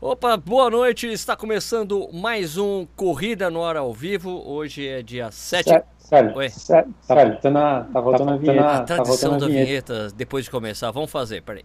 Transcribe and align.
Opa, 0.00 0.36
boa 0.36 0.70
noite. 0.70 1.06
Está 1.06 1.36
começando 1.36 2.08
mais 2.12 2.56
um 2.56 2.86
Corrida 2.96 3.50
no 3.50 3.62
Ar 3.62 3.76
ao 3.76 3.92
Vivo. 3.92 4.30
Hoje 4.48 4.86
é 4.88 5.02
dia 5.02 5.30
7. 5.30 5.82
Sério, 5.98 6.34
Oi. 6.36 6.48
sério, 6.48 6.94
tá 7.06 7.14
voltando 7.14 7.58
a, 7.58 7.84
tá 7.92 8.00
voltando 8.00 8.30
a 8.30 8.36
vinheta. 8.36 8.60
A 8.66 8.78
tá 8.78 8.84
tradição 8.84 9.30
voltando 9.32 9.40
da 9.40 9.46
a 9.46 9.48
vinheta. 9.48 9.94
vinheta 9.94 10.14
depois 10.16 10.46
de 10.46 10.50
começar. 10.50 10.90
Vamos 10.90 11.10
fazer, 11.10 11.42
peraí. 11.42 11.64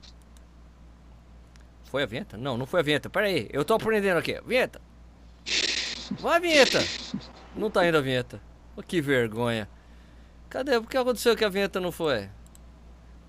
Foi 1.85 2.03
a 2.03 2.05
vinheta? 2.05 2.37
Não, 2.37 2.57
não 2.57 2.65
foi 2.65 2.81
a 2.81 2.83
vinheta. 2.83 3.09
Peraí, 3.09 3.47
eu 3.51 3.63
tô 3.63 3.73
aprendendo 3.73 4.17
aqui. 4.17 4.39
Vinheta. 4.45 4.81
Vai, 6.19 6.39
vinheta. 6.39 6.79
Não 7.55 7.69
tá 7.71 7.87
indo 7.87 7.97
a 7.97 8.01
vinheta. 8.01 8.39
Oh, 8.75 8.83
que 8.83 8.99
vergonha. 9.01 9.67
Cadê? 10.49 10.75
O 10.77 10.83
que 10.83 10.97
aconteceu 10.97 11.35
que 11.35 11.45
a 11.45 11.49
vinheta 11.49 11.79
não 11.79 11.91
foi? 11.91 12.29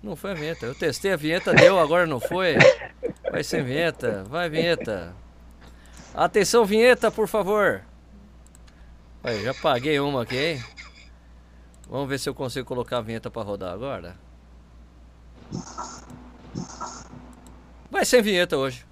Não 0.03 0.15
foi 0.15 0.31
a 0.31 0.35
vinheta. 0.35 0.65
Eu 0.65 0.75
testei 0.75 1.13
a 1.13 1.15
vinheta, 1.15 1.53
deu, 1.53 1.79
agora 1.79 2.05
não 2.05 2.19
foi. 2.19 2.57
Vai 3.31 3.43
sem 3.43 3.63
vinheta. 3.63 4.23
Vai, 4.27 4.49
vinheta. 4.49 5.13
Atenção, 6.13 6.65
vinheta, 6.65 7.11
por 7.11 7.27
favor. 7.27 7.83
Aí, 9.23 9.43
já 9.43 9.53
paguei 9.53 9.99
uma 9.99 10.23
aqui, 10.23 10.37
hein? 10.37 10.63
Vamos 11.89 12.07
ver 12.09 12.19
se 12.19 12.27
eu 12.29 12.33
consigo 12.33 12.65
colocar 12.65 12.97
a 12.97 13.01
vinheta 13.01 13.29
pra 13.29 13.41
rodar 13.41 13.73
agora. 13.73 14.15
Vai 17.89 18.05
sem 18.05 18.21
vinheta 18.21 18.57
hoje. 18.57 18.85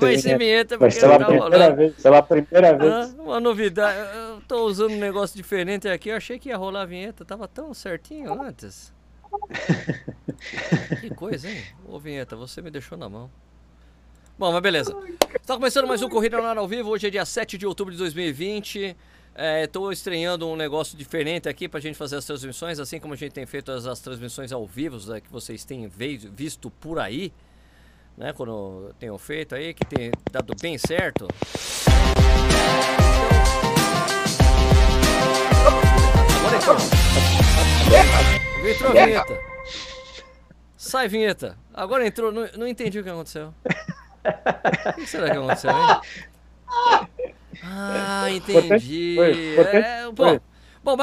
Vai 0.00 0.18
sem 0.18 0.36
vinheta 0.38 0.76
Vai 0.76 0.90
ser 0.90 1.00
pela 1.02 1.18
tá 1.18 1.26
primeira 1.26 1.74
vez. 1.76 1.94
Pela 2.02 2.22
primeira 2.22 2.70
Ah, 2.70 2.76
vez. 3.06 3.14
uma 3.14 3.38
novidade. 3.38 3.96
Eu 4.16 4.40
tô 4.48 4.64
usando 4.66 4.92
um 4.92 4.98
negócio 4.98 5.36
diferente 5.36 5.88
aqui. 5.88 6.08
Eu 6.08 6.16
achei 6.16 6.38
que 6.38 6.48
ia 6.48 6.56
rolar 6.56 6.82
a 6.82 6.86
vinheta. 6.86 7.24
Tava 7.24 7.46
tão 7.46 7.72
certinho 7.72 8.40
antes. 8.42 8.92
Que 11.00 11.10
coisa, 11.14 11.50
hein? 11.50 11.62
Ô, 11.86 11.98
vinheta, 11.98 12.36
você 12.36 12.62
me 12.62 12.70
deixou 12.70 12.96
na 12.96 13.08
mão. 13.08 13.30
Bom, 14.38 14.52
mas 14.52 14.62
beleza. 14.62 14.96
Está 15.40 15.54
começando 15.54 15.86
mais 15.86 16.02
um 16.02 16.08
Corrida 16.08 16.38
no 16.38 16.44
Ar 16.44 16.56
ao 16.56 16.66
Vivo. 16.66 16.88
Hoje 16.90 17.06
é 17.06 17.10
dia 17.10 17.24
7 17.26 17.58
de 17.58 17.66
outubro 17.66 17.92
de 17.92 17.98
2020. 17.98 18.96
Estou 19.62 19.92
estreando 19.92 20.48
um 20.48 20.56
negócio 20.56 20.96
diferente 20.96 21.48
aqui 21.48 21.68
para 21.68 21.78
a 21.78 21.80
gente 21.80 21.96
fazer 21.96 22.16
as 22.16 22.24
transmissões, 22.24 22.78
assim 22.78 22.98
como 22.98 23.14
a 23.14 23.16
gente 23.16 23.32
tem 23.32 23.46
feito 23.46 23.70
as, 23.70 23.86
as 23.86 24.00
transmissões 24.00 24.52
ao 24.52 24.66
vivo, 24.66 24.98
né, 25.10 25.20
que 25.20 25.30
vocês 25.30 25.64
têm 25.64 25.88
visto 25.88 26.70
por 26.70 26.98
aí, 26.98 27.32
né? 28.16 28.32
Quando 28.32 28.94
tenham 28.98 29.16
feito 29.18 29.54
aí, 29.54 29.72
que 29.72 29.84
tem 29.84 30.10
dado 30.30 30.54
bem 30.60 30.76
certo. 30.78 31.28
Agora 36.38 36.56
entrou. 36.56 36.76
Entrou 38.68 38.90
a 38.90 39.04
vinheta. 39.04 39.38
Sai, 40.76 41.08
vinheta. 41.08 41.58
Agora 41.72 42.06
entrou. 42.06 42.32
Não, 42.32 42.48
não 42.56 42.66
entendi 42.66 42.98
o 42.98 43.04
que 43.04 43.10
aconteceu. 43.10 43.54
O 43.64 44.94
que 44.94 45.06
será 45.06 45.30
que 45.30 45.36
aconteceu, 45.36 45.70
hein? 45.70 46.00
Ah, 47.62 48.30
entendi. 48.30 49.16
É, 49.18 50.10
bom, 50.12 50.40
bom, 50.82 50.96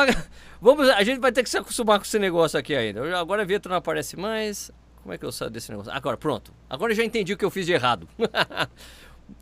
vamos, 0.61 0.89
a 0.89 1.03
gente 1.03 1.19
vai 1.19 1.31
ter 1.31 1.43
que 1.43 1.49
se 1.49 1.57
acostumar 1.57 1.99
com 1.99 2.05
esse 2.05 2.19
negócio 2.19 2.57
aqui 2.59 2.75
ainda. 2.75 3.17
Agora 3.17 3.43
a 3.43 3.45
vinheta 3.45 3.69
não 3.69 3.75
aparece 3.75 4.17
mais. 4.17 4.71
Como 5.03 5.13
é 5.13 5.17
que 5.17 5.25
eu 5.25 5.31
saio 5.31 5.51
desse 5.51 5.71
negócio? 5.71 5.91
Agora, 5.91 6.17
pronto. 6.17 6.51
Agora 6.69 6.91
eu 6.91 6.95
já 6.95 7.03
entendi 7.03 7.33
o 7.33 7.37
que 7.37 7.45
eu 7.45 7.51
fiz 7.51 7.65
de 7.65 7.73
errado. 7.73 8.07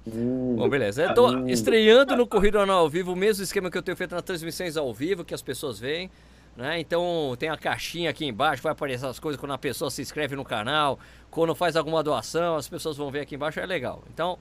Hum, 0.08 0.56
Bom, 0.58 0.68
beleza. 0.68 1.04
Eu 1.04 1.14
tô 1.14 1.46
estreando 1.48 2.16
no 2.16 2.28
Corrida 2.28 2.64
ao 2.64 2.90
Vivo, 2.90 3.14
o 3.14 3.16
mesmo 3.16 3.44
esquema 3.44 3.70
que 3.70 3.78
eu 3.78 3.84
tenho 3.84 3.96
feito 3.96 4.16
nas 4.16 4.24
transmissões 4.24 4.76
ao 4.78 4.94
vivo, 4.94 5.24
que 5.24 5.34
as 5.34 5.42
pessoas 5.42 5.80
veem. 5.80 6.10
Né? 6.56 6.80
Então 6.80 7.36
tem 7.38 7.50
a 7.50 7.58
caixinha 7.58 8.10
aqui 8.10 8.26
embaixo, 8.26 8.64
vai 8.64 8.72
aparecer 8.72 9.06
as 9.06 9.20
coisas 9.20 9.40
quando 9.40 9.52
a 9.52 9.58
pessoa 9.58 9.92
se 9.92 10.02
inscreve 10.02 10.36
no 10.36 10.46
canal, 10.46 10.98
quando 11.30 11.54
faz 11.54 11.76
alguma 11.76 12.02
doação, 12.02 12.56
as 12.56 12.70
pessoas 12.70 12.96
vão 12.96 13.12
ver 13.12 13.22
aqui 13.22 13.36
embaixo, 13.36 13.60
é 13.60 13.66
legal. 13.66 14.04
Então, 14.14 14.40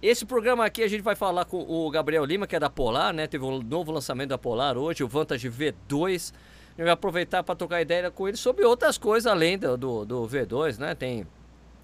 esse 0.00 0.24
programa 0.24 0.64
aqui 0.64 0.82
a 0.82 0.88
gente 0.88 1.02
vai 1.02 1.14
falar 1.14 1.44
com 1.44 1.58
o 1.58 1.90
Gabriel 1.90 2.24
Lima, 2.24 2.46
que 2.46 2.56
é 2.56 2.60
da 2.60 2.70
Polar, 2.70 3.12
né? 3.12 3.26
Teve 3.26 3.44
um 3.44 3.60
novo 3.60 3.92
lançamento 3.92 4.30
da 4.30 4.38
Polar 4.38 4.78
hoje, 4.78 5.04
o 5.04 5.08
Vantage 5.08 5.50
V2. 5.50 6.32
A 6.32 6.70
gente 6.70 6.84
vai 6.84 6.90
aproveitar 6.90 7.42
para 7.42 7.54
trocar 7.54 7.82
ideia 7.82 8.10
com 8.10 8.26
ele 8.26 8.36
sobre 8.36 8.64
outras 8.64 8.96
coisas 8.96 9.30
além 9.30 9.58
do, 9.58 9.76
do, 9.76 10.04
do 10.06 10.26
V2, 10.26 10.78
né? 10.78 10.94
Tem 10.94 11.26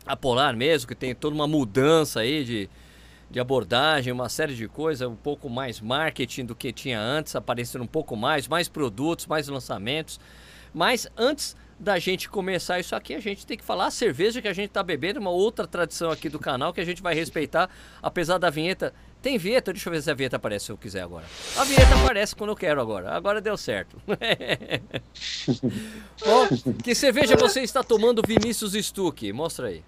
a 0.06 0.16
Polar 0.16 0.56
mesmo, 0.56 0.88
que 0.88 0.94
tem 0.94 1.14
toda 1.14 1.34
uma 1.34 1.46
mudança 1.46 2.20
aí 2.20 2.42
de, 2.42 2.70
de 3.30 3.40
abordagem, 3.40 4.12
uma 4.12 4.28
série 4.28 4.54
de 4.54 4.68
coisas, 4.68 5.08
um 5.08 5.16
pouco 5.16 5.48
mais 5.48 5.80
marketing 5.80 6.44
do 6.44 6.54
que 6.54 6.72
tinha 6.72 7.00
antes, 7.00 7.34
aparecendo 7.34 7.82
um 7.82 7.86
pouco 7.86 8.16
mais, 8.16 8.46
mais 8.46 8.68
produtos, 8.68 9.26
mais 9.26 9.48
lançamentos. 9.48 10.20
Mas 10.72 11.08
antes 11.16 11.56
da 11.78 11.98
gente 11.98 12.28
começar 12.28 12.80
isso 12.80 12.94
aqui, 12.94 13.14
a 13.14 13.20
gente 13.20 13.46
tem 13.46 13.56
que 13.56 13.64
falar 13.64 13.86
a 13.86 13.90
cerveja 13.90 14.40
que 14.40 14.48
a 14.48 14.52
gente 14.52 14.70
tá 14.70 14.82
bebendo, 14.82 15.20
uma 15.20 15.30
outra 15.30 15.66
tradição 15.66 16.10
aqui 16.10 16.28
do 16.28 16.38
canal 16.38 16.72
que 16.72 16.80
a 16.80 16.84
gente 16.84 17.02
vai 17.02 17.14
respeitar, 17.14 17.68
apesar 18.02 18.38
da 18.38 18.48
vinheta. 18.48 18.94
Tem 19.20 19.36
vinheta? 19.36 19.72
Deixa 19.72 19.88
eu 19.88 19.92
ver 19.92 20.02
se 20.02 20.10
a 20.10 20.14
vinheta 20.14 20.36
aparece 20.36 20.66
se 20.66 20.72
eu 20.72 20.76
quiser 20.76 21.02
agora. 21.02 21.24
A 21.56 21.64
vinheta 21.64 21.94
aparece 21.96 22.36
quando 22.36 22.50
eu 22.50 22.56
quero 22.56 22.80
agora. 22.80 23.10
Agora 23.10 23.40
deu 23.40 23.56
certo. 23.56 24.00
Bom, 26.24 26.48
que 26.82 26.94
cerveja 26.94 27.36
você 27.36 27.60
está 27.60 27.82
tomando, 27.82 28.22
Vinícius 28.26 28.72
Stuck? 28.72 29.32
Mostra 29.32 29.68
aí. 29.68 29.82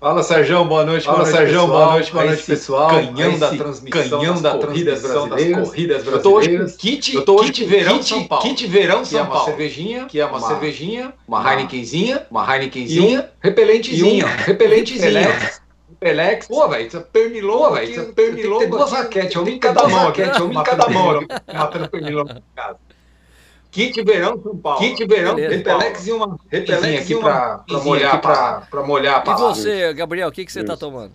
Fala, 0.00 0.22
Sérgio, 0.22 0.64
boa 0.64 0.84
noite. 0.84 1.04
Fala, 1.06 1.18
boa 1.18 1.30
Sérgio, 1.30 1.66
boa 1.66 1.86
noite, 1.92 2.12
boa 2.12 2.22
Aí 2.22 2.28
noite, 2.30 2.44
pessoal. 2.44 2.88
Canhão 2.90 3.30
Aí 3.32 3.36
da 3.38 3.48
transmissão, 3.50 3.90
canhão 4.20 4.32
das 4.34 4.42
da 4.42 4.50
corridas 4.66 5.02
brasileiras. 5.02 5.68
corridas 5.68 6.06
Eu 6.06 6.22
tô 6.22 6.34
hoje 6.36 6.48
com 6.50 6.56
brasileiras. 6.56 6.76
kit, 6.76 7.14
Eu 7.16 7.24
tô 7.24 7.40
hoje 7.40 7.52
kit 7.52 7.64
verão 7.64 7.98
kit- 7.98 8.08
São 8.08 8.24
Paulo. 8.28 8.44
kit 8.44 8.66
verão 8.68 8.96
que 9.02 9.02
é 9.02 9.04
São 9.18 9.20
uma 9.22 9.26
Paulo. 9.30 9.44
cervejinha, 9.46 10.04
Que 10.06 10.20
é 10.20 10.24
uma 10.26 10.40
cervejinha, 10.40 11.12
uma 11.26 11.40
uma 11.40 11.50
Heinekenzinha, 11.50 12.26
uma 12.30 12.44
e 12.44 12.46
um 12.48 12.52
Heinekenzinha, 12.52 13.30
repelentezinho, 13.42 14.24
um 14.26 14.30
repelentezinho. 14.46 15.02
Repelex. 15.26 15.62
Repelex. 15.90 16.46
Pô, 16.46 16.68
velho, 16.68 17.00
pernilou, 17.12 17.72
velho, 17.72 18.12
pernilou. 18.12 18.60
tem 18.60 18.70
duas 18.70 18.92
raquetes, 18.92 19.34
uma 19.34 19.50
em 19.50 19.58
cada 19.58 19.88
mão 19.88 20.08
aqui, 20.08 20.22
raquetes, 20.22 20.40
uma 20.46 20.60
em 20.60 20.64
cada 20.64 20.88
mão 20.88 21.20
matando 21.52 21.88
pernilongo 21.88 22.30
em 22.30 22.42
casa. 22.54 22.76
Kit 23.70 24.02
verão 24.02 24.40
São 24.42 24.56
Paulo. 24.56 24.78
Kit 24.80 25.04
verão, 25.06 25.34
Beleza. 25.34 25.56
Repelex 25.56 26.06
e 26.06 26.12
uma 26.12 26.36
Repelex 26.50 26.86
e 26.86 26.96
aqui 26.96 27.14
uma- 27.14 27.54
aqui 27.54 27.74
molhar 27.84 28.20
pra 28.20 28.82
molhar 28.86 29.22
a 29.26 29.30
E 29.32 29.34
você, 29.36 29.92
Gabriel, 29.94 30.28
o 30.28 30.32
que, 30.32 30.44
que 30.44 30.52
você 30.52 30.64
tá 30.64 30.72
Isso. 30.72 30.80
tomando? 30.80 31.12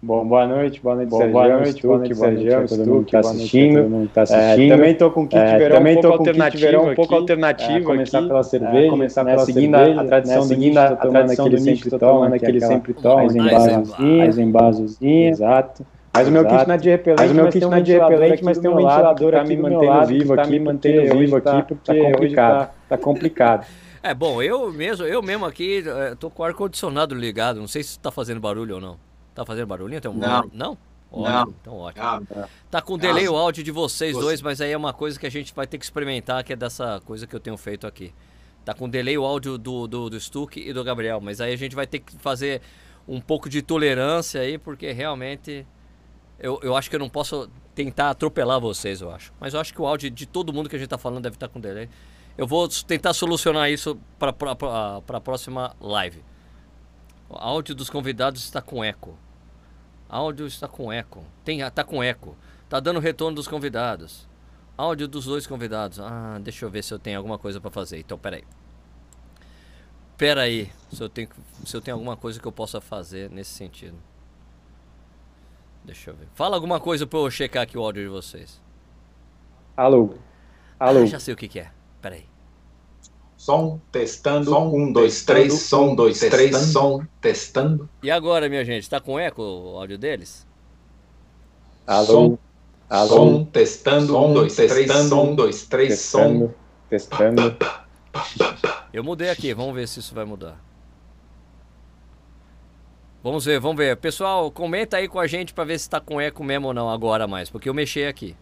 Bom, 0.00 0.22
boa 0.22 0.46
noite, 0.46 0.80
boa 0.82 0.96
noite, 0.96 1.08
Bom, 1.08 1.18
boa 1.32 1.48
noite, 1.48 1.82
boa 1.82 1.98
noite, 1.98 2.14
boa 2.14 2.30
noite 2.30 2.42
Sérgio, 2.42 2.58
a 2.58 2.68
todo 2.68 2.74
Stuck, 2.76 2.90
mundo 2.90 3.04
que 3.06 3.12
tá 3.12 3.20
boa 3.22 3.32
noite 3.32 3.40
a 3.40 3.44
assistindo. 3.46 3.80
todo 3.82 3.90
mundo 3.90 4.08
que 4.08 4.14
tá 4.14 4.20
É, 4.20 4.24
assistindo. 4.24 4.68
também 4.68 4.94
tô 4.94 5.10
com 5.10 5.26
kit 5.26 5.38
É, 5.40 5.58
verão 5.58 5.76
também 5.78 5.96
um 5.96 6.00
tô 6.02 6.08
com 6.08 6.18
kit 6.18 6.28
alternativo 6.28 6.62
verão 6.62 6.80
um 6.82 6.94
pouco 6.94 7.02
aqui. 7.14 7.14
alternativo 7.14 7.78
É, 7.78 7.82
começar 7.82 8.18
aqui. 8.18 8.26
pela 8.28 8.40
É, 8.40 8.42
cerveja, 8.42 8.90
começar 8.90 9.24
né, 9.24 9.30
pela 9.32 9.46
seguindo 9.46 9.76
cerveja, 9.78 10.00
a 10.00 10.04
tradição 10.04 10.34
né, 10.36 10.40
do 10.42 10.48
seguindo 10.48 10.68
nicho, 10.68 10.78
a 10.78 10.96
tomando 10.96 11.12
tradição 11.14 11.44
aquele 11.46 11.56
do 11.56 11.62
sempre 11.64 11.72
nicho, 11.72 11.90
tô 11.90 11.98
toma, 11.98 12.12
tomando 12.12 12.28
que 12.28 12.34
é 12.34 12.48
aquele 12.48 12.60
sempre 12.60 12.94
toma, 12.94 13.16
mais 13.16 13.34
mais 13.34 13.46
embasozinha, 13.46 14.18
mais 14.18 14.38
embasozinha, 14.38 15.28
exato. 15.30 15.86
Mas 16.14 16.28
o 16.28 16.30
meu 16.30 16.44
kit 16.46 16.66
não 16.66 16.74
é 16.74 16.78
de 16.78 16.88
repelente, 16.90 17.18
Mas 17.20 17.30
o 17.30 17.34
meu 17.34 17.44
mas 17.44 17.52
kit 17.54 17.60
tem 17.60 17.66
um 17.66 17.70
não 17.70 17.76
é 17.76 17.82
de 17.82 17.92
ventilador 17.92 18.10
repelente, 18.12 18.34
aqui 18.34 18.44
mas 18.44 18.58
tem 18.58 18.70
um 18.70 18.74
lado 18.74 18.94
ventilador 18.94 19.30
que 19.30 19.36
tá 19.36 19.42
aqui 19.42 19.56
me 19.56 19.62
mantendo 19.62 20.06
vivo 20.06 20.36
tá 20.36 20.42
aqui, 20.42 20.50
me 20.52 20.60
mantendo 20.60 21.18
vivo 21.18 21.36
aqui, 21.36 21.50
porque 21.50 21.74
porque 21.74 22.00
hoje 22.00 22.12
complicado. 22.12 22.66
tá, 22.66 22.74
tá 22.88 22.98
complicado. 22.98 23.66
É, 24.06 24.12
bom, 24.12 24.42
eu 24.42 24.70
mesmo, 24.70 25.06
eu 25.06 25.22
mesmo 25.22 25.46
aqui, 25.46 25.82
eh, 25.86 26.14
tô 26.20 26.28
com 26.28 26.42
o 26.42 26.44
ar-condicionado 26.44 27.14
ligado. 27.14 27.58
Não 27.58 27.66
sei 27.66 27.82
se 27.82 27.98
tá 27.98 28.10
fazendo 28.10 28.38
barulho 28.38 28.74
ou 28.74 28.80
não. 28.80 28.98
Tá 29.34 29.46
fazendo 29.46 29.66
barulhinho? 29.66 29.98
Tem 29.98 30.10
um... 30.10 30.14
Não. 30.14 30.42
Não? 30.52 30.78
Não. 31.10 31.22
Ótimo, 31.22 31.54
então 31.62 31.78
ótimo. 31.78 32.04
Ah, 32.04 32.20
Tá 32.70 32.82
com 32.82 32.98
delay 32.98 33.24
Ah, 33.26 33.30
o 33.32 33.36
áudio 33.36 33.64
de 33.64 33.70
vocês 33.70 34.12
você- 34.14 34.20
dois, 34.20 34.42
mas 34.42 34.60
aí 34.60 34.72
é 34.72 34.76
uma 34.76 34.92
coisa 34.92 35.18
que 35.18 35.26
a 35.26 35.30
gente 35.30 35.54
vai 35.54 35.66
ter 35.66 35.78
que 35.78 35.84
experimentar, 35.86 36.44
que 36.44 36.52
é 36.52 36.56
dessa 36.56 37.00
coisa 37.06 37.26
que 37.26 37.34
eu 37.34 37.40
tenho 37.40 37.56
feito 37.56 37.86
aqui. 37.86 38.12
Tá 38.62 38.74
com 38.74 38.90
delay 38.90 39.16
o 39.16 39.24
áudio 39.24 39.56
do, 39.56 39.86
do, 39.86 40.10
do 40.10 40.20
Stuck 40.20 40.60
e 40.60 40.70
do 40.74 40.84
Gabriel, 40.84 41.18
mas 41.22 41.40
aí 41.40 41.54
a 41.54 41.56
gente 41.56 41.74
vai 41.74 41.86
ter 41.86 42.00
que 42.00 42.14
fazer 42.18 42.60
um 43.08 43.22
pouco 43.22 43.48
de 43.48 43.62
tolerância 43.62 44.42
aí, 44.42 44.58
porque 44.58 44.92
realmente 44.92 45.66
eu, 46.38 46.58
eu 46.62 46.76
acho 46.76 46.90
que 46.90 46.96
eu 46.96 47.00
não 47.00 47.08
posso 47.08 47.48
tentar 47.74 48.10
atropelar 48.10 48.60
vocês, 48.60 49.00
eu 49.00 49.10
acho. 49.10 49.32
Mas 49.40 49.54
eu 49.54 49.60
acho 49.60 49.72
que 49.72 49.80
o 49.80 49.86
áudio 49.86 50.10
de 50.10 50.26
todo 50.26 50.52
mundo 50.52 50.68
que 50.68 50.76
a 50.76 50.78
gente 50.78 50.88
tá 50.88 50.98
falando 50.98 51.22
deve 51.22 51.36
estar 51.36 51.48
com 51.48 51.60
delay. 51.60 51.88
Eu 52.36 52.46
vou 52.46 52.68
tentar 52.68 53.12
solucionar 53.14 53.70
isso 53.70 53.98
para 54.18 54.32
a 54.32 55.20
próxima 55.20 55.74
live. 55.80 56.22
O 57.28 57.36
áudio 57.36 57.74
dos 57.74 57.88
convidados 57.88 58.42
está 58.42 58.60
com 58.60 58.84
eco. 58.84 59.16
Áudio 60.08 60.46
está 60.46 60.68
com 60.68 60.92
eco. 60.92 61.24
Tem, 61.44 61.68
tá 61.70 61.84
com 61.84 62.02
eco. 62.02 62.36
Tá 62.68 62.80
dando 62.80 63.00
retorno 63.00 63.36
dos 63.36 63.48
convidados. 63.48 64.28
Áudio 64.76 65.06
dos 65.06 65.26
dois 65.26 65.46
convidados. 65.46 66.00
Ah, 66.00 66.38
deixa 66.42 66.64
eu 66.64 66.70
ver 66.70 66.82
se 66.82 66.92
eu 66.92 66.98
tenho 66.98 67.18
alguma 67.18 67.38
coisa 67.38 67.60
para 67.60 67.70
fazer. 67.70 67.98
Então, 67.98 68.18
peraí. 68.18 68.44
Peraí, 70.16 70.70
se 70.92 71.02
eu 71.02 71.08
tenho 71.08 71.28
se 71.64 71.76
eu 71.76 71.80
tenho 71.80 71.96
alguma 71.96 72.16
coisa 72.16 72.40
que 72.40 72.46
eu 72.46 72.52
possa 72.52 72.80
fazer 72.80 73.30
nesse 73.30 73.50
sentido. 73.50 73.96
Deixa 75.84 76.10
eu 76.10 76.14
ver. 76.14 76.26
Fala 76.34 76.56
alguma 76.56 76.80
coisa 76.80 77.06
para 77.06 77.18
eu 77.18 77.30
checar 77.30 77.62
aqui 77.62 77.76
o 77.76 77.82
áudio 77.82 78.02
de 78.04 78.08
vocês. 78.08 78.60
Alô, 79.76 80.14
alô. 80.78 81.02
Ah, 81.02 81.06
já 81.06 81.20
sei 81.20 81.34
o 81.34 81.36
que, 81.36 81.48
que 81.48 81.60
é. 81.60 81.70
Peraí. 82.00 82.24
Som, 83.36 83.78
testando. 83.92 84.50
Som, 84.50 84.68
um, 84.74 84.92
dois, 84.92 85.24
três. 85.24 85.52
Som, 85.52 85.94
dois, 85.94 86.18
três. 86.18 86.50
testando. 86.52 86.72
Som, 86.72 87.06
testando. 87.20 87.88
E 88.02 88.10
agora, 88.10 88.48
minha 88.48 88.64
gente, 88.64 88.88
tá 88.88 89.00
com 89.00 89.18
eco 89.18 89.42
o 89.42 89.78
áudio 89.78 89.98
deles? 89.98 90.46
Alô, 91.86 92.06
Som, 92.06 92.38
alô, 92.88 93.08
Som, 93.08 93.44
testando. 93.44 94.12
Som, 94.12 94.28
Um, 94.30 94.34
dois, 94.34 94.56
três. 94.56 94.72
testando. 94.72 95.08
Som, 95.08 95.22
um, 95.30 95.34
dois, 95.36 95.66
três. 95.66 95.98
Som. 96.00 96.18
testando, 96.18 96.54
testando. 96.88 97.56
Eu 98.92 99.04
mudei 99.04 99.28
aqui, 99.28 99.52
vamos 99.52 99.74
ver 99.74 99.88
se 99.88 100.00
isso 100.00 100.14
vai 100.14 100.24
mudar. 100.24 100.58
Vamos 103.24 103.46
ver, 103.46 103.58
vamos 103.58 103.78
ver. 103.78 103.96
Pessoal, 103.96 104.50
comenta 104.50 104.98
aí 104.98 105.08
com 105.08 105.18
a 105.18 105.26
gente 105.26 105.54
para 105.54 105.64
ver 105.64 105.78
se 105.78 105.88
tá 105.88 105.98
com 105.98 106.20
eco 106.20 106.44
mesmo 106.44 106.66
ou 106.68 106.74
não 106.74 106.90
agora 106.90 107.26
mais, 107.26 107.48
porque 107.48 107.70
eu 107.70 107.72
mexi 107.72 108.04
aqui. 108.04 108.36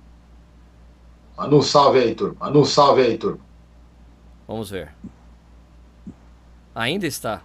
Manda 1.39 1.55
um 1.55 1.63
salve 1.63 2.01
aí, 2.01 2.13
turma. 2.17 2.35
Manda 2.41 2.59
um 2.59 2.65
salve 2.65 3.03
aí, 3.03 3.17
turma. 3.17 3.39
Vamos 4.49 4.71
ver. 4.71 4.93
Ainda 6.75 7.07
está. 7.07 7.43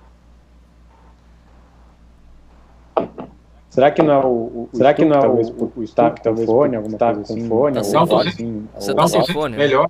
Será 3.69 3.91
que 3.91 4.01
não 4.01 4.13
é 4.13 4.25
o, 4.25 4.29
o 4.29 4.69
será 4.73 4.95
que 4.95 5.05
não 5.05 5.19
é 5.19 5.27
o, 5.27 5.63
o, 5.65 5.73
o 5.75 5.83
staff 5.83 6.19
com 6.19 6.35
fone, 6.37 6.75
alguma 6.75 6.97
coisa 6.97 7.13
com 7.13 7.21
assim? 7.21 7.47
fone, 7.47 7.75
tá 7.75 7.83
sem 7.83 8.07
fone? 8.07 8.29
Assim, 8.29 8.67
Você 8.73 8.95
tá 8.95 9.07
sem 9.07 9.27
fone? 9.27 9.55
Melhor. 9.55 9.87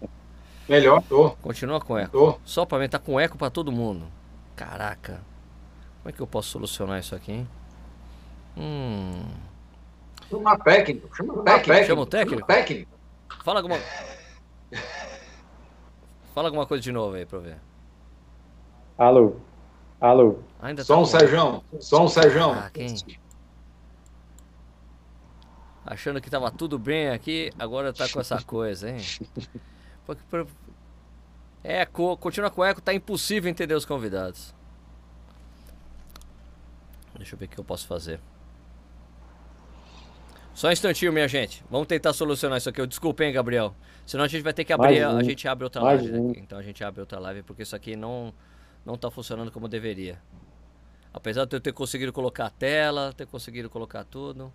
Melhor, 0.68 1.02
tô. 1.08 1.30
Continua 1.42 1.80
com 1.80 1.98
eco. 1.98 2.12
Tô. 2.12 2.40
Só 2.44 2.66
pra 2.66 2.78
mim, 2.78 2.90
tá 2.90 3.00
com 3.00 3.18
eco 3.18 3.38
pra 3.38 3.50
todo 3.50 3.72
mundo. 3.72 4.06
Caraca. 4.54 5.22
Como 6.08 6.14
é 6.14 6.16
que 6.16 6.22
eu 6.22 6.28
posso 6.28 6.52
solucionar 6.52 7.02
isso 7.02 7.14
aqui, 7.14 7.34
hein? 7.34 7.50
Hum. 8.56 9.30
Chama 10.30 10.54
o 10.54 10.58
técnico. 10.58 11.14
Chama 11.14 11.34
o 11.34 11.44
técnico. 11.44 11.84
Chama 11.86 12.02
o 12.02 12.06
técnico? 12.06 12.48
técnico. 12.48 12.92
Fala 13.44 13.60
alguma. 13.60 13.76
Fala 16.34 16.48
alguma 16.48 16.66
coisa 16.66 16.82
de 16.82 16.94
novo 16.94 17.18
aí 17.18 17.26
pra 17.26 17.40
eu 17.40 17.42
ver. 17.42 17.58
Alô? 18.98 19.36
Alô? 20.00 20.40
Ainda 20.62 20.82
Som 20.86 20.94
tá 20.94 21.02
um 21.02 21.06
Sérgio. 21.06 21.64
Som 21.82 22.04
um 22.06 22.08
Sérgio. 22.08 22.52
Ah, 22.52 22.70
quem? 22.74 22.96
Achando 25.86 26.22
que 26.22 26.30
tava 26.30 26.50
tudo 26.52 26.80
bem 26.80 27.10
aqui, 27.10 27.52
agora 27.60 27.92
tá 27.92 28.08
com 28.08 28.22
essa 28.22 28.42
coisa, 28.42 28.90
hein? 28.90 29.02
Eco, 31.66 32.16
continua 32.16 32.50
com 32.50 32.64
eco, 32.64 32.80
tá 32.80 32.94
impossível 32.94 33.52
entender 33.52 33.74
os 33.74 33.84
convidados. 33.84 34.56
Deixa 37.18 37.36
eu 37.36 37.40
ver 37.40 37.46
o 37.46 37.48
que 37.50 37.60
eu 37.60 37.64
posso 37.64 37.88
fazer. 37.88 38.20
Só 40.54 40.70
um 40.70 40.72
instantinho, 40.72 41.14
minha 41.14 41.28
gente. 41.28 41.64
Vamos 41.70 41.88
tentar 41.88 42.14
solucionar 42.14 42.58
isso 42.58 42.68
aqui. 42.70 42.86
Desculpa, 42.88 43.24
hein, 43.24 43.32
Gabriel. 43.32 43.76
Senão 44.06 44.24
a 44.24 44.28
gente 44.28 44.42
vai 44.42 44.54
ter 44.54 44.66
que 44.66 44.74
abrir. 44.74 45.06
Um. 45.06 45.18
A 45.18 45.24
gente 45.24 45.48
abre 45.48 45.64
outra 45.66 45.82
Mais 45.82 46.02
live. 46.02 46.18
um. 46.18 46.28
Né? 46.30 46.34
Então 46.38 46.58
a 46.58 46.64
gente 46.64 46.84
abre 46.84 47.00
outra 47.00 47.20
live 47.20 47.44
porque 47.44 47.62
isso 47.62 47.76
aqui 47.76 47.96
não, 47.96 48.34
não 48.84 48.98
tá 48.98 49.12
funcionando 49.12 49.52
como 49.52 49.68
deveria. 49.68 50.20
Apesar 51.14 51.46
de 51.46 51.56
eu 51.56 51.60
ter 51.60 51.74
conseguido 51.74 52.12
colocar 52.12 52.48
a 52.48 52.50
tela, 52.50 53.14
ter 53.14 53.28
conseguido 53.28 53.70
colocar 53.70 54.04
tudo. 54.04 54.52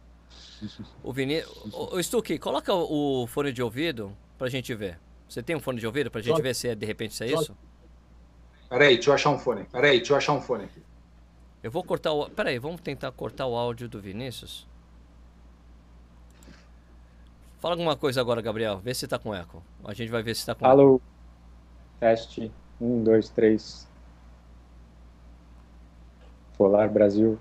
O 1.03 1.13
Vini... 1.13 1.43
O, 1.73 1.97
o 1.97 2.03
Stuque, 2.03 2.39
coloca 2.39 2.73
o, 2.75 3.27
fone 3.27 3.53
de 3.53 3.63
ouvido 3.63 4.17
pra 4.39 4.49
gente 4.49 4.75
ver. 4.75 4.99
Você 5.29 5.43
tem 5.43 5.55
um 5.55 5.61
fone 5.61 5.79
de 5.79 5.87
ouvido 5.87 6.11
pra 6.11 6.21
gente 6.21 6.37
Só- 6.37 6.43
ver 6.43 6.55
se 6.55 6.69
é, 6.69 6.75
de 6.75 6.87
repente 6.87 7.13
isso 7.13 7.25
é 7.25 7.29
só- 7.29 7.43
isso? 7.43 7.57
Peraí, 8.69 8.95
deixa 8.95 9.11
eu 9.11 9.15
achar 9.15 9.31
um 9.31 9.39
fone. 9.39 9.65
Peraí, 9.65 9.99
deixa 9.99 10.13
eu 10.13 10.17
achar 10.17 10.33
um 10.33 10.41
fone 10.41 10.65
aqui. 10.65 10.82
Eu 11.63 11.71
vou 11.71 11.83
cortar 11.85 12.13
o. 12.13 12.29
Pera 12.29 12.51
aí, 12.51 12.59
vamos 12.59 12.81
tentar 12.81 13.11
cortar 13.13 13.47
o 13.47 13.57
áudio 13.57 13.89
do 13.89 14.01
Vinícius? 14.01 14.67
Fala 17.61 17.75
alguma 17.75 17.97
coisa 17.97 18.21
agora, 18.21 18.43
Gabriel. 18.43 18.79
Vê 18.79 18.93
se 18.93 19.07
tá 19.07 19.19
com 19.19 19.33
eco. 19.35 19.63
A 19.85 19.95
gente 19.95 20.11
vai 20.11 20.23
ver 20.23 20.35
se 20.35 20.45
tá 20.45 20.55
com 20.55 20.65
eco. 20.65 20.71
Alô? 20.71 21.01
Teste. 22.01 22.51
Um, 22.81 23.05
dois, 23.05 23.29
três. 23.29 23.87
Polar 26.59 26.89
Brasil. 26.91 27.39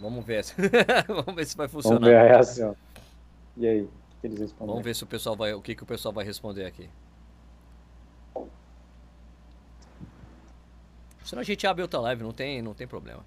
Vamos 0.00 0.24
ver. 0.24 0.42
se- 0.42 0.54
vamos 1.06 1.34
ver 1.36 1.44
se 1.46 1.56
vai 1.56 1.68
Vamos 1.68 1.84
funcionar. 1.84 2.08
ver 2.08 2.16
a 2.16 2.22
reação. 2.24 2.76
E 3.56 3.66
aí? 3.68 3.82
O 3.82 3.90
que 4.20 4.26
eles 4.26 4.40
respondem? 4.40 4.66
Vamos 4.74 4.84
ver 4.84 4.96
se 4.96 5.04
o 5.04 5.06
pessoal 5.06 5.36
vai. 5.36 5.54
O 5.54 5.62
que, 5.62 5.76
que 5.76 5.82
o 5.84 5.86
pessoal 5.86 6.12
vai 6.12 6.24
responder 6.24 6.64
aqui. 6.66 6.90
Senão 11.24 11.40
a 11.40 11.44
gente 11.44 11.66
abre 11.66 11.82
outra 11.82 12.00
live, 12.00 12.22
não 12.22 12.32
tem, 12.32 12.60
não 12.62 12.74
tem 12.74 12.86
problema. 12.86 13.24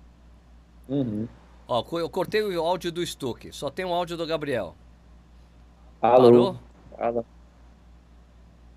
Uhum. 0.88 1.28
Ó, 1.68 1.84
eu 2.00 2.10
cortei 2.10 2.42
o 2.44 2.62
áudio 2.62 2.92
do 2.92 3.06
Stuck. 3.06 3.52
Só 3.52 3.70
tem 3.70 3.86
o 3.86 3.94
áudio 3.94 4.16
do 4.18 4.26
Gabriel. 4.28 4.76
Alô? 6.02 6.24
Parou? 6.30 6.60
Alô? 6.98 7.26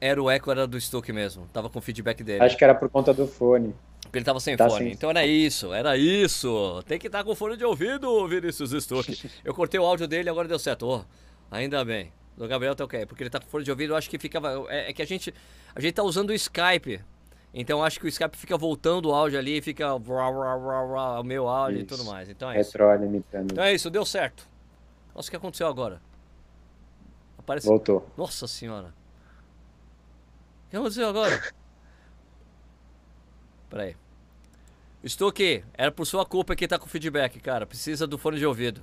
Era 0.00 0.22
o 0.22 0.30
eco, 0.30 0.50
era 0.50 0.66
do 0.66 0.80
Stuck 0.80 1.12
mesmo. 1.12 1.46
Tava 1.52 1.68
com 1.68 1.78
o 1.78 1.82
feedback 1.82 2.22
dele. 2.22 2.42
Acho 2.44 2.56
que 2.56 2.64
era 2.64 2.74
por 2.74 2.88
conta 2.88 3.12
do 3.12 3.26
fone. 3.26 3.74
Porque 4.02 4.18
ele 4.18 4.24
tava 4.24 4.40
sem 4.40 4.56
Tá 4.56 4.68
fone. 4.68 4.84
sem- 4.84 4.92
Então 4.92 5.10
era 5.10 5.26
isso, 5.26 5.72
era 5.72 5.96
isso. 5.96 6.82
Tem 6.86 6.98
que 6.98 7.08
estar 7.08 7.24
com 7.24 7.34
fone 7.34 7.56
de 7.56 7.64
ouvido, 7.64 8.26
Vinícius 8.28 8.70
Stuck. 8.82 9.30
Eu 9.44 9.52
cortei 9.52 9.78
o 9.78 9.84
áudio 9.84 10.06
dele 10.06 10.28
e 10.28 10.30
agora 10.30 10.46
deu 10.48 10.58
certo. 10.58 10.86
Ó, 10.86 11.04
ainda 11.50 11.84
bem. 11.84 12.12
Do 12.36 12.46
Gabriel 12.46 12.74
tá 12.76 12.84
ok. 12.84 13.04
Porque 13.04 13.24
ele 13.24 13.30
tá 13.30 13.40
com 13.40 13.46
fone 13.48 13.64
de 13.64 13.70
ouvido, 13.72 13.92
eu 13.92 13.96
acho 13.96 14.08
que 14.08 14.16
ficava. 14.16 14.64
É, 14.68 14.90
é 14.90 14.92
que 14.92 15.02
a 15.02 15.04
gente. 15.04 15.34
A 15.74 15.80
gente 15.80 15.94
tá 15.94 16.04
usando 16.04 16.30
o 16.30 16.32
Skype. 16.32 17.00
Então 17.52 17.82
acho 17.82 17.98
que 17.98 18.06
o 18.06 18.08
Skype 18.08 18.36
fica 18.36 18.56
voltando 18.56 19.08
o 19.08 19.14
áudio 19.14 19.38
ali, 19.38 19.60
fica 19.62 19.98
vrá, 19.98 20.28
o 21.20 21.22
meu 21.22 21.48
áudio 21.48 21.78
e 21.78 21.80
Isso. 21.80 21.88
tudo 21.88 22.04
mais. 22.04 22.28
Então 22.28 22.50
é 22.50 22.60
isso. 22.60 22.76
Então 23.52 23.64
é 23.64 23.74
isso, 23.74 23.90
deu 23.90 24.04
certo. 24.04 24.46
Nossa, 25.14 25.28
o 25.28 25.30
que 25.30 25.36
aconteceu 25.36 25.66
agora? 25.66 26.00
Apareceu. 27.38 27.70
Voltou. 27.70 28.06
Nossa 28.16 28.46
senhora. 28.46 28.94
O 30.66 30.70
que 30.70 30.76
aconteceu 30.76 31.08
agora? 31.08 31.42
Peraí. 33.70 33.96
Estou 35.02 35.28
aqui. 35.28 35.64
Era 35.74 35.90
por 35.90 36.04
sua 36.04 36.26
culpa 36.26 36.54
que 36.54 36.68
tá 36.68 36.78
com 36.78 36.86
feedback, 36.86 37.40
cara. 37.40 37.66
Precisa 37.66 38.06
do 38.06 38.18
fone 38.18 38.38
de 38.38 38.46
ouvido. 38.46 38.82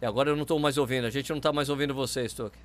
E 0.00 0.06
agora 0.06 0.30
eu 0.30 0.36
não 0.36 0.44
tô 0.44 0.58
mais 0.58 0.78
ouvindo. 0.78 1.06
A 1.06 1.10
gente 1.10 1.30
não 1.32 1.40
tá 1.40 1.52
mais 1.52 1.68
ouvindo 1.68 1.92
você, 1.92 2.26
Stuck. 2.28 2.56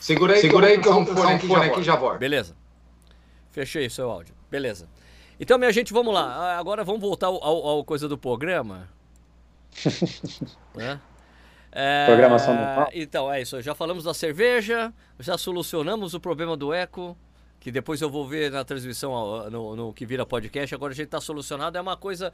Segura 0.00 0.34
aí, 0.34 0.40
Segura 0.40 0.66
aí 0.66 0.80
que 0.80 0.88
eu 0.88 0.92
vou 0.94 1.06
fone 1.06 1.32
aqui, 1.32 1.46
fone 1.46 1.66
aqui 1.66 1.82
já 1.82 1.96
volto. 1.96 2.18
Beleza. 2.18 2.56
Fechei 3.50 3.86
o 3.86 3.90
seu 3.90 4.10
áudio. 4.10 4.34
Beleza. 4.50 4.88
Então, 5.38 5.58
minha 5.58 5.72
gente, 5.72 5.92
vamos 5.92 6.12
lá. 6.14 6.22
Ah, 6.54 6.58
Agora 6.58 6.84
vamos 6.84 7.00
voltar 7.00 7.26
ao, 7.28 7.42
ao- 7.42 7.66
ao 7.68 7.84
coisa 7.84 8.08
do 8.08 8.16
programa. 8.18 8.88
né? 10.74 11.00
É, 11.70 12.06
Programação 12.06 12.54
normal. 12.54 12.88
Então, 12.92 13.32
é 13.32 13.40
isso. 13.40 13.60
Já 13.62 13.74
falamos 13.74 14.04
da 14.04 14.12
cerveja, 14.12 14.92
já 15.18 15.38
solucionamos 15.38 16.12
o 16.14 16.20
problema 16.20 16.56
do 16.56 16.72
eco, 16.72 17.16
que 17.58 17.70
depois 17.70 18.00
eu 18.02 18.10
vou 18.10 18.26
ver 18.28 18.50
na 18.50 18.62
transmissão 18.64 19.48
no, 19.50 19.74
no 19.76 19.92
que 19.92 20.04
vira 20.04 20.26
podcast. 20.26 20.74
Agora 20.74 20.92
a 20.92 20.96
gente 20.96 21.08
tá 21.08 21.20
solucionado. 21.20 21.78
É 21.78 21.80
uma 21.80 21.96
coisa 21.96 22.32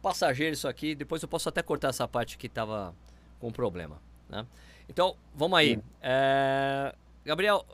passageira 0.00 0.52
isso 0.52 0.66
aqui. 0.66 0.94
Depois 0.94 1.22
eu 1.22 1.28
posso 1.28 1.48
até 1.48 1.62
cortar 1.62 1.88
essa 1.88 2.08
parte 2.08 2.36
que 2.36 2.48
tava 2.48 2.94
com 3.38 3.50
problema. 3.52 4.00
Né? 4.28 4.44
Então, 4.88 5.14
vamos 5.34 5.58
aí. 5.58 5.78
É, 6.00 6.94
Gabriel, 7.24 7.64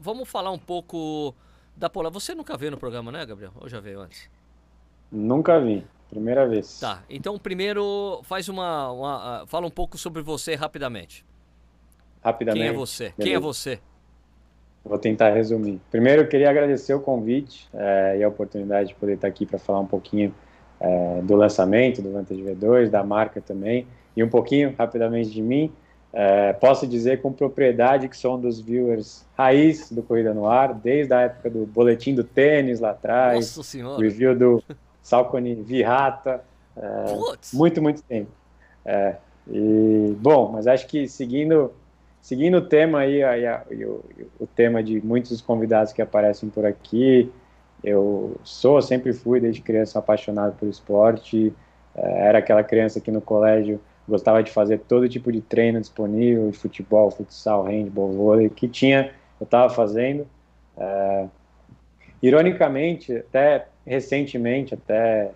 vamos 0.00 0.28
falar 0.28 0.50
um 0.50 0.58
pouco 0.58 1.34
da 1.76 1.88
Polar. 1.88 2.10
Você 2.12 2.34
nunca 2.34 2.56
veio 2.56 2.72
no 2.72 2.78
programa, 2.78 3.10
né, 3.12 3.24
Gabriel? 3.24 3.52
Ou 3.60 3.68
já 3.68 3.80
veio 3.80 4.00
antes? 4.00 4.28
Nunca 5.10 5.60
vi. 5.60 5.86
Primeira 6.08 6.46
vez. 6.46 6.78
Tá. 6.78 7.02
Então, 7.10 7.36
primeiro, 7.38 8.20
faz 8.22 8.48
uma, 8.48 8.90
uma- 8.92 9.42
ah, 9.42 9.46
fala 9.46 9.66
um 9.66 9.70
pouco 9.70 9.98
sobre 9.98 10.22
você 10.22 10.54
rapidamente. 10.54 11.24
Rapidamente. 12.22 12.62
Quem 12.62 12.68
é 12.68 12.72
você? 12.72 13.04
Quem 13.16 13.26
é 13.26 13.38
Beleza. 13.38 13.40
você? 13.40 13.80
Vou 14.84 14.98
tentar 14.98 15.30
resumir. 15.30 15.80
Primeiro, 15.90 16.22
eu 16.22 16.28
queria 16.28 16.48
agradecer 16.48 16.94
o 16.94 17.00
convite 17.00 17.68
eh, 17.74 18.18
e 18.20 18.22
a 18.22 18.28
oportunidade 18.28 18.90
de 18.90 18.94
poder 18.94 19.14
estar 19.14 19.26
aqui 19.26 19.44
para 19.44 19.58
falar 19.58 19.80
um 19.80 19.86
pouquinho 19.86 20.32
eh, 20.78 21.20
do 21.24 21.34
lançamento 21.34 22.00
do 22.00 22.12
Vantage 22.12 22.40
V2, 22.40 22.88
da 22.88 23.02
marca 23.02 23.40
também, 23.40 23.84
e 24.16 24.22
um 24.22 24.28
pouquinho, 24.28 24.74
rapidamente, 24.78 25.30
de 25.30 25.42
mim. 25.42 25.72
Eh, 26.18 26.54
posso 26.54 26.86
dizer 26.86 27.20
com 27.20 27.30
propriedade 27.30 28.08
que 28.08 28.16
sou 28.16 28.36
um 28.38 28.40
dos 28.40 28.58
viewers 28.58 29.22
raiz 29.36 29.90
do 29.92 30.02
Corrida 30.02 30.32
no 30.32 30.46
Ar, 30.48 30.72
desde 30.72 31.12
a 31.12 31.20
época 31.20 31.50
do 31.50 31.66
boletim 31.66 32.14
do 32.14 32.24
tênis 32.24 32.80
lá 32.80 32.92
atrás, 32.92 33.34
Nossa 33.54 33.62
senhora. 33.62 34.00
review 34.02 34.34
do 34.34 34.62
Salcone 35.02 35.54
Virrata, 35.56 36.42
Putz. 36.74 37.52
muito, 37.52 37.82
muito 37.82 38.02
tempo. 38.02 38.30
É, 38.82 39.16
e, 39.46 40.16
bom, 40.18 40.52
mas 40.52 40.66
acho 40.66 40.86
que 40.86 41.06
seguindo, 41.06 41.70
seguindo 42.22 42.56
o 42.56 42.62
tema 42.62 43.00
aí, 43.00 43.22
aí 43.22 43.46
a- 43.46 43.62
e 43.70 43.84
o, 43.84 44.02
o 44.40 44.46
tema 44.46 44.82
de 44.82 45.04
muitos 45.04 45.32
dos 45.32 45.42
convidados 45.42 45.92
que 45.92 46.00
aparecem 46.00 46.48
por 46.48 46.64
aqui, 46.64 47.30
eu 47.84 48.36
sou, 48.42 48.80
sempre 48.80 49.12
fui, 49.12 49.38
desde 49.38 49.60
criança, 49.60 49.98
apaixonado 49.98 50.56
por 50.58 50.66
esporte, 50.66 51.52
é, 51.94 52.26
era 52.28 52.38
aquela 52.38 52.64
criança 52.64 53.02
que 53.02 53.10
no 53.10 53.20
colégio 53.20 53.78
gostava 54.08 54.42
de 54.42 54.50
fazer 54.50 54.78
todo 54.80 55.08
tipo 55.08 55.32
de 55.32 55.40
treino 55.40 55.80
disponível, 55.80 56.50
de 56.50 56.56
futebol, 56.56 57.10
futsal, 57.10 57.64
handball, 57.64 58.12
vôlei, 58.12 58.48
que 58.48 58.68
tinha, 58.68 59.12
eu 59.40 59.44
estava 59.44 59.72
fazendo. 59.72 60.26
É, 60.76 61.26
ironicamente, 62.22 63.16
até 63.16 63.66
recentemente, 63.86 64.74
até 64.74 65.30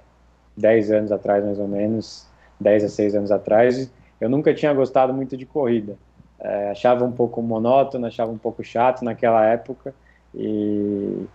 10 0.57 0.91
anos 0.91 1.13
atrás, 1.13 1.45
mais 1.45 1.59
ou 1.59 1.69
menos, 1.69 2.27
10 2.59 2.85
a 2.85 2.89
6 2.89 3.15
anos 3.15 3.31
atrás, 3.31 3.91
eu 4.21 4.29
nunca 4.29 4.53
tinha 4.55 4.73
gostado 4.73 5.13
muito 5.13 5.37
de 5.37 5.47
corrida. 5.47 5.97
É, 6.39 6.71
achava 6.71 7.05
um 7.05 7.13
pouco 7.13 7.43
monótono, 7.43 8.07
achava 8.07 8.31
um 8.31 8.39
pouco 8.39 8.65
chato 8.65 9.05
naquela 9.05 9.45
época 9.45 9.95
e 10.35 11.27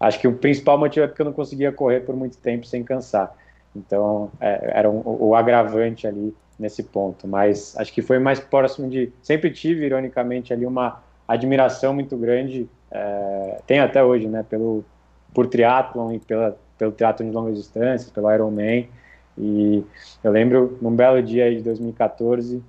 acho 0.00 0.18
que 0.18 0.26
o 0.26 0.34
principal 0.36 0.78
motivo 0.78 1.04
é 1.04 1.08
porque 1.08 1.20
eu 1.20 1.26
não 1.26 1.32
conseguia 1.32 1.70
correr 1.72 2.00
por 2.00 2.16
muito 2.16 2.38
tempo 2.38 2.66
sem 2.66 2.82
cansar. 2.82 3.34
Então, 3.74 4.30
é, 4.40 4.70
era 4.78 4.90
um, 4.90 5.02
o 5.04 5.34
agravante 5.34 6.06
ali 6.06 6.34
nesse 6.58 6.82
ponto. 6.82 7.26
Mas 7.26 7.76
acho 7.76 7.92
que 7.92 8.02
foi 8.02 8.18
mais 8.18 8.40
próximo 8.40 8.88
de. 8.88 9.12
Sempre 9.22 9.50
tive, 9.50 9.86
ironicamente, 9.86 10.52
ali 10.52 10.66
uma 10.66 11.02
admiração 11.26 11.92
muito 11.92 12.16
grande, 12.16 12.68
é, 12.90 13.60
tem 13.66 13.80
até 13.80 14.02
hoje, 14.02 14.28
né, 14.28 14.44
pelo, 14.48 14.84
por 15.34 15.46
triatlon 15.46 16.12
e 16.12 16.18
pela, 16.18 16.56
pelo 16.78 16.92
triatlon 16.92 17.28
de 17.28 17.34
longas 17.34 17.56
distâncias, 17.56 18.10
pelo 18.10 18.32
Ironman. 18.32 18.88
E 19.36 19.84
eu 20.22 20.30
lembro, 20.30 20.78
num 20.80 20.94
belo 20.94 21.22
dia 21.22 21.54
de 21.54 21.62
2014, 21.62 22.62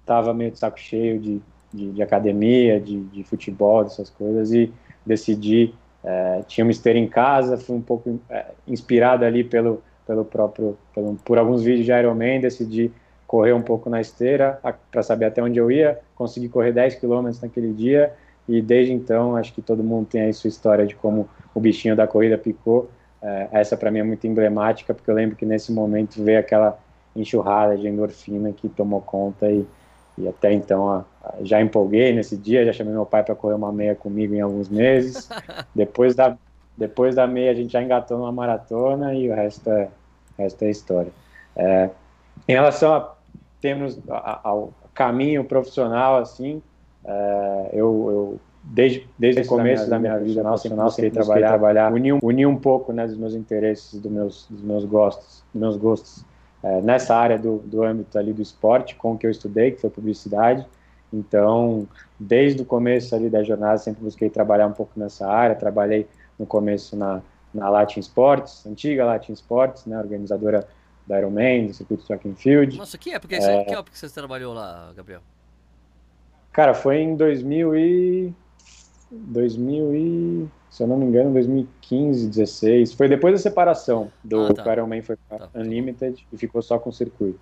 estava 0.00 0.32
meio 0.34 0.50
de 0.50 0.58
saco 0.58 0.78
cheio 0.78 1.18
de, 1.18 1.42
de, 1.72 1.92
de 1.92 2.02
academia, 2.02 2.78
de, 2.78 3.00
de, 3.04 3.24
futebol, 3.24 3.82
dessas 3.82 4.10
coisas, 4.10 4.52
e 4.52 4.72
decidi, 5.04 5.74
é, 6.04 6.42
tinha 6.46 6.64
uma 6.64 6.70
esteira 6.70 6.98
em 6.98 7.08
casa, 7.08 7.56
fui 7.56 7.74
um 7.74 7.82
pouco 7.82 8.20
é, 8.30 8.46
inspirado 8.68 9.24
ali 9.24 9.42
pelo, 9.42 9.82
pelo 10.06 10.24
próprio, 10.24 10.78
pelo, 10.94 11.16
por 11.24 11.38
alguns 11.38 11.64
vídeos 11.64 11.86
de 11.86 11.92
Ironman, 11.92 12.40
decidi 12.40 12.92
correr 13.26 13.52
um 13.52 13.62
pouco 13.62 13.88
na 13.90 14.00
esteira 14.00 14.60
para 14.90 15.02
saber 15.02 15.26
até 15.26 15.42
onde 15.42 15.58
eu 15.58 15.70
ia, 15.70 15.98
consegui 16.14 16.48
correr 16.48 16.72
10 16.72 16.96
quilômetros 16.96 17.40
naquele 17.40 17.72
dia, 17.72 18.12
e 18.48 18.60
desde 18.60 18.92
então 18.92 19.36
acho 19.36 19.52
que 19.52 19.62
todo 19.62 19.82
mundo 19.82 20.06
tem 20.06 20.22
aí 20.22 20.32
sua 20.32 20.48
história 20.48 20.86
de 20.86 20.94
como 20.94 21.28
o 21.54 21.60
bichinho 21.60 21.96
da 21.96 22.06
corrida 22.06 22.36
picou, 22.36 22.90
é, 23.22 23.48
essa 23.52 23.76
para 23.76 23.90
mim 23.90 24.00
é 24.00 24.02
muito 24.02 24.26
emblemática, 24.26 24.92
porque 24.92 25.10
eu 25.10 25.14
lembro 25.14 25.34
que 25.34 25.46
nesse 25.46 25.72
momento 25.72 26.22
veio 26.22 26.38
aquela 26.38 26.78
enxurrada 27.16 27.76
de 27.76 27.88
endorfina 27.88 28.52
que 28.52 28.68
tomou 28.68 29.00
conta 29.00 29.50
e, 29.50 29.64
e 30.18 30.28
até 30.28 30.52
então 30.52 30.88
a, 30.90 31.04
a, 31.22 31.36
já 31.42 31.60
empolguei 31.60 32.12
nesse 32.12 32.36
dia, 32.36 32.66
já 32.66 32.72
chamei 32.72 32.92
meu 32.92 33.06
pai 33.06 33.22
para 33.22 33.34
correr 33.34 33.54
uma 33.54 33.72
meia 33.72 33.94
comigo 33.94 34.34
em 34.34 34.40
alguns 34.40 34.68
meses. 34.68 35.28
depois 35.74 36.14
da 36.14 36.36
depois 36.76 37.14
da 37.14 37.24
meia 37.26 37.52
a 37.52 37.54
gente 37.54 37.72
já 37.72 37.80
engatou 37.80 38.18
numa 38.18 38.32
maratona 38.32 39.14
e 39.14 39.30
o 39.30 39.34
resto 39.34 39.70
é, 39.70 39.88
o 40.36 40.42
resto 40.42 40.62
é 40.64 40.70
história. 40.70 41.12
É, 41.56 41.88
em 42.48 42.52
relação 42.52 42.92
a 42.92 43.13
termos 43.64 43.98
ao 44.10 44.74
caminho 44.92 45.42
profissional 45.42 46.18
assim, 46.18 46.60
é, 47.02 47.70
eu, 47.72 48.10
eu 48.10 48.40
desde, 48.62 49.08
desde 49.18 49.40
o 49.40 49.46
começo 49.46 49.88
da 49.88 49.98
minha, 49.98 50.18
vida 50.18 50.42
profissional, 50.42 50.90
sempre 50.90 51.10
trabalhar, 51.12 51.48
trabalhar 51.48 51.90
unir, 51.90 52.18
unir 52.22 52.44
um 52.44 52.56
pouco 52.56 52.92
né, 52.92 53.06
dos 53.06 53.16
meus 53.16 53.32
interesses, 53.32 53.98
dos 53.98 54.12
meus, 54.12 54.46
dos 54.50 54.60
meus 54.60 54.84
gostos, 54.84 55.42
dos 55.50 55.58
meus 55.62 55.76
gostos 55.78 56.22
é, 56.62 56.82
nessa 56.82 57.16
área 57.16 57.38
do, 57.38 57.56
do 57.64 57.82
âmbito 57.82 58.18
ali 58.18 58.34
do 58.34 58.42
esporte, 58.42 58.94
com 58.96 59.12
o 59.12 59.18
que 59.18 59.26
eu 59.26 59.30
estudei, 59.30 59.70
que 59.70 59.80
foi 59.80 59.88
publicidade. 59.88 60.66
Então, 61.10 61.88
desde 62.20 62.60
o 62.60 62.66
começo 62.66 63.14
ali 63.14 63.30
da 63.30 63.42
jornada, 63.42 63.78
sempre 63.78 64.04
busquei 64.04 64.28
trabalhar 64.28 64.66
um 64.66 64.72
pouco 64.72 64.92
nessa 64.96 65.26
área. 65.26 65.54
Trabalhei 65.54 66.06
no 66.38 66.44
começo 66.44 66.96
na, 66.96 67.22
na 67.54 67.70
Latin 67.70 68.00
Sports, 68.00 68.66
antiga 68.66 69.06
Latin 69.06 69.32
Sports, 69.32 69.86
né, 69.86 69.96
organizadora 69.98 70.68
da 71.06 71.18
Ironman, 71.18 71.66
do 71.66 71.74
circuito 71.74 72.04
Track 72.04 72.28
and 72.28 72.34
Field. 72.34 72.78
Nossa, 72.78 72.96
que 72.96 73.10
época, 73.12 73.34
é, 73.34 73.64
que 73.64 73.72
época 73.72 73.90
você 73.92 74.08
trabalhou 74.08 74.54
lá, 74.54 74.92
Gabriel? 74.96 75.20
Cara, 76.52 76.72
foi 76.72 76.98
em 76.98 77.16
2000 77.16 77.76
e 77.76 78.34
2000 79.10 79.94
e, 79.94 80.48
se 80.70 80.82
eu 80.82 80.86
não 80.86 80.96
me 80.96 81.04
engano, 81.06 81.32
2015, 81.32 82.28
16. 82.28 82.92
Foi 82.94 83.08
depois 83.08 83.34
da 83.34 83.38
separação 83.38 84.10
do 84.22 84.46
ah, 84.46 84.54
tá. 84.54 84.72
Iron 84.72 84.86
Man 84.86 85.02
foi 85.02 85.16
tá. 85.28 85.48
Unlimited 85.54 86.26
e 86.32 86.36
ficou 86.36 86.62
só 86.62 86.78
com 86.78 86.90
o 86.90 86.92
circuito. 86.92 87.40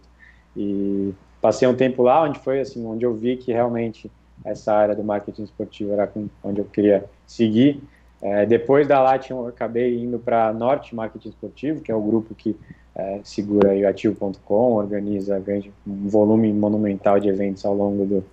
E 0.56 1.14
passei 1.40 1.66
um 1.66 1.74
tempo 1.74 2.02
lá 2.02 2.22
onde 2.22 2.38
foi 2.40 2.60
assim, 2.60 2.84
onde 2.86 3.04
eu 3.04 3.14
vi 3.14 3.36
que 3.36 3.52
realmente 3.52 4.10
essa 4.44 4.72
área 4.72 4.94
do 4.94 5.04
marketing 5.04 5.44
esportivo 5.44 5.92
era 5.92 6.10
onde 6.42 6.60
eu 6.60 6.64
queria 6.64 7.04
seguir. 7.26 7.82
É, 8.20 8.46
depois 8.46 8.86
da 8.86 9.00
Latium, 9.00 9.40
eu 9.40 9.46
acabei 9.48 9.98
indo 9.98 10.18
para 10.18 10.52
Norte 10.52 10.94
Marketing 10.94 11.30
Esportivo, 11.30 11.80
que 11.80 11.90
é 11.90 11.94
o 11.94 12.00
grupo 12.00 12.36
que 12.36 12.56
é, 12.94 13.20
segura 13.24 13.74
o 13.74 13.88
ativo.com, 13.88 14.74
organiza 14.74 15.42
um 15.86 16.08
volume 16.08 16.52
monumental 16.52 17.18
de 17.18 17.28
eventos 17.28 17.64
ao 17.64 17.74
longo 17.74 18.04
do 18.04 18.24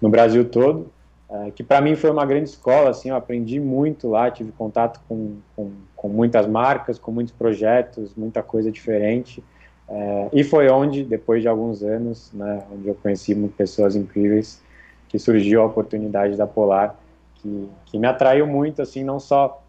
no 0.00 0.08
Brasil 0.08 0.44
todo. 0.48 0.90
É, 1.28 1.50
que 1.50 1.64
para 1.64 1.80
mim 1.80 1.96
foi 1.96 2.10
uma 2.10 2.24
grande 2.24 2.50
escola, 2.50 2.90
assim, 2.90 3.08
eu 3.08 3.16
aprendi 3.16 3.58
muito 3.58 4.08
lá, 4.08 4.30
tive 4.30 4.52
contato 4.52 5.00
com, 5.08 5.38
com, 5.56 5.72
com 5.96 6.08
muitas 6.08 6.46
marcas, 6.46 7.00
com 7.00 7.10
muitos 7.10 7.32
projetos, 7.32 8.14
muita 8.14 8.44
coisa 8.44 8.70
diferente, 8.70 9.42
é, 9.88 10.28
e 10.32 10.44
foi 10.44 10.68
onde, 10.68 11.02
depois 11.04 11.42
de 11.42 11.48
alguns 11.48 11.82
anos, 11.82 12.30
né, 12.32 12.62
onde 12.72 12.86
eu 12.86 12.94
conheci 12.94 13.34
pessoas 13.56 13.96
incríveis, 13.96 14.62
que 15.08 15.18
surgiu 15.18 15.62
a 15.62 15.66
oportunidade 15.66 16.36
da 16.36 16.46
Polar, 16.46 16.96
que, 17.36 17.68
que 17.86 17.98
me 17.98 18.06
atraiu 18.06 18.46
muito, 18.46 18.80
assim, 18.80 19.02
não 19.04 19.18
só 19.18 19.62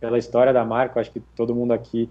pela 0.00 0.16
história 0.18 0.52
da 0.52 0.64
marca, 0.64 1.00
acho 1.00 1.10
que 1.10 1.20
todo 1.36 1.54
mundo 1.54 1.72
aqui 1.72 2.08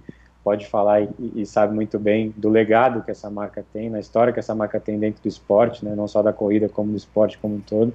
pode 0.50 0.66
falar 0.66 1.04
e, 1.04 1.10
e, 1.36 1.46
sabe 1.46 1.76
muito 1.76 2.00
bem 2.00 2.34
do 2.36 2.50
legado 2.50 3.04
que 3.04 3.12
essa 3.12 3.30
marca 3.30 3.64
tem, 3.72 3.88
na 3.88 4.00
história 4.00 4.34
que 4.34 4.40
essa 4.40 4.56
marca 4.56 4.80
tem 4.80 4.98
dentro 4.98 5.22
do 5.22 5.28
esporte, 5.28 5.86
né, 5.86 5.94
não 5.96 6.08
só 6.08 6.24
da 6.24 6.34
corrida, 6.34 6.68
como 6.68 6.90
do 6.90 6.98
esporte 6.98 7.38
como 7.38 7.58
um 7.58 7.60
todo. 7.60 7.94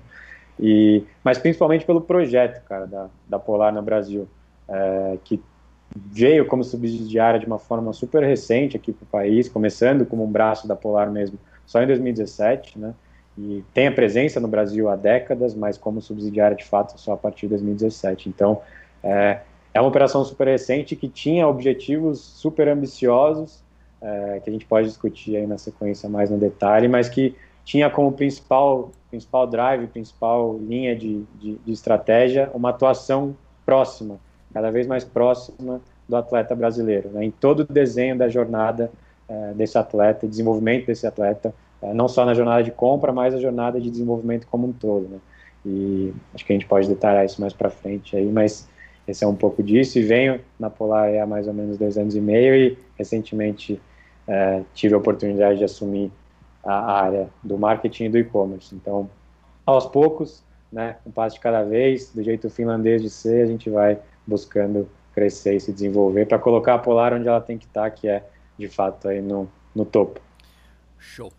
E, 0.60 1.02
mas 1.24 1.36
principalmente 1.36 1.84
pelo 1.84 2.00
projeto, 2.00 2.64
cara, 2.64 2.86
da, 2.86 3.08
da 3.28 3.40
Polar 3.40 3.74
no 3.74 3.82
Brasil, 3.82 4.28
é, 4.68 5.18
que 5.24 5.42
veio 5.96 6.46
como 6.46 6.62
subsidiária 6.62 7.40
de 7.40 7.46
uma 7.46 7.58
forma 7.58 7.92
super 7.92 8.22
recente 8.22 8.76
aqui 8.76 8.92
para 8.92 9.02
o 9.02 9.06
país, 9.08 9.48
começando 9.48 10.06
como 10.06 10.22
um 10.22 10.30
braço 10.30 10.68
da 10.68 10.76
Polar 10.76 11.10
mesmo, 11.10 11.36
só 11.66 11.82
em 11.82 11.88
2017, 11.88 12.78
né? 12.78 12.94
E 13.36 13.64
tem 13.74 13.88
a 13.88 13.92
presença 13.92 14.38
no 14.38 14.46
Brasil 14.46 14.88
há 14.88 14.94
décadas, 14.94 15.56
mas 15.56 15.76
como 15.76 16.00
subsidiária 16.00 16.56
de 16.56 16.64
fato 16.64 17.00
só 17.00 17.14
a 17.14 17.16
partir 17.16 17.46
de 17.46 17.48
2017. 17.48 18.28
Então, 18.28 18.62
é, 19.02 19.40
é 19.74 19.80
uma 19.80 19.88
operação 19.88 20.24
super 20.24 20.46
recente 20.46 20.94
que 20.94 21.08
tinha 21.08 21.48
objetivos 21.48 22.20
super 22.20 22.68
ambiciosos, 22.68 23.62
é, 24.00 24.40
que 24.42 24.48
a 24.48 24.52
gente 24.52 24.64
pode 24.64 24.86
discutir 24.86 25.36
aí 25.36 25.46
na 25.46 25.58
sequência 25.58 26.08
mais 26.08 26.30
no 26.30 26.38
detalhe, 26.38 26.86
mas 26.86 27.08
que 27.08 27.34
tinha 27.64 27.90
como 27.90 28.12
principal, 28.12 28.92
principal 29.10 29.46
drive, 29.48 29.88
principal 29.88 30.56
linha 30.58 30.94
de, 30.94 31.24
de, 31.40 31.56
de 31.56 31.72
estratégia 31.72 32.50
uma 32.54 32.70
atuação 32.70 33.36
próxima, 33.66 34.20
cada 34.52 34.70
vez 34.70 34.86
mais 34.86 35.02
próxima 35.02 35.80
do 36.08 36.16
atleta 36.16 36.54
brasileiro, 36.54 37.08
né? 37.08 37.24
em 37.24 37.30
todo 37.30 37.60
o 37.60 37.64
desenho 37.64 38.16
da 38.16 38.28
jornada 38.28 38.92
é, 39.28 39.54
desse 39.54 39.76
atleta, 39.76 40.28
desenvolvimento 40.28 40.86
desse 40.86 41.06
atleta, 41.06 41.52
é, 41.82 41.92
não 41.92 42.06
só 42.06 42.24
na 42.24 42.34
jornada 42.34 42.62
de 42.62 42.70
compra, 42.70 43.12
mas 43.12 43.34
na 43.34 43.40
jornada 43.40 43.80
de 43.80 43.90
desenvolvimento 43.90 44.46
como 44.46 44.68
um 44.68 44.72
todo. 44.72 45.08
Né? 45.08 45.18
E 45.66 46.12
acho 46.34 46.44
que 46.44 46.52
a 46.52 46.56
gente 46.56 46.66
pode 46.66 46.86
detalhar 46.86 47.24
isso 47.24 47.40
mais 47.40 47.54
para 47.54 47.70
frente 47.70 48.16
aí, 48.16 48.26
mas 48.26 48.68
esse 49.06 49.24
é 49.24 49.26
um 49.26 49.34
pouco 49.34 49.62
disso. 49.62 49.98
E 49.98 50.02
venho 50.02 50.40
na 50.58 50.70
Polar 50.70 51.14
há 51.14 51.26
mais 51.26 51.46
ou 51.46 51.54
menos 51.54 51.78
dois 51.78 51.96
anos 51.98 52.14
e 52.14 52.20
meio 52.20 52.54
e 52.54 52.78
recentemente 52.96 53.80
é, 54.26 54.62
tive 54.74 54.94
a 54.94 54.98
oportunidade 54.98 55.58
de 55.58 55.64
assumir 55.64 56.10
a 56.64 57.00
área 57.02 57.28
do 57.42 57.58
marketing 57.58 58.04
e 58.04 58.08
do 58.08 58.18
e-commerce. 58.18 58.74
Então, 58.74 59.08
aos 59.66 59.86
poucos, 59.86 60.42
né, 60.72 60.96
um 61.06 61.10
passo 61.10 61.36
de 61.36 61.40
cada 61.40 61.62
vez, 61.62 62.10
do 62.10 62.22
jeito 62.22 62.48
finlandês 62.48 63.02
de 63.02 63.10
ser, 63.10 63.44
a 63.44 63.46
gente 63.46 63.68
vai 63.68 63.98
buscando 64.26 64.88
crescer 65.14 65.56
e 65.56 65.60
se 65.60 65.72
desenvolver 65.72 66.26
para 66.26 66.38
colocar 66.38 66.74
a 66.74 66.78
Polar 66.78 67.12
onde 67.12 67.28
ela 67.28 67.40
tem 67.40 67.58
que 67.58 67.66
estar, 67.66 67.82
tá, 67.82 67.90
que 67.90 68.08
é 68.08 68.24
de 68.58 68.68
fato 68.68 69.08
aí 69.08 69.20
no, 69.20 69.48
no 69.74 69.84
topo. 69.84 70.20
Show. 70.98 71.30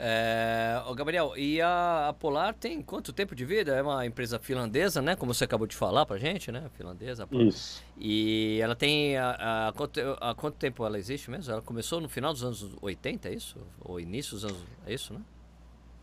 É, 0.00 0.80
Gabriel, 0.94 1.32
e 1.36 1.60
a, 1.60 2.08
a, 2.08 2.12
Polar 2.12 2.54
tem 2.54 2.80
quanto 2.80 3.12
tempo 3.12 3.34
de 3.34 3.44
vida? 3.44 3.74
É 3.74 3.82
uma 3.82 4.06
empresa 4.06 4.38
finlandesa, 4.38 5.02
né? 5.02 5.16
Como 5.16 5.34
você 5.34 5.42
acabou 5.42 5.66
de 5.66 5.74
falar 5.74 6.06
pra 6.06 6.16
gente, 6.16 6.52
né? 6.52 6.64
Finlandesa. 6.74 7.26
Isso. 7.32 7.82
E 7.96 8.60
ela 8.62 8.76
tem. 8.76 9.14
Quanto, 9.74 10.00
a 10.20 10.34
quanto 10.34 10.54
tempo 10.54 10.86
ela 10.86 10.98
existe 10.98 11.28
mesmo? 11.28 11.52
Ela 11.52 11.62
começou 11.62 12.00
no 12.00 12.08
final 12.08 12.32
dos 12.32 12.44
anos 12.44 12.64
80, 12.80 13.28
é 13.28 13.34
isso? 13.34 13.56
Ou 13.80 13.98
início 13.98 14.34
dos 14.34 14.44
anos. 14.44 14.58
É 14.86 14.94
isso, 14.94 15.12
né? 15.12 15.20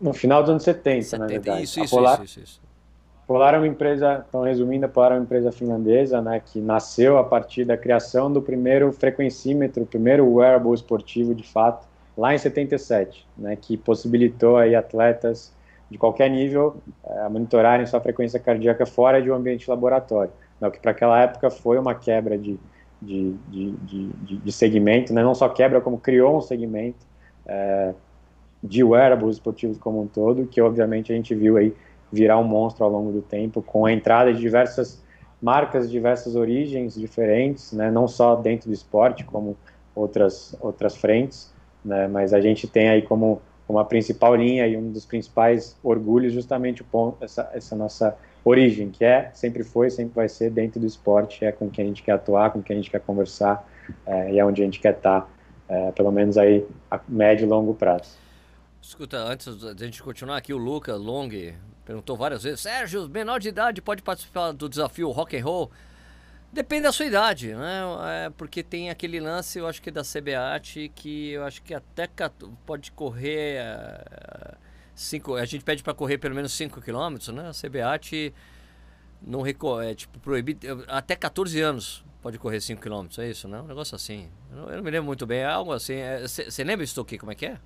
No 0.02 0.14
final 0.14 0.42
dos 0.42 0.50
anos 0.50 0.64
70, 0.64 1.02
70 1.04 1.18
na 1.18 1.28
verdade. 1.28 1.64
Isso, 1.64 1.80
isso, 1.80 1.96
Polar, 1.96 2.16
isso, 2.16 2.24
isso, 2.24 2.40
isso. 2.40 2.62
Polar 3.25 3.54
é 3.54 3.58
uma 3.58 3.68
empresa, 3.68 4.25
então 4.28 4.42
resumindo, 4.42 4.86
a 4.86 4.90
Polar 4.90 5.14
é 5.14 5.16
uma 5.16 5.24
empresa 5.24 5.54
finlandesa, 5.54 6.22
né? 6.22 6.42
Que 6.46 6.60
nasceu 6.60 7.18
a 7.18 7.24
partir 7.24 7.64
da 7.64 7.78
criação 7.78 8.32
do 8.32 8.42
primeiro 8.42 8.92
frequencímetro, 8.92 9.84
o 9.84 9.86
primeiro 9.86 10.28
wearable 10.28 10.74
esportivo 10.74 11.34
de 11.34 11.44
fato 11.44 11.95
lá 12.17 12.34
em 12.34 12.38
77, 12.38 13.27
né, 13.38 13.55
que 13.55 13.75
possibilitou 13.75 14.57
aí 14.57 14.75
atletas 14.75 15.53
de 15.89 15.98
qualquer 15.98 16.29
nível 16.29 16.77
é, 17.05 17.29
monitorarem 17.29 17.86
sua 17.86 18.00
frequência 18.00 18.39
cardíaca 18.39 18.86
fora 18.86 19.22
de 19.22 19.29
um 19.29 19.36
ambiente 19.36 19.69
laboratório, 19.69 20.31
né, 20.60 20.67
o 20.67 20.72
que 20.72 20.79
para 20.79 20.91
aquela 20.91 21.22
época 21.22 21.50
foi 21.50 21.77
uma 21.77 21.93
quebra 21.93 22.38
de, 22.38 22.57
de, 23.01 23.34
de, 23.50 23.72
de, 23.72 24.38
de 24.38 24.51
segmento, 24.51 25.13
né, 25.13 25.22
não 25.24 25.36
só 25.36 25.50
quebra, 25.50 25.81
como 25.81 25.98
criou 25.98 26.38
um 26.38 26.41
segmento 26.41 27.05
é, 27.45 27.93
de 28.63 28.84
wearables 28.84 29.36
esportivos 29.36 29.77
como 29.77 30.01
um 30.01 30.07
todo, 30.07 30.48
que 30.48 30.62
obviamente 30.62 31.12
a 31.12 31.15
gente 31.15 31.36
viu 31.36 31.57
aí 31.57 31.74
virar 32.12 32.38
um 32.38 32.43
monstro 32.43 32.86
ao 32.86 32.89
longo 32.89 33.12
do 33.12 33.22
tempo, 33.22 33.62
com 33.62 33.86
a 33.86 33.91
entrada 33.91 34.34
de 34.34 34.39
diversas 34.39 35.03
marcas 35.41 35.86
de 35.86 35.91
diversas 35.91 36.36
origens 36.36 36.95
diferentes, 36.95 37.74
né, 37.74 37.91
não 37.91 38.07
só 38.07 38.36
dentro 38.36 38.69
do 38.69 38.74
esporte, 38.74 39.24
como 39.25 39.57
outras, 39.93 40.55
outras 40.60 40.95
frentes, 40.95 41.53
né? 41.86 42.08
Mas 42.08 42.34
a 42.34 42.42
gente 42.42 42.68
tem 42.68 42.89
aí 42.89 43.01
como 43.01 43.42
uma 43.68 43.86
principal 43.86 44.36
linha 44.36 44.68
e 44.68 44.75
um 44.75 44.92
dos 44.92 45.06
principais 45.06 45.75
orgulhos 45.84 46.34
justamente 46.34 46.82
o 46.82 46.86
ponto, 46.86 47.24
essa, 47.24 47.50
essa 47.54 47.75
nossa 47.75 48.18
origem, 48.44 48.92
que 48.92 49.04
é, 49.04 49.32
sempre 49.34 49.63
foi, 49.63 49.89
sempre 49.89 50.13
vai 50.13 50.30
ser 50.30 50.51
dentro 50.51 50.80
do 50.80 50.86
esporte, 50.86 51.44
é 51.44 51.51
com 51.51 51.70
quem 51.70 51.86
a 51.86 51.88
gente 51.88 52.04
quer 52.04 52.12
atuar, 52.12 52.51
com 52.51 52.62
quem 52.62 52.75
a 52.75 52.80
gente 52.80 52.92
quer 52.92 53.01
conversar 53.01 53.68
é, 54.06 54.34
e 54.34 54.39
é 54.39 54.46
onde 54.46 54.62
a 54.62 54.65
gente 54.65 54.80
quer 54.80 54.94
estar, 54.94 55.27
é, 55.68 55.92
pelo 55.92 56.12
menos 56.12 56.38
aí 56.38 56.65
a 56.92 57.00
médio 57.08 57.46
e 57.46 57.50
longo 57.50 57.74
prazo. 57.74 58.18
Escuta, 58.80 59.18
antes 59.18 59.56
da 59.58 59.86
gente 59.86 60.01
continuar 60.04 60.38
aqui, 60.38 60.54
o 60.54 60.58
Luca 60.58 60.96
Long 60.96 61.30
perguntou 61.84 62.15
várias 62.15 62.44
vezes, 62.44 62.62
Sérgio, 62.62 63.10
menor 63.10 63.39
de 63.39 63.50
idade 63.50 63.82
pode 63.82 64.04
participar 64.04 64.51
do 64.51 64.70
desafio 64.70 65.10
rock 65.10 65.36
and 65.36 65.44
roll? 65.44 65.72
Depende 66.55 66.83
da 66.83 66.93
sua 66.93 67.05
idade, 67.05 67.53
né? 67.53 67.81
É 68.27 68.29
porque 68.29 68.63
tem 68.63 68.89
aquele 68.89 69.19
lance, 69.19 69.59
eu 69.59 69.67
acho 69.67 69.81
que 69.81 69.91
da 69.91 70.03
CBAT, 70.03 70.89
que 70.95 71.31
eu 71.31 71.43
acho 71.43 71.62
que 71.62 71.74
até 71.74 72.09
pode 72.65 72.93
correr. 72.93 73.59
Uh, 73.62 74.57
cinco, 74.95 75.35
a 75.35 75.43
gente 75.43 75.65
pede 75.65 75.83
para 75.83 75.93
correr 75.93 76.17
pelo 76.17 76.33
menos 76.33 76.53
5 76.53 76.79
km, 76.79 77.33
né? 77.33 77.50
A 77.50 77.51
CBAT 77.51 78.33
não 79.21 79.45
é 79.45 79.93
tipo 79.95 80.17
proibido. 80.19 80.85
Até 80.88 81.13
14 81.13 81.59
anos 81.59 82.05
pode 82.21 82.39
correr 82.39 82.62
5 82.62 82.81
km, 82.81 83.05
é 83.17 83.29
isso, 83.29 83.50
né? 83.50 83.59
Um 83.59 83.67
negócio 83.67 83.93
assim. 83.93 84.31
Eu 84.50 84.55
não, 84.55 84.69
eu 84.69 84.77
não 84.77 84.83
me 84.83 84.91
lembro 84.91 85.07
muito 85.07 85.25
bem, 85.25 85.39
é 85.39 85.45
algo 85.45 85.74
assim. 85.74 85.95
Você 86.21 86.62
é, 86.62 86.63
lembra 86.63 86.85
isso 86.85 87.01
aqui, 87.01 87.17
como 87.17 87.33
é 87.33 87.35
que 87.35 87.47
é? 87.47 87.59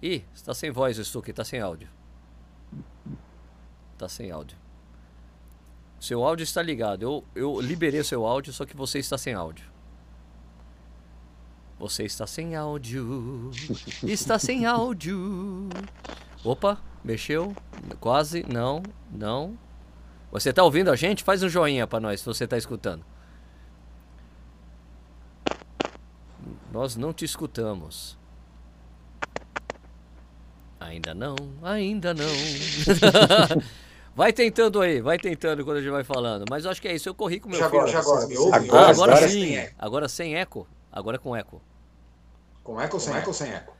Ih, 0.00 0.24
está 0.32 0.54
sem 0.54 0.70
voz 0.70 0.96
o 0.96 1.04
Stuque, 1.04 1.30
está 1.30 1.42
sem 1.42 1.58
áudio. 1.58 1.88
Está 3.94 4.08
sem 4.08 4.30
áudio. 4.30 4.64
Seu 5.98 6.22
áudio 6.22 6.44
está 6.44 6.62
ligado. 6.62 7.02
Eu, 7.02 7.24
eu 7.34 7.60
liberei 7.60 8.02
seu 8.04 8.26
áudio, 8.26 8.52
só 8.52 8.64
que 8.64 8.76
você 8.76 8.98
está 8.98 9.16
sem 9.16 9.34
áudio. 9.34 9.64
Você 11.78 12.04
está 12.04 12.26
sem 12.26 12.56
áudio. 12.56 13.50
Está 14.02 14.38
sem 14.38 14.64
áudio. 14.64 15.68
Opa, 16.42 16.78
mexeu? 17.04 17.54
Quase. 18.00 18.46
Não, 18.50 18.82
não. 19.10 19.58
Você 20.32 20.50
está 20.50 20.62
ouvindo 20.62 20.90
a 20.90 20.96
gente? 20.96 21.22
Faz 21.22 21.42
um 21.42 21.48
joinha 21.50 21.86
para 21.86 22.00
nós 22.00 22.20
se 22.20 22.26
você 22.26 22.44
está 22.44 22.56
escutando. 22.56 23.04
Nós 26.72 26.96
não 26.96 27.12
te 27.12 27.26
escutamos. 27.26 28.18
Ainda 30.80 31.14
não, 31.14 31.36
ainda 31.62 32.14
não. 32.14 32.26
Vai 34.16 34.32
tentando 34.32 34.80
aí, 34.80 35.02
vai 35.02 35.18
tentando 35.18 35.62
quando 35.62 35.76
a 35.76 35.80
gente 35.82 35.90
vai 35.90 36.02
falando. 36.02 36.46
Mas 36.48 36.64
eu 36.64 36.70
acho 36.70 36.80
que 36.80 36.88
é 36.88 36.94
isso. 36.94 37.06
Eu 37.06 37.14
corri 37.14 37.38
com 37.38 37.50
meu 37.50 37.58
já 37.58 37.68
filho. 37.68 37.82
Agora, 37.82 37.92
já 37.92 38.00
agora, 38.00 38.26
me 38.26 38.38
ouve? 38.38 38.56
Agora, 38.56 38.88
agora, 38.88 39.14
agora 39.14 39.28
sim. 39.28 39.68
Agora 39.78 40.08
sem 40.08 40.34
eco. 40.36 40.66
Agora 40.90 41.18
com 41.18 41.36
eco. 41.36 41.60
Com 42.64 42.80
eco 42.80 42.96
ou 42.96 43.00
sem 43.00 43.14
eco? 43.14 43.34
sem 43.34 43.52
eco? 43.52 43.76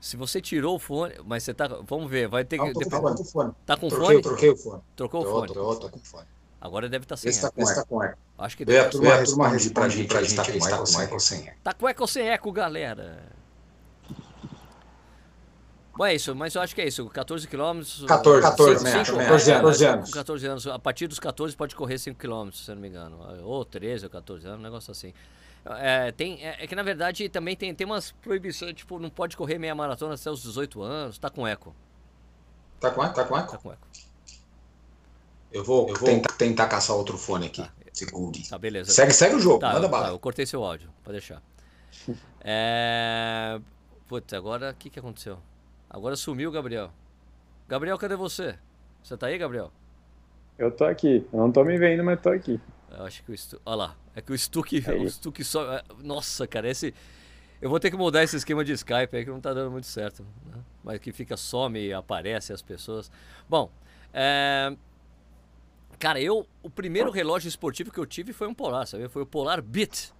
Se 0.00 0.16
você 0.16 0.40
tirou 0.40 0.76
o 0.76 0.78
fone, 0.78 1.14
mas 1.26 1.42
você 1.42 1.52
tá. 1.52 1.66
Vamos 1.66 2.08
ver, 2.08 2.28
vai 2.28 2.44
ter 2.44 2.56
que. 2.56 2.64
Não, 2.64 2.72
tô, 2.72 2.78
depois... 2.78 3.16
com 3.16 3.24
fone. 3.24 3.52
Tá 3.66 3.76
com 3.76 3.88
troquei, 3.88 4.06
fone? 4.06 4.22
Troquei 4.22 4.50
o 4.50 4.56
fone. 4.56 4.82
Trocou 4.94 5.24
tô, 5.24 5.28
o 5.28 5.32
fone? 5.32 5.46
Tô, 5.48 5.74
tô, 5.74 5.90
com 5.90 5.98
fone. 5.98 6.26
Agora 6.60 6.88
deve 6.88 7.04
estar 7.04 7.16
tá 7.16 7.20
sem 7.20 7.30
esse 7.30 7.44
eco. 7.44 7.56
Tá 7.56 7.66
com, 7.66 7.74
tá 7.74 7.84
com 7.84 8.04
eco. 8.04 8.18
Acho 8.38 8.56
que 8.56 8.64
deve 8.64 8.78
estar. 8.78 8.88
A 8.88 8.92
turma, 8.92 9.14
a 9.16 9.24
turma 9.24 9.48
responde 9.48 9.74
pra 9.74 9.88
gente, 9.88 10.06
pra 10.06 10.22
gente, 10.22 10.36
tá 10.36 10.44
com 10.44 11.00
eco 11.00 11.14
ou 11.14 11.20
sem 11.20 11.48
eco. 11.48 11.58
Tá 11.64 11.74
com 11.74 11.88
eco 11.88 12.02
ou 12.02 12.06
sem 12.06 12.28
eco, 12.28 12.52
galera? 12.52 13.39
Bom, 15.96 16.06
é 16.06 16.14
isso, 16.14 16.34
mas 16.34 16.54
eu 16.54 16.62
acho 16.62 16.74
que 16.74 16.80
é 16.80 16.86
isso. 16.86 17.06
14 17.08 17.46
quilômetros. 17.48 18.04
14, 18.06 18.42
14, 18.42 18.90
5, 18.90 19.04
5, 19.04 19.18
14 19.18 19.50
anos. 19.52 19.62
14 19.62 19.84
anos. 19.84 20.10
14 20.10 20.46
anos. 20.46 20.66
A 20.66 20.78
partir 20.78 21.06
dos 21.06 21.18
14 21.18 21.56
pode 21.56 21.74
correr 21.74 21.98
5 21.98 22.18
quilômetros, 22.18 22.64
se 22.64 22.70
eu 22.70 22.74
não 22.74 22.82
me 22.82 22.88
engano. 22.88 23.18
Ou 23.42 23.64
13 23.64 24.04
ou 24.04 24.10
14 24.10 24.46
anos, 24.46 24.60
um 24.60 24.62
negócio 24.62 24.90
assim. 24.90 25.12
É, 25.64 26.10
tem, 26.12 26.42
é, 26.42 26.64
é, 26.64 26.66
que 26.66 26.74
na 26.74 26.82
verdade 26.82 27.28
também 27.28 27.54
tem, 27.54 27.74
tem 27.74 27.86
umas 27.86 28.12
proibições, 28.12 28.72
tipo, 28.74 28.98
não 28.98 29.10
pode 29.10 29.36
correr 29.36 29.58
meia 29.58 29.74
maratona 29.74 30.14
até 30.14 30.30
os 30.30 30.42
18 30.42 30.80
anos, 30.82 31.18
tá 31.18 31.28
com 31.28 31.46
eco. 31.46 31.74
Tá 32.80 32.90
com 32.90 33.04
eco? 33.04 33.14
Tá 33.14 33.24
com 33.24 33.38
eco? 33.38 33.52
Tá 33.52 33.58
com 33.58 33.72
eco. 33.72 33.86
Eu 35.52 35.62
vou, 35.62 35.88
eu 35.88 35.96
vou 35.96 36.08
tentar, 36.08 36.32
tentar 36.34 36.66
caçar 36.66 36.96
outro 36.96 37.18
fone 37.18 37.46
aqui. 37.46 37.62
Tá. 37.62 37.70
Segure. 37.92 38.48
Tá, 38.48 38.56
beleza. 38.56 38.92
Segue, 38.92 39.12
segue 39.12 39.34
o 39.34 39.40
jogo, 39.40 39.58
tá, 39.58 39.72
manda 39.72 39.82
tá, 39.82 39.88
bala. 39.88 40.08
eu 40.08 40.18
cortei 40.18 40.46
seu 40.46 40.64
áudio, 40.64 40.88
pode 41.04 41.18
deixar. 41.18 41.42
é... 42.40 43.60
Putz, 44.08 44.32
agora 44.32 44.70
o 44.70 44.74
que, 44.74 44.88
que 44.88 44.98
aconteceu? 44.98 45.38
Agora 45.90 46.14
sumiu 46.14 46.52
Gabriel. 46.52 46.92
Gabriel, 47.68 47.98
cadê 47.98 48.14
você? 48.14 48.56
Você 49.02 49.16
tá 49.16 49.26
aí, 49.26 49.36
Gabriel? 49.36 49.72
Eu 50.56 50.70
tô 50.70 50.84
aqui. 50.84 51.26
Eu 51.32 51.40
não 51.40 51.50
tô 51.50 51.64
me 51.64 51.76
vendo, 51.78 52.04
mas 52.04 52.20
tô 52.20 52.28
aqui. 52.28 52.60
Eu 52.90 53.04
acho 53.04 53.24
que 53.24 53.32
o 53.32 53.36
Stuck. 53.36 53.60
Olha 53.66 53.76
lá. 53.76 53.96
É 54.14 54.20
que 54.20 54.32
o 54.32 54.38
Stuck. 54.38 54.78
o 54.78 55.10
Stuck 55.10 55.42
só. 55.42 55.74
É, 55.74 55.82
nossa, 56.02 56.46
cara, 56.46 56.68
esse. 56.68 56.94
Eu 57.60 57.68
vou 57.68 57.80
ter 57.80 57.90
que 57.90 57.96
mudar 57.96 58.22
esse 58.22 58.36
esquema 58.36 58.64
de 58.64 58.72
Skype 58.72 59.16
aí 59.16 59.24
que 59.24 59.30
não 59.30 59.40
tá 59.40 59.52
dando 59.52 59.70
muito 59.70 59.86
certo. 59.86 60.22
Né? 60.46 60.62
Mas 60.84 60.98
que 61.00 61.12
fica 61.12 61.36
some 61.36 61.78
e 61.78 61.92
aparece 61.92 62.52
as 62.52 62.62
pessoas. 62.62 63.10
Bom, 63.48 63.70
é... 64.12 64.74
Cara, 65.98 66.20
eu. 66.20 66.46
O 66.62 66.70
primeiro 66.70 67.10
relógio 67.10 67.48
esportivo 67.48 67.90
que 67.90 67.98
eu 67.98 68.06
tive 68.06 68.32
foi 68.32 68.46
um 68.46 68.54
Polar, 68.54 68.86
sabe? 68.86 69.08
Foi 69.08 69.22
o 69.22 69.26
Polar 69.26 69.60
Beat. 69.60 70.12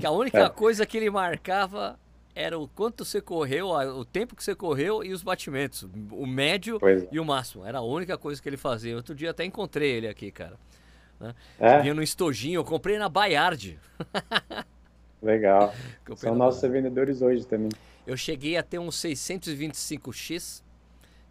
Que 0.00 0.06
a 0.06 0.10
única 0.10 0.38
é. 0.46 0.48
coisa 0.48 0.86
que 0.86 0.96
ele 0.96 1.10
marcava 1.10 1.98
era 2.38 2.56
o 2.56 2.68
quanto 2.68 3.04
você 3.04 3.20
correu, 3.20 3.70
o 3.70 4.04
tempo 4.04 4.36
que 4.36 4.44
você 4.44 4.54
correu 4.54 5.02
e 5.02 5.12
os 5.12 5.24
batimentos. 5.24 5.88
O 6.12 6.24
médio 6.24 6.78
é. 6.86 7.08
e 7.10 7.18
o 7.18 7.24
máximo. 7.24 7.66
Era 7.66 7.78
a 7.78 7.82
única 7.82 8.16
coisa 8.16 8.40
que 8.40 8.48
ele 8.48 8.56
fazia. 8.56 8.94
Outro 8.94 9.12
dia 9.12 9.30
até 9.30 9.44
encontrei 9.44 9.90
ele 9.90 10.06
aqui, 10.06 10.30
cara. 10.30 10.56
Né? 11.18 11.34
É? 11.58 11.80
Vinha 11.80 11.94
no 11.94 12.02
estojinho, 12.02 12.60
eu 12.60 12.64
comprei 12.64 12.96
na 12.96 13.08
Bayard. 13.08 13.76
Legal. 15.20 15.74
São 16.14 16.36
nossos 16.36 16.62
vendedores 16.70 17.20
hoje 17.20 17.44
também. 17.44 17.70
Eu 18.06 18.16
cheguei 18.16 18.56
a 18.56 18.62
ter 18.62 18.78
um 18.78 18.88
625X, 18.88 20.62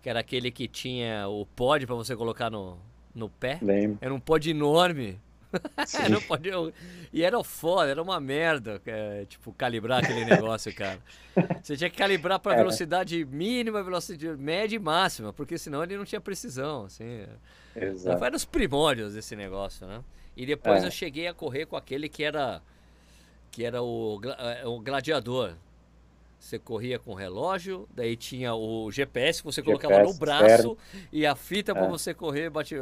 que 0.02 0.10
era 0.10 0.20
aquele 0.20 0.52
que 0.52 0.67
tinha 0.67 1.26
o 1.30 1.46
pod 1.46 1.88
para 1.88 1.96
você 1.96 2.17
colocar 2.17 2.50
no, 2.50 2.78
no 3.15 3.30
pé. 3.30 3.60
Lembro. 3.62 3.98
Era 4.02 4.13
um 4.13 4.20
pod 4.20 4.50
enorme. 4.50 5.17
não 6.10 6.22
pode, 6.22 6.50
e 7.12 7.24
era 7.24 7.41
foda, 7.43 7.89
era 7.91 8.02
uma 8.02 8.20
merda, 8.20 8.82
é, 8.86 9.26
tipo, 9.26 9.52
calibrar 9.54 10.04
aquele 10.04 10.24
negócio, 10.26 10.74
cara. 10.74 11.00
Você 11.62 11.78
tinha 11.78 11.89
que 11.89 11.98
calibrar 11.98 12.39
para 12.39 12.56
velocidade 12.56 13.24
mínima, 13.26 13.84
velocidade 13.84 14.41
média 14.41 14.76
e 14.76 14.80
máxima, 14.80 15.32
porque 15.34 15.58
senão 15.58 15.84
ele 15.84 15.98
não 15.98 16.06
tinha 16.06 16.22
precisão, 16.22 16.86
assim. 16.86 17.26
Exato. 17.76 18.17
Foi 18.20 18.30
nos 18.30 18.46
primórdios 18.46 19.13
desse 19.13 19.36
negócio, 19.36 19.86
né? 19.88 20.04
E 20.36 20.46
depois 20.46 20.84
é. 20.84 20.88
eu 20.88 20.91
cheguei 20.91 21.28
a 21.28 21.34
correr 21.34 21.65
com 21.65 21.76
aquele 21.76 22.08
que 22.08 22.24
era 22.24 22.62
que 23.52 23.63
era 23.63 23.82
o, 23.82 24.22
é, 24.38 24.67
o 24.67 24.80
gladiador. 24.80 25.56
Você 26.39 26.60
corria 26.60 27.00
com 27.00 27.12
o 27.12 27.15
relógio, 27.15 27.88
daí 27.93 28.15
tinha 28.15 28.54
o 28.54 28.91
GPS 28.91 29.41
que 29.41 29.45
você 29.45 29.62
colocava 29.62 29.95
GPS, 29.95 30.13
no 30.13 30.19
braço 30.19 30.78
e 31.12 31.26
a 31.26 31.36
fita 31.36 31.73
para 31.73 31.86
é. 31.86 31.89
você 31.89 32.13
correr 32.13 32.50
bate, 32.50 32.76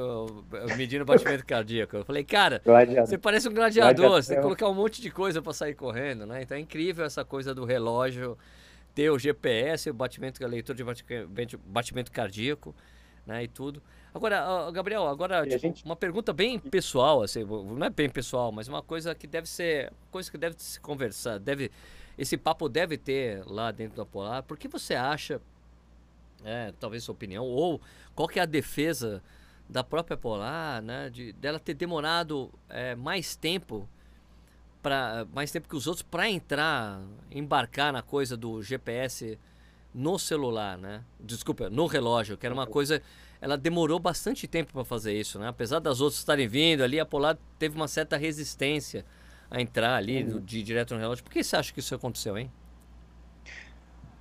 medindo 0.78 1.04
o 1.04 1.06
batimento 1.06 1.46
cardíaco. 1.48 1.96
Eu 1.96 2.06
falei, 2.06 2.24
cara, 2.24 2.62
gladiador. 2.64 3.08
você 3.08 3.18
parece 3.18 3.48
um 3.48 3.54
gladiador, 3.54 3.96
gladiador, 3.96 4.24
você 4.24 4.28
tem 4.28 4.38
que 4.38 4.44
colocar 4.44 4.68
um 4.68 4.74
monte 4.74 5.02
de 5.02 5.10
coisa 5.10 5.42
para 5.42 5.54
sair 5.54 5.74
correndo, 5.74 6.26
né? 6.26 6.42
Então 6.42 6.58
é 6.58 6.60
incrível 6.60 7.06
essa 7.06 7.24
coisa 7.24 7.56
do 7.56 7.64
relógio 7.64 8.38
ter 8.94 9.10
o 9.10 9.18
GPS, 9.18 9.90
o 9.90 9.94
batimento, 9.94 10.44
a 10.44 10.48
leitura 10.48 10.76
de 10.76 10.84
batimento, 10.84 11.60
batimento 11.66 12.12
cardíaco, 12.12 12.76
né? 13.26 13.44
E 13.44 13.48
tudo. 13.48 13.82
Agora, 14.14 14.72
Gabriel, 14.72 15.08
agora 15.08 15.44
tipo, 15.44 15.60
gente... 15.60 15.84
uma 15.84 15.96
pergunta 15.96 16.32
bem 16.32 16.60
pessoal, 16.60 17.22
assim, 17.22 17.44
não 17.44 17.86
é 17.86 17.90
bem 17.90 18.10
pessoal, 18.10 18.52
mas 18.52 18.68
uma 18.68 18.82
coisa 18.82 19.16
que 19.16 19.28
deve 19.28 19.50
ser, 19.50 19.92
coisa 20.12 20.32
que 20.32 20.38
deve 20.38 20.56
se 20.58 20.80
conversar, 20.80 21.38
deve 21.40 21.70
esse 22.18 22.38
papo 22.38 22.70
deve 22.70 22.98
ter 22.98 23.44
lá 23.46 23.72
dentro 23.72 23.98
da 23.98 24.06
Polar. 24.06 24.44
Por 24.44 24.58
que 24.58 24.68
você 24.68 24.96
acha, 24.96 25.42
é, 26.44 26.74
talvez 26.80 27.04
sua 27.04 27.14
opinião, 27.14 27.46
ou 27.46 27.82
qual 28.14 28.28
que 28.28 28.40
é 28.40 28.44
a 28.44 28.46
defesa 28.46 29.22
da 29.68 29.84
própria 29.84 30.16
Polar, 30.16 30.82
né, 30.82 31.10
de 31.10 31.34
dela 31.34 31.60
ter 31.60 31.74
demorado 31.74 32.52
é, 32.70 32.96
mais 32.96 33.36
tempo 33.36 33.88
para 34.82 35.26
mais 35.34 35.52
tempo 35.52 35.68
que 35.68 35.76
os 35.76 35.88
outros 35.88 36.04
para 36.04 36.30
entrar, 36.30 37.02
embarcar 37.32 37.92
na 37.92 38.04
coisa 38.04 38.38
do 38.38 38.62
GPS 38.62 39.38
no 39.92 40.20
celular, 40.20 40.78
né? 40.78 41.04
Desculpa, 41.20 41.70
no 41.70 41.88
relógio, 41.88 42.38
que 42.38 42.46
era 42.46 42.54
uma 42.54 42.68
coisa, 42.68 43.02
ela 43.42 43.58
demorou 43.58 43.98
bastante 43.98 44.46
tempo 44.46 44.74
para 44.74 44.84
fazer 44.84 45.20
isso, 45.20 45.40
né? 45.40 45.48
Apesar 45.48 45.80
das 45.80 46.02
outras 46.02 46.20
estarem 46.20 46.48
vindo 46.48 46.84
ali, 46.84 47.00
a 47.00 47.06
Polar 47.06 47.36
teve 47.58 47.76
uma 47.76 47.88
certa 47.88 48.16
resistência 48.16 49.04
a 49.56 49.62
entrar 49.62 49.96
ali 49.96 50.24
uhum. 50.24 50.40
de 50.42 50.62
direto 50.62 50.94
no 50.94 51.00
relógio. 51.00 51.24
Por 51.24 51.32
que 51.32 51.44
você 51.44 51.56
acha 51.56 51.74
que 51.74 51.80
isso 51.80 51.96
aconteceu, 51.96 52.38
hein? 52.38 52.52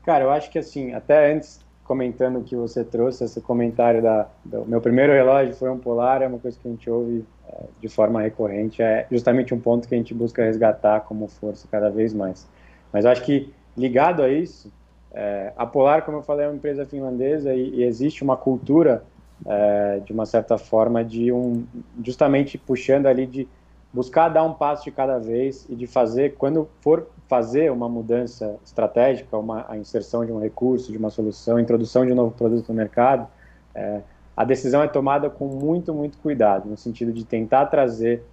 Cara, 0.04 0.24
eu 0.24 0.30
acho 0.30 0.50
que 0.50 0.58
assim, 0.58 0.92
até 0.92 1.32
antes, 1.32 1.60
comentando 1.82 2.42
que 2.44 2.54
você 2.54 2.84
trouxe, 2.84 3.24
esse 3.24 3.40
comentário 3.40 4.00
da, 4.00 4.28
do 4.44 4.64
meu 4.64 4.80
primeiro 4.80 5.12
relógio 5.12 5.54
foi 5.54 5.70
um 5.70 5.78
Polar, 5.78 6.22
é 6.22 6.28
uma 6.28 6.38
coisa 6.38 6.56
que 6.58 6.68
a 6.68 6.70
gente 6.70 6.88
ouve 6.88 7.24
é, 7.48 7.64
de 7.80 7.88
forma 7.88 8.22
recorrente, 8.22 8.80
é 8.80 9.06
justamente 9.10 9.52
um 9.52 9.60
ponto 9.60 9.88
que 9.88 9.94
a 9.94 9.98
gente 9.98 10.14
busca 10.14 10.44
resgatar 10.44 11.00
como 11.00 11.26
força 11.26 11.66
cada 11.70 11.90
vez 11.90 12.14
mais. 12.14 12.48
Mas 12.92 13.04
eu 13.04 13.10
acho 13.10 13.22
que 13.22 13.52
ligado 13.76 14.22
a 14.22 14.28
isso, 14.28 14.72
é, 15.12 15.52
a 15.56 15.66
Polar, 15.66 16.02
como 16.02 16.18
eu 16.18 16.22
falei, 16.22 16.46
é 16.46 16.48
uma 16.48 16.56
empresa 16.56 16.86
finlandesa 16.86 17.52
e, 17.52 17.76
e 17.76 17.82
existe 17.82 18.22
uma 18.22 18.36
cultura, 18.36 19.02
é, 19.44 20.00
de 20.04 20.12
uma 20.12 20.26
certa 20.26 20.56
forma, 20.56 21.04
de 21.04 21.32
um, 21.32 21.64
justamente 22.04 22.56
puxando 22.56 23.06
ali 23.06 23.26
de 23.26 23.48
buscar 23.94 24.28
dar 24.28 24.42
um 24.42 24.52
passo 24.52 24.82
de 24.82 24.90
cada 24.90 25.18
vez 25.18 25.66
e 25.70 25.76
de 25.76 25.86
fazer, 25.86 26.34
quando 26.34 26.68
for 26.80 27.08
fazer 27.28 27.70
uma 27.70 27.88
mudança 27.88 28.56
estratégica, 28.64 29.38
uma, 29.38 29.64
a 29.68 29.78
inserção 29.78 30.26
de 30.26 30.32
um 30.32 30.40
recurso, 30.40 30.90
de 30.90 30.98
uma 30.98 31.10
solução, 31.10 31.60
introdução 31.60 32.04
de 32.04 32.12
um 32.12 32.16
novo 32.16 32.32
produto 32.32 32.68
no 32.70 32.74
mercado, 32.74 33.28
é, 33.72 34.00
a 34.36 34.44
decisão 34.44 34.82
é 34.82 34.88
tomada 34.88 35.30
com 35.30 35.46
muito, 35.46 35.94
muito 35.94 36.18
cuidado, 36.18 36.68
no 36.68 36.76
sentido 36.76 37.12
de 37.12 37.24
tentar 37.24 37.66
trazer 37.66 38.24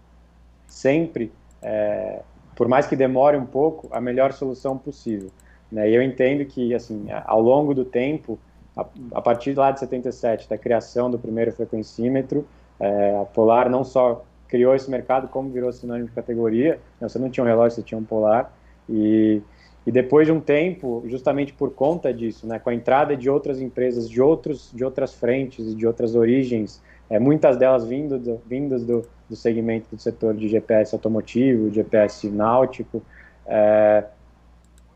sempre, 0.66 1.32
é, 1.62 2.24
por 2.56 2.68
mais 2.68 2.88
que 2.88 2.96
demore 2.96 3.38
um 3.38 3.46
pouco, 3.46 3.88
a 3.92 4.02
melhor 4.02 4.34
solução 4.34 4.76
possível. 4.76 5.30
Né? 5.72 5.92
E 5.92 5.96
eu 5.96 6.02
entendo 6.02 6.44
que, 6.44 6.74
assim, 6.74 7.06
ao 7.26 7.40
longo 7.40 7.76
do 7.76 7.86
tempo, 7.86 8.40
a, 8.76 8.84
a 9.14 9.22
partir 9.22 9.54
lá 9.54 9.70
de 9.70 9.80
77, 9.80 10.50
da 10.50 10.58
criação 10.58 11.12
do 11.12 11.20
primeiro 11.20 11.52
frequencímetro, 11.52 12.48
É, 12.84 13.16
a 13.22 13.26
Polar 13.26 13.70
não 13.70 13.84
só 13.84 14.24
criou 14.52 14.76
esse 14.76 14.92
mercado, 14.92 15.30
como 15.30 15.50
virou 15.50 15.72
sinônimo 15.72 16.10
de 16.10 16.14
categoria. 16.14 16.78
Você 17.00 17.18
não 17.18 17.30
tinha 17.30 17.42
um 17.42 17.48
relógio, 17.48 17.78
você 17.78 17.82
tinha 17.82 17.98
um 17.98 18.04
Polar. 18.04 18.52
E, 18.90 19.42
e 19.88 19.92
depois 19.92 20.28
de 20.28 20.34
um 20.34 20.42
tempo, 20.42 21.02
justamente 21.08 21.54
por 21.54 21.72
conta 21.72 22.14
disso, 22.14 22.46
né, 22.46 22.60
com 22.60 22.70
a 22.70 22.74
entrada 22.74 23.16
de 23.16 23.30
outras 23.30 23.62
empresas 23.62 24.10
de, 24.10 24.22
outros, 24.22 24.70
de 24.74 24.84
outras 24.84 25.14
frentes 25.14 25.72
e 25.72 25.74
de 25.74 25.88
outras 25.88 26.16
origens, 26.16 26.84
é, 27.10 27.18
muitas 27.18 27.56
delas 27.56 27.86
vindo 27.88 28.20
do, 28.20 28.42
vindas 28.46 28.84
do, 28.84 29.08
do 29.30 29.36
segmento 29.38 29.88
do 29.90 30.02
setor 30.02 30.34
de 30.34 30.50
GPS 30.50 30.94
automotivo, 30.94 31.72
GPS 31.72 32.30
náutico, 32.30 33.02
é, 33.48 34.04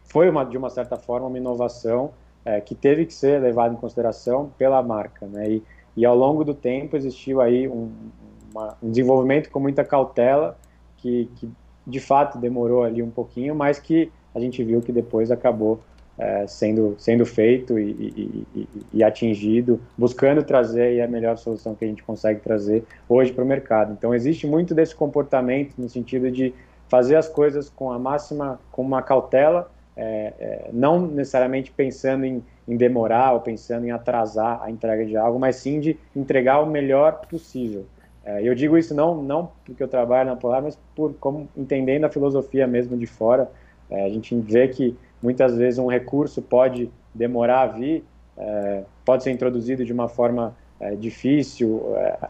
foi 0.03 0.29
uma, 0.29 0.43
de 0.43 0.57
uma 0.57 0.69
certa 0.69 0.97
forma 0.97 1.27
uma 1.27 1.37
inovação 1.37 2.11
é, 2.43 2.59
que 2.59 2.75
teve 2.75 3.05
que 3.05 3.13
ser 3.13 3.41
levada 3.41 3.73
em 3.73 3.77
consideração 3.77 4.51
pela 4.57 4.83
marca, 4.83 5.25
né? 5.25 5.49
E, 5.49 5.63
e 5.97 6.05
ao 6.05 6.15
longo 6.15 6.43
do 6.43 6.53
tempo 6.53 6.97
existiu 6.97 7.39
aí 7.39 7.67
um, 7.69 7.89
uma, 8.55 8.77
um 8.81 8.89
desenvolvimento 8.89 9.49
com 9.49 9.59
muita 9.59 9.83
cautela 9.83 10.57
que, 10.97 11.29
que, 11.35 11.49
de 11.85 11.99
fato 11.99 12.37
demorou 12.37 12.83
ali 12.83 13.03
um 13.03 13.11
pouquinho, 13.11 13.53
mas 13.53 13.77
que 13.77 14.11
a 14.33 14.39
gente 14.39 14.63
viu 14.63 14.81
que 14.81 14.91
depois 14.91 15.29
acabou 15.29 15.79
é, 16.17 16.47
sendo, 16.47 16.95
sendo 16.97 17.25
feito 17.25 17.77
e, 17.77 17.91
e, 17.91 18.47
e, 18.55 18.69
e, 18.93 19.03
atingido, 19.03 19.81
buscando 19.97 20.41
trazer 20.43 21.01
a 21.01 21.07
melhor 21.07 21.37
solução 21.37 21.75
que 21.75 21.83
a 21.83 21.87
gente 21.87 22.01
consegue 22.03 22.39
trazer 22.39 22.85
hoje 23.07 23.33
para 23.33 23.43
o 23.43 23.47
mercado. 23.47 23.91
Então 23.91 24.15
existe 24.15 24.47
muito 24.47 24.73
desse 24.73 24.95
comportamento 24.95 25.73
no 25.77 25.89
sentido 25.89 26.31
de 26.31 26.53
fazer 26.87 27.17
as 27.17 27.27
coisas 27.27 27.69
com 27.69 27.91
a 27.91 27.99
máxima, 27.99 28.59
com 28.71 28.81
uma 28.81 29.01
cautela, 29.01 29.69
é, 29.97 30.33
é, 30.39 30.69
não 30.73 31.05
necessariamente 31.07 31.71
pensando 31.71 32.25
em, 32.25 32.43
em, 32.67 32.77
demorar 32.77 33.33
ou 33.33 33.39
pensando 33.39 33.85
em 33.85 33.91
atrasar 33.91 34.61
a 34.61 34.69
entrega 34.69 35.05
de 35.05 35.15
algo, 35.15 35.39
mas 35.39 35.57
sim 35.57 35.79
de 35.79 35.97
entregar 36.15 36.61
o 36.61 36.65
melhor 36.65 37.21
possível. 37.29 37.85
É, 38.25 38.41
eu 38.41 38.55
digo 38.55 38.77
isso 38.77 38.93
não, 38.95 39.21
não 39.21 39.51
porque 39.63 39.83
eu 39.83 39.87
trabalho 39.87 40.29
na 40.29 40.35
Polar, 40.35 40.61
mas 40.61 40.77
por 40.95 41.13
como 41.15 41.47
entendendo 41.55 42.05
a 42.05 42.09
filosofia 42.09 42.65
mesmo 42.65 42.97
de 42.97 43.05
fora. 43.05 43.49
É, 43.89 44.03
a 44.03 44.09
gente 44.09 44.35
vê 44.35 44.67
que 44.67 44.97
muitas 45.21 45.55
vezes 45.55 45.77
um 45.77 45.87
recurso 45.87 46.41
pode 46.41 46.89
demorar 47.13 47.61
a 47.61 47.67
vir, 47.67 48.03
é, 48.35 48.83
pode 49.05 49.23
ser 49.23 49.31
introduzido 49.31 49.85
de 49.85 49.93
uma 49.93 50.07
forma 50.07 50.55
é, 50.79 50.95
difícil 50.95 51.81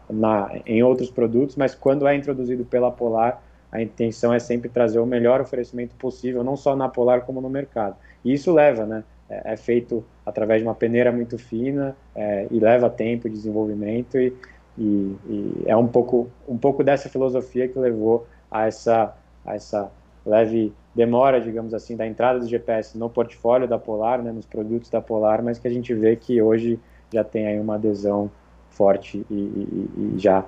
na, 0.08 0.50
em 0.66 0.82
outros 0.82 1.10
produtos, 1.10 1.56
mas 1.56 1.74
quando 1.74 2.06
é 2.06 2.14
introduzido 2.14 2.64
pela 2.64 2.90
Polar, 2.90 3.42
a 3.72 3.82
intenção 3.82 4.32
é 4.32 4.38
sempre 4.38 4.68
trazer 4.68 4.98
o 4.98 5.06
melhor 5.06 5.40
oferecimento 5.40 5.94
possível, 5.96 6.44
não 6.44 6.56
só 6.56 6.76
na 6.76 6.88
Polar 6.88 7.22
como 7.22 7.40
no 7.40 7.50
mercado. 7.50 7.96
E 8.24 8.32
isso 8.32 8.52
leva, 8.52 8.86
né? 8.86 9.02
É, 9.28 9.54
é 9.54 9.56
feito 9.56 10.04
através 10.24 10.60
de 10.60 10.68
uma 10.68 10.74
peneira 10.74 11.10
muito 11.10 11.36
fina 11.36 11.96
é, 12.14 12.46
e 12.50 12.60
leva 12.60 12.88
tempo 12.88 13.28
de 13.28 13.34
desenvolvimento 13.34 14.18
e, 14.18 14.32
e, 14.78 15.16
e, 15.28 15.62
é 15.66 15.76
um 15.76 15.86
pouco 15.86 16.30
um 16.48 16.58
pouco 16.58 16.84
dessa 16.84 17.08
filosofia 17.08 17.68
que 17.68 17.78
levou 17.78 18.26
a 18.50 18.66
essa 18.66 19.16
a 19.44 19.54
essa 19.54 19.90
leve 20.24 20.72
demora, 20.94 21.40
digamos 21.40 21.72
assim, 21.74 21.96
da 21.96 22.06
entrada 22.06 22.40
do 22.40 22.48
GPS 22.48 22.98
no 22.98 23.08
portfólio 23.08 23.68
da 23.68 23.78
Polar, 23.78 24.22
né, 24.22 24.32
nos 24.32 24.46
produtos 24.46 24.90
da 24.90 25.00
Polar, 25.00 25.42
mas 25.42 25.58
que 25.58 25.68
a 25.68 25.70
gente 25.70 25.94
vê 25.94 26.16
que 26.16 26.40
hoje 26.40 26.80
já 27.12 27.22
tem 27.22 27.46
aí 27.46 27.60
uma 27.60 27.76
adesão 27.76 28.30
forte 28.70 29.24
e, 29.30 29.34
e, 29.34 29.90
e 29.96 30.18
já 30.18 30.44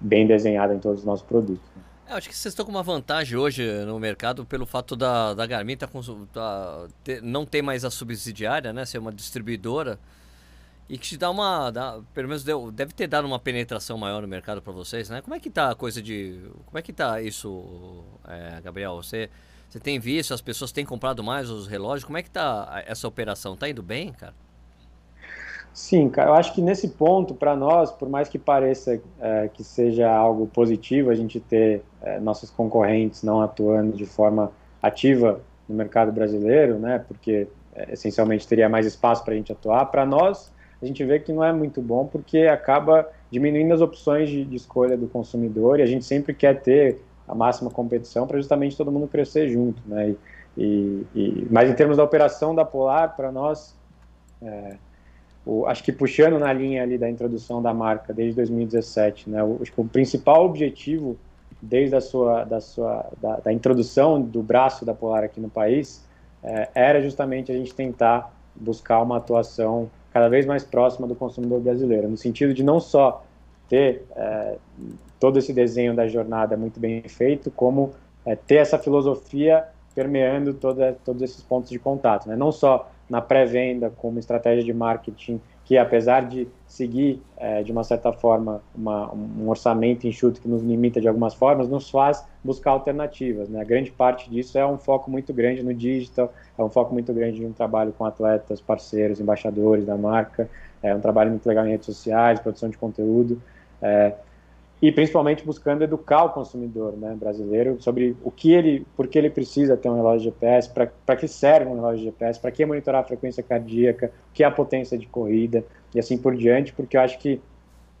bem 0.00 0.26
desenhada 0.26 0.74
em 0.74 0.78
todos 0.78 1.00
os 1.00 1.06
nossos 1.06 1.24
produtos. 1.24 1.64
Né. 1.76 1.82
Eu 2.10 2.16
acho 2.16 2.28
que 2.28 2.36
vocês 2.36 2.52
estão 2.52 2.64
com 2.64 2.72
uma 2.72 2.82
vantagem 2.82 3.38
hoje 3.38 3.62
no 3.84 4.00
mercado 4.00 4.44
pelo 4.44 4.66
fato 4.66 4.96
da, 4.96 5.32
da 5.32 5.46
Garmin 5.46 5.76
tá, 5.76 5.88
tá, 6.32 6.86
ter, 7.04 7.22
não 7.22 7.46
ter 7.46 7.62
mais 7.62 7.84
a 7.84 7.90
subsidiária, 7.90 8.72
né? 8.72 8.84
Ser 8.84 8.98
uma 8.98 9.12
distribuidora. 9.12 9.96
E 10.90 10.98
que 10.98 11.06
te 11.06 11.16
dá 11.16 11.30
uma. 11.30 11.70
Dá, 11.70 12.00
pelo 12.12 12.26
menos 12.26 12.42
deu, 12.42 12.72
deve 12.72 12.92
ter 12.92 13.06
dado 13.06 13.24
uma 13.24 13.38
penetração 13.38 13.96
maior 13.96 14.20
no 14.22 14.26
mercado 14.26 14.60
para 14.60 14.72
vocês, 14.72 15.08
né? 15.08 15.22
Como 15.22 15.32
é 15.32 15.38
que 15.38 15.48
tá 15.48 15.70
a 15.70 15.74
coisa 15.76 16.02
de. 16.02 16.40
Como 16.66 16.76
é 16.76 16.82
que 16.82 16.92
tá 16.92 17.22
isso, 17.22 18.02
é, 18.26 18.60
Gabriel? 18.60 18.96
Você, 18.96 19.30
você 19.68 19.78
tem 19.78 20.00
visto, 20.00 20.34
as 20.34 20.40
pessoas 20.40 20.72
têm 20.72 20.84
comprado 20.84 21.22
mais 21.22 21.48
os 21.48 21.68
relógios? 21.68 22.02
Como 22.04 22.18
é 22.18 22.24
que 22.24 22.30
tá 22.30 22.82
essa 22.88 23.06
operação? 23.06 23.54
Tá 23.56 23.68
indo 23.68 23.84
bem, 23.84 24.12
cara? 24.12 24.34
Sim, 25.72 26.08
cara, 26.08 26.30
eu 26.30 26.34
acho 26.34 26.52
que 26.52 26.60
nesse 26.60 26.88
ponto, 26.88 27.36
para 27.36 27.54
nós, 27.54 27.92
por 27.92 28.08
mais 28.08 28.28
que 28.28 28.36
pareça 28.36 29.00
é, 29.20 29.48
que 29.48 29.62
seja 29.62 30.10
algo 30.10 30.48
positivo 30.48 31.10
a 31.10 31.14
gente 31.14 31.38
ter 31.38 31.84
é, 32.02 32.18
nossos 32.18 32.50
concorrentes 32.50 33.22
não 33.22 33.40
atuando 33.40 33.96
de 33.96 34.06
forma 34.06 34.50
ativa 34.82 35.40
no 35.68 35.76
mercado 35.76 36.10
brasileiro, 36.10 36.80
né, 36.80 36.98
porque 37.06 37.46
é, 37.76 37.92
essencialmente 37.92 38.48
teria 38.48 38.68
mais 38.68 38.84
espaço 38.84 39.24
para 39.24 39.34
a 39.34 39.36
gente 39.36 39.52
atuar, 39.52 39.86
para 39.86 40.04
nós, 40.04 40.52
a 40.82 40.86
gente 40.86 41.04
vê 41.04 41.18
que 41.18 41.32
não 41.32 41.44
é 41.44 41.52
muito 41.52 41.80
bom 41.82 42.06
porque 42.06 42.40
acaba 42.40 43.08
diminuindo 43.30 43.72
as 43.74 43.80
opções 43.80 44.28
de, 44.28 44.44
de 44.44 44.56
escolha 44.56 44.96
do 44.96 45.06
consumidor 45.06 45.78
e 45.78 45.82
a 45.82 45.86
gente 45.86 46.04
sempre 46.04 46.34
quer 46.34 46.60
ter 46.60 47.00
a 47.28 47.34
máxima 47.34 47.70
competição 47.70 48.26
para 48.26 48.38
justamente 48.38 48.76
todo 48.76 48.90
mundo 48.90 49.06
crescer 49.06 49.48
junto, 49.48 49.80
né, 49.86 50.14
e, 50.56 51.06
e, 51.14 51.46
mas 51.50 51.70
em 51.70 51.74
termos 51.74 51.96
da 51.96 52.04
operação 52.04 52.54
da 52.54 52.64
Polar, 52.64 53.14
para 53.14 53.30
nós, 53.30 53.76
é, 54.42 54.76
o, 55.46 55.64
acho 55.66 55.82
que 55.82 55.92
puxando 55.92 56.38
na 56.38 56.52
linha 56.52 56.82
ali 56.82 56.98
da 56.98 57.08
introdução 57.08 57.62
da 57.62 57.72
marca 57.72 58.12
desde 58.12 58.34
2017, 58.36 59.30
né, 59.30 59.42
o, 59.42 59.58
que 59.58 59.80
o 59.80 59.84
principal 59.84 60.44
objetivo 60.44 61.16
desde 61.62 61.94
a 61.94 62.00
sua, 62.00 62.44
da, 62.44 62.60
sua 62.60 63.06
da, 63.20 63.36
da 63.36 63.52
introdução 63.52 64.20
do 64.20 64.42
braço 64.42 64.84
da 64.84 64.94
Polar 64.94 65.24
aqui 65.24 65.40
no 65.40 65.50
país 65.50 66.04
é, 66.42 66.68
era 66.74 67.02
justamente 67.02 67.52
a 67.52 67.54
gente 67.54 67.74
tentar 67.74 68.32
buscar 68.54 69.00
uma 69.02 69.18
atuação 69.18 69.90
cada 70.12 70.28
vez 70.28 70.46
mais 70.46 70.64
próxima 70.64 71.06
do 71.06 71.14
consumidor 71.14 71.60
brasileiro, 71.60 72.08
no 72.08 72.16
sentido 72.16 72.52
de 72.52 72.62
não 72.62 72.80
só 72.80 73.24
ter 73.68 74.04
é, 74.16 74.56
todo 75.18 75.38
esse 75.38 75.52
desenho 75.52 75.94
da 75.94 76.08
jornada 76.08 76.56
muito 76.56 76.80
bem 76.80 77.02
feito, 77.02 77.50
como 77.50 77.92
é, 78.24 78.34
ter 78.34 78.56
essa 78.56 78.78
filosofia 78.78 79.64
permeando 79.94 80.54
toda, 80.54 80.96
todos 81.04 81.22
esses 81.22 81.42
pontos 81.42 81.70
de 81.70 81.78
contato, 81.78 82.28
né? 82.28 82.36
não 82.36 82.50
só 82.50 82.90
na 83.08 83.20
pré-venda 83.20 83.92
como 83.96 84.18
estratégia 84.18 84.64
de 84.64 84.72
marketing 84.72 85.40
que 85.70 85.78
apesar 85.78 86.22
de 86.22 86.48
seguir 86.66 87.22
é, 87.36 87.62
de 87.62 87.70
uma 87.70 87.84
certa 87.84 88.12
forma 88.12 88.60
uma, 88.74 89.14
um 89.14 89.48
orçamento 89.48 90.04
enxuto 90.04 90.40
que 90.40 90.48
nos 90.48 90.64
limita 90.64 91.00
de 91.00 91.06
algumas 91.06 91.32
formas, 91.32 91.68
nos 91.68 91.88
faz 91.88 92.26
buscar 92.42 92.72
alternativas. 92.72 93.48
Né? 93.48 93.60
A 93.60 93.64
grande 93.64 93.88
parte 93.92 94.28
disso 94.28 94.58
é 94.58 94.66
um 94.66 94.76
foco 94.76 95.08
muito 95.08 95.32
grande 95.32 95.62
no 95.62 95.72
digital, 95.72 96.34
é 96.58 96.62
um 96.64 96.68
foco 96.68 96.92
muito 96.92 97.14
grande 97.14 97.38
de 97.38 97.46
um 97.46 97.52
trabalho 97.52 97.92
com 97.96 98.04
atletas, 98.04 98.60
parceiros, 98.60 99.20
embaixadores 99.20 99.86
da 99.86 99.96
marca, 99.96 100.50
é 100.82 100.92
um 100.92 100.98
trabalho 100.98 101.30
muito 101.30 101.46
legal 101.46 101.64
em 101.64 101.70
redes 101.70 101.86
sociais, 101.86 102.40
produção 102.40 102.68
de 102.68 102.76
conteúdo. 102.76 103.40
É, 103.80 104.14
e 104.82 104.90
principalmente 104.90 105.44
buscando 105.44 105.84
educar 105.84 106.24
o 106.24 106.30
consumidor 106.30 106.96
né, 106.96 107.14
brasileiro 107.14 107.76
sobre 107.80 108.16
o 108.24 108.30
que 108.30 108.52
ele, 108.52 108.86
por 108.96 109.06
que 109.08 109.18
ele 109.18 109.28
precisa 109.28 109.76
ter 109.76 109.90
um 109.90 109.94
relógio 109.94 110.32
GPS, 110.32 110.70
para 110.70 111.16
que 111.16 111.28
serve 111.28 111.70
um 111.70 111.74
relógio 111.74 112.04
GPS, 112.04 112.40
para 112.40 112.50
que 112.50 112.64
monitorar 112.64 113.02
a 113.02 113.04
frequência 113.04 113.42
cardíaca, 113.42 114.10
o 114.30 114.32
que 114.32 114.42
é 114.42 114.46
a 114.46 114.50
potência 114.50 114.96
de 114.96 115.06
corrida 115.06 115.62
e 115.94 115.98
assim 115.98 116.16
por 116.16 116.34
diante, 116.34 116.72
porque 116.72 116.96
eu 116.96 117.02
acho 117.02 117.18
que 117.18 117.40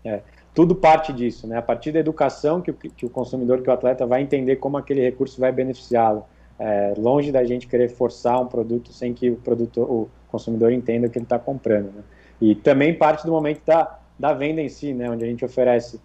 é, 0.02 0.20
tudo 0.54 0.74
parte 0.74 1.12
disso, 1.12 1.46
né, 1.46 1.58
a 1.58 1.62
partir 1.62 1.92
da 1.92 1.98
educação 1.98 2.62
que 2.62 2.70
o, 2.70 2.74
que 2.74 3.04
o 3.04 3.10
consumidor, 3.10 3.60
que 3.60 3.68
o 3.68 3.72
atleta 3.72 4.06
vai 4.06 4.22
entender 4.22 4.56
como 4.56 4.78
aquele 4.78 5.02
recurso 5.02 5.38
vai 5.38 5.52
beneficiá-lo, 5.52 6.24
é, 6.58 6.94
longe 6.96 7.30
da 7.30 7.44
gente 7.44 7.66
querer 7.66 7.88
forçar 7.90 8.40
um 8.40 8.46
produto 8.46 8.90
sem 8.92 9.12
que 9.12 9.30
o 9.30 9.36
produtor, 9.36 9.90
o 9.90 10.10
consumidor 10.28 10.72
entenda 10.72 11.06
o 11.06 11.10
que 11.10 11.18
ele 11.18 11.24
está 11.24 11.38
comprando. 11.38 11.92
Né? 11.92 12.02
E 12.40 12.54
também 12.54 12.94
parte 12.94 13.24
do 13.24 13.32
momento 13.32 13.60
da, 13.66 13.98
da 14.18 14.32
venda 14.32 14.62
em 14.62 14.68
si, 14.68 14.94
né, 14.94 15.10
onde 15.10 15.24
a 15.24 15.26
gente 15.26 15.44
oferece 15.44 16.00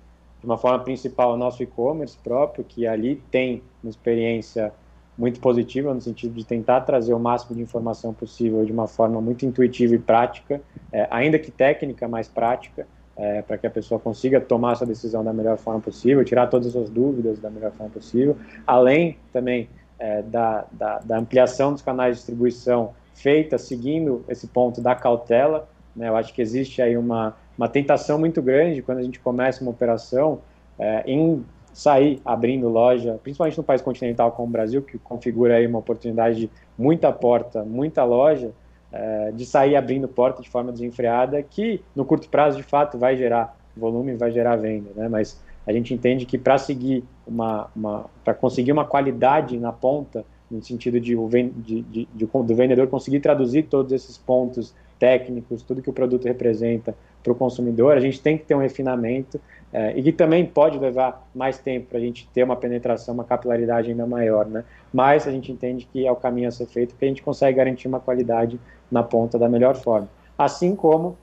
de 0.45 0.51
uma 0.51 0.57
forma 0.59 0.79
principal 0.79 1.33
o 1.33 1.37
nosso 1.37 1.63
e-commerce 1.63 2.15
próprio, 2.23 2.63
que 2.63 2.85
ali 2.85 3.21
tem 3.31 3.63
uma 3.83 3.89
experiência 3.89 4.71
muito 5.17 5.39
positiva 5.39 5.91
no 5.91 5.99
sentido 5.99 6.35
de 6.35 6.45
tentar 6.45 6.81
trazer 6.81 7.13
o 7.13 7.19
máximo 7.19 7.55
de 7.55 7.61
informação 7.63 8.13
possível 8.13 8.63
de 8.63 8.71
uma 8.71 8.85
forma 8.87 9.19
muito 9.19 9.45
intuitiva 9.45 9.95
e 9.95 9.99
prática, 9.99 10.61
é, 10.91 11.07
ainda 11.09 11.39
que 11.39 11.49
técnica, 11.49 12.07
mas 12.07 12.27
prática, 12.27 12.85
é, 13.17 13.41
para 13.41 13.57
que 13.57 13.65
a 13.65 13.71
pessoa 13.71 13.99
consiga 13.99 14.39
tomar 14.39 14.73
essa 14.73 14.85
decisão 14.85 15.23
da 15.23 15.33
melhor 15.33 15.57
forma 15.57 15.79
possível, 15.79 16.23
tirar 16.23 16.47
todas 16.47 16.67
as 16.67 16.73
suas 16.73 16.89
dúvidas 16.89 17.39
da 17.39 17.49
melhor 17.49 17.71
forma 17.71 17.91
possível, 17.91 18.37
além 18.67 19.17
também 19.33 19.67
é, 19.97 20.21
da, 20.21 20.65
da, 20.71 20.99
da, 20.99 21.17
ampliação 21.17 21.71
dos 21.71 21.81
canais 21.81 22.11
de 22.11 22.17
distribuição 22.17 22.93
feita 23.15 23.57
seguindo 23.57 24.23
esse 24.27 24.45
ponto 24.47 24.79
da 24.81 24.93
cautela. 24.93 25.67
Né, 25.95 26.09
eu 26.09 26.15
acho 26.17 26.33
que 26.33 26.41
existe 26.41 26.81
aí 26.81 26.97
uma 26.97 27.35
uma 27.57 27.67
tentação 27.67 28.19
muito 28.19 28.41
grande 28.41 28.81
quando 28.81 28.99
a 28.99 29.03
gente 29.03 29.19
começa 29.19 29.61
uma 29.61 29.71
operação 29.71 30.39
é, 30.77 31.03
em 31.05 31.43
sair 31.73 32.21
abrindo 32.23 32.69
loja, 32.69 33.19
principalmente 33.21 33.57
no 33.57 33.63
país 33.63 33.81
continental 33.81 34.31
como 34.31 34.47
o 34.47 34.51
Brasil, 34.51 34.81
que 34.81 34.97
configura 34.97 35.55
aí 35.55 35.67
uma 35.67 35.79
oportunidade 35.79 36.39
de 36.39 36.49
muita 36.77 37.11
porta, 37.11 37.63
muita 37.63 38.03
loja, 38.03 38.51
é, 38.91 39.31
de 39.31 39.45
sair 39.45 39.75
abrindo 39.75 40.07
porta 40.07 40.41
de 40.41 40.49
forma 40.49 40.71
desenfreada, 40.71 41.43
que 41.43 41.81
no 41.93 42.05
curto 42.05 42.29
prazo 42.29 42.57
de 42.57 42.63
fato 42.63 42.97
vai 42.97 43.17
gerar 43.17 43.57
volume, 43.75 44.15
vai 44.15 44.31
gerar 44.31 44.55
venda, 44.55 44.89
né? 44.95 45.09
Mas 45.09 45.37
a 45.67 45.73
gente 45.73 45.93
entende 45.93 46.25
que 46.25 46.37
para 46.37 46.57
seguir 46.57 47.03
uma, 47.27 47.67
uma 47.75 48.05
para 48.23 48.33
conseguir 48.33 48.71
uma 48.71 48.85
qualidade 48.85 49.57
na 49.59 49.73
ponta 49.73 50.23
no 50.49 50.61
sentido 50.61 50.99
de, 50.99 51.15
de, 51.15 51.81
de, 51.81 52.07
de, 52.13 52.25
do 52.25 52.55
vendedor 52.55 52.87
conseguir 52.87 53.19
traduzir 53.19 53.63
todos 53.63 53.91
esses 53.91 54.17
pontos 54.17 54.73
técnicos, 54.99 55.61
tudo 55.63 55.81
que 55.81 55.89
o 55.89 55.93
produto 55.93 56.25
representa 56.25 56.95
para 57.21 57.31
o 57.31 57.35
consumidor, 57.35 57.97
a 57.97 57.99
gente 57.99 58.21
tem 58.21 58.37
que 58.37 58.45
ter 58.45 58.55
um 58.55 58.59
refinamento 58.59 59.39
é, 59.73 59.97
e 59.97 60.03
que 60.03 60.11
também 60.11 60.45
pode 60.45 60.77
levar 60.77 61.27
mais 61.33 61.57
tempo 61.57 61.87
para 61.87 61.97
a 61.97 62.01
gente 62.01 62.29
ter 62.33 62.43
uma 62.43 62.55
penetração, 62.55 63.13
uma 63.13 63.23
capilaridade 63.23 63.89
ainda 63.89 64.05
maior, 64.05 64.45
né? 64.45 64.63
Mas 64.93 65.27
a 65.27 65.31
gente 65.31 65.51
entende 65.51 65.87
que 65.91 66.05
é 66.05 66.11
o 66.11 66.15
caminho 66.15 66.47
a 66.47 66.51
ser 66.51 66.67
feito, 66.67 66.91
porque 66.91 67.05
a 67.05 67.07
gente 67.07 67.23
consegue 67.23 67.57
garantir 67.57 67.87
uma 67.87 67.99
qualidade 67.99 68.59
na 68.89 69.03
ponta 69.03 69.37
da 69.37 69.49
melhor 69.49 69.75
forma. 69.75 70.07
Assim 70.37 70.75
como 70.75 71.17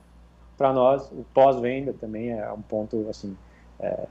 para 0.57 0.71
nós 0.71 1.09
o 1.11 1.25
pós-venda 1.33 1.93
também 1.99 2.31
é 2.31 2.51
um 2.51 2.61
ponto 2.61 3.07
assim 3.09 3.35
é, 3.79 4.05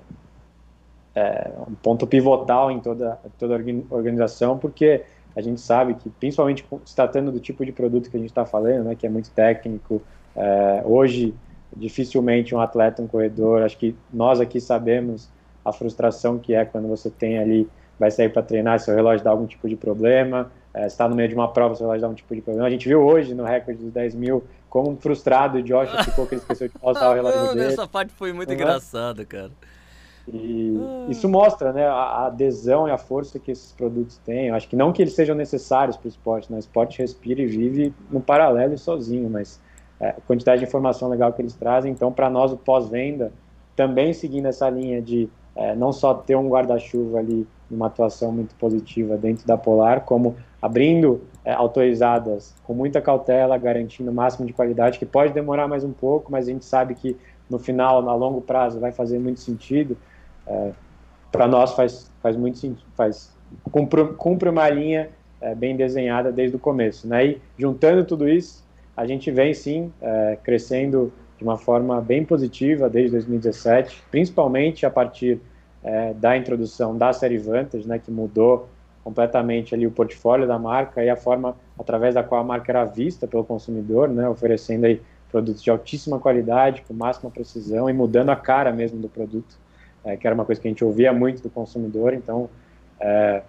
é 1.15 1.51
um 1.69 1.75
ponto 1.75 2.07
pivotal 2.07 2.71
em 2.71 2.81
toda 2.81 3.19
toda 3.39 3.57
a 3.57 3.95
organização, 3.95 4.59
porque 4.59 5.03
a 5.35 5.41
gente 5.41 5.61
sabe 5.61 5.95
que, 5.95 6.11
principalmente 6.11 6.65
se 6.85 6.95
tratando 6.95 7.33
do 7.33 7.41
tipo 7.41 7.65
de 7.65 7.73
produto 7.73 8.11
que 8.11 8.17
a 8.17 8.21
gente 8.21 8.31
está 8.31 8.45
falando, 8.45 8.85
né, 8.85 8.95
que 8.95 9.07
é 9.07 9.11
muito 9.11 9.31
técnico, 9.31 10.03
é, 10.37 10.83
hoje 10.85 11.35
dificilmente 11.75 12.55
um 12.55 12.61
atleta, 12.61 13.01
um 13.01 13.07
corredor, 13.07 13.63
acho 13.63 13.79
que 13.79 13.97
nós 14.13 14.41
aqui 14.41 14.61
sabemos 14.61 15.31
a 15.65 15.73
frustração 15.73 16.39
que 16.39 16.55
é 16.55 16.65
quando 16.65 16.87
você 16.89 17.09
tem 17.09 17.39
ali, 17.39 17.69
vai 17.99 18.11
sair 18.11 18.29
para 18.29 18.43
treinar, 18.43 18.79
seu 18.81 18.95
relógio 18.95 19.25
dá 19.25 19.31
algum 19.31 19.47
tipo 19.47 19.69
de 19.69 19.77
problema, 19.77 20.51
é, 20.75 20.87
está 20.87 21.09
no 21.09 21.15
meio 21.15 21.29
de 21.29 21.35
uma 21.35 21.49
prova, 21.49 21.75
seu 21.75 21.87
relógio 21.87 22.03
dá 22.03 22.09
um 22.09 22.15
tipo 22.15 22.35
de 22.35 22.43
problema. 22.43 22.67
A 22.67 22.71
gente 22.71 22.87
viu 22.89 23.01
hoje 23.01 23.35
no 23.35 23.45
recorde 23.45 23.83
dos 23.83 23.93
10 23.93 24.15
mil 24.15 24.45
como 24.69 24.97
frustrado 24.97 25.59
o 25.59 25.63
Josh 25.63 25.91
ficou 26.05 26.27
que 26.27 26.35
ele 26.35 26.41
esqueceu 26.41 26.69
de 26.69 26.79
passar 26.79 27.11
o 27.11 27.15
relógio 27.15 27.55
dele. 27.55 27.73
Essa 27.73 27.87
parte 27.87 28.13
foi 28.13 28.33
muito 28.33 28.53
engraçada, 28.53 29.25
cara. 29.25 29.51
E 30.29 30.79
ah. 30.81 31.11
isso 31.11 31.29
mostra 31.29 31.73
né, 31.73 31.87
a 31.87 32.27
adesão 32.27 32.87
e 32.87 32.91
a 32.91 32.99
força 32.99 33.39
que 33.39 33.51
esses 33.51 33.73
produtos 33.73 34.19
têm. 34.19 34.49
Eu 34.49 34.55
acho 34.55 34.69
que 34.69 34.77
não 34.77 34.93
que 34.93 35.03
eles 35.03 35.15
sejam 35.15 35.35
necessários 35.35 35.97
para 35.97 36.07
o 36.07 36.09
esporte, 36.09 36.51
né? 36.51 36.59
o 36.59 36.61
esporte 36.61 36.99
respira 36.99 37.43
e 37.43 37.47
vive 37.47 37.95
no 38.11 38.21
paralelo 38.21 38.75
e 38.75 38.79
sozinho, 38.79 39.29
mas 39.29 39.61
é, 40.01 40.11
a 40.11 40.21
quantidade 40.27 40.61
de 40.61 40.67
informação 40.67 41.09
legal 41.09 41.33
que 41.33 41.43
eles 41.43 41.55
trazem. 41.55 41.93
Então, 41.93 42.13
para 42.13 42.31
nós, 42.31 42.53
o 42.53 42.57
pós-venda, 42.57 43.33
também 43.75 44.13
seguindo 44.13 44.47
essa 44.47 44.69
linha 44.69 45.01
de 45.01 45.29
é, 45.55 45.75
não 45.75 45.93
só 45.93 46.15
ter 46.15 46.37
um 46.37 46.49
guarda-chuva 46.49 47.19
ali, 47.19 47.47
uma 47.71 47.87
atuação 47.87 48.31
muito 48.31 48.55
positiva 48.57 49.17
dentro 49.17 49.47
da 49.47 49.57
Polar, 49.57 50.03
como 50.03 50.37
abrindo 50.61 51.23
é, 51.45 51.53
autorizadas 51.53 52.55
com 52.65 52.75
muita 52.75 53.01
cautela, 53.01 53.57
garantindo 53.59 54.11
o 54.11 54.15
máximo 54.15 54.47
de 54.47 54.53
qualidade, 54.53 54.99
que 54.99 55.07
pode 55.07 55.33
demorar 55.33 55.67
mais 55.67 55.83
um 55.83 55.93
pouco, 55.93 56.31
mas 56.31 56.47
a 56.47 56.53
gente 56.53 56.65
sabe 56.65 56.95
que 56.95 57.17
no 57.51 57.59
final, 57.59 58.09
a 58.09 58.15
longo 58.15 58.41
prazo, 58.41 58.81
vai 58.81 58.93
fazer 58.93 59.19
muito 59.19 59.41
sentido 59.41 59.97
é, 60.47 60.73
para 61.31 61.49
nós 61.49 61.73
faz, 61.75 62.11
faz 62.23 62.37
muito 62.37 62.59
sentido, 62.59 62.87
faz, 62.95 63.35
cumpre, 63.71 64.05
cumpre 64.15 64.49
uma 64.49 64.69
linha 64.69 65.11
é, 65.41 65.55
bem 65.55 65.77
desenhada 65.77 66.31
desde 66.31 66.57
o 66.57 66.59
começo. 66.59 67.09
Né? 67.09 67.27
E 67.27 67.43
juntando 67.59 68.05
tudo 68.05 68.29
isso, 68.29 68.63
a 68.97 69.07
gente 69.07 69.31
vem 69.31 69.55
sim 69.55 69.93
é, 70.01 70.39
crescendo 70.43 71.13
de 71.39 71.45
uma 71.45 71.57
forma 71.57 72.01
bem 72.01 72.25
positiva 72.25 72.89
desde 72.89 73.13
2017, 73.13 74.05
principalmente 74.11 74.87
a 74.87 74.91
partir 74.91 75.41
é, 75.83 76.15
da 76.15 76.37
introdução 76.37 76.97
da 76.97 77.13
série 77.13 77.39
Vantage, 77.39 77.89
né, 77.89 77.99
que 77.99 78.11
mudou 78.11 78.69
completamente 79.03 79.75
ali 79.75 79.85
o 79.85 79.91
portfólio 79.91 80.47
da 80.47 80.59
marca 80.59 81.03
e 81.03 81.11
a 81.11 81.17
forma 81.17 81.57
através 81.77 82.15
da 82.15 82.23
qual 82.23 82.41
a 82.41 82.45
marca 82.45 82.71
era 82.71 82.85
vista 82.85 83.27
pelo 83.27 83.43
consumidor, 83.43 84.09
né, 84.09 84.29
oferecendo 84.29 84.85
aí 84.85 85.03
produtos 85.31 85.63
de 85.63 85.71
altíssima 85.71 86.21
qualidade, 86.21 86.83
com 86.87 86.95
máxima 86.95 87.31
precisão 87.31 87.91
e 87.91 87.93
mudando 87.93 88.29
a 88.29 88.37
cara 88.37 88.71
mesmo 88.71 89.01
do 89.01 89.09
produto 89.09 89.59
é, 90.05 90.17
que 90.17 90.27
era 90.27 90.35
uma 90.35 90.45
coisa 90.45 90.61
que 90.61 90.69
a 90.69 90.71
gente 90.71 90.85
ouvia 90.85 91.13
muito 91.13 91.43
do 91.43 91.51
consumidor. 91.51 92.15
Então, 92.15 92.49
é, 93.01 93.43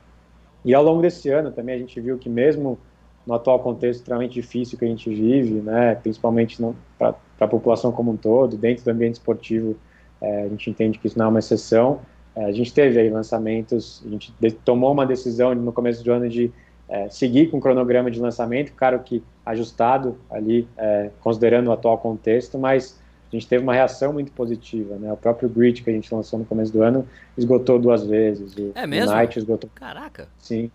e 0.66 0.74
ao 0.74 0.84
longo 0.84 1.02
desse 1.02 1.30
ano 1.30 1.52
também 1.52 1.76
a 1.76 1.78
gente 1.78 2.00
viu 2.00 2.18
que 2.18 2.30
mesmo 2.30 2.78
no 3.26 3.34
atual 3.34 3.60
contexto 3.60 4.00
extremamente 4.00 4.34
difícil 4.34 4.78
que 4.78 4.86
a 4.86 4.88
gente 4.88 5.10
vive, 5.10 5.56
né, 5.62 5.96
principalmente 5.96 6.58
para 6.98 7.16
a 7.40 7.48
população 7.48 7.92
como 7.92 8.12
um 8.12 8.18
todo, 8.18 8.58
dentro 8.58 8.84
do 8.84 8.92
ambiente 8.92 9.14
esportivo, 9.14 9.78
é, 10.22 10.44
a 10.44 10.48
gente 10.50 10.70
entende 10.70 11.00
que 11.00 11.08
isso 11.08 11.18
não 11.18 11.26
é 11.26 11.30
uma 11.30 11.40
exceção. 11.40 12.00
É, 12.36 12.46
a 12.46 12.52
gente 12.52 12.74
teve 12.74 13.00
aí 13.00 13.10
lançamentos, 13.10 14.04
a 14.06 14.10
gente 14.10 14.34
tomou 14.66 14.92
uma 14.92 15.06
decisão 15.06 15.54
no 15.56 15.72
começo 15.72 16.04
do 16.04 16.12
ano 16.12 16.28
de 16.28 16.52
é, 16.90 17.08
seguir 17.10 17.50
com 17.50 17.58
o 17.58 17.62
cronograma 17.62 18.12
de 18.12 18.20
lançamento, 18.20 18.74
claro 18.74 19.00
que 19.00 19.24
ajustado 19.46 20.18
ali, 20.30 20.68
é, 20.78 21.10
considerando 21.22 21.68
o 21.68 21.72
atual 21.72 21.98
contexto, 21.98 22.58
mas 22.58 23.00
a 23.36 23.40
gente 23.40 23.48
teve 23.48 23.64
uma 23.64 23.74
reação 23.74 24.14
muito 24.14 24.32
positiva, 24.32 24.96
né? 24.96 25.12
O 25.12 25.18
próprio 25.18 25.50
Grid 25.50 25.82
que 25.82 25.90
a 25.90 25.94
gente 25.94 26.14
lançou 26.14 26.38
no 26.38 26.46
começo 26.46 26.72
do 26.72 26.84
ano 26.84 27.08
esgotou 27.38 27.80
duas 27.80 28.06
vezes. 28.06 28.56
O, 28.56 28.72
é 28.76 28.86
mesmo? 28.86 29.12
Night 29.12 29.40
esgotou. 29.40 29.70
Caraca! 29.74 30.28
Sim. 30.38 30.70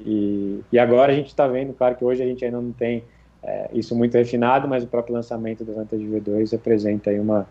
E, 0.00 0.60
e 0.72 0.78
agora 0.78 1.12
a 1.12 1.14
gente 1.14 1.28
está 1.28 1.46
vendo, 1.46 1.72
claro 1.74 1.94
que 1.94 2.04
hoje 2.04 2.22
a 2.22 2.26
gente 2.26 2.44
ainda 2.44 2.60
não 2.60 2.72
tem 2.72 3.04
é, 3.42 3.70
isso 3.72 3.94
muito 3.94 4.14
refinado, 4.14 4.66
mas 4.66 4.82
o 4.82 4.86
próprio 4.86 5.14
lançamento 5.14 5.64
do 5.64 5.74
Vantage 5.74 6.04
V2 6.04 6.50
representa 6.52 7.10
aí 7.10 7.20
uma, 7.20 7.46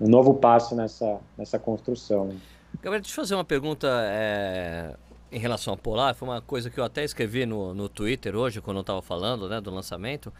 um 0.00 0.08
novo 0.08 0.34
passo 0.34 0.74
nessa, 0.74 1.20
nessa 1.36 1.58
construção. 1.58 2.30
Gabriel, 2.74 3.02
deixa 3.02 3.12
eu 3.12 3.22
fazer 3.22 3.34
uma 3.34 3.44
pergunta 3.44 3.88
é, 4.04 4.94
em 5.30 5.38
relação 5.38 5.74
a 5.74 5.76
Polar. 5.76 6.14
Foi 6.14 6.26
uma 6.26 6.40
coisa 6.40 6.70
que 6.70 6.80
eu 6.80 6.84
até 6.84 7.04
escrevi 7.04 7.44
no, 7.44 7.74
no 7.74 7.88
Twitter 7.88 8.34
hoje, 8.34 8.60
quando 8.60 8.78
eu 8.78 8.82
estava 8.82 9.02
falando 9.02 9.48
né, 9.48 9.60
do 9.60 9.70
lançamento 9.70 10.32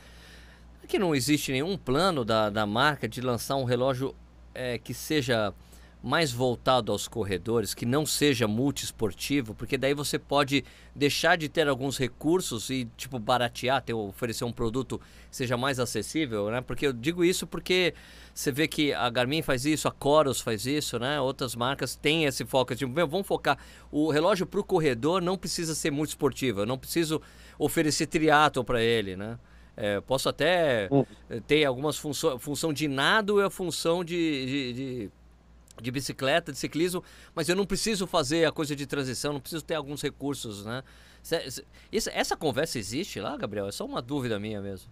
que 0.88 0.98
não 0.98 1.14
existe 1.14 1.52
nenhum 1.52 1.76
plano 1.76 2.24
da, 2.24 2.50
da 2.50 2.66
marca 2.66 3.08
de 3.08 3.20
lançar 3.20 3.56
um 3.56 3.64
relógio 3.64 4.14
é, 4.54 4.78
que 4.78 4.92
seja 4.92 5.54
mais 6.02 6.32
voltado 6.32 6.90
aos 6.90 7.06
corredores, 7.06 7.74
que 7.74 7.86
não 7.86 8.04
seja 8.04 8.48
multiesportivo, 8.48 9.54
porque 9.54 9.78
daí 9.78 9.94
você 9.94 10.18
pode 10.18 10.64
deixar 10.94 11.36
de 11.36 11.48
ter 11.48 11.68
alguns 11.68 11.96
recursos 11.96 12.70
e 12.70 12.88
tipo 12.96 13.20
baratear, 13.20 13.80
ter, 13.80 13.94
oferecer 13.94 14.44
um 14.44 14.52
produto 14.52 15.00
que 15.30 15.36
seja 15.36 15.56
mais 15.56 15.78
acessível, 15.78 16.50
né? 16.50 16.60
Porque 16.60 16.88
eu 16.88 16.92
digo 16.92 17.24
isso 17.24 17.46
porque 17.46 17.94
você 18.34 18.50
vê 18.50 18.66
que 18.66 18.92
a 18.92 19.08
Garmin 19.08 19.42
faz 19.42 19.64
isso, 19.64 19.86
a 19.86 19.92
Coros 19.92 20.40
faz 20.40 20.66
isso, 20.66 20.98
né? 20.98 21.20
Outras 21.20 21.54
marcas 21.54 21.94
têm 21.94 22.24
esse 22.24 22.44
foco, 22.44 22.74
tipo, 22.74 22.92
meu, 22.92 23.06
vamos 23.06 23.26
focar 23.26 23.56
o 23.90 24.10
relógio 24.10 24.44
para 24.44 24.58
o 24.58 24.64
corredor 24.64 25.22
não 25.22 25.38
precisa 25.38 25.72
ser 25.72 25.92
muito 25.92 26.08
esportivo, 26.08 26.62
eu 26.62 26.66
não 26.66 26.78
preciso 26.78 27.22
oferecer 27.56 28.06
triatlo 28.06 28.64
para 28.64 28.82
ele, 28.82 29.14
né? 29.14 29.38
É, 29.76 30.00
posso 30.00 30.28
até 30.28 30.88
hum. 30.90 31.04
ter 31.46 31.64
algumas 31.64 31.96
funções, 31.96 32.42
função 32.42 32.72
de 32.72 32.86
nado 32.88 33.40
e 33.40 33.44
a 33.44 33.50
função 33.50 34.04
de, 34.04 34.46
de, 34.46 34.72
de, 34.72 35.10
de, 35.80 35.90
bicicleta, 35.90 36.52
de 36.52 36.58
ciclismo, 36.58 37.02
mas 37.34 37.48
eu 37.48 37.56
não 37.56 37.64
preciso 37.64 38.06
fazer 38.06 38.44
a 38.44 38.52
coisa 38.52 38.76
de 38.76 38.86
transição, 38.86 39.32
não 39.32 39.40
preciso 39.40 39.64
ter 39.64 39.74
alguns 39.74 40.02
recursos, 40.02 40.64
né? 40.64 40.82
Essa, 41.90 42.10
essa 42.10 42.36
conversa 42.36 42.78
existe 42.78 43.20
lá, 43.20 43.36
Gabriel? 43.36 43.68
É 43.68 43.72
só 43.72 43.86
uma 43.86 44.02
dúvida 44.02 44.38
minha 44.38 44.60
mesmo. 44.60 44.90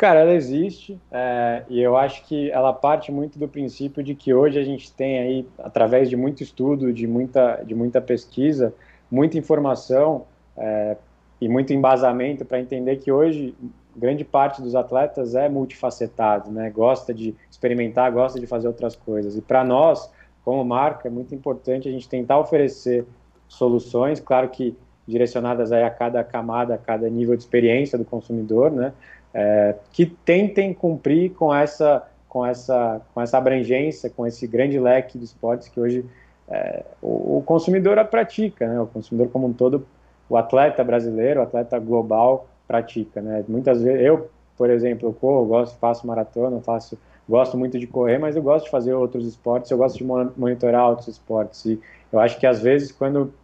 Cara, 0.00 0.20
ela 0.20 0.32
existe 0.32 0.98
é, 1.12 1.62
e 1.68 1.78
eu 1.78 1.94
acho 1.94 2.24
que 2.24 2.50
ela 2.50 2.72
parte 2.72 3.12
muito 3.12 3.38
do 3.38 3.46
princípio 3.46 4.02
de 4.02 4.14
que 4.14 4.32
hoje 4.32 4.58
a 4.58 4.64
gente 4.64 4.90
tem 4.90 5.18
aí, 5.18 5.48
através 5.58 6.08
de 6.08 6.16
muito 6.16 6.42
estudo, 6.42 6.90
de 6.90 7.06
muita, 7.06 7.62
de 7.62 7.74
muita 7.74 8.00
pesquisa, 8.00 8.72
muita 9.10 9.36
informação 9.36 10.24
é, 10.56 10.96
e 11.40 11.48
muito 11.48 11.72
embasamento 11.72 12.44
para 12.44 12.60
entender 12.60 12.96
que 12.96 13.10
hoje 13.10 13.54
grande 13.96 14.24
parte 14.24 14.62
dos 14.62 14.74
atletas 14.74 15.34
é 15.34 15.48
multifacetado, 15.48 16.50
né? 16.50 16.70
Gosta 16.70 17.12
de 17.12 17.34
experimentar, 17.50 18.10
gosta 18.12 18.38
de 18.38 18.46
fazer 18.46 18.68
outras 18.68 18.94
coisas. 18.94 19.36
E 19.36 19.40
para 19.40 19.64
nós, 19.64 20.10
como 20.44 20.64
marca, 20.64 21.08
é 21.08 21.10
muito 21.10 21.34
importante 21.34 21.88
a 21.88 21.92
gente 21.92 22.08
tentar 22.08 22.38
oferecer 22.38 23.04
soluções, 23.48 24.20
claro 24.20 24.48
que 24.48 24.76
direcionadas 25.06 25.72
aí 25.72 25.82
a 25.82 25.90
cada 25.90 26.22
camada, 26.22 26.74
a 26.74 26.78
cada 26.78 27.08
nível 27.08 27.34
de 27.34 27.42
experiência 27.42 27.98
do 27.98 28.04
consumidor, 28.04 28.70
né? 28.70 28.92
É, 29.32 29.76
que 29.92 30.06
tentem 30.06 30.74
cumprir 30.74 31.30
com 31.34 31.54
essa, 31.54 32.06
com 32.28 32.44
essa, 32.44 33.00
com 33.14 33.20
essa 33.20 33.38
abrangência, 33.38 34.10
com 34.10 34.26
esse 34.26 34.46
grande 34.46 34.78
leque 34.78 35.18
de 35.18 35.24
esportes 35.24 35.68
que 35.68 35.80
hoje 35.80 36.04
é, 36.48 36.84
o, 37.00 37.38
o 37.38 37.42
consumidor 37.44 38.04
pratica, 38.06 38.68
né? 38.68 38.80
O 38.80 38.86
consumidor 38.86 39.30
como 39.30 39.46
um 39.46 39.52
todo 39.52 39.86
o 40.30 40.36
atleta 40.36 40.84
brasileiro, 40.84 41.40
o 41.40 41.42
atleta 41.42 41.78
global 41.80 42.46
pratica, 42.66 43.20
né? 43.20 43.44
Muitas 43.48 43.82
vezes 43.82 44.00
eu, 44.00 44.30
por 44.56 44.70
exemplo, 44.70 45.08
eu 45.08 45.12
corro, 45.12 45.44
gosto, 45.44 45.76
faço 45.78 46.06
maratona, 46.06 46.60
faço, 46.60 46.96
gosto 47.28 47.58
muito 47.58 47.78
de 47.80 47.86
correr, 47.88 48.18
mas 48.18 48.36
eu 48.36 48.42
gosto 48.42 48.66
de 48.66 48.70
fazer 48.70 48.94
outros 48.94 49.26
esportes, 49.26 49.70
eu 49.72 49.76
gosto 49.76 49.98
de 49.98 50.04
monitorar 50.04 50.88
outros 50.88 51.08
esportes. 51.08 51.64
E 51.64 51.80
eu 52.12 52.20
acho 52.20 52.38
que 52.38 52.46
às 52.46 52.62
vezes 52.62 52.92
quando 52.92 53.34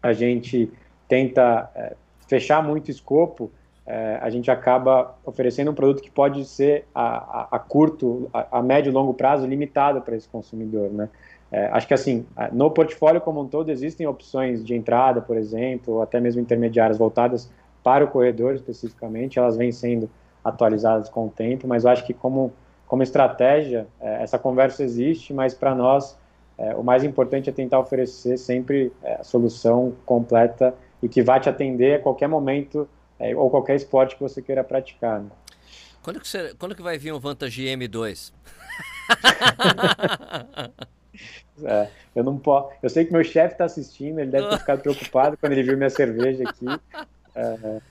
a 0.00 0.12
gente 0.12 0.70
tenta 1.08 1.68
é, 1.74 1.96
fechar 2.28 2.62
muito 2.62 2.92
escopo, 2.92 3.50
é, 3.84 4.18
a 4.20 4.30
gente 4.30 4.50
acaba 4.50 5.16
oferecendo 5.24 5.70
um 5.70 5.74
produto 5.74 6.02
que 6.02 6.10
pode 6.10 6.44
ser 6.44 6.84
a, 6.94 7.16
a, 7.40 7.48
a 7.52 7.58
curto, 7.58 8.28
a, 8.32 8.58
a, 8.58 8.62
médio 8.62 8.90
e 8.90 8.92
longo 8.92 9.14
prazo 9.14 9.46
limitado 9.46 10.00
para 10.00 10.16
esse 10.16 10.28
consumidor, 10.28 10.90
né? 10.90 11.08
É, 11.50 11.66
acho 11.66 11.86
que 11.86 11.94
assim, 11.94 12.26
no 12.52 12.70
portfólio 12.70 13.20
como 13.20 13.40
um 13.40 13.46
todo 13.46 13.70
existem 13.70 14.06
opções 14.06 14.64
de 14.64 14.74
entrada, 14.74 15.20
por 15.20 15.36
exemplo, 15.36 15.94
ou 15.94 16.02
até 16.02 16.20
mesmo 16.20 16.40
intermediárias 16.40 16.98
voltadas 16.98 17.48
para 17.84 18.04
o 18.04 18.08
corredor 18.08 18.54
especificamente, 18.54 19.38
elas 19.38 19.56
vêm 19.56 19.70
sendo 19.70 20.10
atualizadas 20.44 21.08
com 21.08 21.26
o 21.26 21.30
tempo, 21.30 21.68
mas 21.68 21.84
eu 21.84 21.90
acho 21.90 22.04
que 22.04 22.12
como, 22.12 22.52
como 22.86 23.02
estratégia, 23.02 23.86
é, 24.00 24.22
essa 24.22 24.38
conversa 24.38 24.82
existe, 24.82 25.32
mas 25.32 25.54
para 25.54 25.74
nós 25.74 26.18
é, 26.58 26.74
o 26.74 26.82
mais 26.82 27.04
importante 27.04 27.50
é 27.50 27.52
tentar 27.52 27.78
oferecer 27.78 28.38
sempre 28.38 28.92
é, 29.02 29.14
a 29.20 29.24
solução 29.24 29.94
completa 30.04 30.74
e 31.02 31.08
que 31.08 31.22
vai 31.22 31.38
te 31.38 31.48
atender 31.48 31.96
a 31.96 32.02
qualquer 32.02 32.28
momento 32.28 32.88
é, 33.18 33.34
ou 33.36 33.50
qualquer 33.50 33.76
esporte 33.76 34.16
que 34.16 34.22
você 34.22 34.40
queira 34.40 34.64
praticar. 34.64 35.20
Né? 35.20 35.30
Quando, 36.02 36.20
que 36.20 36.26
você, 36.26 36.54
quando 36.58 36.74
que 36.74 36.82
vai 36.82 36.98
vir 36.98 37.12
o 37.12 37.20
Vantage 37.20 37.64
M2? 37.64 38.32
é, 41.62 41.88
eu 42.14 42.24
não 42.24 42.38
posso. 42.38 42.70
Eu 42.82 42.90
sei 42.90 43.04
que 43.04 43.12
meu 43.12 43.24
chefe 43.24 43.54
está 43.54 43.64
assistindo, 43.64 44.18
ele 44.18 44.30
deve 44.30 44.48
ter 44.48 44.58
ficado 44.58 44.80
preocupado 44.80 45.36
quando 45.36 45.52
ele 45.52 45.62
viu 45.62 45.76
minha 45.76 45.90
cerveja 45.90 46.44
aqui. 46.48 46.66
É, 47.38 47.82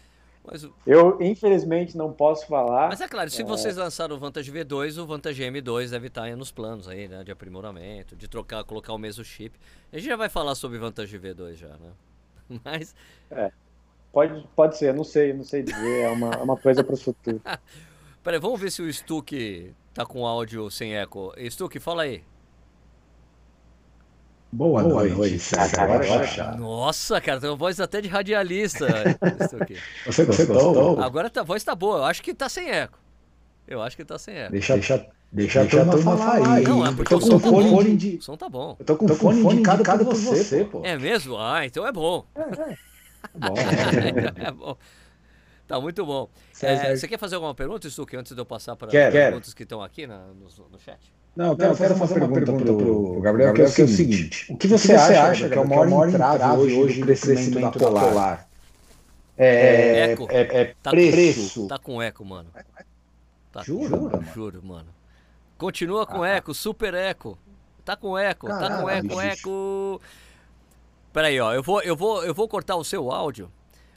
mas, 0.47 0.67
eu, 0.85 1.17
infelizmente, 1.21 1.97
não 1.97 2.13
posso 2.13 2.45
falar. 2.45 2.89
Mas 2.89 3.01
é 3.01 3.07
claro, 3.07 3.29
se 3.29 3.41
é... 3.41 3.45
vocês 3.45 3.77
lançaram 3.77 4.15
o 4.15 4.19
Vantage 4.19 4.51
V2, 4.51 5.01
o 5.01 5.05
Vantage 5.05 5.43
M2 5.43 5.89
deve 5.89 6.07
estar 6.07 6.35
nos 6.35 6.51
planos 6.51 6.87
aí, 6.87 7.07
né? 7.07 7.23
De 7.23 7.31
aprimoramento, 7.31 8.15
de 8.15 8.27
trocar, 8.27 8.63
colocar 8.63 8.93
o 8.93 8.97
mesmo 8.97 9.23
chip. 9.23 9.57
A 9.91 9.97
gente 9.97 10.07
já 10.07 10.15
vai 10.15 10.29
falar 10.29 10.53
sobre 10.53 10.77
Vantage 10.77 11.17
V2 11.17 11.55
já, 11.55 11.69
né? 11.69 11.91
Mas. 12.63 12.95
É. 13.31 13.51
Pode, 14.13 14.47
pode 14.55 14.77
ser, 14.77 14.93
não 14.93 15.03
sei, 15.03 15.33
não 15.33 15.43
sei 15.43 15.63
dizer. 15.63 16.01
É 16.01 16.09
uma, 16.09 16.29
é 16.31 16.43
uma 16.43 16.55
coisa 16.55 16.83
para 16.83 16.93
o 16.93 16.97
futuro. 16.97 17.41
Peraí, 18.23 18.39
vamos 18.39 18.59
ver 18.59 18.71
se 18.71 18.81
o 18.81 18.91
Stuck 18.91 19.73
tá 19.93 20.05
com 20.05 20.25
áudio 20.25 20.69
sem 20.69 20.95
eco. 20.95 21.33
Stuck, 21.49 21.79
fala 21.79 22.03
aí. 22.03 22.23
Boa, 24.55 24.81
Boa 24.83 25.03
noite. 25.03 25.15
noite. 25.15 25.51
Agora, 25.77 26.55
Nossa, 26.57 27.19
cara, 27.19 27.41
tem 27.41 27.49
uma 27.49 27.57
voz 27.57 27.77
até 27.81 27.99
de 27.99 28.07
radialista. 28.07 28.87
Você 30.05 30.23
gostou? 30.23 30.97
Agora 31.01 31.29
tá, 31.29 31.41
a 31.41 31.43
voz 31.43 31.61
tá 31.61 31.75
boa. 31.75 31.97
Eu 31.97 32.03
acho 32.05 32.23
que 32.23 32.33
tá 32.33 32.47
sem 32.47 32.69
eco. 32.69 32.97
Eu 33.67 33.81
acho 33.81 33.97
que 33.97 34.05
tá 34.05 34.17
sem 34.17 34.33
eco. 34.33 34.53
Deixa, 34.53 34.75
deixa, 34.75 35.05
deixa, 35.29 35.59
deixa 35.59 35.81
a 35.81 35.85
turma 35.85 36.17
falar 36.17 36.55
aí. 36.55 36.63
Não, 36.63 36.85
é 36.85 36.95
porque 36.95 37.13
eu 37.13 37.19
tô 37.19 37.31
com 37.31 37.35
o 37.35 37.39
fone, 37.39 37.69
fone 37.69 37.97
de... 37.97 38.15
O 38.15 38.21
som 38.21 38.37
tá 38.37 38.47
bom. 38.47 38.77
Eu 38.79 38.85
tô 38.85 38.95
com, 38.95 39.05
tô 39.07 39.13
com 39.15 39.19
fone, 39.19 39.41
fone 39.41 39.55
indicado, 39.55 39.81
indicado 39.81 40.05
por 40.05 40.15
você, 40.15 40.35
você, 40.37 40.63
pô. 40.63 40.81
É 40.85 40.97
mesmo? 40.97 41.37
Ah, 41.37 41.65
então 41.65 41.85
é 41.85 41.91
bom. 41.91 42.25
É, 42.33 42.41
é. 42.41 42.77
Bom, 43.35 43.55
é. 43.57 44.47
é 44.47 44.51
bom. 44.51 44.77
Tá 45.67 45.81
muito 45.81 46.05
bom. 46.05 46.29
É, 46.61 46.95
você 46.95 47.07
quer 47.07 47.17
fazer 47.17 47.35
alguma 47.35 47.55
pergunta, 47.55 47.89
Stuque, 47.89 48.15
antes 48.15 48.33
de 48.33 48.39
eu 48.39 48.45
passar 48.45 48.75
para 48.75 48.87
as 48.87 49.11
perguntas 49.11 49.53
que 49.53 49.63
estão 49.63 49.81
aqui 49.81 50.05
na, 50.05 50.27
no, 50.27 50.47
no 50.69 50.79
chat? 50.79 51.11
Não, 51.35 51.47
eu 51.47 51.57
quero, 51.57 51.69
Não, 51.69 51.73
eu 51.73 51.77
quero 51.77 51.95
fazer, 51.95 52.13
fazer, 52.13 52.23
uma 52.23 52.33
pergunta, 52.33 52.63
pergunta 52.63 52.83
para 52.83 52.91
o 52.91 53.21
Gabriel, 53.21 53.47
Gabriel, 53.49 53.73
que 53.73 53.81
é 53.81 53.85
o 53.85 53.87
seguinte: 53.87 54.51
o 54.51 54.57
que 54.57 54.67
você, 54.67 54.87
você 54.87 54.93
acha, 54.95 55.23
acha 55.23 55.49
que 55.49 55.57
é 55.57 55.59
o 55.59 55.67
maior, 55.67 55.87
maior 55.89 56.09
entrave 56.09 56.43
hoje, 56.61 56.75
hoje 56.75 56.99
do 56.99 57.05
crescimento, 57.05 57.59
da 57.59 57.71
Polar? 57.71 58.09
polar? 58.09 58.47
É, 59.37 59.47
é, 59.47 60.11
eco. 60.11 60.27
é, 60.29 60.41
é 60.41 60.75
tá 60.81 60.91
preço. 60.91 61.67
Tá 61.67 61.77
com 61.77 62.01
eco, 62.01 62.23
mano. 62.23 62.49
Tá, 63.51 63.63
juro, 63.63 64.03
mano. 64.03 64.25
Juro, 64.33 64.61
mano. 64.63 64.87
Continua 65.57 66.05
com 66.05 66.23
ah. 66.23 66.29
eco, 66.29 66.53
super 66.53 66.93
eco. 66.93 67.37
Tá 67.83 67.95
com 67.95 68.17
eco, 68.17 68.47
Caralho, 68.47 68.75
tá 68.75 68.81
com 68.81 68.89
eco, 68.89 69.07
bicho. 69.07 69.21
eco. 69.21 70.01
Peraí, 71.13 71.39
ó, 71.39 71.53
eu 71.53 71.61
vou, 71.61 71.81
eu, 71.81 71.95
vou, 71.95 72.23
eu 72.23 72.33
vou 72.33 72.47
cortar 72.47 72.75
o 72.75 72.83
seu 72.83 73.11
áudio, 73.11 73.51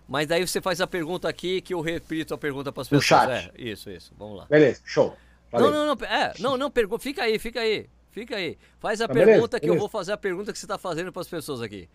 mas 0.07 0.27
daí 0.27 0.46
você 0.46 0.61
faz 0.61 0.81
a 0.81 0.87
pergunta 0.87 1.29
aqui 1.29 1.61
que 1.61 1.72
eu 1.72 1.81
repito 1.81 2.35
a 2.35 2.38
pergunta 2.38 2.70
para 2.70 2.83
as 2.83 2.88
pessoas. 2.88 3.03
No 3.03 3.37
chat. 3.37 3.53
É, 3.57 3.62
isso, 3.62 3.90
isso. 3.90 4.12
Vamos 4.18 4.38
lá. 4.38 4.46
Beleza, 4.48 4.81
show. 4.85 5.16
Não, 5.52 5.70
não, 5.70 5.94
não, 5.94 6.06
é, 6.06 6.32
não, 6.38 6.56
não, 6.56 6.70
pergunta, 6.70 7.02
fica 7.02 7.22
aí, 7.22 7.38
fica 7.38 7.61
aí, 7.61 7.88
fica 8.11 8.37
aí. 8.37 8.58
Faz 8.78 9.00
a 9.00 9.08
tá, 9.08 9.14
pergunta 9.14 9.32
beleza, 9.32 9.48
que 9.48 9.61
beleza. 9.61 9.76
eu 9.76 9.80
vou 9.80 9.88
fazer 9.88 10.12
a 10.12 10.16
pergunta 10.16 10.52
que 10.52 10.58
você 10.58 10.64
está 10.66 10.78
fazendo 10.78 11.12
para 11.12 11.22
as 11.22 11.28
pessoas 11.28 11.62
aqui. 11.62 11.88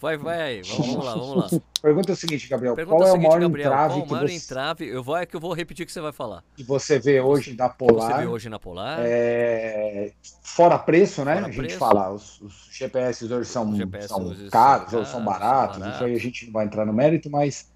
Vai, 0.00 0.16
vai 0.18 0.42
aí, 0.42 0.62
vamos, 0.62 1.04
lá, 1.04 1.14
vamos 1.14 1.52
lá. 1.52 1.60
Pergunta 1.80 2.12
é 2.12 2.14
o 2.14 2.16
seguinte, 2.16 2.48
Gabriel, 2.48 2.74
pergunta 2.74 2.96
qual 2.98 3.08
é 3.08 3.12
o 3.12 3.16
maior 3.16 3.40
Gabriel, 3.40 3.70
entrave 3.70 3.94
qual 3.94 4.04
o 4.04 4.10
maior 4.10 4.28
você... 4.28 4.34
entrave, 4.34 4.86
eu 4.86 5.02
vou, 5.02 5.16
é 5.16 5.24
que 5.26 5.36
eu 5.36 5.40
vou 5.40 5.52
repetir 5.52 5.84
o 5.84 5.86
que 5.86 5.92
você 5.92 6.00
vai 6.00 6.12
falar. 6.12 6.42
Que 6.56 6.64
você 6.64 6.98
vê 6.98 7.20
hoje 7.20 7.54
da 7.54 7.68
Polar. 7.68 8.10
Você 8.12 8.18
vê 8.18 8.26
hoje 8.26 8.48
na 8.48 8.58
Polar. 8.58 8.98
É... 9.00 10.12
Fora 10.42 10.78
preço, 10.78 11.24
né? 11.24 11.34
Fora 11.34 11.46
a 11.46 11.50
gente 11.50 11.58
preço. 11.58 11.78
fala, 11.78 12.10
os, 12.10 12.40
os 12.40 12.68
GPS 12.70 13.24
hoje 13.24 13.48
são, 13.48 13.74
GPS 13.74 14.08
são 14.08 14.26
hoje 14.26 14.48
caros, 14.50 14.92
ou 14.92 15.04
são 15.04 15.24
baratos, 15.24 15.78
baratos, 15.78 15.94
isso 15.94 16.04
aí 16.04 16.14
a 16.14 16.20
gente 16.20 16.46
não 16.46 16.52
vai 16.52 16.66
entrar 16.66 16.84
no 16.84 16.92
mérito, 16.92 17.30
mas 17.30 17.70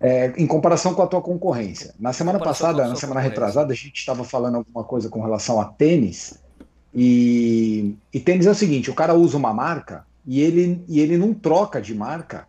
é, 0.00 0.32
em 0.36 0.46
comparação 0.46 0.94
com 0.94 1.02
a 1.02 1.06
tua 1.06 1.20
concorrência. 1.20 1.94
Na 1.98 2.12
semana 2.12 2.38
passada, 2.38 2.86
na 2.86 2.96
semana 2.96 3.20
retrasada, 3.20 3.72
a 3.72 3.76
gente 3.76 3.96
estava 3.96 4.24
falando 4.24 4.56
alguma 4.56 4.84
coisa 4.84 5.08
com 5.08 5.20
relação 5.20 5.60
a 5.60 5.64
tênis. 5.64 6.38
E, 6.94 7.94
e 8.12 8.20
tênis 8.20 8.46
é 8.46 8.50
o 8.50 8.54
seguinte: 8.54 8.90
o 8.90 8.94
cara 8.94 9.14
usa 9.14 9.36
uma 9.36 9.52
marca 9.52 10.04
e 10.26 10.40
ele, 10.40 10.84
e 10.88 11.00
ele 11.00 11.16
não 11.16 11.34
troca 11.34 11.80
de 11.80 11.94
marca 11.94 12.46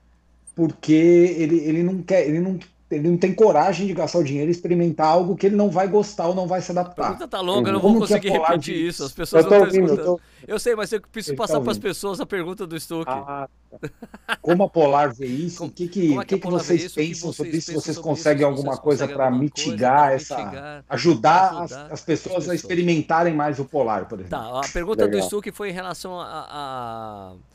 porque 0.56 0.94
ele, 1.38 1.58
ele 1.60 1.84
não 1.84 2.02
quer, 2.02 2.28
ele 2.28 2.40
não 2.40 2.60
ele 2.92 3.08
não 3.08 3.18
tem 3.18 3.34
coragem 3.34 3.86
de 3.86 3.94
gastar 3.94 4.20
o 4.20 4.24
dinheiro 4.24 4.50
e 4.50 4.52
experimentar 4.52 5.08
algo 5.08 5.36
que 5.36 5.46
ele 5.46 5.56
não 5.56 5.70
vai 5.70 5.88
gostar 5.88 6.28
ou 6.28 6.36
não 6.36 6.48
vai 6.48 6.62
se 6.62 6.72
adaptar. 6.72 7.04
A 7.04 7.08
pergunta 7.10 7.28
tá 7.28 7.42
longa, 7.42 7.70
eu 7.70 7.74
não 7.74 7.80
vou 7.80 7.92
Como 7.92 8.02
conseguir 8.02 8.30
repetir 8.30 8.76
de... 8.76 8.88
isso. 8.88 9.04
As 9.04 9.12
pessoas 9.12 9.46
eu 9.46 9.52
não 9.52 9.58
estão 9.66 9.84
escutando. 9.84 10.00
Eu, 10.00 10.06
tô... 10.06 10.22
eu, 10.48 10.60
sei, 10.60 10.76
mas 10.76 10.92
eu 10.92 11.02
preciso 11.02 11.36
passar 11.36 11.62
para 11.62 11.72
as 11.72 11.78
pessoas 11.78 12.20
a 12.20 12.26
pergunta 12.26 12.66
do 12.66 12.80
Stuck. 12.80 13.06
Ah, 13.08 13.48
tá. 13.70 14.38
Como 14.42 14.64
a 14.64 14.70
Polar 14.70 15.14
vê 15.14 15.28
isso? 15.28 15.66
O 15.66 15.70
que, 15.70 15.88
que, 15.88 16.18
é 16.18 16.26
que, 16.26 16.40
que, 16.40 16.50
vocês 16.50 16.86
isso? 16.86 16.96
pensam 16.96 17.32
sobre 17.32 17.58
isso? 17.58 17.74
Vocês 17.74 17.98
conseguem 18.00 18.44
alguma 18.44 18.76
coisa 18.78 19.08
para 19.08 19.30
mitigar 19.30 20.12
essa. 20.12 20.38
Mitigar, 20.38 20.84
ajudar, 20.90 21.46
ajudar 21.50 21.64
as, 21.64 21.72
as, 21.72 21.72
pessoas 21.72 21.92
as, 21.92 22.02
pessoas 22.02 22.50
a 22.50 22.56
experimentarem 22.56 23.36
mais 23.36 23.60
o 23.60 23.66
Polar, 23.66 24.08
por 24.08 24.20
exemplo. 24.20 24.38
Tá, 24.38 24.60
a 24.60 24.70
pergunta 24.74 25.06
Legal. 25.06 25.22
do 25.22 25.26
Stuck 25.26 25.52
foi 25.52 25.70
em 25.70 25.74
relação 25.74 26.20
a... 26.20 26.48
a 26.50 27.49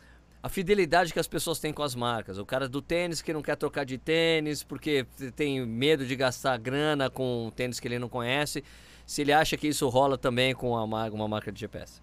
a 0.44 0.48
fidelidade 0.50 1.10
que 1.10 1.18
as 1.18 1.26
pessoas 1.26 1.58
têm 1.58 1.72
com 1.72 1.82
as 1.82 1.94
marcas. 1.94 2.36
O 2.36 2.44
cara 2.44 2.68
do 2.68 2.82
tênis 2.82 3.22
que 3.22 3.32
não 3.32 3.40
quer 3.40 3.56
trocar 3.56 3.82
de 3.86 3.96
tênis 3.96 4.62
porque 4.62 5.06
tem 5.34 5.64
medo 5.64 6.04
de 6.04 6.14
gastar 6.14 6.58
grana 6.58 7.08
com 7.08 7.46
um 7.46 7.50
tênis 7.50 7.80
que 7.80 7.88
ele 7.88 7.98
não 7.98 8.10
conhece. 8.10 8.62
Se 9.06 9.22
ele 9.22 9.32
acha 9.32 9.56
que 9.56 9.66
isso 9.66 9.88
rola 9.88 10.18
também 10.18 10.54
com 10.54 10.72
uma, 10.72 11.08
uma 11.08 11.26
marca 11.26 11.50
de 11.50 11.60
GPS. 11.60 12.02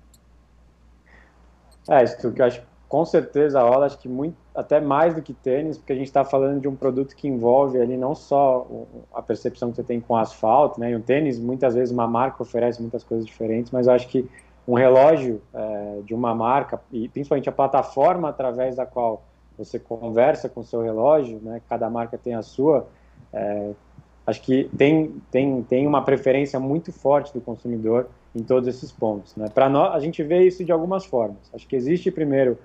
É, 1.87 2.03
isso 2.03 2.31
que 2.31 2.41
eu 2.41 2.45
acho 2.45 2.63
com 2.89 3.05
certeza 3.05 3.61
rola, 3.61 3.85
acho 3.85 3.99
que 3.99 4.09
muito, 4.09 4.35
até 4.55 4.81
mais 4.81 5.13
do 5.13 5.21
que 5.21 5.33
tênis, 5.33 5.77
porque 5.77 5.93
a 5.93 5.95
gente 5.95 6.07
está 6.07 6.25
falando 6.25 6.59
de 6.59 6.67
um 6.67 6.75
produto 6.75 7.15
que 7.15 7.27
envolve 7.27 7.79
ali 7.79 7.95
não 7.95 8.15
só 8.15 8.67
a 9.13 9.21
percepção 9.21 9.69
que 9.69 9.75
você 9.75 9.83
tem 9.83 10.01
com 10.01 10.15
asfalto, 10.15 10.79
né? 10.79 10.91
E 10.91 10.95
um 10.95 11.01
tênis, 11.01 11.39
muitas 11.39 11.75
vezes 11.75 11.93
uma 11.93 12.07
marca 12.07 12.41
oferece 12.41 12.81
muitas 12.81 13.03
coisas 13.03 13.23
diferentes, 13.23 13.71
mas 13.71 13.85
eu 13.85 13.93
acho 13.93 14.07
que 14.07 14.27
um 14.67 14.75
relógio 14.75 15.41
é, 15.53 15.99
de 16.05 16.13
uma 16.13 16.33
marca 16.35 16.79
e 16.91 17.07
principalmente 17.09 17.49
a 17.49 17.51
plataforma 17.51 18.29
através 18.29 18.75
da 18.75 18.85
qual 18.85 19.23
você 19.57 19.79
conversa 19.79 20.49
com 20.49 20.61
o 20.61 20.63
seu 20.63 20.81
relógio, 20.81 21.39
né? 21.41 21.61
Cada 21.69 21.89
marca 21.89 22.17
tem 22.17 22.33
a 22.33 22.41
sua. 22.41 22.87
É, 23.33 23.71
acho 24.25 24.41
que 24.41 24.69
tem, 24.77 25.21
tem, 25.29 25.61
tem 25.63 25.87
uma 25.87 26.03
preferência 26.03 26.59
muito 26.59 26.91
forte 26.91 27.33
do 27.33 27.41
consumidor 27.41 28.07
em 28.35 28.43
todos 28.43 28.67
esses 28.67 28.91
pontos. 28.91 29.35
Né? 29.35 29.49
Para 29.53 29.67
nós, 29.67 29.93
a 29.93 29.99
gente 29.99 30.23
vê 30.23 30.45
isso 30.45 30.63
de 30.63 30.71
algumas 30.71 31.05
formas. 31.05 31.37
Acho 31.53 31.67
que 31.67 31.75
existe 31.75 32.09
primeiro 32.09 32.57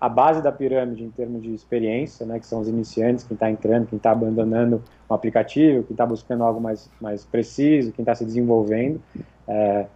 a 0.00 0.08
base 0.08 0.42
da 0.42 0.52
pirâmide 0.52 1.02
em 1.02 1.10
termos 1.10 1.42
de 1.42 1.54
experiência, 1.54 2.26
né, 2.26 2.38
que 2.38 2.46
são 2.46 2.60
os 2.60 2.68
iniciantes, 2.68 3.24
quem 3.24 3.34
está 3.34 3.50
entrando, 3.50 3.86
quem 3.86 3.96
está 3.96 4.10
abandonando 4.10 4.82
o 5.08 5.14
aplicativo, 5.14 5.82
quem 5.84 5.94
está 5.94 6.04
buscando 6.04 6.44
algo 6.44 6.60
mais, 6.60 6.90
mais 7.00 7.24
preciso, 7.24 7.92
quem 7.92 8.02
está 8.02 8.14
se 8.14 8.24
desenvolvendo. 8.24 9.00
É, 9.48 9.86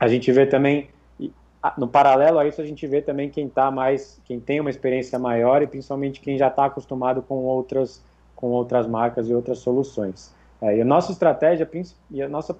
a 0.00 0.08
gente 0.08 0.32
vê 0.32 0.46
também 0.46 0.88
no 1.76 1.86
paralelo 1.86 2.38
a 2.38 2.46
isso 2.46 2.60
a 2.62 2.64
gente 2.64 2.86
vê 2.86 3.02
também 3.02 3.28
quem 3.28 3.46
tá 3.46 3.70
mais 3.70 4.18
quem 4.24 4.40
tem 4.40 4.58
uma 4.58 4.70
experiência 4.70 5.18
maior 5.18 5.60
e 5.60 5.66
principalmente 5.66 6.18
quem 6.18 6.38
já 6.38 6.48
está 6.48 6.64
acostumado 6.64 7.20
com 7.20 7.44
outras 7.44 8.02
com 8.34 8.48
outras 8.48 8.86
marcas 8.86 9.28
e 9.28 9.34
outras 9.34 9.58
soluções. 9.58 10.34
É, 10.62 10.78
e 10.78 10.80
a 10.80 10.84
nossa 10.84 11.12
estratégia 11.12 11.68
e 12.10 12.22
a 12.22 12.28
nossa 12.28 12.56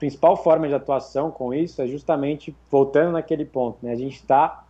principal 0.00 0.36
forma 0.36 0.66
de 0.66 0.74
atuação 0.74 1.30
com 1.30 1.54
isso 1.54 1.80
é 1.80 1.86
justamente 1.86 2.54
voltando 2.68 3.12
naquele 3.12 3.44
ponto 3.44 3.78
né? 3.80 3.92
A 3.92 3.96
gente 3.96 4.16
está 4.16 4.64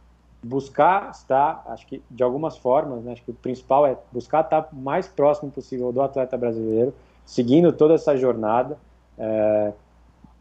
buscar 0.44 1.10
estar 1.10 1.64
acho 1.68 1.86
que 1.86 2.02
de 2.10 2.22
algumas 2.22 2.58
formas 2.58 3.02
né, 3.02 3.12
acho 3.12 3.22
que 3.22 3.30
o 3.30 3.34
principal 3.34 3.86
é 3.86 3.96
buscar 4.10 4.42
estar 4.42 4.68
mais 4.72 5.08
próximo 5.08 5.50
possível 5.50 5.90
do 5.92 6.02
atleta 6.02 6.36
brasileiro 6.36 6.92
seguindo 7.24 7.72
toda 7.72 7.94
essa 7.94 8.16
jornada 8.16 8.76
é, 9.16 9.72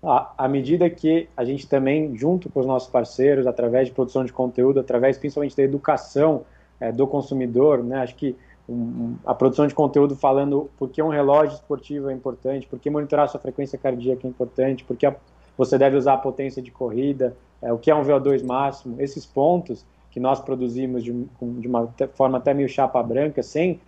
à 0.04 0.48
medida 0.48 0.90
que 0.90 1.30
a 1.38 1.46
gente 1.46 1.68
também, 1.68 2.18
junto 2.18 2.50
com 2.50 2.60
os 2.60 2.66
nossos 2.66 2.90
parceiros, 2.90 3.46
através 3.46 3.88
de 3.88 3.94
produção 3.94 4.26
de 4.26 4.34
conteúdo, 4.34 4.80
através 4.80 5.18
principalmente 5.18 5.56
da 5.56 5.62
educação 5.62 6.44
é, 6.80 6.92
do 6.92 7.06
consumidor, 7.06 7.84
né, 7.84 7.98
acho 7.98 8.16
que 8.16 8.36
um, 8.68 9.16
a 9.26 9.36
produção 9.36 9.68
de 9.68 9.76
conteúdo 9.76 10.16
falando 10.16 10.70
por 10.78 10.90
que 10.90 11.04
um 11.04 11.10
relógio 11.10 11.54
esportivo 11.54 12.10
é 12.10 12.14
importante, 12.14 12.66
por 12.66 12.80
que 12.80 12.90
monitorar 12.90 13.30
sua 13.30 13.40
frequência 13.40 13.78
cardíaca 13.78 14.26
é 14.26 14.30
importante, 14.30 14.84
por 14.84 14.98
que 14.98 15.06
a, 15.06 15.16
você 15.56 15.78
deve 15.78 15.98
usar 15.98 16.14
a 16.14 16.18
potência 16.18 16.62
de 16.62 16.72
corrida, 16.72 17.36
é, 17.62 17.72
o 17.72 17.78
que 17.78 17.92
é 17.92 17.96
um 17.96 18.04
VO2 18.04 18.44
máximo, 18.44 19.00
esses 19.00 19.24
pontos 19.24 19.86
que 20.10 20.20
nós 20.20 20.40
produzimos 20.40 21.04
de, 21.04 21.14
de 21.42 21.68
uma 21.68 21.88
forma 22.16 22.40
até 22.40 22.54
meio 22.54 22.68
chapa 22.68 23.02
branca, 23.04 23.44
sem 23.44 23.80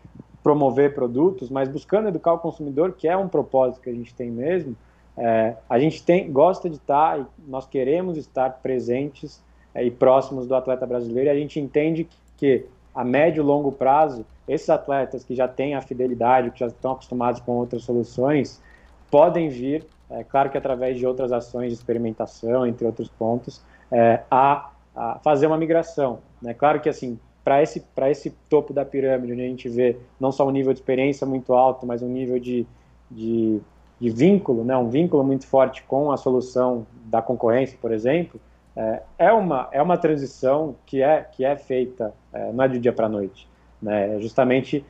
promover 0.44 0.94
produtos, 0.94 1.50
mas 1.50 1.68
buscando 1.70 2.10
educar 2.10 2.34
o 2.34 2.40
consumidor, 2.40 2.94
que 2.94 3.08
é 3.08 3.18
um 3.18 3.28
propósito 3.28 3.82
que 3.82 3.90
a 3.90 3.94
gente 3.94 4.14
tem 4.14 4.30
mesmo, 4.30 4.76
é, 5.18 5.56
a 5.70 5.80
gente 5.80 6.04
tem, 6.04 6.32
gosta 6.32 6.70
de 6.70 6.78
estar, 6.78 7.20
e 7.20 7.26
nós 7.48 7.66
queremos 7.66 8.18
estar 8.18 8.50
presentes 8.62 9.44
é, 9.74 9.84
e 9.84 9.92
próximos 9.92 10.48
do 10.48 10.56
atleta 10.56 10.86
brasileiro, 10.86 11.30
e 11.30 11.32
a 11.32 11.36
gente 11.36 11.60
entende 11.60 12.08
que 12.38 12.66
a 12.94 13.04
médio 13.04 13.42
e 13.42 13.46
longo 13.46 13.72
prazo, 13.72 14.26
esses 14.48 14.70
atletas 14.70 15.24
que 15.24 15.36
já 15.36 15.48
têm 15.48 15.76
a 15.76 15.82
fidelidade, 15.82 16.52
que 16.52 16.60
já 16.60 16.68
estão 16.68 16.92
acostumados 16.92 17.42
com 17.42 17.54
outras 17.54 17.84
soluções, 17.84 18.62
podem 19.10 19.50
vir, 19.50 19.86
é, 20.10 20.24
claro 20.24 20.50
que 20.50 20.58
através 20.58 20.98
de 20.98 21.06
outras 21.06 21.32
ações 21.32 21.70
de 21.70 21.74
experimentação, 21.74 22.66
entre 22.66 22.86
outros 22.86 23.10
pontos, 23.10 23.62
é, 23.92 24.22
a, 24.30 24.72
a, 24.96 25.20
fazer 25.24 25.48
uma 25.48 25.58
migração. 25.58 26.20
Né? 26.42 26.54
Claro 26.54 26.80
que 26.82 26.90
assim, 26.90 27.20
para 27.44 27.62
esse, 27.62 27.84
esse 28.10 28.30
topo 28.50 28.74
da 28.74 28.86
pirâmide, 28.86 29.34
onde 29.34 29.42
a 29.42 29.48
gente 29.48 29.70
vê 29.70 29.98
não 30.20 30.32
só 30.32 30.48
um 30.48 30.52
nível 30.52 30.74
de 30.74 30.80
experiência 30.80 31.28
muito 31.28 31.54
alto, 31.54 31.86
mas 31.86 32.02
um 32.02 32.08
nível 32.08 32.40
de, 32.40 32.66
de, 33.12 33.60
de 34.00 34.10
vínculo, 34.10 34.64
né, 34.64 34.76
um 34.76 34.90
vínculo 34.90 35.24
muito 35.24 35.48
forte 35.48 35.84
com 35.84 36.12
a 36.12 36.18
solução 36.18 36.86
da 37.06 37.22
concorrência, 37.22 37.78
por 37.82 37.92
exemplo, 37.92 38.40
é, 38.76 39.02
é, 39.18 39.32
uma, 39.32 39.70
é 39.72 39.82
uma 39.82 39.98
transição 39.98 40.76
que 40.86 41.02
é, 41.02 41.22
que 41.22 41.46
é 41.46 41.56
feita, 41.56 42.14
é, 42.32 42.52
não 42.52 42.64
é 42.64 42.68
de 42.68 42.80
dia 42.80 42.92
para 42.92 43.06
a 43.06 43.10
noite. 43.10 43.48
Né, 43.82 44.16
é 44.16 44.20
justamente 44.20 44.84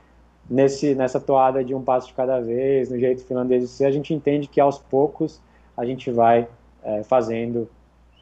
nesse, 0.50 0.96
nessa 0.96 1.20
toada 1.20 1.64
de 1.64 1.74
um 1.74 1.82
passo 1.82 2.08
de 2.08 2.14
cada 2.14 2.40
vez, 2.40 2.90
no 2.90 2.98
jeito 2.98 3.26
finlandês 3.26 3.62
de 3.62 3.68
ser, 3.68 3.86
a 3.86 3.92
gente 3.92 4.14
entende 4.14 4.48
que 4.48 4.60
aos 4.60 4.78
poucos 4.78 5.42
a 5.76 5.86
gente 5.86 6.12
vai 6.12 6.48
é, 6.84 7.04
fazendo 7.04 7.70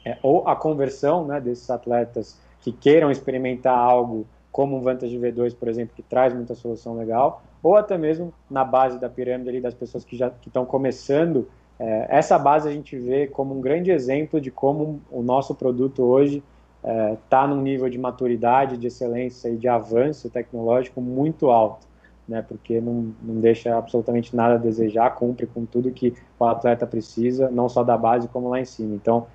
é, 0.05 0.17
ou 0.21 0.47
a 0.47 0.55
conversão 0.55 1.25
né, 1.25 1.39
desses 1.39 1.69
atletas 1.69 2.39
que 2.61 2.71
queiram 2.71 3.11
experimentar 3.11 3.77
algo 3.77 4.25
como 4.51 4.77
um 4.77 4.82
Vantage 4.82 5.17
V2, 5.17 5.55
por 5.55 5.67
exemplo, 5.67 5.95
que 5.95 6.01
traz 6.01 6.34
muita 6.34 6.53
solução 6.55 6.95
legal, 6.97 7.41
ou 7.62 7.76
até 7.76 7.97
mesmo 7.97 8.34
na 8.49 8.64
base 8.64 8.99
da 8.99 9.09
pirâmide 9.09 9.49
ali 9.49 9.62
das 9.62 9.74
pessoas 9.74 10.03
que 10.03 10.16
já 10.16 10.32
estão 10.45 10.66
começando. 10.66 11.47
É, 11.80 12.07
essa 12.09 12.38
base 12.38 12.68
a 12.68 12.72
gente 12.72 12.97
vê 12.97 13.28
como 13.28 13.55
um 13.55 13.62
grande 13.62 13.91
exemplo 13.91 14.39
de 14.39 14.51
como 14.51 15.01
o 15.12 15.22
nosso 15.22 15.55
produto 15.55 16.03
hoje 16.03 16.43
está 17.24 17.43
é, 17.43 17.47
num 17.47 17.62
nível 17.62 17.89
de 17.89 17.97
maturidade, 17.97 18.78
de 18.78 18.88
excelência 18.88 19.49
e 19.49 19.57
de 19.57 19.68
avanço 19.68 20.30
tecnológico 20.30 20.99
muito 20.99 21.51
alto, 21.51 21.88
né, 22.28 22.43
porque 22.47 22.82
não, 22.82 23.14
não 23.22 23.39
deixa 23.39 23.78
absolutamente 23.78 24.36
nada 24.36 24.55
a 24.55 24.57
desejar, 24.57 25.12
cumpre 25.12 25.45
com 25.45 25.64
tudo 25.66 25.91
que 25.91 26.16
o 26.39 26.45
atleta 26.45 26.88
precisa, 26.88 27.51
não 27.51 27.70
só 27.70 27.84
da 27.84 27.95
base 27.95 28.28
como 28.28 28.49
lá 28.49 28.59
em 28.59 28.66
cima. 28.66 28.95
Então, 28.95 29.28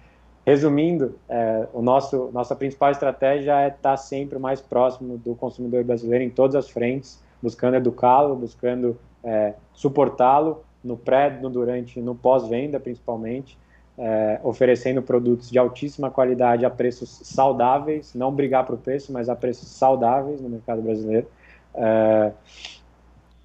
Resumindo, 0.47 1.19
é, 1.29 1.67
o 1.73 1.83
nosso, 1.83 2.31
nossa 2.33 2.55
principal 2.55 2.93
estratégia 2.93 3.63
é 3.63 3.69
estar 3.69 3.97
sempre 3.97 4.39
mais 4.39 4.61
próximo 4.61 5.19
do 5.19 5.35
consumidor 5.35 5.83
brasileiro 5.83 6.23
em 6.23 6.31
todas 6.31 6.55
as 6.55 6.71
frentes, 6.71 7.21
buscando 7.47 7.77
educá-lo, 7.77 8.35
buscando 8.35 8.99
é, 9.23 9.55
suportá-lo 9.73 10.65
no 10.83 10.97
pré, 10.97 11.31
no 11.41 11.49
durante, 11.49 12.01
no 12.01 12.13
pós-venda 12.13 12.81
principalmente, 12.81 13.57
é, 13.97 14.41
oferecendo 14.43 15.01
produtos 15.01 15.49
de 15.49 15.57
altíssima 15.57 16.11
qualidade 16.11 16.65
a 16.67 16.71
preços 16.71 17.21
saudáveis, 17.23 18.15
não 18.15 18.33
brigar 18.33 18.67
para 18.67 18.75
o 18.75 18.79
preço, 18.79 19.13
mas 19.13 19.29
a 19.29 19.37
preços 19.37 19.69
saudáveis 19.69 20.41
no 20.41 20.49
mercado 20.49 20.83
brasileiro. 20.83 21.29
É, 21.73 22.33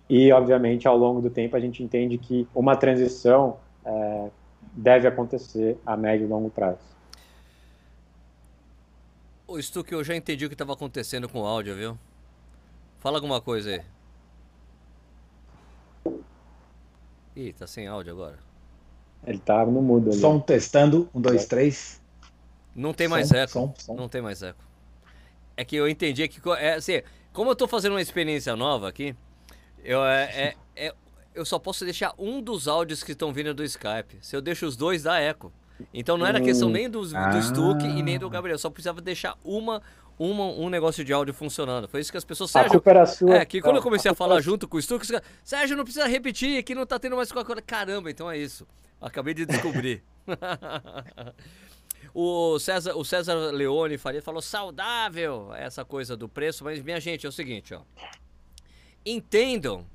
e, 0.10 0.32
obviamente, 0.32 0.88
ao 0.88 0.98
longo 0.98 1.22
do 1.22 1.30
tempo, 1.30 1.56
a 1.56 1.60
gente 1.60 1.84
entende 1.84 2.18
que 2.18 2.48
uma 2.56 2.76
transição 2.76 3.58
é, 3.86 4.30
deve 4.74 5.08
acontecer 5.08 5.78
a 5.86 5.96
médio 5.96 6.26
e 6.26 6.28
longo 6.28 6.50
prazo. 6.50 6.80
Ô 9.48 9.62
Stuck, 9.62 9.92
eu 9.92 10.04
já 10.04 10.16
entendi 10.16 10.44
o 10.44 10.50
que 10.50 10.56
estava 10.56 10.74
acontecendo 10.74 11.30
com 11.30 11.42
o 11.42 11.46
áudio, 11.46 11.76
viu? 11.76 11.98
Fala 13.02 13.18
alguma 13.18 13.42
coisa 13.42 13.72
aí. 13.72 13.82
Ih, 17.36 17.52
tá 17.54 17.66
sem 17.66 17.88
áudio 17.88 18.14
agora. 18.14 18.38
Ele 19.26 19.40
tá 19.40 19.66
no 19.66 19.82
mudo 19.82 20.12
ali. 20.12 20.20
Som 20.20 20.40
testando, 20.40 21.10
um, 21.14 21.20
dois, 21.20 21.48
três. 21.48 22.00
Não 22.76 22.94
tem 22.94 23.08
mais 23.08 23.30
som, 23.30 23.36
eco. 23.36 23.52
Som, 23.52 23.74
som. 23.76 23.96
Não 23.96 24.08
tem 24.08 24.22
mais 24.22 24.44
eco. 24.44 24.64
É 25.58 25.66
que 25.66 25.76
eu 25.76 25.90
entendi 25.90 26.28
que. 26.28 26.40
É, 26.52 26.76
assim, 26.76 27.02
como 27.34 27.50
eu 27.50 27.56
tô 27.56 27.68
fazendo 27.68 27.94
uma 27.94 28.02
experiência 28.02 28.56
nova 28.56 28.88
aqui, 28.88 29.16
eu, 29.84 30.06
é, 30.06 30.56
é, 30.76 30.88
é 30.88 30.96
eu 31.34 31.44
só 31.44 31.58
posso 31.58 31.84
deixar 31.84 32.14
um 32.20 32.40
dos 32.40 32.68
áudios 32.68 33.04
que 33.04 33.14
estão 33.14 33.34
vindo 33.34 33.52
do 33.52 33.64
Skype. 33.64 34.20
Se 34.22 34.36
eu 34.36 34.42
deixo 34.42 34.68
os 34.68 34.76
dois, 34.76 35.02
dá 35.02 35.20
eco. 35.20 35.52
Então 35.92 36.20
não 36.20 36.26
era 36.26 36.40
questão 36.40 36.68
hum. 36.68 36.72
nem 36.72 36.88
do, 36.88 37.02
do 37.02 37.18
ah. 37.18 37.42
Stuck 37.42 37.84
e 37.84 38.04
nem 38.04 38.20
do 38.20 38.30
Gabriel. 38.30 38.60
Só 38.60 38.70
precisava 38.70 39.02
deixar 39.02 39.36
uma, 39.44 39.82
uma, 40.18 40.46
um 40.46 40.70
negócio 40.70 41.04
de 41.04 41.12
áudio 41.12 41.34
funcionando. 41.34 41.88
Foi 41.88 42.00
isso 42.00 42.12
que 42.12 42.18
as 42.18 42.26
pessoas. 42.26 42.52
Sérgio, 42.52 42.70
a 42.70 42.74
culpa 42.74 42.90
era 42.90 43.06
sua. 43.06 43.36
É, 43.38 43.46
que 43.46 43.62
quando 43.62 43.78
eu 43.78 43.82
comecei 43.82 44.12
a, 44.12 44.16
falar 44.16 44.40
junto 44.42 44.68
com 44.68 44.78
o 44.78 44.82
Stuck, 44.82 45.06
Sérgio, 45.44 45.76
não 45.76 45.84
precisa 45.84 46.08
repetir, 46.08 46.64
que 46.64 46.76
não 46.76 46.86
tá 46.86 47.00
tendo 47.00 47.16
mais 47.16 47.32
Coca-Cola. 47.32 47.62
Caramba, 47.62 48.10
então 48.12 48.30
é 48.30 48.38
isso. 48.38 48.68
Acabei 49.00 49.34
de 49.34 49.46
descobrir. 49.46 50.04
o, 52.14 52.60
César, 52.60 52.96
o 52.96 53.04
César 53.04 53.34
Leone 53.52 53.98
Faria 53.98 54.22
falou 54.22 54.42
saudável 54.42 55.54
essa 55.56 55.84
coisa 55.84 56.16
do 56.16 56.30
preço, 56.30 56.64
mas 56.64 56.82
minha 56.82 57.00
gente, 57.00 57.26
é 57.26 57.30
o 57.30 57.32
seguinte, 57.32 57.74
ó. 57.74 57.82
Entendam 59.04 59.88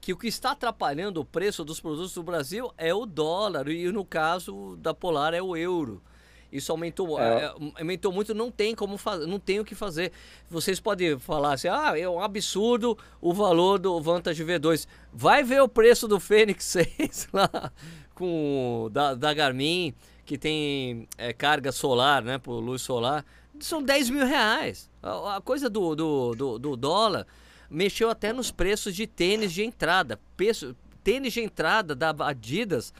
que 0.00 0.12
o 0.12 0.16
que 0.16 0.28
está 0.28 0.52
atrapalhando 0.52 1.20
o 1.20 1.24
preço 1.24 1.64
dos 1.64 1.80
produtos 1.80 2.14
do 2.14 2.22
Brasil 2.22 2.72
é 2.78 2.94
o 2.94 3.04
dólar 3.04 3.68
e 3.68 3.92
no 3.92 4.04
caso 4.04 4.76
da 4.76 4.94
Polar 4.94 5.34
é 5.34 5.42
o 5.42 5.54
euro. 5.54 6.02
Isso 6.50 6.72
aumentou, 6.72 7.20
é. 7.20 7.44
é 7.44 7.54
aumentou 7.80 8.12
muito, 8.12 8.34
não 8.34 8.50
tem 8.50 8.74
como 8.74 8.96
fazer, 8.96 9.26
não 9.26 9.38
tem 9.38 9.60
o 9.60 9.64
que 9.64 9.74
fazer. 9.74 10.12
Vocês 10.48 10.80
podem 10.80 11.18
falar 11.18 11.54
assim: 11.54 11.68
"Ah, 11.68 11.98
é 11.98 12.08
um 12.08 12.22
absurdo 12.22 12.96
o 13.20 13.34
valor 13.34 13.78
do 13.78 14.00
Vantage 14.00 14.44
V2". 14.44 14.86
Vai 15.12 15.42
ver 15.42 15.62
o 15.62 15.68
preço 15.68 16.08
do 16.08 16.18
Fênix 16.18 16.64
6 16.98 17.28
lá 17.32 17.72
com 18.14 18.88
da, 18.92 19.14
da 19.14 19.32
Garmin 19.32 19.94
que 20.28 20.36
tem 20.36 21.08
é, 21.16 21.32
carga 21.32 21.72
solar, 21.72 22.22
né, 22.22 22.36
por 22.36 22.60
luz 22.60 22.82
solar, 22.82 23.24
são 23.58 23.82
10 23.82 24.10
mil 24.10 24.26
reais. 24.26 24.90
A, 25.02 25.36
a 25.36 25.40
coisa 25.40 25.70
do, 25.70 25.94
do, 25.96 26.34
do, 26.34 26.58
do 26.58 26.76
dólar 26.76 27.26
mexeu 27.70 28.10
até 28.10 28.30
nos 28.30 28.50
preços 28.50 28.94
de 28.94 29.06
tênis 29.06 29.50
de 29.54 29.64
entrada. 29.64 30.20
Peço, 30.36 30.76
tênis 31.02 31.32
de 31.32 31.40
entrada 31.40 31.94
da 31.94 32.14
Adidas 32.26 32.92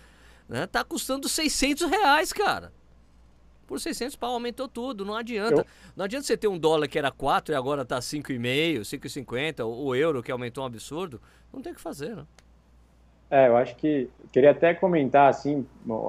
né, 0.48 0.66
tá 0.66 0.82
custando 0.82 1.28
600 1.28 1.90
reais, 1.90 2.32
cara. 2.32 2.72
Por 3.68 3.78
600 3.78 4.16
pau 4.16 4.32
aumentou 4.32 4.66
tudo, 4.66 5.04
não 5.04 5.14
adianta. 5.14 5.60
Eu... 5.60 5.66
Não 5.94 6.06
adianta 6.06 6.26
você 6.26 6.38
ter 6.38 6.48
um 6.48 6.58
dólar 6.58 6.88
que 6.88 6.98
era 6.98 7.10
4 7.10 7.54
e 7.54 7.56
agora 7.56 7.84
tá 7.84 7.98
5,5, 7.98 8.80
5,50, 8.80 9.64
o 9.64 9.94
euro 9.94 10.22
que 10.22 10.32
aumentou 10.32 10.64
um 10.64 10.66
absurdo. 10.66 11.20
Não 11.52 11.60
tem 11.60 11.72
o 11.72 11.74
que 11.74 11.80
fazer, 11.80 12.16
né? 12.16 12.24
É, 13.30 13.46
eu 13.46 13.58
acho 13.58 13.76
que 13.76 14.08
queria 14.32 14.52
até 14.52 14.72
comentar 14.72 15.28
assim 15.28 15.66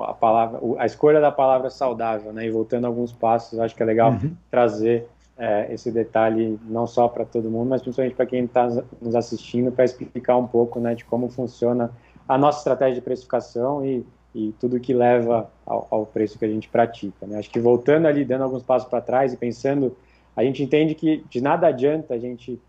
a 0.08 0.14
palavra, 0.14 0.62
a 0.78 0.86
escolha 0.86 1.20
da 1.20 1.34
palavra 1.34 1.70
saudável, 1.70 2.32
né? 2.32 2.46
E 2.46 2.50
voltando 2.50 2.88
alguns 2.88 3.12
passos, 3.12 3.60
acho 3.60 3.76
que 3.76 3.84
é 3.84 3.86
legal 3.86 4.14
uhum. 4.14 4.34
trazer 4.50 5.06
é, 5.38 5.74
esse 5.74 5.92
detalhe 5.92 6.58
não 6.64 6.88
só 6.88 7.10
para 7.10 7.26
todo 7.26 7.52
mundo, 7.52 7.68
mas 7.68 7.82
principalmente 7.82 8.16
para 8.16 8.26
quem 8.26 8.46
está 8.46 8.70
nos 9.02 9.16
assistindo, 9.16 9.70
para 9.70 9.84
explicar 9.84 10.38
um 10.38 10.48
pouco 10.48 10.80
né, 10.80 10.96
de 10.96 11.04
como 11.04 11.28
funciona 11.28 11.92
a 12.26 12.38
nossa 12.38 12.60
estratégia 12.60 12.96
de 12.96 13.02
precificação 13.02 13.86
e, 13.86 14.06
e 14.40 14.54
tudo 14.54 14.80
que 14.80 14.94
leva 14.94 15.50
ao, 15.66 15.88
ao, 15.90 16.06
preço 16.06 16.40
que 16.40 16.46
a 16.46 16.48
gente 16.48 16.70
pratica. 16.70 17.28
Né? 17.28 17.38
Acho 17.38 17.50
que 17.50 17.60
voltando 17.60 18.08
ali, 18.08 18.24
dando 18.24 18.44
alguns 18.44 18.64
passos 18.64 18.88
para 18.88 19.02
trás 19.02 19.34
e 19.34 19.38
pensando, 19.38 19.96
a 20.36 20.44
gente 20.44 20.64
entende 20.64 20.96
que 20.96 21.24
de 21.30 21.42
nada 21.42 21.68
adianta 21.68 22.14
a 22.14 22.18
gente 22.18 22.60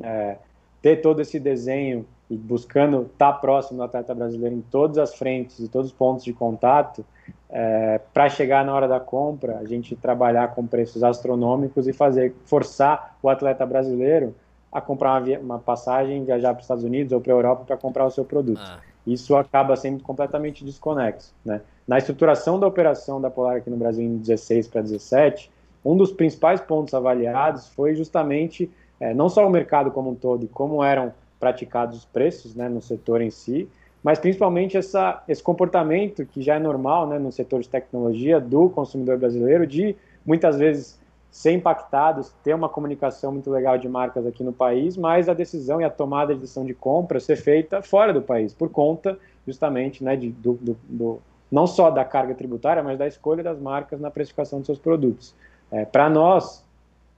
é, 0.00 0.36
ter 0.80 0.96
todo 0.96 1.20
esse 1.20 1.40
desenho 1.40 2.06
e 2.30 2.36
buscando 2.36 3.02
estar 3.02 3.32
tá 3.32 3.38
próximo 3.38 3.78
do 3.78 3.82
atleta 3.82 4.14
brasileiro 4.14 4.54
em 4.54 4.60
todas 4.60 4.98
as 4.98 5.14
frentes 5.14 5.58
e 5.58 5.68
todos 5.68 5.90
os 5.90 5.96
pontos 5.96 6.24
de 6.24 6.32
contato, 6.32 7.04
é, 7.48 8.00
para 8.14 8.28
chegar 8.28 8.64
na 8.64 8.72
hora 8.72 8.86
da 8.86 9.00
compra, 9.00 9.58
a 9.58 9.64
gente 9.64 9.96
trabalhar 9.96 10.54
com 10.54 10.64
preços 10.64 11.02
astronômicos 11.02 11.88
e 11.88 11.92
fazer 11.92 12.32
forçar 12.44 13.16
o 13.20 13.28
atleta 13.28 13.66
brasileiro 13.66 14.32
a 14.70 14.80
comprar 14.80 15.20
uma, 15.20 15.38
uma 15.38 15.58
passagem, 15.58 16.24
viajar 16.24 16.50
para 16.50 16.60
os 16.60 16.64
Estados 16.64 16.84
Unidos 16.84 17.12
ou 17.12 17.20
para 17.20 17.32
a 17.32 17.36
Europa 17.36 17.64
para 17.66 17.76
comprar 17.76 18.06
o 18.06 18.10
seu 18.10 18.24
produto. 18.24 18.62
Ah. 18.62 18.78
Isso 19.12 19.34
acaba 19.36 19.76
sendo 19.76 20.02
completamente 20.02 20.64
desconexo. 20.64 21.34
Né? 21.44 21.60
Na 21.86 21.98
estruturação 21.98 22.58
da 22.58 22.66
operação 22.66 23.20
da 23.20 23.30
Polar 23.30 23.56
aqui 23.56 23.70
no 23.70 23.76
Brasil 23.76 24.04
em 24.04 24.18
16 24.18 24.68
para 24.68 24.82
17, 24.82 25.50
um 25.84 25.96
dos 25.96 26.12
principais 26.12 26.60
pontos 26.60 26.94
avaliados 26.94 27.68
foi 27.68 27.94
justamente 27.94 28.70
é, 29.00 29.14
não 29.14 29.28
só 29.28 29.46
o 29.46 29.50
mercado 29.50 29.90
como 29.90 30.10
um 30.10 30.14
todo 30.14 30.44
e 30.44 30.48
como 30.48 30.84
eram 30.84 31.12
praticados 31.38 31.98
os 31.98 32.04
preços 32.04 32.54
né, 32.54 32.68
no 32.68 32.82
setor 32.82 33.22
em 33.22 33.30
si, 33.30 33.66
mas 34.02 34.18
principalmente 34.18 34.76
essa, 34.76 35.22
esse 35.26 35.42
comportamento 35.42 36.24
que 36.26 36.42
já 36.42 36.56
é 36.56 36.58
normal 36.58 37.06
né, 37.06 37.18
no 37.18 37.32
setor 37.32 37.60
de 37.60 37.68
tecnologia 37.68 38.38
do 38.38 38.68
consumidor 38.68 39.18
brasileiro, 39.18 39.66
de 39.66 39.96
muitas 40.24 40.58
vezes 40.58 40.99
ser 41.30 41.52
impactados, 41.52 42.32
ter 42.42 42.54
uma 42.54 42.68
comunicação 42.68 43.32
muito 43.32 43.50
legal 43.50 43.78
de 43.78 43.88
marcas 43.88 44.26
aqui 44.26 44.42
no 44.42 44.52
país, 44.52 44.96
mas 44.96 45.28
a 45.28 45.34
decisão 45.34 45.80
e 45.80 45.84
a 45.84 45.90
tomada 45.90 46.34
de 46.34 46.40
decisão 46.40 46.64
de 46.64 46.74
compra 46.74 47.20
ser 47.20 47.36
feita 47.36 47.82
fora 47.82 48.12
do 48.12 48.20
país, 48.20 48.52
por 48.52 48.68
conta 48.68 49.18
justamente 49.46 50.02
né, 50.02 50.16
de, 50.16 50.30
do, 50.30 50.54
do, 50.54 50.76
do 50.88 51.22
não 51.50 51.66
só 51.66 51.90
da 51.90 52.04
carga 52.04 52.34
tributária, 52.34 52.82
mas 52.82 52.98
da 52.98 53.06
escolha 53.06 53.42
das 53.42 53.58
marcas 53.58 54.00
na 54.00 54.10
precificação 54.10 54.60
de 54.60 54.66
seus 54.66 54.78
produtos. 54.78 55.34
É, 55.70 55.84
Para 55.84 56.08
nós, 56.08 56.64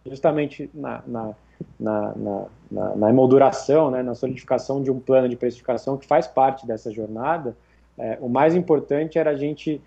justamente 0.04 0.70
na, 0.74 1.02
na 1.06 1.34
na, 1.78 2.12
na, 2.70 2.96
na, 2.96 3.10
emolduração, 3.10 3.90
né, 3.90 4.02
na 4.02 4.14
solidificação 4.14 4.82
de 4.82 4.90
um 4.90 4.98
plano 4.98 5.28
de 5.28 5.36
precificação 5.36 5.96
que 5.96 6.06
faz 6.06 6.26
parte 6.26 6.66
dessa 6.66 6.90
jornada, 6.90 7.56
é, 7.98 8.18
o 8.20 8.28
mais 8.28 8.54
importante 8.54 9.18
era 9.18 9.30
a 9.30 9.36
gente 9.36 9.80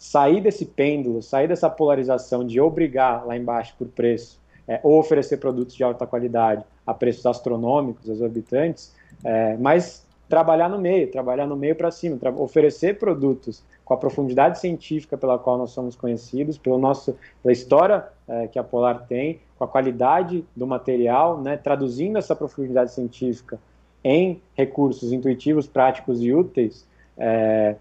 sair 0.00 0.40
desse 0.40 0.64
pêndulo, 0.64 1.20
sair 1.20 1.46
dessa 1.46 1.68
polarização 1.68 2.42
de 2.42 2.58
obrigar 2.58 3.26
lá 3.26 3.36
embaixo 3.36 3.74
por 3.78 3.86
preço, 3.86 4.40
é, 4.66 4.80
ou 4.82 4.98
oferecer 4.98 5.36
produtos 5.36 5.74
de 5.74 5.84
alta 5.84 6.06
qualidade 6.06 6.64
a 6.86 6.94
preços 6.94 7.26
astronômicos, 7.26 8.08
exorbitantes, 8.08 8.94
é, 9.22 9.58
mas 9.58 10.02
trabalhar 10.26 10.70
no 10.70 10.78
meio, 10.78 11.10
trabalhar 11.10 11.46
no 11.46 11.54
meio 11.54 11.76
para 11.76 11.90
cima, 11.90 12.18
oferecer 12.38 12.98
produtos 12.98 13.62
com 13.84 13.92
a 13.92 13.96
profundidade 13.98 14.58
científica 14.58 15.18
pela 15.18 15.38
qual 15.38 15.58
nós 15.58 15.72
somos 15.72 15.94
conhecidos, 15.94 16.56
pelo 16.56 16.78
nosso, 16.78 17.14
pela 17.42 17.52
história 17.52 18.08
é, 18.26 18.46
que 18.48 18.58
a 18.58 18.64
Polar 18.64 19.06
tem, 19.06 19.38
com 19.58 19.64
a 19.64 19.68
qualidade 19.68 20.46
do 20.56 20.66
material, 20.66 21.42
né, 21.42 21.58
traduzindo 21.58 22.16
essa 22.16 22.34
profundidade 22.34 22.90
científica 22.92 23.58
em 24.02 24.40
recursos 24.54 25.12
intuitivos, 25.12 25.66
práticos 25.66 26.22
e 26.22 26.32
úteis, 26.32 26.86
é, 27.18 27.76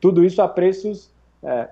tudo 0.00 0.24
isso 0.24 0.40
a 0.40 0.46
preços 0.46 1.12
é, 1.44 1.68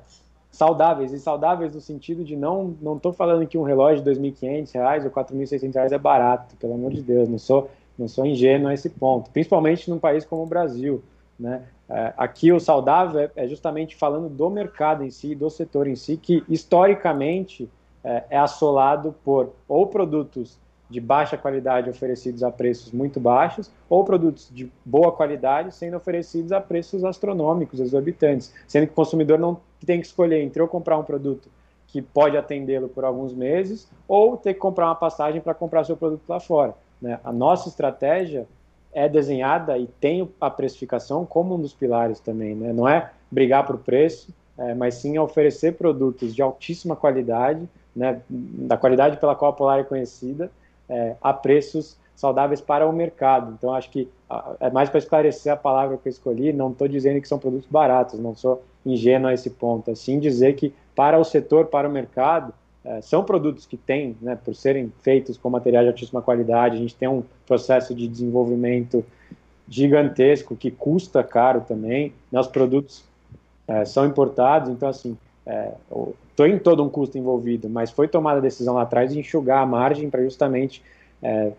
saudáveis, 0.51 1.13
e 1.13 1.19
saudáveis 1.19 1.75
no 1.75 1.81
sentido 1.81 2.23
de 2.23 2.37
não 2.37 2.77
não 2.81 2.97
estou 2.97 3.13
falando 3.13 3.47
que 3.47 3.57
um 3.57 3.63
relógio 3.63 4.05
de 4.05 4.11
R$ 4.11 4.17
2.500 4.17 5.05
ou 5.05 5.05
R$ 5.05 5.11
4.600 5.11 5.93
é 5.93 5.99
barato, 5.99 6.55
pelo 6.57 6.75
amor 6.75 6.93
de 6.93 7.03
Deus, 7.03 7.29
não 7.29 7.39
sou, 7.39 7.71
não 7.99 8.07
sou 8.07 8.27
ingênuo 8.27 8.69
a 8.69 8.75
esse 8.75 8.91
ponto, 8.91 9.31
principalmente 9.31 9.89
num 9.89 9.99
país 9.99 10.25
como 10.25 10.43
o 10.43 10.47
Brasil. 10.47 11.03
Né? 11.39 11.63
É, 11.89 12.13
aqui 12.17 12.53
o 12.53 12.61
saudável 12.61 13.21
é, 13.21 13.31
é, 13.35 13.49
justamente 13.49 13.97
falando 13.97 14.29
do 14.29 14.49
mercado 14.51 15.03
em 15.03 15.11
si, 15.11 15.35
do 15.35 15.51
setor 15.51 15.87
em 15.87 15.97
si, 15.97 16.17
que 16.17 16.45
historicamente 16.49 17.69
é, 18.05 18.25
é 18.31 18.39
assolado 18.39 19.15
por 19.25 19.53
ou 19.67 19.87
produtos 19.87 20.59
de 20.93 21.01
baixa 21.01 21.39
qualidade 21.39 21.89
oferecidos 21.89 22.43
a 22.43 22.51
preços 22.51 22.93
muito 22.93 23.19
baixos, 23.19 23.71
ou 23.89 24.05
produtos 24.05 24.49
de 24.53 24.71
boa 24.85 25.11
qualidade 25.11 25.75
sendo 25.75 25.97
oferecidos 25.97 26.53
a 26.53 26.61
preços 26.61 27.03
astronômicos, 27.03 27.81
exorbitantes, 27.81 28.53
sendo 28.69 28.87
que 28.87 28.93
o 28.93 28.97
consumidor 28.97 29.39
não 29.39 29.59
tem 29.85 30.01
que 30.01 30.07
escolher 30.07 30.43
entre 30.43 30.61
eu 30.61 30.69
comprar 30.69 30.99
um 30.99 31.03
produto 31.03 31.49
que 31.87 32.03
pode 32.03 32.37
atendê-lo 32.37 32.89
por 32.89 33.05
alguns 33.05 33.35
meses, 33.35 33.89
ou 34.07 34.37
ter 34.37 34.55
que 34.55 34.61
comprar 34.61 34.87
uma 34.87 34.95
passagem 34.95 35.41
para 35.41 35.55
comprar 35.55 35.85
seu 35.85 35.97
produto 35.97 36.23
lá 36.29 36.41
fora. 36.41 36.75
Né? 37.01 37.19
A 37.25 37.33
nossa 37.33 37.69
estratégia 37.69 38.47
é 38.93 39.09
desenhada 39.09 39.77
e 39.79 39.87
tem 40.01 40.31
a 40.41 40.51
precificação 40.51 41.25
como 41.25 41.55
um 41.55 41.61
dos 41.61 41.73
pilares 41.73 42.21
também. 42.21 42.55
Né? 42.55 42.73
Não 42.73 42.89
é 42.89 43.11
brigar 43.31 43.67
por 43.67 43.79
preço, 43.79 44.33
é, 44.57 44.75
mas 44.75 44.97
sim 44.97 45.19
oferecer 45.19 45.73
produtos 45.73 46.35
de 46.35 46.43
altíssima 46.43 46.95
qualidade, 46.95 47.69
né, 47.95 48.23
da 48.29 48.77
qualidade 48.77 49.19
pela 49.19 49.35
qual 49.35 49.51
a 49.51 49.55
Polar 49.55 49.81
é 49.81 49.85
conhecida, 49.85 50.51
é, 50.93 51.17
a 51.23 51.33
preços 51.33 51.97
saudáveis 52.15 52.61
para 52.61 52.87
o 52.87 52.93
mercado. 52.93 53.55
Então, 53.59 53.73
acho 53.73 53.91
que 53.91 54.09
é 54.61 54.71
mais 54.71 54.89
para 54.89 54.99
esclarecer 54.99 55.53
a 55.53 55.57
palavra 55.57 55.97
que 55.97 56.09
eu 56.09 56.11
escolhi, 56.11 56.53
não 56.53 56.71
estou 56.71 56.87
dizendo 56.87 57.21
que 57.21 57.27
são 57.27 57.39
produtos 57.39 57.69
baratos, 57.69 58.21
não 58.21 58.35
sou 58.35 58.63
ingênuo 58.85 59.29
a 59.29 59.35
esse 59.35 59.51
ponto, 59.51 59.91
assim 59.91 60.19
dizer 60.19 60.55
que 60.55 60.73
para 60.95 61.19
o 61.19 61.25
setor, 61.25 61.67
para 61.67 61.89
o 61.89 61.93
mercado, 61.93 62.53
é, 62.85 63.01
são 63.01 63.25
produtos 63.25 63.65
que 63.65 63.77
têm, 63.77 64.17
né, 64.21 64.37
por 64.37 64.55
serem 64.55 64.93
feitos 65.03 65.37
com 65.39 65.49
materiais 65.49 65.85
de 65.85 65.91
altíssima 65.91 66.21
qualidade, 66.21 66.77
a 66.77 66.79
gente 66.79 66.95
tem 66.95 67.09
um 67.09 67.23
processo 67.47 67.95
de 67.95 68.07
desenvolvimento 68.07 69.05
gigantesco 69.69 70.55
que 70.57 70.71
custa 70.71 71.23
caro 71.23 71.63
também, 71.67 72.13
né, 72.31 72.41
os 72.41 72.49
produtos 72.49 73.05
é, 73.67 73.85
são 73.85 74.05
importados, 74.05 74.69
então 74.69 74.89
assim, 74.89 75.17
é, 75.47 75.73
tem 76.37 76.59
todo 76.59 76.83
um 76.83 76.89
custo 76.89 77.19
envolvido, 77.19 77.69
mas 77.69 77.91
foi 77.91 78.09
tomada 78.09 78.39
a 78.39 78.43
decisão 78.43 78.75
lá 78.75 78.83
atrás 78.83 79.13
de 79.13 79.19
enxugar 79.19 79.63
a 79.63 79.67
margem 79.67 80.09
para 80.09 80.23
justamente 80.23 80.83
é, 81.23 81.53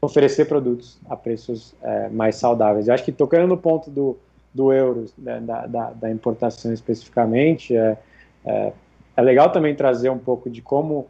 oferecer 0.00 0.46
produtos 0.46 0.98
a 1.08 1.16
preços 1.16 1.74
é, 1.82 2.08
mais 2.08 2.36
saudáveis. 2.36 2.88
Eu 2.88 2.94
acho 2.94 3.04
que 3.04 3.12
tocando 3.12 3.46
no 3.46 3.56
ponto 3.56 3.90
do, 3.90 4.16
do 4.52 4.72
euro, 4.72 5.06
né, 5.16 5.40
da, 5.40 5.66
da, 5.66 5.90
da, 5.90 6.10
importação 6.10 6.72
especificamente, 6.72 7.76
é, 7.76 7.98
é, 8.44 8.72
é, 9.16 9.22
legal 9.22 9.50
também 9.50 9.74
trazer 9.74 10.10
um 10.10 10.18
pouco 10.18 10.48
de 10.50 10.62
como 10.62 11.06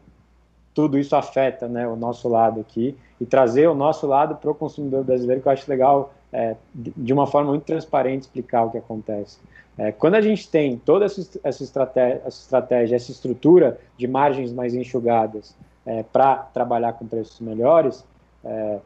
tudo 0.73 0.97
isso 0.97 1.15
afeta 1.15 1.67
né, 1.67 1.87
o 1.87 1.95
nosso 1.95 2.29
lado 2.29 2.59
aqui 2.59 2.95
e 3.19 3.25
trazer 3.25 3.67
o 3.67 3.73
nosso 3.73 4.07
lado 4.07 4.35
para 4.35 4.51
o 4.51 4.55
consumidor 4.55 5.03
brasileiro, 5.03 5.41
que 5.41 5.47
eu 5.47 5.51
acho 5.51 5.69
legal 5.69 6.13
é, 6.31 6.55
de 6.73 7.11
uma 7.11 7.27
forma 7.27 7.51
muito 7.51 7.63
transparente 7.63 8.21
explicar 8.21 8.63
o 8.63 8.71
que 8.71 8.77
acontece. 8.77 9.37
É, 9.77 9.91
quando 9.91 10.15
a 10.15 10.21
gente 10.21 10.49
tem 10.49 10.77
toda 10.77 11.05
essa, 11.05 11.39
essa, 11.43 11.63
estratégia, 11.63 12.21
essa 12.25 12.41
estratégia, 12.41 12.95
essa 12.95 13.11
estrutura 13.11 13.79
de 13.97 14.07
margens 14.07 14.53
mais 14.53 14.73
enxugadas 14.73 15.55
é, 15.85 16.03
para 16.03 16.35
trabalhar 16.35 16.93
com 16.93 17.05
preços 17.05 17.39
melhores, 17.39 18.05
é, 18.43 18.79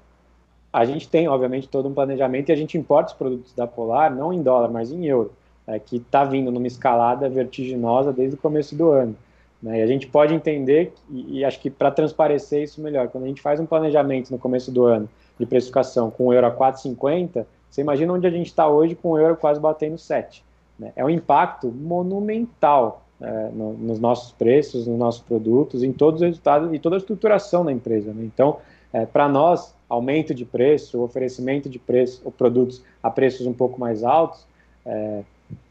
a 0.72 0.86
gente 0.86 1.08
tem, 1.08 1.28
obviamente, 1.28 1.70
todo 1.70 1.88
um 1.88 1.94
planejamento 1.94 2.50
e 2.50 2.52
a 2.52 2.56
gente 2.56 2.78
importa 2.78 3.12
os 3.12 3.18
produtos 3.18 3.54
da 3.54 3.66
Polar, 3.66 4.14
não 4.14 4.34
em 4.34 4.42
dólar, 4.42 4.70
mas 4.70 4.92
em 4.92 5.06
euro, 5.06 5.32
é, 5.66 5.80
que 5.80 5.98
está 5.98 6.24
vindo 6.24 6.52
numa 6.52 6.68
escalada 6.68 7.30
vertiginosa 7.30 8.12
desde 8.12 8.36
o 8.36 8.40
começo 8.40 8.76
do 8.76 8.90
ano. 8.90 9.16
Né? 9.62 9.80
E 9.80 9.82
a 9.82 9.88
gente 9.88 10.06
pode 10.08 10.34
entender, 10.34 10.94
e, 11.10 11.40
e 11.40 11.46
acho 11.46 11.60
que 11.60 11.70
para 11.70 11.92
transparecer 11.92 12.64
isso 12.64 12.82
melhor, 12.82 13.08
quando 13.08 13.24
a 13.24 13.28
gente 13.28 13.42
faz 13.42 13.60
um 13.60 13.66
planejamento 13.66 14.32
no 14.32 14.38
começo 14.38 14.72
do 14.72 14.86
ano 14.86 15.10
de 15.40 15.46
precificação 15.46 16.10
com 16.10 16.28
o 16.28 16.34
euro 16.34 16.48
a 16.48 16.52
4,50, 16.52 17.46
você 17.70 17.82
imagina 17.82 18.14
onde 18.14 18.26
a 18.26 18.30
gente 18.30 18.48
está 18.48 18.68
hoje 18.68 18.96
com 18.96 19.12
o 19.12 19.18
euro 19.18 19.36
quase 19.36 19.60
batendo 19.60 19.98
7. 19.98 20.44
Né? 20.80 20.94
É 20.96 21.04
um 21.04 21.10
impacto 21.10 21.68
monumental 21.68 23.04
é, 23.22 23.50
no, 23.54 23.74
nos 23.74 24.00
nossos 24.00 24.32
preços, 24.32 24.88
nos 24.88 24.98
nossos 24.98 25.22
produtos, 25.22 25.84
em 25.84 25.92
todos 25.92 26.22
os 26.22 26.28
resultados 26.28 26.74
e 26.74 26.80
toda 26.80 26.96
a 26.96 27.00
estruturação 27.00 27.66
da 27.66 27.72
empresa. 27.72 28.14
Né? 28.14 28.24
Então, 28.24 28.58
é, 28.94 29.06
para 29.06 29.28
nós, 29.28 29.76
aumento 29.90 30.34
de 30.34 30.46
preço, 30.46 31.02
oferecimento 31.02 31.70
de 31.70 31.80
preço, 31.80 32.22
ou 32.24 32.32
produtos 32.32 32.82
a 33.04 33.10
preços 33.10 33.46
um 33.46 33.54
pouco 33.54 33.80
mais 33.80 34.04
altos, 34.04 34.46
é, 34.86 35.24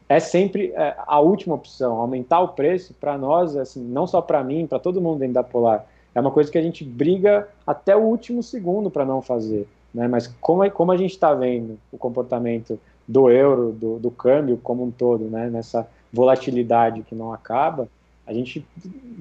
é 0.07 0.19
sempre 0.19 0.71
é, 0.75 0.95
a 1.07 1.19
última 1.19 1.55
opção. 1.55 1.97
Aumentar 1.97 2.39
o 2.41 2.49
preço, 2.49 2.93
para 2.93 3.17
nós, 3.17 3.55
assim, 3.55 3.83
não 3.83 4.05
só 4.05 4.21
para 4.21 4.43
mim, 4.43 4.67
para 4.67 4.79
todo 4.79 5.01
mundo 5.01 5.19
dentro 5.19 5.33
da 5.33 5.43
Polar, 5.43 5.85
é 6.15 6.19
uma 6.19 6.31
coisa 6.31 6.49
que 6.49 6.57
a 6.57 6.61
gente 6.61 6.83
briga 6.83 7.47
até 7.67 7.95
o 7.95 7.99
último 7.99 8.41
segundo 8.41 8.89
para 8.89 9.05
não 9.05 9.21
fazer. 9.21 9.67
Né? 9.93 10.07
Mas 10.07 10.27
como, 10.39 10.63
é, 10.63 10.69
como 10.69 10.91
a 10.93 10.97
gente 10.97 11.11
está 11.11 11.33
vendo 11.33 11.77
o 11.91 11.97
comportamento 11.97 12.79
do 13.07 13.29
euro, 13.29 13.73
do, 13.73 13.99
do 13.99 14.09
câmbio 14.09 14.57
como 14.63 14.83
um 14.83 14.89
todo, 14.89 15.25
né, 15.25 15.49
nessa 15.49 15.87
volatilidade 16.11 17.03
que 17.03 17.13
não 17.13 17.33
acaba, 17.33 17.87
a 18.25 18.33
gente, 18.33 18.65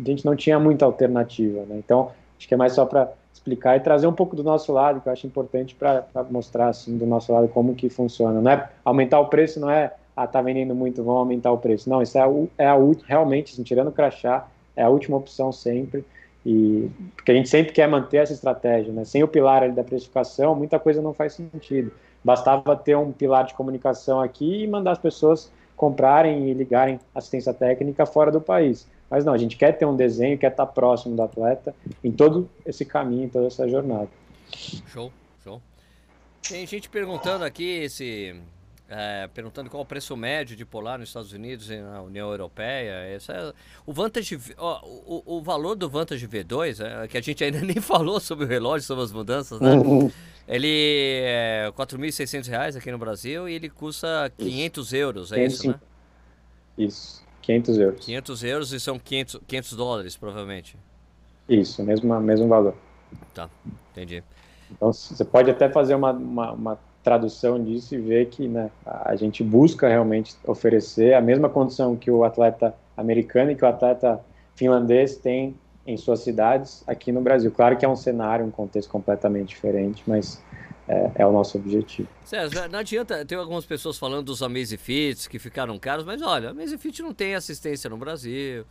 a 0.01 0.09
gente 0.09 0.25
não 0.25 0.35
tinha 0.35 0.59
muita 0.59 0.85
alternativa. 0.85 1.65
Né? 1.67 1.77
Então, 1.79 2.13
acho 2.39 2.49
que 2.49 2.55
é 2.55 2.57
mais 2.57 2.73
só 2.73 2.87
para 2.87 3.13
explicar 3.33 3.77
e 3.77 3.81
trazer 3.81 4.07
um 4.07 4.13
pouco 4.13 4.37
do 4.37 4.45
nosso 4.45 4.73
lado, 4.73 5.01
que 5.01 5.09
eu 5.09 5.13
acho 5.13 5.27
importante 5.27 5.75
para 5.75 6.07
mostrar 6.31 6.69
assim 6.69 6.97
do 6.97 7.05
nosso 7.05 7.33
lado 7.33 7.49
como 7.49 7.75
que 7.75 7.91
funciona. 7.91 8.41
Não 8.41 8.51
é 8.51 8.71
aumentar 8.85 9.21
o 9.21 9.27
preço, 9.27 9.61
não 9.61 9.69
é 9.69 9.93
ah, 10.17 10.27
tá 10.29 10.41
vendendo 10.41 10.75
muito, 10.75 11.03
vamos 11.03 11.19
aumentar 11.19 11.51
o 11.51 11.59
preço. 11.59 11.91
Não, 11.91 12.01
isso 12.01 12.17
é 12.17 12.23
a, 12.23 12.29
é 12.57 12.67
a 12.67 12.77
realmente, 13.05 13.53
assim, 13.53 13.65
tirando 13.65 13.89
o 13.89 13.93
crachá, 13.93 14.47
é 14.77 14.83
a 14.83 14.89
última 14.89 15.17
opção 15.17 15.51
sempre. 15.51 16.05
E 16.45 16.91
porque 17.17 17.33
a 17.33 17.35
gente 17.35 17.49
sempre 17.49 17.73
quer 17.73 17.89
manter 17.89 18.19
essa 18.19 18.33
estratégia, 18.33 18.93
né? 18.93 19.05
Sem 19.05 19.23
o 19.23 19.29
pilar 19.29 19.63
ali 19.63 19.73
da 19.73 19.83
precificação, 19.83 20.55
muita 20.55 20.79
coisa 20.79 21.01
não 21.01 21.15
faz 21.15 21.35
sentido. 21.35 21.91
Bastava 22.23 22.77
ter 22.77 22.97
um 22.97 23.13
pilar 23.13 23.45
de 23.45 23.55
comunicação 23.55 24.21
aqui 24.21 24.63
e 24.63 24.67
mandar 24.67 24.93
as 24.93 24.99
pessoas 24.99 25.51
comprarem 25.77 26.49
e 26.49 26.55
ligarem 26.55 27.01
assistência 27.15 27.53
técnica 27.53 28.07
fora 28.07 28.31
do 28.31 28.41
país. 28.41 28.87
Mas 29.11 29.25
não, 29.25 29.33
a 29.33 29.39
gente 29.39 29.57
quer 29.57 29.73
ter 29.73 29.85
um 29.85 29.97
desenho, 29.97 30.39
quer 30.39 30.51
estar 30.51 30.67
próximo 30.67 31.15
do 31.15 31.23
atleta 31.23 31.75
em 32.03 32.11
todo 32.11 32.49
esse 32.65 32.85
caminho, 32.85 33.25
em 33.25 33.29
toda 33.29 33.47
essa 33.47 33.69
jornada. 33.69 34.09
Show, 34.87 35.13
show. 35.43 35.61
Tem 36.49 36.67
gente 36.67 36.89
perguntando 36.89 37.45
aqui 37.45 37.89
se 37.89 38.35
é, 38.89 39.29
perguntando 39.33 39.71
qual 39.71 39.83
o 39.83 39.87
preço 39.87 40.17
médio 40.17 40.57
de 40.57 40.65
polar 40.65 40.99
nos 40.99 41.09
Estados 41.09 41.33
Unidos 41.33 41.71
e 41.71 41.77
na 41.77 42.03
União 42.03 42.31
Europeia. 42.31 42.93
Essa 43.15 43.33
é, 43.33 43.53
o 43.87 43.93
Vantage, 43.93 44.39
ó, 44.59 44.81
o, 44.85 45.39
o 45.39 45.43
valor 45.43 45.75
do 45.75 45.89
Vantage 45.89 46.27
V2, 46.29 46.85
é, 46.85 47.09
que 47.09 47.17
a 47.17 47.21
gente 47.21 47.43
ainda 47.43 47.61
nem 47.65 47.81
falou 47.81 48.21
sobre 48.21 48.45
o 48.45 48.49
relógio, 48.49 48.87
sobre 48.87 49.05
as 49.05 49.13
mudanças, 49.13 49.61
né? 49.61 49.73
Uhum. 49.73 50.11
Ele 50.47 51.23
é 51.23 51.67
R$ 51.67 51.73
4.600 51.73 52.77
aqui 52.77 52.91
no 52.93 52.99
Brasil 52.99 53.49
e 53.49 53.55
ele 53.55 53.71
custa 53.71 54.31
500 54.37 54.87
isso. 54.87 54.97
euros, 54.97 55.33
é 55.33 55.37
500, 55.37 55.55
isso, 55.55 55.69
né? 55.69 55.81
Isso, 56.77 57.25
500 57.41 57.79
euros. 57.79 58.05
500 58.05 58.45
euros 58.45 58.73
e 58.73 58.81
são 58.81 58.99
500, 58.99 59.41
500 59.47 59.73
dólares, 59.73 60.17
provavelmente. 60.17 60.77
Isso, 61.49 61.83
mesmo, 61.83 62.21
mesmo 62.21 62.49
valor. 62.49 62.75
Tá, 63.33 63.49
entendi. 63.93 64.23
Então, 64.71 64.93
você 64.93 65.25
pode 65.25 65.51
até 65.51 65.71
fazer 65.71 65.95
uma, 65.95 66.13
uma, 66.13 66.53
uma 66.53 66.79
tradução 67.05 67.63
disso 67.63 67.95
e 67.95 67.99
ver 67.99 68.27
que 68.31 68.49
né, 68.49 68.71
a 68.85 69.15
gente 69.15 69.45
busca 69.45 69.87
realmente 69.87 70.35
oferecer 70.45 71.13
a 71.13 71.21
mesma 71.21 71.51
condição 71.51 71.95
que 71.95 72.11
o 72.11 72.25
atleta 72.25 72.75
americano 72.97 73.51
e 73.51 73.55
que 73.55 73.63
o 73.63 73.69
atleta 73.69 74.21
finlandês 74.57 75.17
tem 75.17 75.55
em 75.87 75.99
suas 75.99 76.21
cidades 76.21 76.83
aqui 76.87 77.13
no 77.13 77.21
Brasil. 77.21 77.53
Claro 77.53 77.77
que 77.77 77.85
é 77.85 77.89
um 77.89 77.95
cenário, 77.95 78.47
um 78.47 78.51
contexto 78.51 78.89
completamente 78.89 79.49
diferente, 79.51 80.03
mas 80.07 80.43
é, 80.89 81.11
é 81.17 81.27
o 81.27 81.31
nosso 81.33 81.59
objetivo. 81.59 82.09
César, 82.25 82.69
não 82.69 82.79
adianta, 82.79 83.23
tem 83.25 83.37
algumas 83.37 83.67
pessoas 83.67 83.99
falando 83.99 84.25
dos 84.25 84.43
Amazfits 84.43 85.27
que 85.27 85.39
ficaram 85.39 85.79
caros, 85.79 86.07
mas 86.07 86.23
olha, 86.23 86.51
Amazfit 86.51 87.03
não 87.03 87.13
tem 87.13 87.35
assistência 87.35 87.91
no 87.91 87.99
Brasil, 87.99 88.65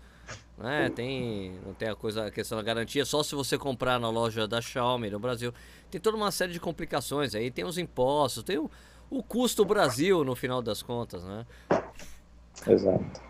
né? 0.57 0.89
Tem, 0.89 1.59
não 1.65 1.73
tem 1.73 1.89
a 1.89 1.95
coisa, 1.95 2.27
a 2.27 2.31
questão 2.31 2.57
da 2.57 2.63
garantia, 2.63 3.05
só 3.05 3.23
se 3.23 3.35
você 3.35 3.57
comprar 3.57 3.99
na 3.99 4.09
loja 4.09 4.47
da 4.47 4.61
Xiaomi 4.61 5.09
no 5.09 5.19
Brasil. 5.19 5.53
Tem 5.89 5.99
toda 5.99 6.17
uma 6.17 6.31
série 6.31 6.53
de 6.53 6.59
complicações 6.59 7.35
aí, 7.35 7.51
tem 7.51 7.65
os 7.65 7.77
impostos, 7.77 8.43
tem 8.43 8.57
o, 8.57 8.69
o 9.09 9.21
custo 9.21 9.65
Brasil 9.65 10.23
no 10.23 10.35
final 10.35 10.61
das 10.61 10.81
contas, 10.81 11.23
né? 11.23 11.45
Exato. 12.67 13.21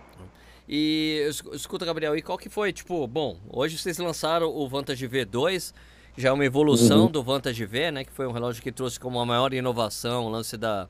E 0.67 1.27
escuta, 1.51 1.85
Gabriel, 1.85 2.15
e 2.15 2.21
qual 2.21 2.37
que 2.37 2.49
foi, 2.49 2.71
tipo, 2.71 3.05
bom, 3.05 3.37
hoje 3.49 3.77
vocês 3.77 3.97
lançaram 3.97 4.47
o 4.47 4.67
Vantage 4.67 5.07
V2, 5.07 5.73
já 6.15 6.29
é 6.29 6.31
uma 6.31 6.45
evolução 6.45 7.03
uhum. 7.03 7.11
do 7.11 7.21
Vantage 7.21 7.65
V, 7.65 7.91
né, 7.91 8.03
que 8.05 8.11
foi 8.11 8.27
um 8.27 8.31
relógio 8.31 8.61
que 8.61 8.71
trouxe 8.71 8.99
como 8.99 9.19
a 9.19 9.25
maior 9.25 9.53
inovação 9.53 10.25
o 10.25 10.29
lance 10.29 10.55
da, 10.55 10.87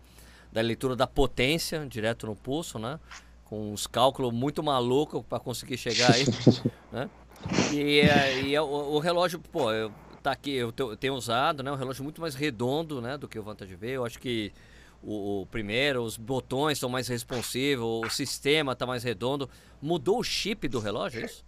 da 0.52 0.62
leitura 0.62 0.96
da 0.96 1.08
potência 1.08 1.86
direto 1.88 2.28
no 2.28 2.36
pulso, 2.36 2.78
né? 2.78 3.00
Com 3.54 3.72
uns 3.72 3.86
cálculos 3.86 4.34
muito 4.34 4.64
malucos 4.64 5.24
para 5.30 5.40
conseguir 5.40 5.78
chegar 5.78 6.12
aí, 6.12 6.26
né? 6.92 7.08
E, 7.72 8.02
e 8.48 8.58
o, 8.58 8.64
o, 8.66 8.98
relógio, 8.98 9.40
pô, 9.40 9.72
eu, 9.72 9.92
tá 10.24 10.32
aqui, 10.32 10.56
eu 10.56 10.72
tenho 10.72 11.14
usado, 11.14 11.62
né? 11.62 11.72
Um 11.72 11.76
relógio 11.76 12.04
muito 12.04 12.20
mais 12.20 12.34
redondo, 12.34 13.00
né? 13.00 13.16
Do 13.16 13.28
que 13.28 13.38
o 13.38 13.44
Vantage 13.44 13.76
V. 13.76 13.92
Eu 13.92 14.06
acho 14.06 14.18
que 14.18 14.52
o, 15.04 15.42
o 15.42 15.46
primeiro, 15.46 16.02
os 16.02 16.18
botões 16.18 16.80
são 16.80 16.90
mais 16.90 17.08
responsivos, 17.08 17.86
o 17.86 18.10
sistema 18.10 18.76
tá 18.76 18.88
mais 18.88 19.04
redondo. 19.04 19.48
Mudou 19.80 20.18
o 20.18 20.24
chip 20.24 20.68
do 20.68 20.80
relógio, 20.80 21.22
é 21.22 21.26
isso? 21.26 21.46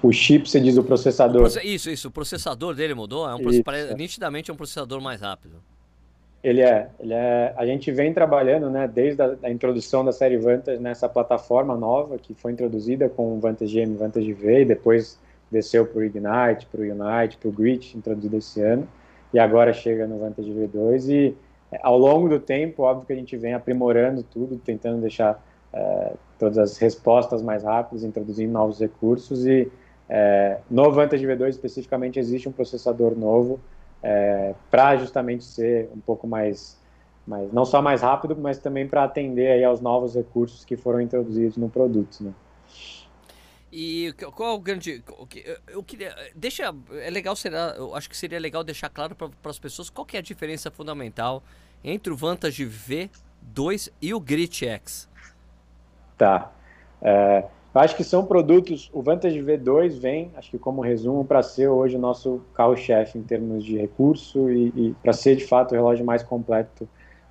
O 0.00 0.12
chip, 0.12 0.48
você 0.48 0.60
diz 0.60 0.78
o 0.78 0.84
processador. 0.84 1.42
O 1.42 1.58
isso, 1.66 1.90
isso. 1.90 2.06
O 2.06 2.10
processador 2.12 2.72
dele 2.72 2.94
mudou. 2.94 3.28
É 3.28 3.34
um 3.34 3.50
isso, 3.50 3.68
é. 3.68 3.94
Nitidamente 3.96 4.48
é 4.48 4.54
um 4.54 4.56
processador 4.56 5.00
mais 5.00 5.20
rápido. 5.20 5.60
Ele 6.42 6.62
é, 6.62 6.88
ele 7.00 7.14
é. 7.14 7.52
A 7.56 7.66
gente 7.66 7.90
vem 7.90 8.14
trabalhando, 8.14 8.70
né, 8.70 8.86
desde 8.86 9.20
a, 9.20 9.36
a 9.42 9.50
introdução 9.50 10.04
da 10.04 10.12
série 10.12 10.36
Vantage 10.36 10.80
nessa 10.80 11.08
plataforma 11.08 11.76
nova 11.76 12.16
que 12.16 12.32
foi 12.32 12.52
introduzida 12.52 13.08
com 13.08 13.36
o 13.36 13.40
Vantage 13.40 13.80
M, 13.80 13.96
Vantage 13.96 14.32
V, 14.32 14.62
e 14.62 14.64
depois 14.64 15.18
desceu 15.50 15.86
para 15.86 15.98
o 15.98 16.04
Ignite, 16.04 16.66
para 16.70 16.80
o 16.80 16.84
Unite, 16.84 17.38
para 17.38 17.48
o 17.48 17.52
Grit, 17.52 17.96
introduzido 17.96 18.36
esse 18.36 18.60
ano, 18.60 18.86
e 19.32 19.38
agora 19.38 19.72
chega 19.72 20.06
no 20.06 20.18
Vantage 20.18 20.50
V2 20.50 21.08
e 21.08 21.36
é, 21.72 21.78
ao 21.82 21.98
longo 21.98 22.28
do 22.28 22.38
tempo, 22.38 22.82
óbvio 22.82 23.06
que 23.06 23.12
a 23.12 23.16
gente 23.16 23.36
vem 23.36 23.54
aprimorando 23.54 24.22
tudo, 24.22 24.56
tentando 24.58 25.00
deixar 25.00 25.42
é, 25.72 26.12
todas 26.38 26.56
as 26.56 26.78
respostas 26.78 27.42
mais 27.42 27.64
rápidas, 27.64 28.04
introduzindo 28.04 28.52
novos 28.52 28.78
recursos 28.78 29.46
e 29.46 29.70
é, 30.08 30.58
no 30.70 30.90
Vantage 30.90 31.26
V2 31.26 31.48
especificamente 31.48 32.18
existe 32.18 32.48
um 32.48 32.52
processador 32.52 33.14
novo 33.16 33.60
é, 34.02 34.54
para 34.70 34.96
justamente 34.96 35.44
ser 35.44 35.90
um 35.94 36.00
pouco 36.00 36.26
mais, 36.26 36.78
mais, 37.26 37.52
não 37.52 37.64
só 37.64 37.82
mais 37.82 38.02
rápido, 38.02 38.36
mas 38.36 38.58
também 38.58 38.86
para 38.86 39.04
atender 39.04 39.50
aí 39.50 39.64
aos 39.64 39.80
novos 39.80 40.14
recursos 40.14 40.64
que 40.64 40.76
foram 40.76 41.00
introduzidos 41.00 41.56
no 41.56 41.68
produto. 41.68 42.22
Né? 42.22 42.32
E 43.72 44.14
qual 44.34 44.54
o 44.54 44.58
grande. 44.58 45.02
Eu 45.68 45.82
queria. 45.82 46.14
Deixa. 46.34 46.74
É 46.92 47.10
legal, 47.10 47.36
será. 47.36 47.74
Eu 47.76 47.94
acho 47.94 48.08
que 48.08 48.16
seria 48.16 48.38
legal 48.38 48.64
deixar 48.64 48.88
claro 48.88 49.14
para 49.14 49.30
as 49.44 49.58
pessoas 49.58 49.90
qual 49.90 50.06
que 50.06 50.16
é 50.16 50.20
a 50.20 50.22
diferença 50.22 50.70
fundamental 50.70 51.42
entre 51.84 52.12
o 52.12 52.16
Vantage 52.16 52.64
V2 52.64 53.92
e 54.00 54.14
o 54.14 54.20
Grit 54.20 54.64
X. 54.66 55.08
Tá. 56.16 56.50
É, 57.02 57.44
eu 57.74 57.80
acho 57.80 57.96
que 57.96 58.02
são 58.02 58.24
produtos, 58.24 58.90
o 58.92 59.02
Vantage 59.02 59.38
V2 59.40 59.98
vem, 59.98 60.30
acho 60.36 60.50
que 60.50 60.58
como 60.58 60.80
resumo, 60.80 61.24
para 61.24 61.42
ser 61.42 61.68
hoje 61.68 61.96
o 61.96 61.98
nosso 61.98 62.40
carro-chefe 62.54 63.18
em 63.18 63.22
termos 63.22 63.64
de 63.64 63.76
recurso 63.76 64.50
e, 64.50 64.68
e 64.74 64.96
para 65.02 65.12
ser 65.12 65.36
de 65.36 65.46
fato 65.46 65.72
o 65.72 65.74
relógio 65.74 66.04
mais 66.04 66.22
completo 66.22 66.88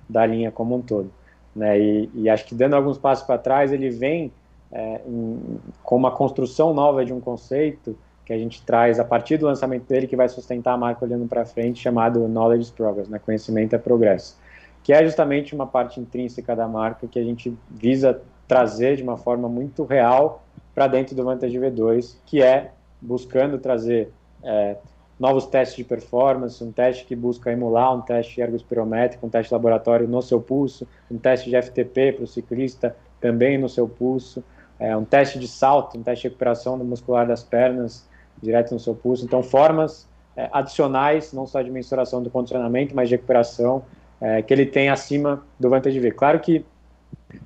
da 0.08 0.24
linha 0.24 0.50
como 0.50 0.76
um 0.76 0.80
todo. 0.80 1.10
Né? 1.54 1.78
E, 1.78 2.10
e 2.14 2.30
acho 2.30 2.46
que 2.46 2.54
dando 2.54 2.74
alguns 2.74 2.96
passos 2.96 3.26
para 3.26 3.36
trás, 3.36 3.72
ele 3.72 3.90
vem 3.90 4.32
é, 4.70 5.00
em, 5.06 5.58
com 5.82 5.96
uma 5.96 6.10
construção 6.10 6.72
nova 6.72 7.04
de 7.04 7.12
um 7.12 7.20
conceito 7.20 7.96
que 8.24 8.32
a 8.32 8.38
gente 8.38 8.62
traz 8.62 9.00
a 9.00 9.04
partir 9.04 9.38
do 9.38 9.46
lançamento 9.46 9.86
dele, 9.86 10.06
que 10.06 10.14
vai 10.14 10.28
sustentar 10.28 10.74
a 10.74 10.76
marca 10.76 11.04
olhando 11.04 11.26
para 11.26 11.44
frente, 11.44 11.80
chamado 11.80 12.28
Knowledge 12.28 12.72
Progress, 12.72 13.08
né? 13.08 13.18
conhecimento 13.18 13.74
é 13.74 13.78
progresso, 13.78 14.38
que 14.84 14.92
é 14.92 15.02
justamente 15.02 15.54
uma 15.54 15.66
parte 15.66 15.98
intrínseca 15.98 16.54
da 16.54 16.68
marca 16.68 17.08
que 17.08 17.18
a 17.18 17.24
gente 17.24 17.56
visa 17.70 18.20
trazer 18.48 18.96
de 18.96 19.02
uma 19.02 19.18
forma 19.18 19.48
muito 19.48 19.84
real 19.84 20.42
para 20.74 20.88
dentro 20.88 21.14
do 21.14 21.22
Vantage 21.22 21.58
V2, 21.58 22.16
que 22.24 22.42
é 22.42 22.72
buscando 23.00 23.58
trazer 23.58 24.10
é, 24.42 24.76
novos 25.18 25.46
testes 25.46 25.76
de 25.76 25.84
performance, 25.84 26.62
um 26.62 26.72
teste 26.72 27.04
que 27.04 27.14
busca 27.14 27.52
emular 27.52 27.94
um 27.94 28.00
teste 28.00 28.40
ergospirométrico, 28.40 29.26
um 29.26 29.30
teste 29.30 29.52
laboratório 29.52 30.08
no 30.08 30.22
seu 30.22 30.40
pulso, 30.40 30.86
um 31.10 31.18
teste 31.18 31.50
de 31.50 31.60
FTP 31.60 32.12
para 32.12 32.24
o 32.24 32.26
ciclista 32.26 32.96
também 33.20 33.58
no 33.58 33.68
seu 33.68 33.88
pulso, 33.88 34.42
é, 34.78 34.96
um 34.96 35.04
teste 35.04 35.38
de 35.38 35.48
salto, 35.48 35.98
um 35.98 36.02
teste 36.02 36.22
de 36.22 36.28
recuperação 36.28 36.76
muscular 36.78 37.26
das 37.26 37.42
pernas 37.42 38.08
direto 38.40 38.72
no 38.72 38.78
seu 38.78 38.94
pulso. 38.94 39.24
Então, 39.24 39.42
formas 39.42 40.08
é, 40.36 40.48
adicionais, 40.52 41.32
não 41.32 41.46
só 41.46 41.60
de 41.60 41.70
mensuração 41.70 42.22
do 42.22 42.30
condicionamento, 42.30 42.94
mas 42.94 43.08
de 43.08 43.16
recuperação, 43.16 43.84
é, 44.20 44.40
que 44.40 44.54
ele 44.54 44.66
tem 44.66 44.88
acima 44.88 45.42
do 45.58 45.68
Vantage 45.68 45.98
V. 45.98 46.12
Claro 46.12 46.38
que 46.38 46.64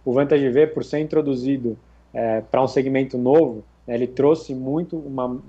o 0.05 0.13
Vantage 0.13 0.49
V, 0.49 0.67
por 0.69 0.85
ser 0.85 1.01
introduzido 1.01 1.77
é, 2.13 2.41
para 2.41 2.63
um 2.63 2.69
segmento 2.69 3.17
novo, 3.19 3.65
né, 3.87 3.95
ele 3.95 4.07
trouxe 4.07 4.55
muito 4.55 4.97
uma, 4.97 5.41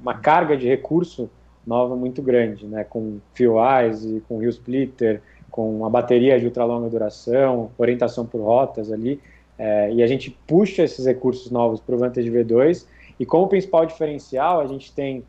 uma 0.00 0.14
carga 0.14 0.56
de 0.56 0.66
recurso 0.66 1.30
nova 1.66 1.94
muito 1.94 2.20
grande, 2.20 2.66
né, 2.66 2.84
com 2.84 3.18
Fuel 3.34 3.56
Eyes 3.58 4.04
com 4.28 4.38
Rio 4.38 4.50
Splitter, 4.50 5.22
com 5.50 5.76
uma 5.78 5.90
bateria 5.90 6.38
de 6.38 6.46
ultra 6.46 6.64
longa 6.64 6.88
duração, 6.88 7.70
orientação 7.78 8.26
por 8.26 8.40
rotas 8.40 8.90
ali, 8.90 9.20
é, 9.58 9.92
e 9.92 10.02
a 10.02 10.06
gente 10.06 10.30
puxa 10.46 10.82
esses 10.82 11.06
recursos 11.06 11.50
novos 11.50 11.78
para 11.80 11.94
o 11.94 11.98
Vantage 11.98 12.30
V2, 12.30 12.86
e 13.20 13.26
como 13.26 13.46
principal 13.46 13.86
diferencial, 13.86 14.60
a 14.60 14.66
gente 14.66 14.92
tem 14.92 15.22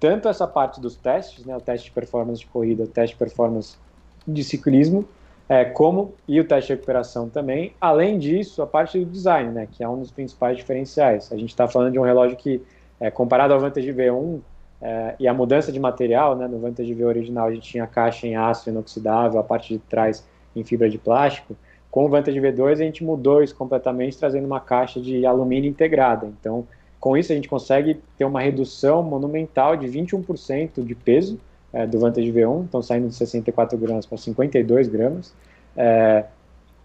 tanto 0.00 0.28
essa 0.28 0.46
parte 0.46 0.80
dos 0.80 0.94
testes, 0.94 1.44
né, 1.44 1.56
o 1.56 1.60
teste 1.60 1.88
de 1.88 1.92
performance 1.92 2.40
de 2.40 2.46
corrida, 2.46 2.84
o 2.84 2.86
teste 2.86 3.14
de 3.14 3.18
performance 3.18 3.76
de 4.26 4.44
ciclismo, 4.44 5.04
é, 5.48 5.64
como 5.64 6.14
e 6.26 6.38
o 6.38 6.44
teste 6.44 6.68
de 6.68 6.74
recuperação 6.74 7.28
também. 7.28 7.72
Além 7.80 8.18
disso, 8.18 8.60
a 8.60 8.66
parte 8.66 8.98
do 8.98 9.06
design, 9.06 9.50
né, 9.50 9.68
que 9.70 9.82
é 9.82 9.88
um 9.88 9.98
dos 9.98 10.10
principais 10.10 10.56
diferenciais. 10.56 11.32
A 11.32 11.36
gente 11.36 11.50
está 11.50 11.66
falando 11.66 11.92
de 11.92 11.98
um 11.98 12.02
relógio 12.02 12.36
que, 12.36 12.60
é, 13.00 13.10
comparado 13.10 13.54
ao 13.54 13.60
Vantage 13.60 13.92
V1 13.92 14.40
é, 14.82 15.14
e 15.18 15.26
a 15.26 15.32
mudança 15.32 15.72
de 15.72 15.80
material, 15.80 16.36
né, 16.36 16.46
no 16.46 16.58
Vantage 16.58 16.92
V 16.92 17.04
original 17.04 17.46
a 17.46 17.52
gente 17.52 17.68
tinha 17.68 17.84
a 17.84 17.86
caixa 17.86 18.26
em 18.26 18.36
aço 18.36 18.68
inoxidável, 18.68 19.40
a 19.40 19.42
parte 19.42 19.72
de 19.72 19.78
trás 19.78 20.26
em 20.54 20.62
fibra 20.62 20.88
de 20.90 20.98
plástico. 20.98 21.56
Com 21.90 22.04
o 22.04 22.08
Vantage 22.08 22.38
V2 22.38 22.72
a 22.72 22.76
gente 22.76 23.02
mudou 23.02 23.42
isso 23.42 23.56
completamente, 23.56 24.18
trazendo 24.18 24.46
uma 24.46 24.60
caixa 24.60 25.00
de 25.00 25.24
alumínio 25.24 25.70
integrada. 25.70 26.26
Então, 26.26 26.66
com 27.00 27.16
isso 27.16 27.32
a 27.32 27.34
gente 27.34 27.48
consegue 27.48 27.98
ter 28.18 28.26
uma 28.26 28.40
redução 28.40 29.02
monumental 29.02 29.76
de 29.76 29.86
21% 29.86 30.84
de 30.84 30.94
peso 30.94 31.40
é, 31.72 31.86
do 31.86 31.98
Vantage 31.98 32.32
V1, 32.32 32.64
estão 32.64 32.82
saindo 32.82 33.08
de 33.08 33.14
64 33.14 33.76
gramas 33.78 34.06
para 34.06 34.18
52 34.18 34.88
gramas. 34.88 35.34
É, 35.76 36.24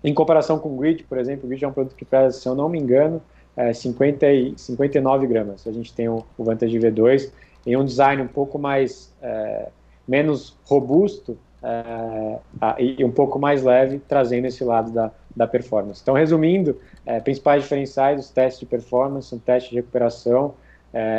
em 0.04 0.14
comparação 0.14 0.60
com 0.60 0.74
o 0.74 0.78
Grid, 0.78 1.04
por 1.06 1.18
exemplo, 1.18 1.46
o 1.46 1.48
Grid 1.48 1.64
é 1.64 1.68
um 1.68 1.72
produto 1.72 1.96
que 1.96 2.04
pesa, 2.04 2.38
se 2.38 2.48
eu 2.48 2.54
não 2.54 2.68
me 2.68 2.78
engano, 2.78 3.22
é 3.56 3.72
50 3.72 4.32
e 4.32 4.54
59 4.58 5.28
gramas. 5.28 5.66
A 5.66 5.72
gente 5.72 5.94
tem 5.94 6.10
o, 6.10 6.26
Vantage 6.38 6.78
V2 6.78 7.32
em 7.66 7.78
um 7.78 7.86
design 7.86 8.22
um 8.22 8.28
pouco 8.28 8.60
mais 8.60 9.14
é, 9.22 9.70
menos 10.06 10.58
robusto 10.66 11.38
é, 11.62 12.40
e 12.80 13.06
um 13.06 13.12
pouco 13.12 13.40
mais 13.40 13.64
leve, 13.64 14.00
trazendo 14.00 14.46
esse 14.46 14.64
lado 14.66 14.92
da, 14.92 15.12
da 15.34 15.48
performance. 15.48 16.02
Então, 16.02 16.14
resumindo, 16.14 16.78
é, 17.06 17.22
principais 17.22 17.64
diferenciais, 17.64 18.20
os 18.20 18.30
testes 18.30 18.60
de 18.60 18.66
performance, 18.66 19.34
um 19.34 19.40
teste 19.40 19.70
de 19.70 19.78
recuperação 19.78 20.56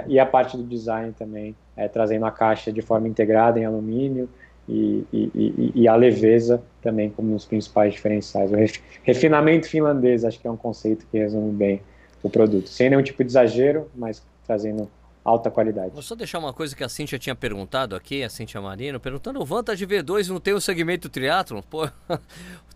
e 0.06 0.20
a 0.20 0.26
parte 0.26 0.56
do 0.56 0.62
design 0.62 1.12
também 1.18 1.52
é, 1.76 1.88
trazendo 1.88 2.24
a 2.26 2.30
caixa 2.30 2.72
de 2.72 2.82
forma 2.82 3.08
integrada 3.08 3.58
em 3.58 3.64
alumínio 3.64 4.28
e, 4.68 5.04
e, 5.12 5.72
e, 5.74 5.88
a 5.88 5.94
leveza 5.94 6.62
também 6.80 7.10
como 7.10 7.34
os 7.34 7.44
principais 7.44 7.92
diferenciais. 7.92 8.50
O 8.50 8.56
refinamento 9.02 9.68
finlandês 9.68 10.24
acho 10.24 10.40
que 10.40 10.46
é 10.46 10.50
um 10.50 10.56
conceito 10.56 11.06
que 11.10 11.18
resume 11.18 11.52
bem 11.52 11.82
o 12.22 12.30
produto, 12.30 12.68
sem 12.68 12.88
nenhum 12.88 13.02
tipo 13.02 13.22
de 13.22 13.30
exagero, 13.30 13.90
mas 13.94 14.22
trazendo 14.46 14.88
alta 15.22 15.50
qualidade. 15.50 15.90
Vou 15.92 16.02
só 16.02 16.14
deixar 16.14 16.38
uma 16.38 16.52
coisa 16.52 16.74
que 16.74 16.84
a 16.84 16.88
Cintia 16.88 17.18
tinha 17.18 17.34
perguntado 17.34 17.94
aqui, 17.94 18.22
a 18.22 18.30
Cintia 18.30 18.60
Marino, 18.60 18.98
perguntando 18.98 19.40
o 19.40 19.44
Vantage 19.44 19.86
V2 19.86 20.28
não 20.28 20.40
tem 20.40 20.54
o 20.54 20.60
segmento 20.60 21.08
triatlon? 21.08 21.60
Pô, 21.62 21.88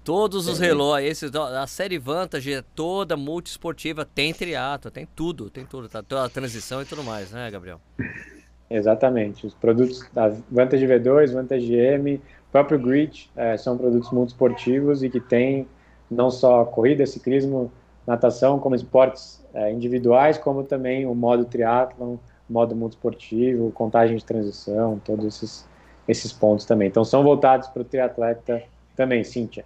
todos 0.04 0.46
os 0.46 0.58
relógios, 0.58 1.22
esses, 1.22 1.34
a 1.34 1.66
série 1.66 1.98
Vantage 1.98 2.52
é 2.52 2.62
toda 2.74 3.16
multiesportiva, 3.16 4.04
tem 4.04 4.32
triatlo, 4.34 4.90
tem 4.90 5.06
tudo, 5.06 5.50
tem 5.50 5.64
tudo, 5.64 5.88
tá, 5.88 6.02
toda 6.02 6.24
a 6.24 6.28
transição 6.28 6.80
e 6.82 6.84
tudo 6.84 7.02
mais, 7.02 7.30
né, 7.30 7.50
Gabriel? 7.50 7.80
Exatamente. 8.70 9.46
Os 9.46 9.54
produtos 9.54 10.06
da 10.12 10.28
Vantage 10.50 10.86
V2, 10.86 11.32
Vantage 11.32 11.74
M, 11.74 12.20
próprio 12.52 12.78
Grid 12.78 13.30
é, 13.36 13.56
são 13.56 13.76
produtos 13.76 14.10
muito 14.10 14.30
esportivos 14.30 15.02
e 15.02 15.10
que 15.10 15.20
têm 15.20 15.66
não 16.10 16.30
só 16.30 16.64
corrida, 16.64 17.06
ciclismo, 17.06 17.70
natação, 18.06 18.58
como 18.58 18.74
esportes 18.74 19.44
é, 19.52 19.70
individuais, 19.70 20.38
como 20.38 20.64
também 20.64 21.06
o 21.06 21.14
modo 21.14 21.44
triatlon, 21.44 22.16
modo 22.48 22.74
multiesportivo, 22.74 23.70
contagem 23.72 24.16
de 24.16 24.24
transição, 24.24 25.00
todos 25.04 25.26
esses, 25.26 25.66
esses 26.06 26.32
pontos 26.32 26.64
também. 26.64 26.88
Então 26.88 27.04
são 27.04 27.22
voltados 27.22 27.68
para 27.68 27.82
o 27.82 27.84
triatleta 27.84 28.62
também, 28.96 29.22
Cíntia. 29.22 29.64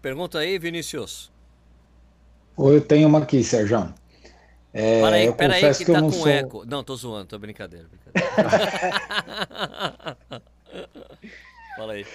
Pergunta 0.00 0.38
aí, 0.38 0.58
Vinícius. 0.58 1.30
Eu 2.58 2.80
tenho 2.80 3.06
uma 3.06 3.18
aqui, 3.18 3.44
Sérgio. 3.44 3.92
É, 4.72 5.00
para 5.00 5.16
aí, 5.16 5.32
pera 5.32 5.54
aí 5.54 5.74
que, 5.74 5.84
que 5.84 5.92
tá 5.92 6.00
com 6.00 6.12
sou... 6.12 6.28
eco. 6.28 6.64
Não, 6.66 6.84
tô 6.84 6.94
zoando, 6.96 7.26
tô 7.26 7.38
brincadeira. 7.38 7.86
brincadeira. 7.88 8.30
Fala 11.76 11.94
aí. 11.94 12.06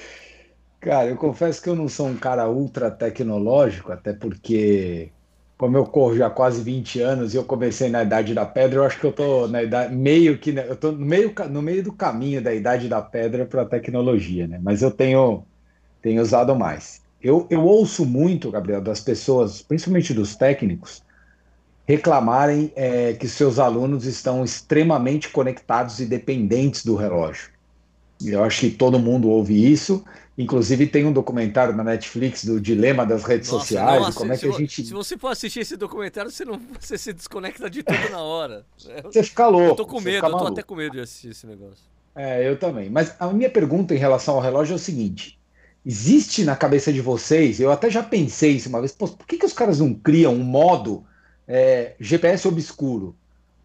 Cara, 0.80 1.10
eu 1.10 1.18
confesso 1.18 1.62
que 1.62 1.68
eu 1.68 1.76
não 1.76 1.90
sou 1.90 2.08
um 2.08 2.16
cara 2.16 2.48
ultra 2.48 2.92
tecnológico, 2.92 3.92
até 3.92 4.14
porque, 4.14 5.10
como 5.58 5.76
eu 5.76 5.86
corro 5.86 6.16
já 6.16 6.30
quase 6.30 6.62
20 6.62 7.02
anos 7.02 7.34
e 7.34 7.38
eu 7.38 7.44
comecei 7.44 7.90
na 7.90 8.04
idade 8.04 8.34
da 8.34 8.46
pedra, 8.46 8.80
eu 8.80 8.84
acho 8.84 9.00
que 9.00 9.06
eu 9.06 9.12
tô 9.12 9.48
na 9.48 9.64
idade 9.64 9.96
meio 9.96 10.38
que 10.38 10.52
eu 10.52 10.76
tô 10.76 10.92
no 10.92 11.06
meio, 11.06 11.34
no 11.50 11.62
meio 11.62 11.84
do 11.84 11.92
caminho 11.92 12.42
da 12.42 12.54
idade 12.54 12.88
da 12.88 13.02
pedra 13.02 13.46
para 13.46 13.64
a 13.64 13.66
tecnologia, 13.66 14.48
né? 14.48 14.60
Mas 14.62 14.82
eu 14.82 14.92
tenho 14.92 15.44
tenho 16.02 16.22
usado 16.22 16.56
mais. 16.56 17.02
Eu, 17.22 17.48
eu 17.50 17.64
ouço 17.66 18.06
muito, 18.06 18.52
Gabriel, 18.52 18.82
das 18.82 19.02
pessoas, 19.02 19.64
principalmente 19.64 20.14
dos 20.14 20.36
técnicos, 20.36 21.04
reclamarem 21.88 22.72
é, 22.76 23.14
que 23.14 23.28
seus 23.28 23.60
alunos 23.60 24.06
estão 24.06 24.44
extremamente 24.44 25.30
conectados 25.30 26.00
e 26.00 26.06
dependentes 26.06 26.84
do 26.84 26.96
relógio. 26.96 27.50
Eu 28.24 28.44
acho 28.44 28.62
que 28.62 28.72
todo 28.72 28.98
mundo 28.98 29.30
ouve 29.30 29.72
isso. 29.72 30.04
Inclusive 30.38 30.88
tem 30.88 31.06
um 31.06 31.14
documentário 31.14 31.76
na 31.76 31.84
Netflix 31.84 32.44
do 32.44 32.60
dilema 32.60 33.06
das 33.06 33.24
redes 33.24 33.50
nossa, 33.50 33.66
sociais. 33.66 34.02
Nossa, 34.02 34.18
como 34.18 34.34
é 34.34 34.38
que 34.38 34.48
a 34.48 34.52
gente... 34.52 34.86
Se 34.86 34.94
você 34.94 35.18
for 35.18 35.30
assistir 35.30 35.62
esse 35.62 35.78
documentário, 35.78 36.30
você 36.30 36.44
não 36.44 36.60
você 36.80 36.98
se 36.98 37.14
desconecta 37.14 37.70
de 37.70 37.84
tudo 37.84 38.10
na 38.10 38.22
hora. 38.22 38.66
Você 39.06 39.24
fica 39.24 39.48
louco. 39.48 39.68
Eu 39.68 39.76
tô 39.76 39.86
com 39.86 40.02
medo, 40.02 40.26
eu 40.26 40.38
tô 40.38 40.48
até 40.48 40.62
com 40.62 40.76
medo 40.76 40.94
de 40.94 41.00
assistir 41.00 41.30
esse 41.30 41.48
negócio. 41.48 41.84
É, 42.16 42.48
eu 42.48 42.58
também. 42.58 42.90
Mas 42.90 43.16
a 43.20 43.28
minha 43.28 43.50
pergunta 43.50 43.94
em 43.94 43.98
relação 43.98 44.36
ao 44.36 44.42
relógio 44.42 44.74
é 44.74 44.76
o 44.76 44.80
seguinte: 44.80 45.40
existe 45.86 46.44
na 46.44 46.56
cabeça 46.56 46.92
de 46.92 47.02
vocês, 47.02 47.60
eu 47.60 47.72
até 47.72 47.90
já 47.90 48.02
pensei 48.02 48.54
isso 48.54 48.70
uma 48.70 48.80
vez, 48.80 48.92
por 48.92 49.16
que, 49.28 49.38
que 49.38 49.46
os 49.46 49.54
caras 49.54 49.80
não 49.80 49.94
criam 49.94 50.34
um 50.34 50.44
modo 50.44 51.06
é, 51.48 51.96
GPS 52.00 52.48
obscuro? 52.48 53.16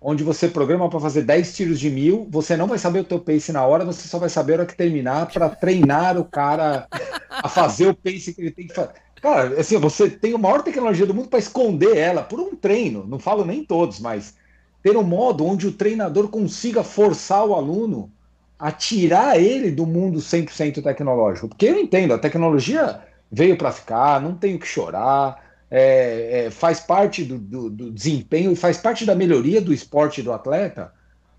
onde 0.00 0.24
você 0.24 0.48
programa 0.48 0.88
para 0.88 0.98
fazer 0.98 1.22
10 1.22 1.54
tiros 1.54 1.78
de 1.78 1.90
mil, 1.90 2.26
você 2.30 2.56
não 2.56 2.66
vai 2.66 2.78
saber 2.78 3.00
o 3.00 3.04
teu 3.04 3.18
pace 3.18 3.52
na 3.52 3.64
hora, 3.66 3.84
você 3.84 4.08
só 4.08 4.18
vai 4.18 4.30
saber 4.30 4.54
a 4.54 4.56
hora 4.56 4.66
que 4.66 4.76
terminar 4.76 5.30
para 5.30 5.50
treinar 5.50 6.16
o 6.16 6.24
cara 6.24 6.88
a 7.30 7.48
fazer 7.48 7.88
o 7.88 7.94
pace 7.94 8.32
que 8.32 8.40
ele 8.40 8.50
tem 8.50 8.66
que 8.66 8.74
fazer. 8.74 8.92
Cara, 9.20 9.60
assim, 9.60 9.76
você 9.76 10.08
tem 10.08 10.32
a 10.34 10.38
maior 10.38 10.62
tecnologia 10.62 11.04
do 11.04 11.12
mundo 11.12 11.28
para 11.28 11.38
esconder 11.38 11.94
ela 11.94 12.22
por 12.22 12.40
um 12.40 12.56
treino. 12.56 13.06
Não 13.06 13.18
falo 13.18 13.44
nem 13.44 13.62
todos, 13.62 14.00
mas 14.00 14.34
ter 14.82 14.96
um 14.96 15.02
modo 15.02 15.44
onde 15.44 15.66
o 15.66 15.72
treinador 15.72 16.28
consiga 16.28 16.82
forçar 16.82 17.44
o 17.44 17.54
aluno 17.54 18.10
a 18.58 18.72
tirar 18.72 19.38
ele 19.38 19.70
do 19.70 19.84
mundo 19.84 20.20
100% 20.20 20.82
tecnológico. 20.82 21.48
Porque 21.48 21.66
eu 21.66 21.78
entendo, 21.78 22.14
a 22.14 22.18
tecnologia 22.18 23.02
veio 23.30 23.58
para 23.58 23.72
ficar, 23.72 24.22
não 24.22 24.34
tenho 24.34 24.58
que 24.58 24.66
chorar 24.66 25.49
é, 25.70 26.46
é, 26.46 26.50
faz 26.50 26.80
parte 26.80 27.24
do, 27.24 27.38
do, 27.38 27.70
do, 27.70 27.90
desempenho 27.92 28.52
e 28.52 28.56
faz 28.56 28.76
parte 28.78 29.06
da 29.06 29.14
melhoria 29.14 29.60
do 29.60 29.72
esporte 29.72 30.22
do 30.22 30.32
atleta, 30.32 30.92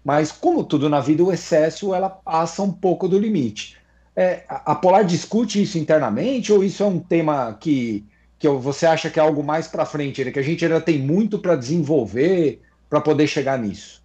mas 0.04 0.32
como 0.32 0.64
tudo 0.64 0.90
na 0.90 1.00
vida, 1.02 1.24
o 1.24 1.32
excesso 1.32 1.94
ela 1.94 2.10
passa 2.10 2.64
um 2.64 2.72
pouco 2.72 3.08
do 3.08 3.20
limite. 3.20 3.78
É, 4.16 4.44
a 4.48 4.74
Polar 4.76 5.04
discute 5.04 5.62
isso 5.62 5.78
internamente 5.78 6.52
ou 6.52 6.64
isso 6.64 6.82
é 6.84 6.86
um 6.86 7.00
tema 7.00 7.58
que, 7.60 8.06
que 8.40 8.48
você 8.48 8.86
acha 8.86 9.10
que 9.10 9.20
é 9.20 9.22
algo 9.24 9.44
mais 9.44 9.68
para 9.68 9.86
frente, 9.86 10.32
que 10.32 10.40
a 10.40 10.44
gente 10.44 10.66
ainda 10.66 10.82
tem 10.82 10.98
muito 10.98 11.38
para 11.38 11.56
desenvolver 11.56 12.62
para 12.90 13.00
poder 13.00 13.28
chegar 13.28 13.58
nisso? 13.58 14.02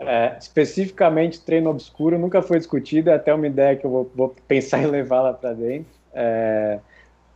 É, 0.00 0.36
especificamente 0.40 1.40
treino 1.40 1.70
obscuro 1.70 2.18
nunca 2.18 2.42
foi 2.42 2.58
discutido, 2.58 3.10
é 3.10 3.14
até 3.14 3.32
uma 3.32 3.46
ideia 3.46 3.76
que 3.76 3.86
eu 3.86 3.90
vou, 3.90 4.12
vou 4.14 4.34
pensar 4.48 4.82
em 4.82 4.86
levá-la 4.86 5.32
para 5.32 5.52
dentro. 5.52 5.92
É, 6.12 6.80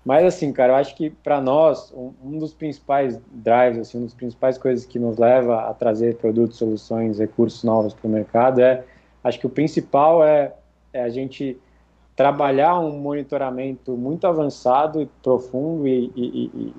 mas 0.06 0.24
assim, 0.24 0.52
cara, 0.52 0.74
eu 0.74 0.76
acho 0.76 0.94
que 0.94 1.10
para 1.10 1.40
nós 1.40 1.92
um, 1.92 2.12
um, 2.24 2.38
dos 2.38 2.54
principais 2.54 3.20
drives, 3.32 3.80
assim, 3.80 3.98
uma 3.98 4.04
das 4.04 4.14
principais 4.14 4.56
coisas 4.56 4.86
que 4.86 5.00
nos 5.00 5.18
leva 5.18 5.68
a 5.68 5.74
trazer 5.74 6.14
produtos, 6.14 6.58
soluções, 6.58 7.18
recursos 7.18 7.64
novos 7.64 7.92
para 7.92 8.06
o 8.06 8.10
mercado 8.10 8.60
é, 8.60 8.84
acho 9.24 9.40
que 9.40 9.48
o 9.48 9.50
principal 9.50 10.22
é, 10.22 10.52
é, 10.92 11.02
a 11.02 11.08
gente 11.08 11.58
trabalhar 12.14 12.78
um 12.78 12.96
monitoramento 13.00 13.96
muito 13.96 14.28
avançado 14.28 15.02
e 15.02 15.06
profundo 15.24 15.88
e, 15.88 16.12
e, 16.14 16.50
e, 16.54 16.72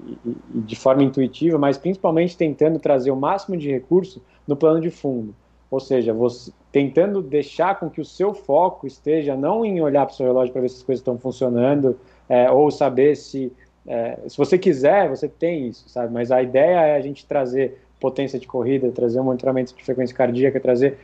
e, 0.56 0.62
de 0.62 0.76
forma 0.78 1.04
intuitiva, 1.04 1.58
mas 1.58 1.78
principalmente 1.78 2.38
tentando 2.38 2.80
trazer 2.80 3.12
o 3.12 3.16
máximo 3.18 3.58
de 3.58 3.70
recurso 3.70 4.24
no 4.48 4.56
plano 4.56 4.80
de 4.80 4.90
fundo. 4.90 5.36
Ou 5.70 5.82
seja, 5.82 6.14
você, 6.14 6.50
tentando 6.72 7.22
deixar 7.22 7.78
com 7.78 7.90
que 7.90 8.00
o 8.00 8.06
seu 8.06 8.34
foco 8.34 8.88
esteja 8.88 9.36
não 9.36 9.66
em 9.66 9.82
olhar 9.82 10.06
para 10.06 10.14
o 10.14 10.16
seu 10.16 10.28
relógio 10.28 10.54
para 10.54 10.62
ver 10.62 10.70
se 10.70 10.78
as 10.78 10.84
coisas 10.84 11.02
estão 11.02 11.18
funcionando, 11.18 12.00
é, 12.30 12.50
ou 12.50 12.70
saber 12.72 13.16
se, 13.16 13.52
é, 13.86 14.18
se 14.28 14.38
você 14.38 14.58
quiser, 14.58 15.10
você 15.10 15.28
tem 15.28 15.68
isso, 15.68 15.88
sabe? 15.90 16.14
Mas 16.14 16.32
a 16.32 16.42
ideia 16.42 16.88
é 16.88 16.96
a 16.96 17.02
gente 17.02 17.26
trazer 17.26 17.80
potência 18.00 18.40
de 18.40 18.48
corrida, 18.48 18.92
trazer 18.92 19.20
um 19.20 19.24
monitoramento 19.24 19.76
de 19.76 19.84
frequência 19.84 20.16
cardíaca, 20.16 20.60
trazer 20.60 20.98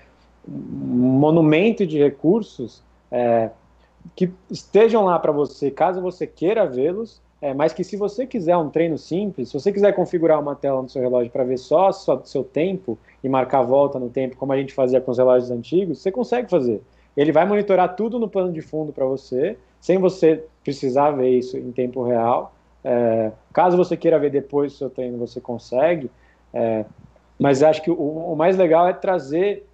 um 0.47 0.51
monumento 0.53 1.87
de 1.87 1.97
recursos 1.97 2.83
é, 3.11 3.49
que 4.15 4.31
estejam 4.49 5.05
lá 5.05 5.17
para 5.17 5.31
você, 5.31 5.71
caso 5.71 6.01
você 6.01 6.27
queira 6.27 6.65
vê-los, 6.65 7.21
é, 7.41 7.53
mas 7.53 7.73
que 7.73 7.83
se 7.83 7.97
você 7.97 8.25
quiser 8.25 8.55
um 8.55 8.69
treino 8.69 8.97
simples, 8.97 9.49
se 9.49 9.53
você 9.53 9.71
quiser 9.71 9.93
configurar 9.93 10.39
uma 10.39 10.55
tela 10.55 10.81
no 10.81 10.89
seu 10.89 11.01
relógio 11.01 11.31
para 11.31 11.43
ver 11.43 11.57
só 11.57 11.89
o 11.89 12.25
seu 12.25 12.43
tempo 12.43 12.97
e 13.23 13.27
marcar 13.27 13.59
a 13.59 13.63
volta 13.63 13.99
no 13.99 14.09
tempo, 14.09 14.37
como 14.37 14.53
a 14.53 14.57
gente 14.57 14.73
fazia 14.73 15.01
com 15.01 15.11
os 15.11 15.17
relógios 15.17 15.51
antigos, 15.51 15.99
você 15.99 16.11
consegue 16.11 16.49
fazer. 16.49 16.81
Ele 17.15 17.31
vai 17.31 17.45
monitorar 17.45 17.95
tudo 17.95 18.17
no 18.17 18.29
plano 18.29 18.51
de 18.51 18.61
fundo 18.61 18.93
para 18.93 19.05
você, 19.05 19.57
sem 19.79 19.97
você 19.97 20.45
precisar 20.63 21.11
ver 21.11 21.29
isso 21.29 21.57
em 21.57 21.71
tempo 21.71 22.03
real. 22.03 22.53
É, 22.83 23.31
caso 23.51 23.77
você 23.77 23.95
queira 23.95 24.19
ver 24.19 24.29
depois 24.29 24.73
do 24.73 24.77
seu 24.77 24.89
treino, 24.89 25.17
você 25.17 25.39
consegue. 25.39 26.09
É, 26.53 26.85
mas 27.39 27.63
acho 27.63 27.81
que 27.81 27.91
o, 27.91 27.95
o, 27.95 28.35
mais 28.35 28.57
legal 28.57 28.87
é 28.87 28.93
trazer 28.93 29.65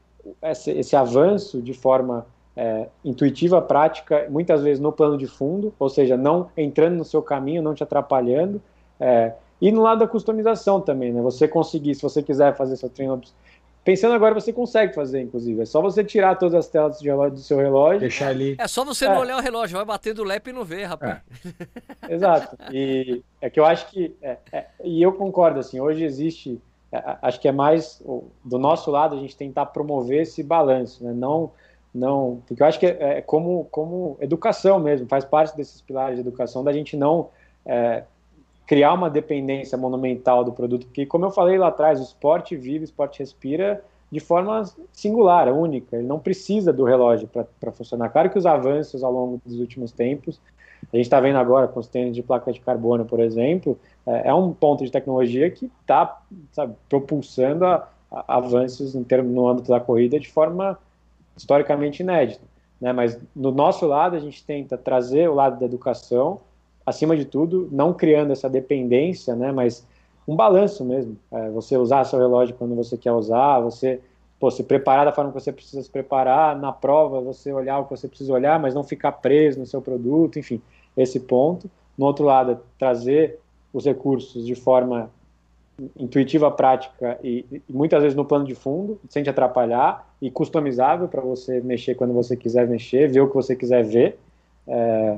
esse, 0.41 0.71
esse 0.71 0.95
avanço 0.95 1.61
de 1.61 1.73
forma 1.73 2.25
é, 2.55 2.87
intuitiva, 3.03 3.61
prática, 3.61 4.27
muitas 4.29 4.61
vezes 4.61 4.79
no 4.79 4.91
plano 4.91 5.17
de 5.17 5.27
fundo, 5.27 5.73
ou 5.79 5.89
seja, 5.89 6.17
não 6.17 6.49
entrando 6.57 6.95
no 6.95 7.05
seu 7.05 7.21
caminho, 7.21 7.61
não 7.61 7.73
te 7.73 7.83
atrapalhando. 7.83 8.61
É, 8.99 9.33
e 9.61 9.71
no 9.71 9.81
lado 9.81 9.99
da 9.99 10.07
customização 10.07 10.79
também, 10.79 11.11
né? 11.11 11.21
Você 11.21 11.47
conseguir, 11.47 11.95
se 11.95 12.01
você 12.01 12.23
quiser 12.23 12.55
fazer 12.55 12.77
seu 12.77 12.89
treino 12.89 13.21
Pensando 13.89 14.13
agora, 14.13 14.35
você 14.35 14.53
consegue 14.53 14.93
fazer, 14.93 15.19
inclusive. 15.19 15.63
É 15.63 15.65
só 15.65 15.81
você 15.81 16.03
tirar 16.03 16.35
todas 16.35 16.53
as 16.53 16.67
telas 16.67 17.01
do 17.01 17.39
seu 17.39 17.57
relógio. 17.57 18.01
Deixar 18.01 18.27
ali. 18.27 18.55
É 18.59 18.67
só 18.67 18.85
você 18.85 19.05
é. 19.05 19.09
não 19.09 19.17
olhar 19.17 19.35
o 19.35 19.41
relógio, 19.41 19.77
vai 19.77 19.85
batendo 19.85 20.21
o 20.21 20.23
lap 20.23 20.45
e 20.45 20.53
não 20.53 20.63
vê, 20.63 20.83
rapaz. 20.83 21.21
É. 22.07 22.13
Exato. 22.13 22.55
E 22.71 23.23
é 23.41 23.49
que 23.49 23.59
eu 23.59 23.65
acho 23.65 23.89
que. 23.89 24.15
É, 24.21 24.37
é, 24.51 24.65
e 24.83 25.01
eu 25.01 25.11
concordo, 25.13 25.59
assim, 25.59 25.79
hoje 25.79 26.03
existe. 26.03 26.61
É, 26.91 27.17
acho 27.23 27.39
que 27.39 27.47
é 27.47 27.51
mais 27.51 27.99
do 28.45 28.59
nosso 28.59 28.91
lado 28.91 29.15
a 29.15 29.19
gente 29.19 29.35
tentar 29.35 29.65
promover 29.65 30.21
esse 30.21 30.43
balanço, 30.43 31.03
né? 31.03 31.11
Não. 31.11 31.51
Não, 31.91 32.43
porque 32.47 32.61
eu 32.61 32.67
acho 32.67 32.79
que 32.79 32.85
é, 32.85 33.23
como, 33.23 33.67
como 33.71 34.17
educação 34.21 34.79
mesmo, 34.79 35.07
faz 35.07 35.25
parte 35.25 35.57
desses 35.57 35.81
pilares 35.81 36.17
de 36.17 36.21
educação, 36.21 36.63
da 36.63 36.71
gente 36.71 36.95
não 36.95 37.31
criar 38.70 38.93
uma 38.93 39.09
dependência 39.09 39.76
monumental 39.76 40.43
do 40.43 40.51
produto, 40.51 40.86
porque, 40.86 41.03
como 41.03 41.26
eu 41.26 41.32
falei 41.32 41.57
lá 41.57 41.70
atrás, 41.70 41.99
o 41.99 42.03
esporte 42.03 42.55
vive, 42.55 42.82
o 42.82 42.86
esporte 42.86 43.17
respira 43.17 43.84
de 44.11 44.20
forma 44.20 44.63
singular, 44.93 45.51
única. 45.51 45.97
Ele 45.97 46.05
não 46.05 46.20
precisa 46.20 46.72
do 46.72 46.84
relógio 46.84 47.28
para 47.28 47.72
funcionar. 47.72 48.09
Claro 48.09 48.30
que 48.30 48.38
os 48.38 48.45
avanços 48.45 49.03
ao 49.03 49.11
longo 49.11 49.41
dos 49.43 49.59
últimos 49.59 49.91
tempos, 49.91 50.39
a 50.93 50.95
gente 50.95 51.07
está 51.07 51.20
vendo 51.20 51.39
agora 51.39 51.67
com 51.67 51.80
os 51.80 51.88
tênis 51.88 52.13
de 52.13 52.22
placa 52.22 52.53
de 52.53 52.59
carbono, 52.59 53.05
por 53.05 53.20
exemplo, 53.20 53.76
é, 54.05 54.28
é 54.28 54.34
um 54.36 54.53
ponto 54.53 54.86
de 54.86 54.91
tecnologia 54.91 55.49
que 55.49 55.72
está 55.82 56.22
propulsando 56.88 57.65
a, 57.65 57.89
a 58.11 58.36
avanços 58.36 58.93
em 58.93 59.03
termos, 59.03 59.34
no 59.34 59.47
âmbito 59.47 59.70
da 59.70 59.80
corrida 59.80 60.20
de 60.20 60.30
forma 60.30 60.78
historicamente 61.36 62.03
inédita. 62.03 62.45
Né? 62.80 62.93
Mas 62.93 63.20
no 63.36 63.51
nosso 63.51 63.88
lado, 63.88 64.15
a 64.15 64.20
gente 64.20 64.45
tenta 64.45 64.78
trazer 64.78 65.28
o 65.28 65.34
lado 65.34 65.59
da 65.59 65.65
educação, 65.65 66.39
acima 66.89 67.15
de 67.15 67.25
tudo, 67.25 67.69
não 67.71 67.93
criando 67.93 68.31
essa 68.31 68.49
dependência, 68.49 69.35
né, 69.35 69.51
mas 69.51 69.85
um 70.27 70.35
balanço 70.35 70.83
mesmo. 70.83 71.17
É, 71.31 71.49
você 71.49 71.77
usar 71.77 72.03
seu 72.03 72.19
relógio 72.19 72.55
quando 72.55 72.75
você 72.75 72.97
quer 72.97 73.11
usar, 73.11 73.59
você 73.59 73.99
pô, 74.39 74.49
se 74.49 74.63
preparar 74.63 75.05
da 75.05 75.11
forma 75.11 75.31
que 75.31 75.39
você 75.39 75.51
precisa 75.51 75.81
se 75.81 75.89
preparar, 75.89 76.57
na 76.57 76.71
prova 76.71 77.19
você 77.19 77.51
olhar 77.51 77.79
o 77.79 77.85
que 77.85 77.91
você 77.91 78.07
precisa 78.07 78.33
olhar, 78.33 78.59
mas 78.59 78.73
não 78.73 78.83
ficar 78.83 79.11
preso 79.13 79.59
no 79.59 79.65
seu 79.65 79.81
produto, 79.81 80.39
enfim, 80.39 80.61
esse 80.95 81.19
ponto. 81.19 81.69
No 81.97 82.05
outro 82.05 82.25
lado, 82.25 82.51
é 82.51 82.57
trazer 82.77 83.39
os 83.73 83.85
recursos 83.85 84.45
de 84.45 84.55
forma 84.55 85.11
intuitiva, 85.97 86.51
prática 86.51 87.17
e, 87.23 87.45
e, 87.51 87.61
muitas 87.69 88.01
vezes 88.01 88.15
no 88.15 88.25
plano 88.25 88.45
de 88.45 88.55
fundo, 88.55 88.99
sem 89.09 89.23
te 89.23 89.29
atrapalhar 89.29 90.07
e 90.21 90.29
customizável 90.29 91.07
para 91.07 91.21
você 91.21 91.61
mexer 91.61 91.95
quando 91.95 92.13
você 92.13 92.35
quiser 92.35 92.67
mexer, 92.67 93.09
ver 93.09 93.21
o 93.21 93.29
que 93.29 93.35
você 93.35 93.55
quiser 93.55 93.83
ver. 93.83 94.19
É, 94.67 95.17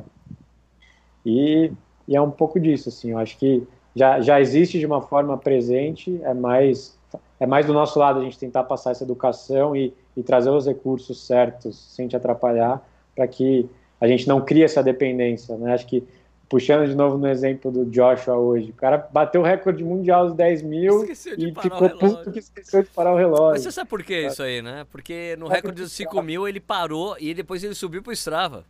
e, 1.25 1.71
e, 2.07 2.15
é 2.15 2.21
um 2.21 2.31
pouco 2.31 2.59
disso, 2.59 2.89
assim, 2.89 3.11
eu 3.11 3.17
acho 3.17 3.37
que 3.37 3.67
já, 3.95 4.21
já 4.21 4.39
existe 4.39 4.79
de 4.79 4.85
uma 4.85 5.01
forma 5.01 5.37
presente, 5.37 6.19
é 6.23 6.33
mais, 6.33 6.97
é 7.39 7.45
mais 7.45 7.65
do 7.65 7.73
nosso 7.73 7.99
lado 7.99 8.19
a 8.19 8.23
gente 8.23 8.39
tentar 8.39 8.63
passar 8.63 8.91
essa 8.91 9.03
educação 9.03 9.75
e, 9.75 9.93
e 10.15 10.23
trazer 10.23 10.49
os 10.49 10.65
recursos 10.65 11.25
certos, 11.25 11.77
sem 11.95 12.07
te 12.07 12.15
atrapalhar, 12.15 12.81
para 13.15 13.27
que 13.27 13.69
a 13.99 14.07
gente 14.07 14.27
não 14.27 14.41
crie 14.41 14.63
essa 14.63 14.81
dependência, 14.81 15.55
né? 15.57 15.73
Acho 15.73 15.85
que, 15.85 16.03
puxando 16.49 16.87
de 16.87 16.95
novo 16.95 17.17
no 17.17 17.27
exemplo 17.27 17.69
do 17.71 17.85
Joshua 17.85 18.35
hoje, 18.35 18.71
o 18.71 18.73
cara 18.73 18.97
bateu 19.11 19.41
o 19.41 19.43
recorde 19.43 19.83
mundial 19.83 20.25
dos 20.25 20.35
10 20.35 20.61
mil 20.63 21.05
e 21.05 21.53
ficou 21.61 21.89
puto 21.91 22.31
que 22.31 22.39
esqueceu 22.39 22.81
de 22.81 22.89
parar 22.89 23.13
o 23.13 23.17
relógio. 23.17 23.51
Mas 23.51 23.61
você 23.61 23.71
sabe 23.71 23.89
por 23.89 24.01
que 24.01 24.25
isso 24.25 24.41
aí, 24.41 24.61
né? 24.61 24.85
Porque 24.91 25.35
no 25.37 25.47
recorde 25.47 25.81
dos 25.81 25.91
5 25.91 26.21
mil 26.23 26.47
ele 26.47 26.59
parou 26.59 27.15
e 27.19 27.33
depois 27.33 27.63
ele 27.63 27.75
subiu 27.75 28.01
pro 28.01 28.11
Strava. 28.11 28.65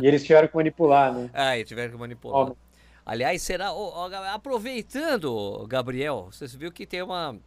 E 0.00 0.06
eles 0.06 0.24
tiveram 0.24 0.48
que 0.48 0.56
manipular, 0.56 1.12
né? 1.12 1.30
Ah, 1.32 1.56
eles 1.56 1.68
tiveram 1.68 1.92
que 1.92 1.98
manipular. 1.98 2.52
Aliás, 3.04 3.40
será. 3.42 3.70
Aproveitando, 4.32 5.66
Gabriel, 5.66 6.28
você 6.30 6.46
viu 6.56 6.70
que 6.70 6.86
tem 6.86 7.02
uma. 7.02 7.38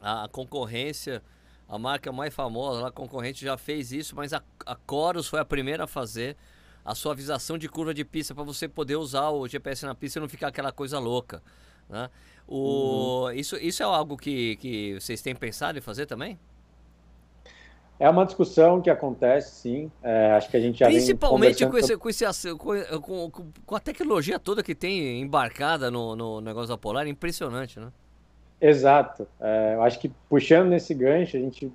A 0.00 0.28
concorrência, 0.30 1.22
a 1.68 1.78
marca 1.78 2.12
mais 2.12 2.34
famosa, 2.34 2.86
a 2.86 2.92
concorrente 2.92 3.44
já 3.44 3.56
fez 3.56 3.92
isso, 3.92 4.14
mas 4.14 4.32
a, 4.32 4.42
a 4.64 4.76
Coros 4.76 5.26
foi 5.26 5.40
a 5.40 5.44
primeira 5.44 5.84
a 5.84 5.86
fazer 5.86 6.36
a 6.84 6.94
suavização 6.94 7.58
de 7.58 7.68
curva 7.68 7.92
de 7.92 8.04
pista 8.04 8.32
para 8.32 8.44
você 8.44 8.68
poder 8.68 8.94
usar 8.94 9.30
o 9.30 9.48
GPS 9.48 9.84
na 9.84 9.94
pista 9.94 10.20
e 10.20 10.22
não 10.22 10.28
ficar 10.28 10.48
aquela 10.48 10.70
coisa 10.70 11.00
louca. 11.00 11.42
Né? 11.88 12.08
O, 12.46 13.24
uhum. 13.24 13.32
isso, 13.32 13.56
isso 13.56 13.82
é 13.82 13.86
algo 13.86 14.16
que, 14.16 14.54
que 14.56 14.94
vocês 15.00 15.20
têm 15.20 15.34
pensado 15.34 15.76
em 15.76 15.80
fazer 15.80 16.06
também? 16.06 16.38
É 17.98 18.08
uma 18.10 18.26
discussão 18.26 18.80
que 18.80 18.90
acontece, 18.90 19.54
sim. 19.62 19.90
É, 20.02 20.32
acho 20.32 20.50
que 20.50 20.56
a 20.56 20.60
gente 20.60 20.78
já 20.78 20.86
Principalmente 20.86 21.66
com, 21.66 21.78
esse, 21.78 21.96
com, 21.96 22.08
esse, 22.08 22.24
com, 22.54 23.30
com, 23.30 23.30
com, 23.64 23.74
a 23.74 23.80
tecnologia 23.80 24.38
toda 24.38 24.62
que 24.62 24.74
tem 24.74 25.20
embarcada 25.20 25.90
no, 25.90 26.14
no 26.14 26.40
negócio 26.42 26.68
da 26.68 26.76
Polar, 26.76 27.06
é 27.06 27.08
impressionante, 27.08 27.80
né? 27.80 27.88
Exato. 28.60 29.26
É, 29.40 29.74
eu 29.74 29.82
acho 29.82 29.98
que 29.98 30.10
puxando 30.28 30.68
nesse 30.68 30.92
gancho, 30.92 31.38
a 31.38 31.40
gente, 31.40 31.72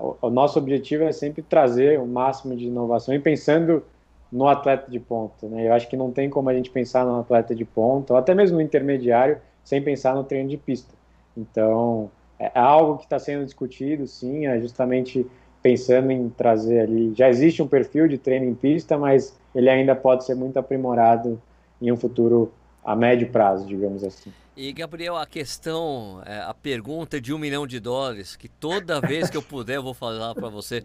o, 0.00 0.16
o, 0.22 0.30
nosso 0.30 0.58
objetivo 0.58 1.04
é 1.04 1.12
sempre 1.12 1.42
trazer 1.42 2.00
o 2.00 2.06
máximo 2.06 2.56
de 2.56 2.66
inovação 2.66 3.14
e 3.14 3.20
pensando 3.20 3.84
no 4.30 4.48
atleta 4.48 4.90
de 4.90 4.98
ponta. 4.98 5.46
Né? 5.48 5.68
Eu 5.68 5.74
acho 5.74 5.88
que 5.88 5.96
não 5.96 6.10
tem 6.10 6.28
como 6.28 6.48
a 6.48 6.54
gente 6.54 6.70
pensar 6.70 7.04
no 7.04 7.20
atleta 7.20 7.54
de 7.54 7.64
ponta, 7.64 8.14
ou 8.14 8.18
até 8.18 8.34
mesmo 8.34 8.56
no 8.56 8.62
intermediário, 8.62 9.38
sem 9.62 9.80
pensar 9.80 10.14
no 10.14 10.24
treino 10.24 10.48
de 10.48 10.56
pista. 10.56 10.92
Então, 11.36 12.10
é, 12.38 12.50
é 12.54 12.58
algo 12.58 12.98
que 12.98 13.04
está 13.04 13.18
sendo 13.18 13.44
discutido, 13.44 14.06
sim, 14.08 14.46
é 14.46 14.60
justamente 14.60 15.26
pensando 15.62 16.10
em 16.10 16.28
trazer 16.28 16.80
ali. 16.80 17.14
Já 17.14 17.28
existe 17.28 17.62
um 17.62 17.68
perfil 17.68 18.08
de 18.08 18.18
treino 18.18 18.46
em 18.46 18.54
pista, 18.54 18.98
mas 18.98 19.36
ele 19.54 19.70
ainda 19.70 19.94
pode 19.94 20.24
ser 20.24 20.34
muito 20.34 20.58
aprimorado 20.58 21.40
em 21.80 21.92
um 21.92 21.96
futuro 21.96 22.52
a 22.84 22.96
médio 22.96 23.30
prazo, 23.30 23.66
digamos 23.66 24.02
assim. 24.02 24.32
E 24.56 24.72
Gabriel, 24.72 25.16
a 25.16 25.24
questão, 25.24 26.20
é, 26.26 26.40
a 26.40 26.52
pergunta 26.52 27.20
de 27.20 27.32
um 27.32 27.38
milhão 27.38 27.66
de 27.66 27.80
dólares, 27.80 28.36
que 28.36 28.48
toda 28.48 29.00
vez 29.00 29.30
que 29.30 29.36
eu 29.36 29.42
puder 29.42 29.76
eu 29.76 29.82
vou 29.82 29.94
falar 29.94 30.34
para 30.34 30.48
você, 30.48 30.84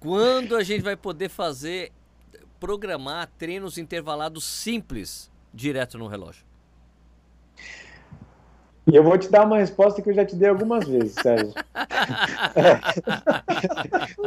quando 0.00 0.56
a 0.56 0.64
gente 0.64 0.82
vai 0.82 0.96
poder 0.96 1.28
fazer, 1.28 1.92
programar 2.58 3.30
treinos 3.38 3.78
intervalados 3.78 4.44
simples 4.44 5.30
direto 5.52 5.96
no 5.96 6.08
relógio? 6.08 6.44
E 8.86 8.94
eu 8.94 9.02
vou 9.02 9.16
te 9.16 9.30
dar 9.30 9.46
uma 9.46 9.56
resposta 9.56 10.02
que 10.02 10.10
eu 10.10 10.14
já 10.14 10.26
te 10.26 10.36
dei 10.36 10.48
algumas 10.48 10.86
vezes, 10.86 11.14
Sérgio. 11.14 11.54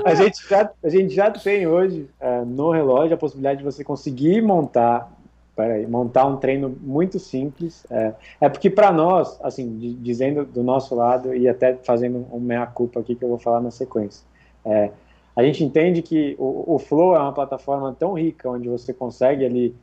a, 0.03 0.15
gente 0.15 0.49
já, 0.49 0.71
a 0.83 0.89
gente 0.89 1.13
já 1.13 1.29
tem 1.29 1.67
hoje 1.67 2.09
uh, 2.19 2.43
no 2.43 2.71
relógio 2.71 3.13
a 3.13 3.17
possibilidade 3.17 3.59
de 3.59 3.63
você 3.63 3.83
conseguir 3.83 4.41
montar, 4.41 5.11
peraí, 5.55 5.85
montar 5.85 6.25
um 6.25 6.37
treino 6.37 6.75
muito 6.81 7.19
simples. 7.19 7.85
É, 7.91 8.13
é 8.41 8.49
porque 8.49 8.69
para 8.69 8.91
nós, 8.91 9.39
assim, 9.43 9.77
de, 9.77 9.93
dizendo 9.93 10.43
do 10.43 10.63
nosso 10.63 10.95
lado 10.95 11.35
e 11.35 11.47
até 11.47 11.75
fazendo 11.83 12.25
um 12.31 12.39
meia-culpa 12.39 12.99
aqui 12.99 13.13
que 13.13 13.23
eu 13.23 13.29
vou 13.29 13.37
falar 13.37 13.61
na 13.61 13.69
sequência, 13.69 14.25
é, 14.65 14.89
a 15.35 15.43
gente 15.43 15.63
entende 15.63 16.01
que 16.01 16.35
o, 16.39 16.75
o 16.75 16.79
Flow 16.79 17.15
é 17.15 17.19
uma 17.19 17.31
plataforma 17.31 17.95
tão 17.97 18.13
rica 18.13 18.49
onde 18.49 18.67
você 18.67 18.91
consegue 18.91 19.45
ali 19.45 19.75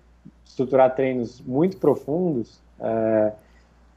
estruturar 0.44 0.92
treinos 0.96 1.40
muito 1.40 1.76
profundos. 1.76 2.58
É, 2.80 3.32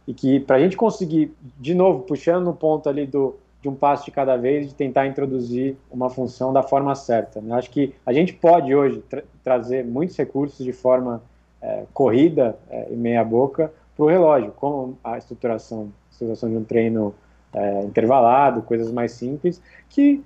e 0.07 0.13
que 0.13 0.39
para 0.39 0.55
a 0.55 0.59
gente 0.59 0.77
conseguir, 0.77 1.35
de 1.59 1.75
novo, 1.75 2.03
puxando 2.03 2.45
no 2.45 2.53
ponto 2.53 2.87
ali 2.87 3.05
do, 3.05 3.35
de 3.61 3.67
um 3.67 3.75
passo 3.75 4.05
de 4.05 4.11
cada 4.11 4.37
vez, 4.37 4.69
de 4.69 4.73
tentar 4.73 5.05
introduzir 5.05 5.75
uma 5.91 6.09
função 6.09 6.53
da 6.53 6.63
forma 6.63 6.95
certa. 6.95 7.41
Né? 7.41 7.55
Acho 7.55 7.69
que 7.69 7.93
a 8.05 8.13
gente 8.13 8.33
pode 8.33 8.73
hoje 8.73 9.01
tra 9.09 9.23
trazer 9.43 9.85
muitos 9.85 10.15
recursos 10.15 10.63
de 10.63 10.73
forma 10.73 11.21
é, 11.61 11.83
corrida 11.93 12.57
é, 12.69 12.87
e 12.91 12.95
meia 12.95 13.23
boca 13.23 13.71
para 13.95 14.05
o 14.05 14.07
relógio, 14.07 14.51
como 14.55 14.97
a 15.03 15.17
estruturação, 15.17 15.91
a 16.09 16.11
estruturação 16.11 16.49
de 16.49 16.55
um 16.55 16.63
treino 16.63 17.13
é, 17.53 17.81
intervalado, 17.81 18.61
coisas 18.61 18.91
mais 18.91 19.13
simples, 19.13 19.61
que 19.89 20.23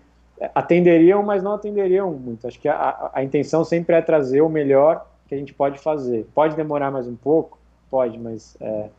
atenderiam, 0.56 1.24
mas 1.24 1.44
não 1.44 1.54
atenderiam 1.54 2.12
muito. 2.12 2.48
Acho 2.48 2.60
que 2.60 2.68
a, 2.68 2.76
a, 2.76 3.12
a 3.16 3.24
intenção 3.24 3.64
sempre 3.64 3.96
é 3.96 4.02
trazer 4.02 4.42
o 4.42 4.50
melhor 4.50 5.08
que 5.28 5.36
a 5.36 5.38
gente 5.38 5.54
pode 5.54 5.80
fazer. 5.80 6.28
Pode 6.34 6.56
demorar 6.56 6.92
mais 6.92 7.08
um 7.08 7.16
pouco? 7.16 7.58
Pode, 7.90 8.18
mas 8.18 8.58
é, 8.60 8.90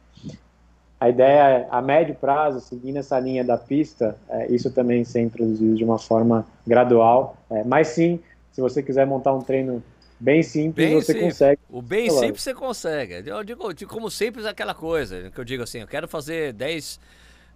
a 1.03 1.09
ideia 1.09 1.49
é, 1.49 1.69
a 1.69 1.83
médio 1.83 2.15
prazo, 2.15 2.61
seguindo 2.61 2.97
essa 2.97 3.19
linha 3.19 3.43
da 3.43 3.59
pista, 3.59 4.17
é, 4.29 4.47
isso 4.53 4.71
também 4.71 5.03
ser 5.03 5.23
introduzido 5.23 5.75
de 5.75 5.83
uma 5.83 5.99
forma 5.99 6.47
gradual. 6.65 7.37
É, 7.51 7.65
mas 7.65 7.89
sim, 7.89 8.21
se 8.53 8.61
você 8.61 8.85
quiser 8.85 9.05
montar 9.05 9.33
um 9.33 9.41
treino 9.41 9.83
bem 10.21 10.45
simples, 10.45 10.87
bem 10.87 10.95
você 10.95 11.13
simples. 11.13 11.33
consegue. 11.33 11.61
O 11.69 11.83
bem 11.83 12.07
claro. 12.07 12.25
simples 12.25 12.43
você 12.45 12.55
consegue. 12.55 13.29
Eu 13.29 13.43
digo, 13.43 13.65
como 13.89 14.09
simples 14.13 14.47
é 14.47 14.51
aquela 14.51 14.77
coisa, 14.77 15.29
que 15.29 15.41
eu 15.41 15.45
digo 15.45 15.65
assim, 15.65 15.81
eu 15.81 15.89
quero 15.89 16.07
fazer 16.07 16.53
10, 16.53 17.01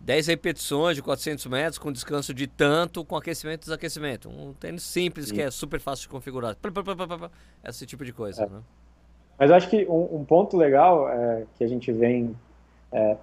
10 0.00 0.26
repetições 0.26 0.96
de 0.96 1.02
400 1.04 1.46
metros 1.46 1.78
com 1.78 1.92
descanso 1.92 2.34
de 2.34 2.48
tanto, 2.48 3.04
com 3.04 3.14
aquecimento 3.14 3.60
e 3.60 3.66
desaquecimento. 3.66 4.28
Um 4.28 4.54
tênis 4.54 4.82
simples 4.82 5.28
sim. 5.28 5.36
que 5.36 5.42
é 5.42 5.52
super 5.52 5.78
fácil 5.78 6.02
de 6.02 6.08
configurar. 6.08 6.56
Esse 7.64 7.86
tipo 7.86 8.04
de 8.04 8.12
coisa, 8.12 8.42
é. 8.42 8.48
né? 8.48 8.58
Mas 9.38 9.52
acho 9.52 9.70
que 9.70 9.86
um, 9.86 10.16
um 10.16 10.24
ponto 10.24 10.56
legal 10.56 11.08
é, 11.08 11.44
que 11.56 11.62
a 11.62 11.68
gente 11.68 11.92
vem 11.92 12.34
é, 12.90 13.16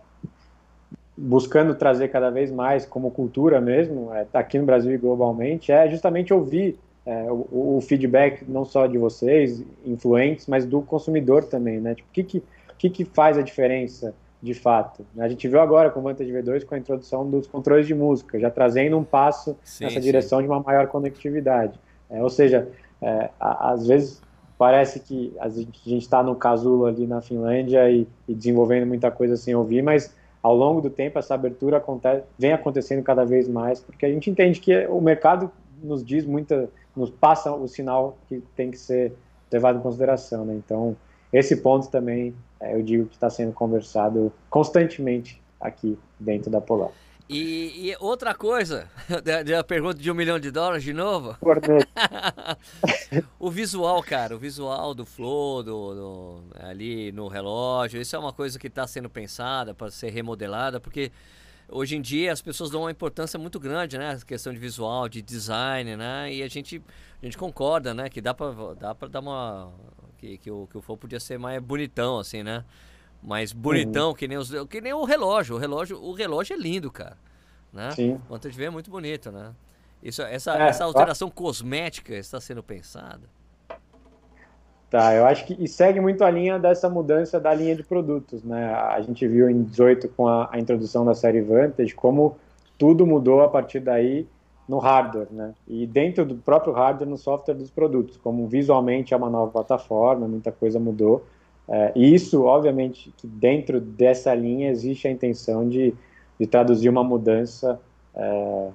buscando 1.16 1.76
trazer 1.76 2.08
cada 2.10 2.30
vez 2.30 2.52
mais 2.52 2.86
como 2.86 3.12
cultura 3.12 3.62
mesmo, 3.62 4.14
é, 4.14 4.26
tá 4.26 4.40
aqui 4.40 4.58
no 4.58 4.66
Brasil 4.66 4.94
e 4.94 4.98
globalmente, 4.98 5.72
é 5.72 5.88
justamente 5.90 6.34
ouvir 6.34 6.78
é, 7.06 7.32
o, 7.32 7.78
o, 7.78 7.82
feedback 7.82 8.46
não 8.48 8.64
só 8.66 8.88
de 8.88 8.98
vocês, 8.98 9.64
influentes, 9.86 10.48
mas 10.48 10.66
do 10.66 10.82
consumidor 10.82 11.44
também, 11.44 11.80
né? 11.80 11.96
Tipo, 11.96 12.10
o 12.10 12.14
que 12.14 12.24
que, 12.24 12.44
que 12.78 12.90
que 12.90 13.06
faz 13.06 13.38
a 13.38 13.42
diferença 13.42 14.14
de 14.42 14.54
fato? 14.54 15.06
A 15.18 15.28
gente 15.28 15.48
viu 15.48 15.60
agora 15.60 15.90
com 15.90 16.00
o 16.00 16.04
Vantage 16.04 16.32
V2 16.32 16.66
com 16.66 16.76
a 16.76 16.78
introdução 16.78 17.30
dos 17.30 17.46
controles 17.46 17.86
de 17.86 17.94
música, 17.94 18.40
já 18.40 18.50
trazendo 18.50 18.98
um 18.98 19.04
passo 19.04 19.58
sim, 19.64 19.84
nessa 19.84 19.96
sim. 19.96 20.02
direção 20.02 20.42
de 20.42 20.48
uma 20.48 20.62
maior 20.62 20.88
conectividade. 20.88 21.78
É, 22.10 22.24
ou 22.24 22.30
seja, 22.30 22.70
é, 23.02 23.30
às 23.40 23.86
vezes 23.86 24.22
parece 24.58 25.02
que 25.02 25.34
a 25.40 25.50
gente 25.50 25.98
está 25.98 26.24
no 26.24 26.36
casulo 26.36 26.86
ali 26.86 27.06
na 27.06 27.22
Finlândia 27.22 27.90
e, 27.90 28.08
e 28.28 28.34
desenvolvendo 28.34 28.88
muita 28.88 29.12
coisa 29.12 29.36
sem 29.36 29.54
ouvir, 29.54 29.82
mas 29.82 30.16
ao 30.44 30.54
longo 30.54 30.82
do 30.82 30.90
tempo 30.90 31.18
essa 31.18 31.34
abertura 31.34 31.78
acontece, 31.78 32.26
vem 32.38 32.52
acontecendo 32.52 33.02
cada 33.02 33.24
vez 33.26 33.48
mais, 33.48 33.80
porque 33.80 34.06
a 34.06 34.10
gente 34.10 34.30
entende 34.30 34.60
que 34.60 34.86
o 34.88 35.00
mercado 35.00 35.50
nos 35.82 36.06
diz 36.06 36.26
muita, 36.26 36.70
nos 36.96 37.10
passa 37.10 37.52
o 37.54 37.68
sinal 37.68 38.18
que 38.28 38.44
tem 38.56 38.70
que 38.70 38.78
ser 38.78 39.14
levado 39.50 39.80
em 39.80 39.82
consideração, 39.82 40.44
né? 40.44 40.54
Então, 40.54 40.96
esse 41.32 41.56
ponto 41.58 41.90
também 41.90 42.36
é, 42.60 42.76
eu 42.76 42.84
digo 42.84 43.06
que 43.06 43.16
está 43.16 43.30
sendo 43.30 43.54
conversado 43.54 44.32
constantemente 44.50 45.42
aqui 45.60 45.98
dentro 46.20 46.52
da 46.52 46.60
Polar. 46.60 46.92
E, 47.30 47.90
e, 47.90 47.96
outra 48.00 48.36
coisa, 48.36 48.90
a 49.58 49.64
pergunta 49.64 49.98
de 49.98 50.12
um 50.12 50.14
milhão 50.14 50.38
de 50.38 50.52
dólares 50.52 50.84
de 50.84 50.94
novo. 50.94 51.36
o 53.40 53.50
visual, 53.50 54.04
cara, 54.04 54.36
o 54.36 54.40
visual 54.40 54.94
do 54.94 55.06
Flow, 55.06 55.64
do, 55.64 55.94
do, 55.94 56.44
ali 56.60 57.12
no 57.12 57.28
relógio, 57.28 58.02
isso 58.02 58.16
é 58.16 58.20
uma 58.20 58.34
coisa 58.34 58.60
que 58.60 58.68
está 58.68 58.86
sendo 58.86 59.10
pensada 59.10 59.74
para 59.74 59.90
ser 59.90 60.10
remodelada, 60.10 60.82
porque 60.82 61.12
hoje 61.70 61.96
em 61.96 62.02
dia 62.02 62.32
as 62.32 62.42
pessoas 62.42 62.70
dão 62.70 62.82
uma 62.82 62.92
importância 62.92 63.40
muito 63.40 63.60
grande, 63.60 63.98
né? 63.98 64.12
A 64.12 64.26
questão 64.26 64.52
de 64.52 64.60
visual, 64.60 65.08
de 65.08 65.22
design, 65.22 65.96
né? 65.96 66.34
E 66.34 66.44
a 66.44 66.48
gente, 66.50 66.84
a 67.22 67.26
gente 67.26 67.38
concorda, 67.38 67.94
né? 67.94 68.10
Que 68.10 68.20
dá 68.20 68.34
para 68.34 68.52
dá 68.76 68.94
dar 69.10 69.20
uma. 69.22 69.72
Que, 70.18 70.38
que, 70.38 70.52
o, 70.52 70.68
que 70.68 70.78
o 70.78 70.82
Flow 70.82 70.98
podia 70.98 71.20
ser 71.20 71.40
mais 71.40 71.62
bonitão, 71.62 72.20
assim, 72.20 72.44
né? 72.44 72.66
Mais 73.24 73.54
bonitão, 73.54 74.10
uhum. 74.10 74.14
que, 74.14 74.28
nem 74.28 74.38
os, 74.38 74.52
que 74.70 74.82
nem 74.82 74.94
o 74.94 75.04
relógio. 75.04 75.56
O 75.56 75.60
relógio, 75.60 76.02
o 76.02 76.14
relógio 76.14 76.54
é 76.54 76.58
lindo, 76.58 76.92
cara. 76.92 77.18
Né? 77.72 77.92
Sim. 77.92 78.14
O 78.28 78.34
Vantage 78.34 78.58
V 78.58 78.66
é 78.66 78.70
muito 78.70 78.92
bonito, 78.92 79.32
né? 79.32 79.52
Isso, 80.02 80.22
essa, 80.22 80.58
é, 80.58 80.68
essa 80.68 80.84
alteração 80.84 81.30
cosmética 81.30 82.14
está 82.14 82.40
sendo 82.40 82.62
pensada? 82.62 83.22
Tá, 84.90 85.16
eu 85.16 85.26
acho 85.26 85.46
que 85.46 85.68
segue 85.68 86.00
muito 86.00 86.24
a 86.24 86.30
linha 86.30 86.60
dessa 86.60 86.88
mudança 86.88 87.40
da 87.40 87.52
linha 87.52 87.76
de 87.76 87.82
produtos, 87.82 88.44
né? 88.44 88.74
A 88.74 89.02
gente 89.02 89.28
viu 89.28 89.50
em 89.50 89.64
18 89.64 90.10
com 90.10 90.28
a, 90.28 90.50
a 90.52 90.60
introdução 90.60 91.04
da 91.04 91.16
série 91.16 91.42
Vantage 91.42 91.96
como 91.96 92.38
tudo 92.78 93.08
mudou 93.08 93.42
a 93.42 93.48
partir 93.48 93.80
daí 93.80 94.28
no 94.68 94.78
hardware, 94.78 95.28
né? 95.32 95.54
E 95.68 95.88
dentro 95.88 96.26
do 96.26 96.36
próprio 96.36 96.74
hardware, 96.74 97.10
no 97.10 97.18
software 97.18 97.56
dos 97.56 97.72
produtos, 97.72 98.18
como 98.18 98.48
visualmente 98.48 99.14
é 99.14 99.18
uma 99.18 99.30
nova 99.30 99.52
plataforma, 99.52 100.28
muita 100.28 100.52
coisa 100.52 100.80
mudou. 100.80 101.26
É, 101.68 101.92
e 101.96 102.14
isso, 102.14 102.44
obviamente, 102.44 103.14
que 103.18 103.26
dentro 103.26 103.80
dessa 103.80 104.34
linha 104.34 104.70
existe 104.70 105.08
a 105.08 105.12
intenção 105.12 105.68
de, 105.68 105.94
de 106.40 106.48
traduzir 106.48 106.90
uma 106.90 107.04
mudança 107.04 107.80
é, 108.16 108.70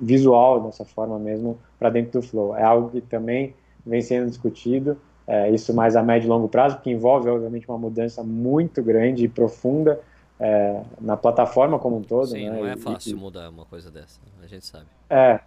visual 0.00 0.62
dessa 0.62 0.84
forma 0.84 1.18
mesmo 1.18 1.58
para 1.78 1.90
dentro 1.90 2.20
do 2.20 2.26
Flow. 2.26 2.56
É 2.56 2.62
algo 2.62 2.90
que 2.90 3.00
também 3.00 3.54
vem 3.84 4.00
sendo 4.00 4.28
discutido, 4.28 4.96
é, 5.26 5.50
isso 5.50 5.74
mais 5.74 5.96
a 5.96 6.02
médio 6.02 6.26
e 6.26 6.28
longo 6.28 6.48
prazo, 6.48 6.80
que 6.80 6.90
envolve, 6.90 7.28
obviamente, 7.28 7.68
uma 7.68 7.78
mudança 7.78 8.22
muito 8.22 8.82
grande 8.82 9.24
e 9.24 9.28
profunda 9.28 10.00
é, 10.38 10.82
na 11.00 11.16
plataforma 11.16 11.78
como 11.78 11.98
um 11.98 12.02
todo. 12.02 12.28
Sim, 12.28 12.50
né? 12.50 12.56
não 12.58 12.66
é 12.66 12.76
fácil 12.76 13.12
e, 13.12 13.14
mudar 13.14 13.48
uma 13.48 13.64
coisa 13.64 13.90
dessa, 13.90 14.20
a 14.42 14.46
gente 14.46 14.66
sabe. 14.66 14.86
É, 15.08 15.40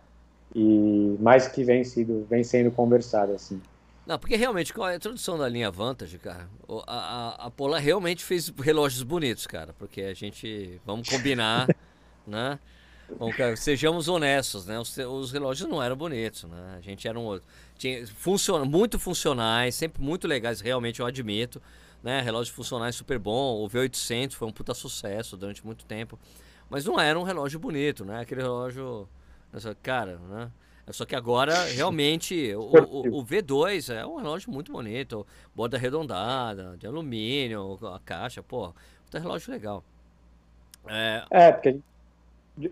e 0.54 1.18
mais 1.20 1.48
que 1.48 1.64
vem, 1.64 1.84
sido, 1.84 2.26
vem 2.30 2.44
sendo 2.44 2.72
conversado, 2.72 3.34
assim. 3.34 3.62
Não, 4.06 4.20
porque 4.20 4.36
realmente 4.36 4.72
com 4.72 4.84
a 4.84 4.96
introdução 4.96 5.38
da 5.38 5.50
linha 5.50 5.72
Vantage, 5.72 6.20
cara, 6.20 6.48
a, 6.86 6.94
a, 6.94 7.48
a 7.48 7.52
Polar 7.52 7.82
realmente 7.82 8.24
fez 8.24 8.50
relógios 8.50 9.02
bonitos, 9.02 9.48
cara. 9.48 9.74
Porque 9.74 10.02
a 10.02 10.14
gente, 10.14 10.80
vamos 10.86 11.10
combinar, 11.10 11.68
né? 12.26 12.60
Vamos, 13.18 13.36
sejamos 13.60 14.08
honestos, 14.08 14.66
né? 14.66 14.80
Os, 14.80 14.96
os, 14.98 15.32
relógios 15.32 15.68
não 15.68 15.82
eram 15.82 15.96
bonitos, 15.96 16.44
né? 16.44 16.76
A 16.78 16.82
gente 16.82 17.08
era 17.08 17.20
um 17.20 17.24
outro. 17.24 17.48
tinha, 17.78 18.06
funciona, 18.08 18.64
muito 18.64 19.00
funcionais, 19.00 19.74
sempre 19.74 20.02
muito 20.04 20.28
legais, 20.28 20.62
realmente 20.62 21.00
eu 21.00 21.06
admito. 21.06 21.62
Né? 22.04 22.22
Relógios 22.22 22.56
funcionais 22.56 22.96
super 22.96 23.18
bom. 23.18 23.64
O 23.64 23.68
V800 23.68 24.34
foi 24.34 24.48
um 24.48 24.52
puta 24.52 24.76
sucesso 24.76 25.36
durante 25.36 25.66
muito 25.66 25.84
tempo. 25.86 26.20
Mas 26.70 26.86
não 26.86 27.00
era 27.00 27.20
um 27.20 27.24
relógio 27.24 27.60
bonito, 27.60 28.06
né? 28.06 28.20
Aquele 28.20 28.42
relógio. 28.42 29.10
Cara, 29.82 30.18
né? 30.30 30.52
Só 30.90 31.06
que 31.06 31.16
agora, 31.16 31.54
realmente, 31.66 32.54
o, 32.56 32.62
o, 32.62 33.20
o, 33.20 33.26
V2 33.26 33.94
é 33.94 34.06
um 34.06 34.18
relógio 34.18 34.52
muito 34.52 34.72
bonito. 34.72 35.26
Borda 35.56 35.78
arredondada, 35.78 36.78
de 36.78 36.86
alumínio, 36.86 37.80
a 37.84 38.00
caixa, 38.00 38.44
pô. 38.44 38.68
Um 38.68 39.20
relógio 39.20 39.52
legal. 39.52 39.84
É, 40.88 41.24
é 41.32 41.52
porque. 41.52 41.80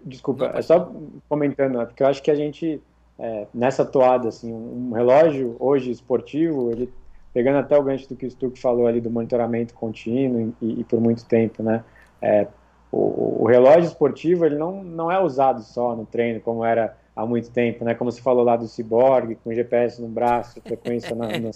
Desculpa, 0.05 0.49
Não, 0.49 0.57
é 0.57 0.61
só 0.61 0.91
comentando, 1.27 1.81
é 1.81 1.85
porque 1.85 2.03
eu 2.03 2.07
acho 2.07 2.23
que 2.23 2.31
a 2.31 2.35
gente, 2.35 2.81
é, 3.19 3.47
nessa 3.53 3.83
toada, 3.83 4.29
assim, 4.29 4.53
um 4.53 4.93
relógio 4.93 5.57
hoje 5.59 5.91
esportivo, 5.91 6.71
ele 6.71 6.89
pegando 7.33 7.57
até 7.57 7.77
o 7.77 7.83
gancho 7.83 8.07
do 8.07 8.15
que 8.15 8.25
o 8.25 8.31
Stuck 8.31 8.59
falou 8.59 8.85
ali 8.85 9.01
do 9.01 9.09
monitoramento 9.09 9.73
contínuo 9.73 10.53
e, 10.61 10.81
e 10.81 10.83
por 10.83 11.01
muito 11.01 11.25
tempo, 11.25 11.63
né? 11.63 11.83
É, 12.21 12.47
o, 12.91 13.43
o, 13.43 13.47
relógio 13.47 13.87
esportivo 13.87 14.45
ele 14.45 14.55
não, 14.55 14.83
não 14.83 15.11
é 15.11 15.19
usado 15.19 15.61
só 15.63 15.95
no 15.95 16.05
treino 16.05 16.39
como 16.39 16.63
era 16.63 16.95
há 17.15 17.25
muito 17.25 17.51
tempo, 17.51 17.85
né? 17.85 17.93
Como 17.93 18.11
você 18.11 18.21
falou 18.21 18.43
lá 18.43 18.55
do 18.55 18.67
Cyborg, 18.67 19.35
com 19.43 19.53
GPS 19.53 20.01
no 20.01 20.07
braço, 20.07 20.61
frequência 20.61 21.15
na, 21.15 21.27
na 21.27 21.51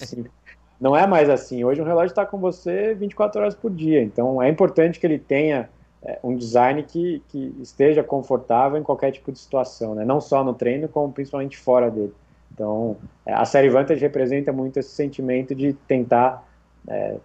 Não 0.79 0.95
é 0.95 1.07
mais 1.07 1.29
assim. 1.29 1.63
Hoje 1.63 1.81
um 1.81 1.85
relógio 1.85 2.11
está 2.11 2.25
com 2.25 2.37
você 2.37 2.93
24 2.93 3.41
horas 3.41 3.55
por 3.55 3.71
dia. 3.71 4.01
Então 4.01 4.41
é 4.41 4.49
importante 4.49 4.99
que 4.99 5.07
ele 5.07 5.17
tenha 5.17 5.69
é, 6.03 6.19
um 6.23 6.35
design 6.35 6.83
que, 6.83 7.21
que 7.29 7.55
esteja 7.59 8.03
confortável 8.03 8.77
em 8.77 8.83
qualquer 8.83 9.11
tipo 9.11 9.31
de 9.31 9.39
situação, 9.39 9.95
né? 9.95 10.05
Não 10.05 10.21
só 10.21 10.43
no 10.43 10.53
treino, 10.53 10.87
como 10.87 11.11
principalmente 11.11 11.57
fora 11.57 11.89
dele. 11.89 12.13
Então 12.53 12.97
é, 13.25 13.33
a 13.33 13.45
série 13.45 13.69
Vantage 13.69 14.01
representa 14.01 14.53
muito 14.53 14.77
esse 14.77 14.89
sentimento 14.89 15.55
de 15.55 15.73
tentar 15.73 16.47
é, 16.87 17.15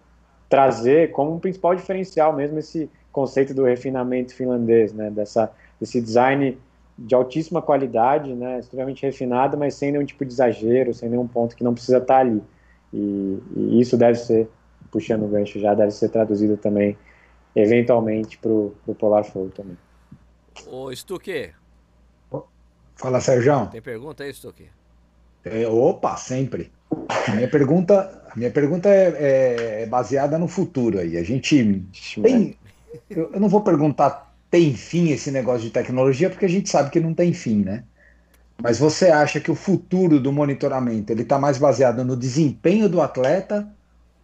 trazer 0.49 1.11
como 1.11 1.33
um 1.33 1.39
principal 1.39 1.75
diferencial 1.75 2.33
mesmo 2.33 2.59
esse 2.59 2.89
conceito 3.11 3.53
do 3.53 3.63
refinamento 3.63 4.33
finlandês, 4.33 4.91
né? 4.91 5.11
Dessa, 5.11 5.51
desse 5.79 6.01
design 6.01 6.57
de 6.97 7.15
altíssima 7.15 7.61
qualidade, 7.61 8.33
né, 8.33 8.59
extremamente 8.59 9.03
refinado, 9.03 9.57
mas 9.57 9.75
sem 9.75 9.91
nenhum 9.91 10.05
tipo 10.05 10.23
de 10.23 10.33
exagero, 10.33 10.93
sem 10.93 11.09
nenhum 11.09 11.27
ponto 11.27 11.55
que 11.55 11.63
não 11.63 11.73
precisa 11.73 11.97
estar 11.97 12.19
ali. 12.19 12.41
E, 12.93 13.39
e 13.55 13.81
isso 13.81 13.97
deve 13.97 14.17
ser, 14.19 14.47
puxando 14.91 15.23
o 15.23 15.27
gancho 15.27 15.59
já, 15.59 15.73
deve 15.73 15.91
ser 15.91 16.09
traduzido 16.09 16.55
também, 16.55 16.97
eventualmente, 17.55 18.37
para 18.37 18.51
o 18.51 18.95
Polar 18.97 19.23
Flow 19.23 19.49
também. 19.49 19.77
Ô, 20.67 20.95
Stuque. 20.95 21.51
Fala, 22.95 23.19
Sérgio. 23.19 23.67
Tem 23.71 23.81
pergunta 23.81 24.23
aí, 24.23 24.33
Stuque? 24.33 24.69
É, 25.43 25.67
opa, 25.67 26.15
sempre. 26.15 26.71
A 27.27 27.31
minha 27.31 27.49
pergunta, 27.49 28.23
a 28.29 28.35
minha 28.35 28.51
pergunta 28.51 28.87
é, 28.87 29.07
é, 29.09 29.81
é 29.81 29.85
baseada 29.87 30.37
no 30.37 30.47
futuro 30.47 30.99
aí. 30.99 31.17
A 31.17 31.23
gente 31.23 31.83
tem, 32.21 32.55
eu, 33.09 33.31
eu 33.33 33.39
não 33.39 33.49
vou 33.49 33.61
perguntar 33.61 34.32
tem 34.53 34.75
fim 34.75 35.09
esse 35.09 35.31
negócio 35.31 35.63
de 35.63 35.71
tecnologia, 35.71 36.29
porque 36.29 36.45
a 36.45 36.49
gente 36.49 36.69
sabe 36.69 36.91
que 36.91 36.99
não 36.99 37.11
tem 37.11 37.33
fim, 37.33 37.63
né? 37.63 37.85
Mas 38.61 38.77
você 38.77 39.07
acha 39.07 39.39
que 39.39 39.49
o 39.49 39.55
futuro 39.55 40.19
do 40.19 40.31
monitoramento 40.31 41.11
ele 41.11 41.23
está 41.23 41.39
mais 41.39 41.57
baseado 41.57 42.05
no 42.05 42.15
desempenho 42.15 42.87
do 42.87 43.01
atleta 43.01 43.67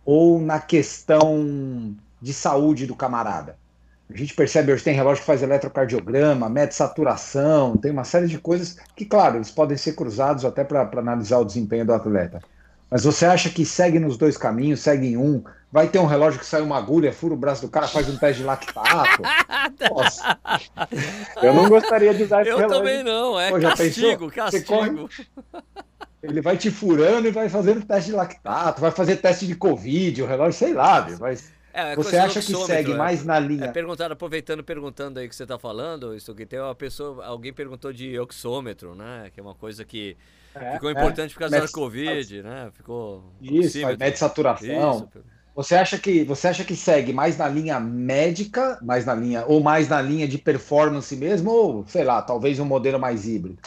ou 0.05 0.39
na 0.39 0.59
questão 0.59 1.95
de 2.21 2.31
saúde 2.31 2.85
do 2.85 2.95
camarada? 2.95 3.57
A 4.07 4.15
gente 4.15 4.35
percebe 4.35 4.71
hoje 4.71 4.83
tem 4.83 4.93
relógio 4.93 5.21
que 5.21 5.25
faz 5.25 5.41
eletrocardiograma, 5.41 6.47
mede 6.47 6.75
saturação, 6.75 7.75
tem 7.75 7.91
uma 7.91 8.03
série 8.03 8.27
de 8.27 8.37
coisas 8.37 8.77
que, 8.95 9.05
claro, 9.05 9.37
eles 9.37 9.49
podem 9.49 9.77
ser 9.77 9.93
cruzados 9.93 10.45
até 10.45 10.63
para 10.63 10.87
analisar 10.99 11.39
o 11.39 11.45
desempenho 11.45 11.87
do 11.87 11.93
atleta. 11.93 12.39
Mas 12.87 13.03
você 13.03 13.25
acha 13.25 13.49
que 13.49 13.65
segue 13.65 13.97
nos 13.97 14.15
dois 14.15 14.37
caminhos, 14.37 14.81
segue 14.81 15.07
em 15.07 15.17
um, 15.17 15.43
Vai 15.71 15.87
ter 15.87 15.99
um 15.99 16.05
relógio 16.05 16.39
que 16.39 16.45
sai 16.45 16.61
uma 16.61 16.77
agulha, 16.77 17.13
fura 17.13 17.35
o 17.35 17.37
braço 17.37 17.61
do 17.61 17.69
cara, 17.69 17.87
faz 17.87 18.09
um 18.09 18.17
teste 18.17 18.41
de 18.41 18.47
lactato. 18.47 19.21
Nossa. 19.93 20.39
Eu 21.43 21.53
não 21.53 21.69
gostaria 21.69 22.13
de 22.13 22.23
usar 22.23 22.41
esse 22.41 22.49
Eu 22.49 22.57
relógio. 22.57 22.79
também 22.79 23.03
não, 23.03 23.39
é 23.39 23.51
Pô, 23.51 23.59
castigo, 23.59 24.31
castigo. 24.31 24.65
Corre, 24.65 25.07
ele 26.23 26.41
vai 26.41 26.57
te 26.57 26.71
furando 26.71 27.27
e 27.27 27.31
vai 27.31 27.47
fazendo 27.49 27.85
teste 27.85 28.09
de 28.09 28.15
lactato, 28.15 28.81
vai 28.81 28.91
fazer 28.91 29.17
teste 29.17 29.45
de 29.45 29.55
Covid, 29.55 30.23
o 30.23 30.25
relógio, 30.25 30.53
sei 30.53 30.73
lá, 30.73 31.07
mas... 31.19 31.51
É, 31.71 31.95
você 31.95 32.17
acha 32.17 32.41
que 32.41 32.55
segue 32.65 32.93
é, 32.93 32.95
mais 32.95 33.23
na 33.23 33.39
linha? 33.39 33.71
É 33.73 34.11
aproveitando, 34.11 34.63
perguntando 34.63 35.19
aí 35.19 35.29
que 35.29 35.35
você 35.35 35.43
está 35.43 35.59
falando, 35.59 36.15
isso 36.15 36.33
que 36.33 36.45
tem 36.45 36.59
uma 36.59 36.73
pessoa, 36.73 37.23
alguém 37.23 37.53
perguntou 37.53 37.93
de 37.93 38.19
oxômetro, 38.19 38.95
né? 38.95 39.29
Que 39.31 39.39
é 39.39 39.43
uma 39.43 39.53
coisa 39.53 39.85
que 39.85 40.17
é, 40.55 40.73
ficou 40.73 40.89
importante 40.89 41.29
é. 41.29 41.33
por 41.33 41.39
causa 41.39 41.61
da 41.61 41.67
Covid, 41.67 42.41
né? 42.41 42.71
Ficou. 42.73 43.23
Isso, 43.39 43.77
mede 43.97 44.17
saturação. 44.17 45.09
Isso. 45.13 45.38
Você 45.59 45.75
acha 45.75 45.99
que 45.99 46.23
você 46.23 46.47
acha 46.47 46.63
que 46.63 46.73
segue 46.73 47.11
mais 47.11 47.37
na 47.37 47.45
linha 47.49 47.81
médica, 47.81 48.79
mais 48.81 49.05
na 49.05 49.13
linha 49.13 49.43
ou 49.45 49.59
mais 49.59 49.89
na 49.89 50.01
linha 50.01 50.25
de 50.25 50.37
performance 50.37 51.13
mesmo, 51.17 51.51
ou 51.51 51.85
sei 51.85 52.05
lá, 52.05 52.21
talvez 52.21 52.61
um 52.61 52.65
modelo 52.65 52.97
mais 52.97 53.27
híbrido? 53.27 53.59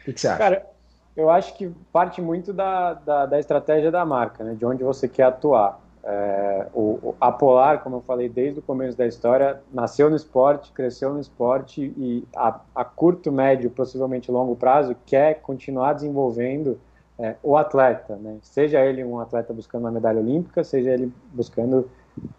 O 0.00 0.04
que, 0.06 0.14
que 0.14 0.20
você 0.22 0.28
acha? 0.28 0.38
Cara, 0.38 0.66
eu 1.14 1.28
acho 1.28 1.54
que 1.54 1.70
parte 1.92 2.22
muito 2.22 2.50
da, 2.50 2.94
da, 2.94 3.26
da 3.26 3.38
estratégia 3.38 3.90
da 3.90 4.06
marca, 4.06 4.42
né? 4.42 4.54
De 4.54 4.64
onde 4.64 4.82
você 4.82 5.06
quer 5.06 5.24
atuar. 5.24 5.78
É, 6.02 6.66
o, 6.72 7.14
a 7.20 7.30
Polar, 7.30 7.82
como 7.82 7.96
eu 7.96 8.00
falei 8.00 8.26
desde 8.30 8.60
o 8.60 8.62
começo 8.62 8.96
da 8.96 9.06
história, 9.06 9.60
nasceu 9.70 10.08
no 10.08 10.16
esporte, 10.16 10.72
cresceu 10.72 11.12
no 11.12 11.20
esporte 11.20 11.92
e 11.98 12.24
a, 12.34 12.58
a 12.74 12.86
curto, 12.86 13.30
médio, 13.30 13.68
possivelmente 13.68 14.30
longo 14.30 14.56
prazo 14.56 14.96
quer 15.04 15.42
continuar 15.42 15.92
desenvolvendo 15.92 16.80
é, 17.18 17.36
o 17.42 17.56
atleta, 17.56 18.16
né? 18.16 18.38
seja 18.42 18.84
ele 18.84 19.04
um 19.04 19.20
atleta 19.20 19.52
buscando 19.52 19.82
uma 19.82 19.90
medalha 19.90 20.20
olímpica, 20.20 20.64
seja 20.64 20.90
ele 20.90 21.12
buscando 21.32 21.88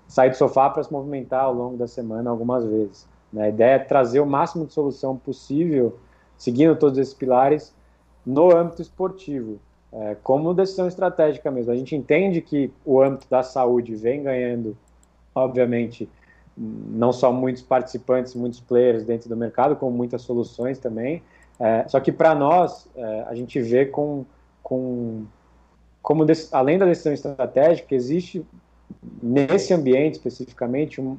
sair 0.08 0.30
do 0.30 0.36
sofá 0.36 0.70
para 0.70 0.84
se 0.84 0.92
movimentar 0.92 1.46
ao 1.46 1.54
longo 1.54 1.78
da 1.78 1.88
semana 1.88 2.30
algumas 2.30 2.66
vezes. 2.66 3.08
Né? 3.32 3.44
A 3.44 3.50
ideia 3.50 3.76
é 3.76 3.80
trazer 3.80 4.20
o 4.20 4.26
máximo 4.26 4.66
de 4.66 4.74
solução 4.74 5.16
possível, 5.16 5.98
seguindo 6.38 6.76
todos 6.76 6.98
esses 6.98 7.14
pilares, 7.14 7.74
no 8.26 8.56
âmbito 8.56 8.82
esportivo, 8.82 9.60
é, 9.94 10.16
como 10.24 10.54
decisão 10.54 10.88
estratégica 10.88 11.50
mesmo. 11.50 11.72
A 11.72 11.76
gente 11.76 11.96
entende 11.96 12.42
que 12.42 12.72
o 12.84 13.02
âmbito 13.02 13.28
da 13.30 13.44
saúde 13.44 13.96
vem 13.96 14.24
ganhando, 14.24 14.76
obviamente, 15.34 16.10
não 16.58 17.14
só 17.14 17.32
muitos 17.32 17.62
participantes, 17.62 18.36
muitos 18.36 18.60
players 18.60 19.06
dentro 19.06 19.30
do 19.30 19.38
mercado, 19.38 19.76
como 19.76 19.96
muitas 19.96 20.22
soluções 20.22 20.80
também. 20.80 21.22
É, 21.60 21.88
só 21.88 22.00
que 22.00 22.12
para 22.12 22.36
nós, 22.36 22.90
é, 22.96 23.26
a 23.28 23.36
gente 23.36 23.62
vê 23.62 23.86
com 23.86 24.26
com 24.66 25.26
como 26.02 26.26
além 26.52 26.80
da 26.80 26.88
decisão 26.88 27.14
estratégica 27.14 27.94
existe 27.94 28.44
nesse 29.22 29.72
ambiente 29.74 30.14
especificamente 30.14 31.00
um, 31.00 31.18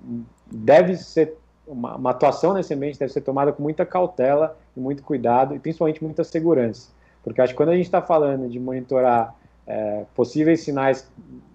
deve 0.50 0.96
ser 0.96 1.36
uma, 1.64 1.94
uma, 1.94 2.10
atuação 2.10 2.54
nesse 2.54 2.74
ambiente 2.74 2.98
deve 2.98 3.12
ser 3.12 3.20
tomada 3.20 3.52
com 3.52 3.62
muita 3.62 3.86
cautela 3.86 4.58
e 4.76 4.80
muito 4.80 5.02
cuidado 5.04 5.54
e 5.54 5.60
principalmente 5.60 6.02
muita 6.02 6.24
segurança. 6.24 6.90
Porque 7.22 7.40
acho 7.40 7.52
que 7.52 7.56
quando 7.56 7.68
a 7.70 7.76
gente 7.76 7.86
está 7.86 8.02
falando 8.02 8.48
de 8.48 8.58
monitorar 8.58 9.34
é, 9.64 10.04
possíveis 10.14 10.62
sinais 10.62 11.08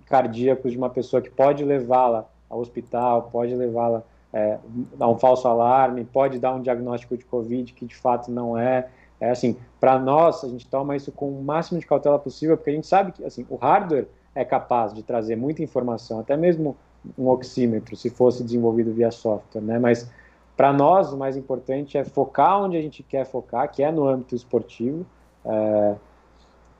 cardíacos 0.05 0.71
de 0.71 0.77
uma 0.77 0.89
pessoa 0.89 1.21
que 1.21 1.29
pode 1.29 1.63
levá-la 1.63 2.25
ao 2.49 2.59
hospital 2.59 3.29
pode 3.31 3.53
levá-la 3.53 4.03
é, 4.33 4.57
a 4.97 5.09
um 5.09 5.17
falso 5.17 5.47
alarme 5.47 6.05
pode 6.05 6.39
dar 6.39 6.53
um 6.53 6.61
diagnóstico 6.61 7.17
de 7.17 7.25
covid 7.25 7.71
que 7.73 7.85
de 7.85 7.95
fato 7.95 8.31
não 8.31 8.57
é 8.57 8.87
é 9.21 9.29
assim, 9.29 9.55
para 9.79 9.99
nós, 9.99 10.43
a 10.43 10.47
gente 10.47 10.67
toma 10.67 10.95
isso 10.95 11.11
com 11.11 11.29
o 11.29 11.43
máximo 11.43 11.79
de 11.79 11.85
cautela 11.85 12.17
possível, 12.17 12.57
porque 12.57 12.71
a 12.71 12.73
gente 12.73 12.87
sabe 12.87 13.11
que 13.11 13.23
assim, 13.23 13.45
o 13.49 13.55
hardware 13.55 14.07
é 14.33 14.43
capaz 14.43 14.93
de 14.93 15.03
trazer 15.03 15.35
muita 15.35 15.61
informação, 15.61 16.19
até 16.19 16.35
mesmo 16.35 16.75
um 17.17 17.27
oxímetro, 17.29 17.95
se 17.95 18.09
fosse 18.09 18.43
desenvolvido 18.43 18.91
via 18.91 19.11
software, 19.11 19.61
né? 19.61 19.77
Mas 19.77 20.09
para 20.57 20.73
nós, 20.73 21.13
o 21.13 21.17
mais 21.17 21.37
importante 21.37 21.97
é 21.97 22.03
focar 22.03 22.61
onde 22.61 22.77
a 22.77 22.81
gente 22.81 23.03
quer 23.03 23.25
focar, 23.25 23.71
que 23.71 23.83
é 23.83 23.91
no 23.91 24.07
âmbito 24.07 24.35
esportivo, 24.35 25.05
é, 25.45 25.95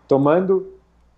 tomando 0.08 0.74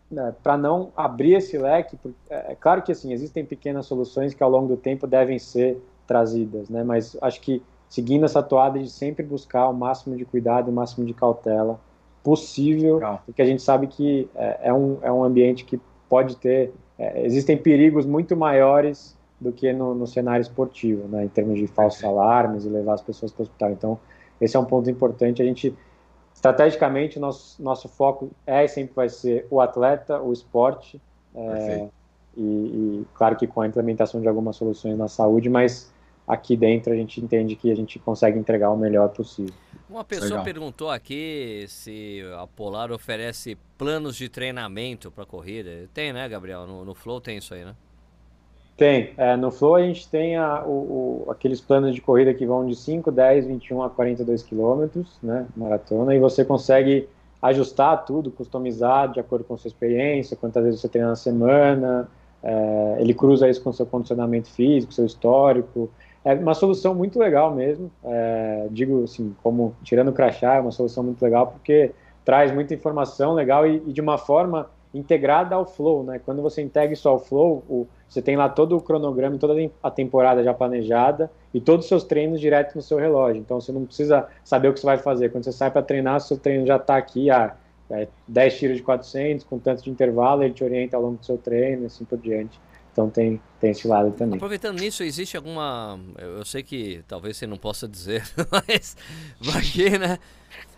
né, 0.10 0.34
para 0.44 0.58
não 0.58 0.92
abrir 0.96 1.36
esse 1.36 1.58
leque. 1.58 1.98
Porque, 1.98 2.18
é, 2.30 2.52
é 2.52 2.56
claro 2.56 2.82
que 2.82 2.92
assim 2.92 3.12
existem 3.12 3.44
pequenas 3.44 3.86
soluções 3.86 4.34
que 4.34 4.44
ao 4.44 4.50
longo 4.50 4.68
do 4.68 4.78
tempo 4.78 5.08
devem 5.08 5.40
ser 5.40 5.82
trazidas, 6.08 6.70
né? 6.70 6.84
Mas 6.84 7.18
acho 7.22 7.42
que 7.42 7.62
seguindo 7.94 8.26
essa 8.26 8.42
toada 8.42 8.80
de 8.80 8.90
sempre 8.90 9.24
buscar 9.24 9.70
o 9.70 9.74
máximo 9.74 10.16
de 10.18 10.26
cuidado, 10.26 10.70
o 10.70 10.74
máximo 10.74 11.06
de 11.06 11.14
cautela 11.14 11.80
possível, 12.24 12.96
Legal. 12.96 13.22
porque 13.24 13.40
a 13.40 13.46
gente 13.46 13.62
sabe 13.62 13.86
que 13.86 14.28
é, 14.34 14.62
é, 14.64 14.74
um, 14.74 14.98
é 15.04 15.12
um 15.12 15.24
ambiente 15.24 15.64
que 15.64 15.80
pode 16.10 16.36
ter, 16.38 16.74
é, 16.98 17.24
existem 17.24 17.56
perigos 17.56 18.04
muito 18.04 18.36
maiores 18.36 19.16
do 19.40 19.52
que 19.52 19.72
no, 19.72 19.94
no 19.94 20.08
cenário 20.08 20.42
esportivo, 20.42 21.08
né, 21.08 21.26
em 21.26 21.28
termos 21.28 21.60
de 21.60 21.68
falsos 21.68 22.04
alarmes 22.04 22.66
e 22.66 22.70
levar 22.70 22.96
as 22.96 23.02
pessoas 23.04 23.32
para 23.32 23.42
o 23.42 23.44
hospital. 23.44 23.70
Então, 23.70 24.00
esse 24.42 24.58
é 24.58 24.60
um 24.60 24.66
ponto 24.66 24.90
importante. 24.90 25.44
A 25.44 25.46
gente, 25.46 25.78
estrategicamente, 26.34 27.20
nosso, 27.20 27.62
nosso 27.62 27.88
foco 27.88 28.32
é 28.48 28.66
e 28.66 28.68
sempre 28.70 28.96
vai 28.96 29.08
ser 29.08 29.46
o 29.52 29.62
atleta, 29.62 30.20
o 30.20 30.34
esporte, 30.34 31.00
é, 31.36 31.88
e, 32.36 32.42
e, 32.42 33.06
claro 33.14 33.36
que 33.36 33.46
com 33.46 33.62
a 33.62 33.68
implementação 33.68 34.20
de 34.20 34.28
algumas 34.28 34.56
soluções 34.56 34.98
na 34.98 35.08
saúde, 35.08 35.48
mas 35.48 35.93
aqui 36.28 36.56
dentro 36.56 36.94
a 36.94 36.96
gente 36.96 37.20
entende 37.22 37.56
que 37.56 37.72
a 37.72 37.76
gente 37.76 38.00
consegue 38.00 38.38
entregar 38.38 38.70
o 38.72 38.78
melhor 38.78 39.10
possível. 39.10 39.54
Uma 39.90 40.04
pessoa 40.04 40.30
Legal. 40.30 40.44
perguntou 40.44 40.90
aqui 40.90 41.66
se 41.68 42.24
a 42.40 42.48
Polar 42.48 42.92
oferece 42.92 43.58
planos 43.78 44.16
de 44.16 44.28
treinamento 44.30 45.12
para 45.12 45.26
corrida. 45.26 45.88
Tem, 45.94 46.12
né, 46.12 46.28
Gabriel? 46.28 46.66
No, 46.66 46.84
no, 46.84 46.96
Flow 46.96 47.22
tem 47.22 47.38
isso 47.38 47.54
aí, 47.54 47.64
né? 47.64 47.76
Tem. 48.76 49.14
É, 49.18 49.36
no 49.36 49.52
Flow 49.52 49.76
a 49.76 49.84
gente 49.84 50.10
tem 50.10 50.36
a, 50.36 50.64
o, 50.66 51.26
o, 51.28 51.32
aqueles 51.32 51.62
planos 51.62 51.94
de 51.94 52.02
corrida 52.02 52.34
que 52.34 52.46
vão 52.46 52.66
de 52.66 52.76
5, 52.76 53.12
10, 53.12 53.46
21 53.46 53.84
a 53.84 53.90
42 53.90 54.42
quilômetros, 54.42 55.20
né, 55.22 55.46
maratona, 55.56 56.16
e 56.16 56.20
você 56.20 56.44
consegue 56.44 57.08
ajustar 57.40 58.04
tudo, 58.04 58.32
customizar 58.32 59.12
de 59.12 59.20
acordo 59.20 59.44
com 59.46 59.54
a 59.54 59.58
sua 59.58 59.68
experiência, 59.68 60.36
quantas 60.36 60.64
vezes 60.64 60.82
você 60.82 60.90
treina 60.90 61.10
na 61.10 61.16
semana, 61.16 62.10
é, 62.42 62.98
ele 63.00 63.14
cruza 63.14 63.48
isso 63.48 63.62
com 63.62 63.70
o 63.70 63.74
seu 63.74 63.86
condicionamento 63.86 64.50
físico, 64.50 64.94
seu 64.94 65.06
histórico, 65.06 65.92
é 66.26 66.34
uma 66.34 66.54
solução 66.54 66.96
muito 66.96 67.20
legal 67.20 67.54
mesmo. 67.54 67.92
É, 68.04 68.68
digo 68.72 69.04
assim, 69.04 69.36
como 69.44 69.76
tirando 69.84 70.10
o 70.10 70.14
crachá, 70.14 70.56
é 70.56 70.60
uma 70.60 70.72
solução 70.72 71.04
muito 71.04 71.22
legal 71.22 71.48
porque 71.48 71.92
traz 72.24 72.54
muita 72.54 72.74
informação 72.74 73.34
legal 73.34 73.68
e, 73.68 73.84
e, 73.86 73.94
de 73.94 74.02
uma 74.02 74.18
forma 74.18 74.70
integrada 74.94 75.56
ao 75.56 75.66
flow, 75.66 76.04
né? 76.04 76.22
Quando 76.24 76.42
você 76.42 76.62
integra 76.62 76.94
isso 76.94 77.10
ao 77.10 77.20
flow, 77.20 77.64
o, 77.68 77.88
você 78.08 78.22
tem 78.22 78.38
lá 78.38 78.48
todo 78.48 78.78
o 78.78 78.82
cronograma, 78.82 79.38
toda 79.38 79.56
a 79.82 79.90
temporada 79.90 80.44
já 80.44 80.54
planejada 80.54 81.32
e 81.54 81.60
todos 81.60 81.86
os 81.86 81.90
seus 81.90 82.04
treinos 82.04 82.40
direto 82.40 82.76
no 82.76 82.82
seu 82.82 82.98
relógio. 82.98 83.42
Então 83.42 83.60
você 83.60 83.72
não 83.72 83.86
precisa 83.86 84.28
saber 84.44 84.70
o 84.70 84.74
que 84.74 84.80
você 84.80 84.86
vai 84.86 84.98
fazer. 84.98 85.30
Quando 85.30 85.44
você 85.44 85.52
sai 85.52 85.72
para 85.72 85.82
treinar, 85.82 86.22
seu 86.22 86.38
treino 86.38 86.66
já 86.66 86.78
está 86.78 86.96
aqui, 86.96 87.30
ah, 87.32 87.56
é 87.90 88.08
10 88.28 88.58
tiros 88.58 88.78
de 88.78 88.84
400 88.84 89.44
com 89.44 89.60
tanto 89.60 89.84
de 89.84 89.90
intervalo, 89.90 90.44
ele 90.44 90.54
te 90.54 90.64
orienta 90.64 90.96
ao 90.96 91.04
longo 91.04 91.18
do 91.18 91.26
seu 91.26 91.38
treino, 91.38 91.86
assim 91.86 92.06
por 92.06 92.18
diante. 92.18 92.60
Então 92.94 93.10
tem, 93.10 93.42
tem 93.60 93.72
esse 93.72 93.88
lado 93.88 94.12
também. 94.12 94.36
Aproveitando 94.36 94.80
nisso, 94.80 95.04
existe 95.04 95.36
alguma. 95.36 96.00
Eu 96.16 96.46
sei 96.46 96.62
que 96.62 97.04
talvez 97.08 97.36
você 97.36 97.48
não 97.48 97.58
possa 97.58 97.88
dizer, 97.88 98.24
mas 98.54 98.96
que, 99.72 99.98
né? 99.98 100.20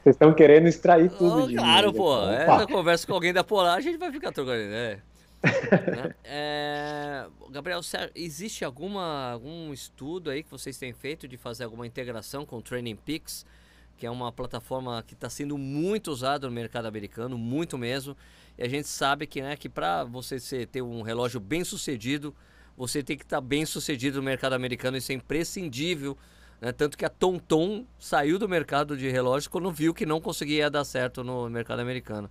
Vocês 0.01 0.16
estão 0.16 0.34
querendo 0.34 0.68
extrair 0.68 1.11
tudo 1.11 1.43
oh, 1.43 1.47
de 1.47 1.55
Claro, 1.55 1.91
mim, 1.91 1.97
pô. 1.97 2.26
Né? 2.26 2.45
É, 2.45 2.68
conversa 2.68 3.05
com 3.05 3.13
alguém 3.13 3.34
da 3.34 3.43
Polar, 3.43 3.78
a 3.78 3.82
gente 3.82 3.97
vai 3.97 4.11
ficar 4.13 4.32
trocando 4.32 4.61
ideia. 4.61 5.03
né? 5.43 6.16
é, 6.24 7.26
Gabriel, 7.51 7.82
existe 8.16 8.63
alguma, 8.63 9.32
algum 9.32 9.74
estudo 9.74 10.30
aí 10.30 10.41
que 10.41 10.49
vocês 10.49 10.78
têm 10.78 10.93
feito 10.93 11.28
de 11.28 11.36
fazer 11.36 11.66
alguma 11.66 11.86
integração 11.86 12.45
com 12.45 12.57
o 12.57 12.61
Training 12.61 12.95
Peaks, 12.95 13.45
que 13.97 14.05
é 14.05 14.09
uma 14.09 14.32
plataforma 14.32 15.03
que 15.05 15.13
está 15.13 15.30
sendo 15.30 15.57
muito 15.57 16.11
usada 16.11 16.47
no 16.47 16.53
mercado 16.53 16.86
americano, 16.86 17.38
muito 17.38 17.78
mesmo. 17.78 18.16
E 18.58 18.64
a 18.64 18.68
gente 18.68 18.88
sabe 18.88 19.28
que, 19.28 19.41
né, 19.41 19.56
que 19.56 19.68
para 19.68 20.03
você 20.03 20.39
ser, 20.39 20.68
ter 20.68 20.82
um 20.82 21.01
relógio 21.01 21.39
bem 21.39 21.64
sucedido, 21.64 22.34
você 22.78 23.03
tem 23.03 23.18
que 23.18 23.24
estar 23.24 23.38
tá 23.38 23.41
bem 23.41 23.66
sucedido 23.66 24.18
no 24.18 24.24
mercado 24.24 24.53
americano, 24.53 24.97
isso 24.97 25.12
é 25.12 25.16
imprescindível. 25.16 26.18
Né? 26.62 26.72
Tanto 26.72 26.97
que 26.97 27.06
a 27.06 27.10
TomTom 27.10 27.86
saiu 27.99 28.39
do 28.39 28.47
mercado 28.47 28.97
de 28.97 29.10
relógios 29.10 29.47
quando 29.47 29.72
viu 29.72 29.93
que 29.93 30.06
não 30.06 30.22
conseguia 30.22 30.70
dar 30.70 30.84
certo 30.84 31.24
no 31.24 31.49
mercado 31.49 31.80
americano. 31.80 32.30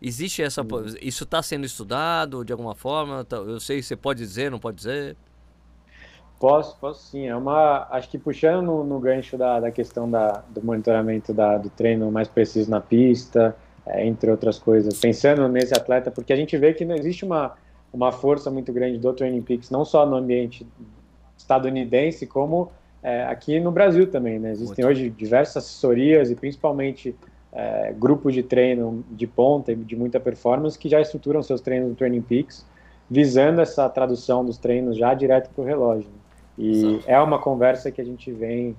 Existe 0.00 0.42
essa. 0.42 0.62
Uhum. 0.62 0.94
Isso 1.00 1.24
está 1.24 1.42
sendo 1.42 1.64
estudado 1.64 2.44
de 2.44 2.52
alguma 2.52 2.74
forma? 2.74 3.24
Tá, 3.24 3.36
eu 3.36 3.58
sei, 3.60 3.82
você 3.82 3.96
pode 3.96 4.20
dizer, 4.20 4.50
não 4.50 4.58
pode 4.58 4.76
dizer? 4.76 5.16
Posso, 6.38 6.76
posso 6.78 7.10
sim. 7.10 7.26
É 7.26 7.34
uma, 7.34 7.86
acho 7.90 8.10
que 8.10 8.18
puxando 8.18 8.66
no, 8.66 8.84
no 8.84 9.00
gancho 9.00 9.38
da, 9.38 9.60
da 9.60 9.70
questão 9.70 10.10
da, 10.10 10.44
do 10.50 10.62
monitoramento 10.62 11.32
da, 11.32 11.56
do 11.56 11.70
treino 11.70 12.10
mais 12.10 12.28
preciso 12.28 12.70
na 12.70 12.80
pista, 12.80 13.56
é, 13.86 14.06
entre 14.06 14.30
outras 14.30 14.58
coisas, 14.58 14.98
pensando 14.98 15.48
nesse 15.48 15.74
atleta, 15.74 16.10
porque 16.10 16.32
a 16.32 16.36
gente 16.36 16.56
vê 16.56 16.72
que 16.72 16.84
não 16.84 16.94
existe 16.94 17.24
uma, 17.24 17.54
uma 17.92 18.10
força 18.10 18.50
muito 18.50 18.72
grande 18.72 18.98
do 18.98 19.12
Training 19.12 19.42
Peaks, 19.42 19.70
não 19.70 19.84
só 19.84 20.06
no 20.06 20.16
ambiente 20.16 20.66
estadunidense, 21.36 22.26
como 22.26 22.70
é, 23.02 23.24
aqui 23.24 23.60
no 23.60 23.70
Brasil 23.70 24.10
também. 24.10 24.38
Né? 24.38 24.52
Existem 24.52 24.84
muito. 24.84 24.98
hoje 24.98 25.10
diversas 25.10 25.64
assessorias 25.64 26.30
e 26.30 26.34
principalmente 26.34 27.14
é, 27.52 27.92
grupos 27.92 28.34
de 28.34 28.42
treino 28.42 29.04
de 29.10 29.26
ponta 29.26 29.72
e 29.72 29.76
de 29.76 29.94
muita 29.94 30.18
performance 30.18 30.78
que 30.78 30.88
já 30.88 31.00
estruturam 31.00 31.42
seus 31.42 31.60
treinos 31.60 31.90
no 31.90 31.94
Training 31.94 32.22
Peaks, 32.22 32.66
visando 33.08 33.60
essa 33.60 33.88
tradução 33.88 34.44
dos 34.44 34.56
treinos 34.56 34.96
já 34.96 35.12
direto 35.12 35.50
para 35.50 35.62
o 35.62 35.64
relógio. 35.64 36.10
E 36.56 36.70
Exato. 36.70 37.04
é 37.06 37.20
uma 37.20 37.38
conversa 37.38 37.90
que 37.90 38.00
a 38.00 38.04
gente 38.04 38.32
vem 38.32 38.74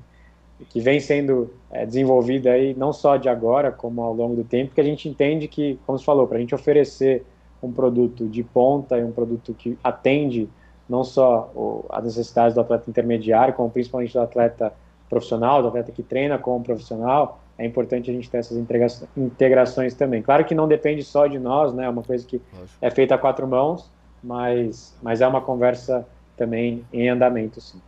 que 0.70 0.80
vem 0.80 1.00
sendo 1.00 1.54
é, 1.70 1.86
desenvolvida 1.86 2.52
aí 2.52 2.74
não 2.76 2.94
só 2.94 3.18
de 3.18 3.28
agora, 3.28 3.72
como 3.72 4.02
ao 4.02 4.14
longo 4.14 4.36
do 4.36 4.44
tempo, 4.44 4.74
que 4.74 4.82
a 4.82 4.84
gente 4.84 5.10
entende 5.10 5.48
que, 5.48 5.80
como 5.86 6.00
você 6.00 6.06
falou, 6.06 6.28
para 6.28 6.38
a 6.38 6.40
gente 6.40 6.56
oferecer 6.56 7.26
um 7.62 7.72
produto 7.72 8.28
de 8.28 8.44
ponta 8.44 8.98
e 8.98 9.04
um 9.04 9.12
produto 9.12 9.54
que 9.54 9.78
atende 9.84 10.50
não 10.88 11.04
só 11.04 11.52
o, 11.56 11.86
as 11.90 12.04
necessidades 12.04 12.54
do 12.54 12.62
atleta 12.62 12.90
intermediário, 12.90 13.54
como 13.54 13.70
principalmente 13.70 14.14
do 14.14 14.22
atleta 14.22 14.72
profissional, 15.10 15.62
do 15.62 15.68
atleta 15.68 15.92
que 15.92 16.04
treina 16.04 16.38
como 16.38 16.64
profissional, 16.64 17.40
é 17.58 17.66
importante 17.66 18.10
a 18.10 18.14
gente 18.14 18.30
ter 18.30 18.38
essas 18.38 18.58
integrações 19.16 19.94
também. 19.94 20.22
Claro 20.22 20.46
que 20.46 20.54
não 20.54 20.68
depende 20.68 21.04
só 21.04 21.26
de 21.26 21.40
nós, 21.40 21.74
né? 21.74 21.86
É 21.86 21.90
uma 21.90 22.04
coisa 22.04 22.26
que 22.26 22.42
é 22.82 22.90
feita 22.92 23.16
a 23.16 23.18
quatro 23.18 23.48
mãos, 23.48 23.90
mas, 24.22 24.96
mas 25.02 25.22
é 25.22 25.28
uma 25.28 25.42
conversa 25.42 26.06
também 26.36 26.84
em 26.92 27.10
andamento, 27.10 27.62
sim. 27.62 27.80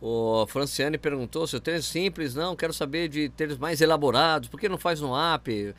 O 0.00 0.46
Franciane 0.46 0.96
perguntou 0.96 1.46
se 1.46 1.56
o 1.56 1.60
tênis 1.60 1.86
simples, 1.86 2.34
não, 2.34 2.54
quero 2.54 2.72
saber 2.72 3.08
de 3.08 3.28
tênis 3.30 3.58
mais 3.58 3.80
elaborados, 3.80 4.48
por 4.48 4.60
que 4.60 4.68
não 4.68 4.78
faz 4.78 5.00
no 5.00 5.16
app? 5.16 5.74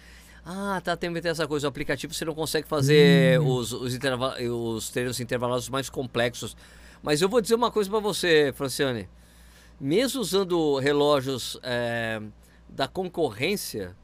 Ah, 0.45 0.81
tá, 0.83 0.97
tem 0.97 1.11
essa 1.23 1.47
coisa, 1.47 1.67
o 1.67 1.69
aplicativo 1.69 2.13
você 2.13 2.25
não 2.25 2.33
consegue 2.33 2.67
fazer 2.67 3.39
hum. 3.39 3.55
os, 3.55 3.71
os, 3.71 3.93
os 3.93 4.89
treinos 4.89 5.19
intervalados 5.19 5.69
mais 5.69 5.89
complexos. 5.89 6.55
Mas 7.01 7.21
eu 7.21 7.29
vou 7.29 7.39
dizer 7.39 7.55
uma 7.55 7.71
coisa 7.71 7.89
para 7.89 7.99
você, 7.99 8.51
Franciane. 8.53 9.07
Mesmo 9.79 10.19
usando 10.19 10.77
relógios 10.79 11.57
é, 11.63 12.21
da 12.67 12.87
concorrência, 12.87 13.95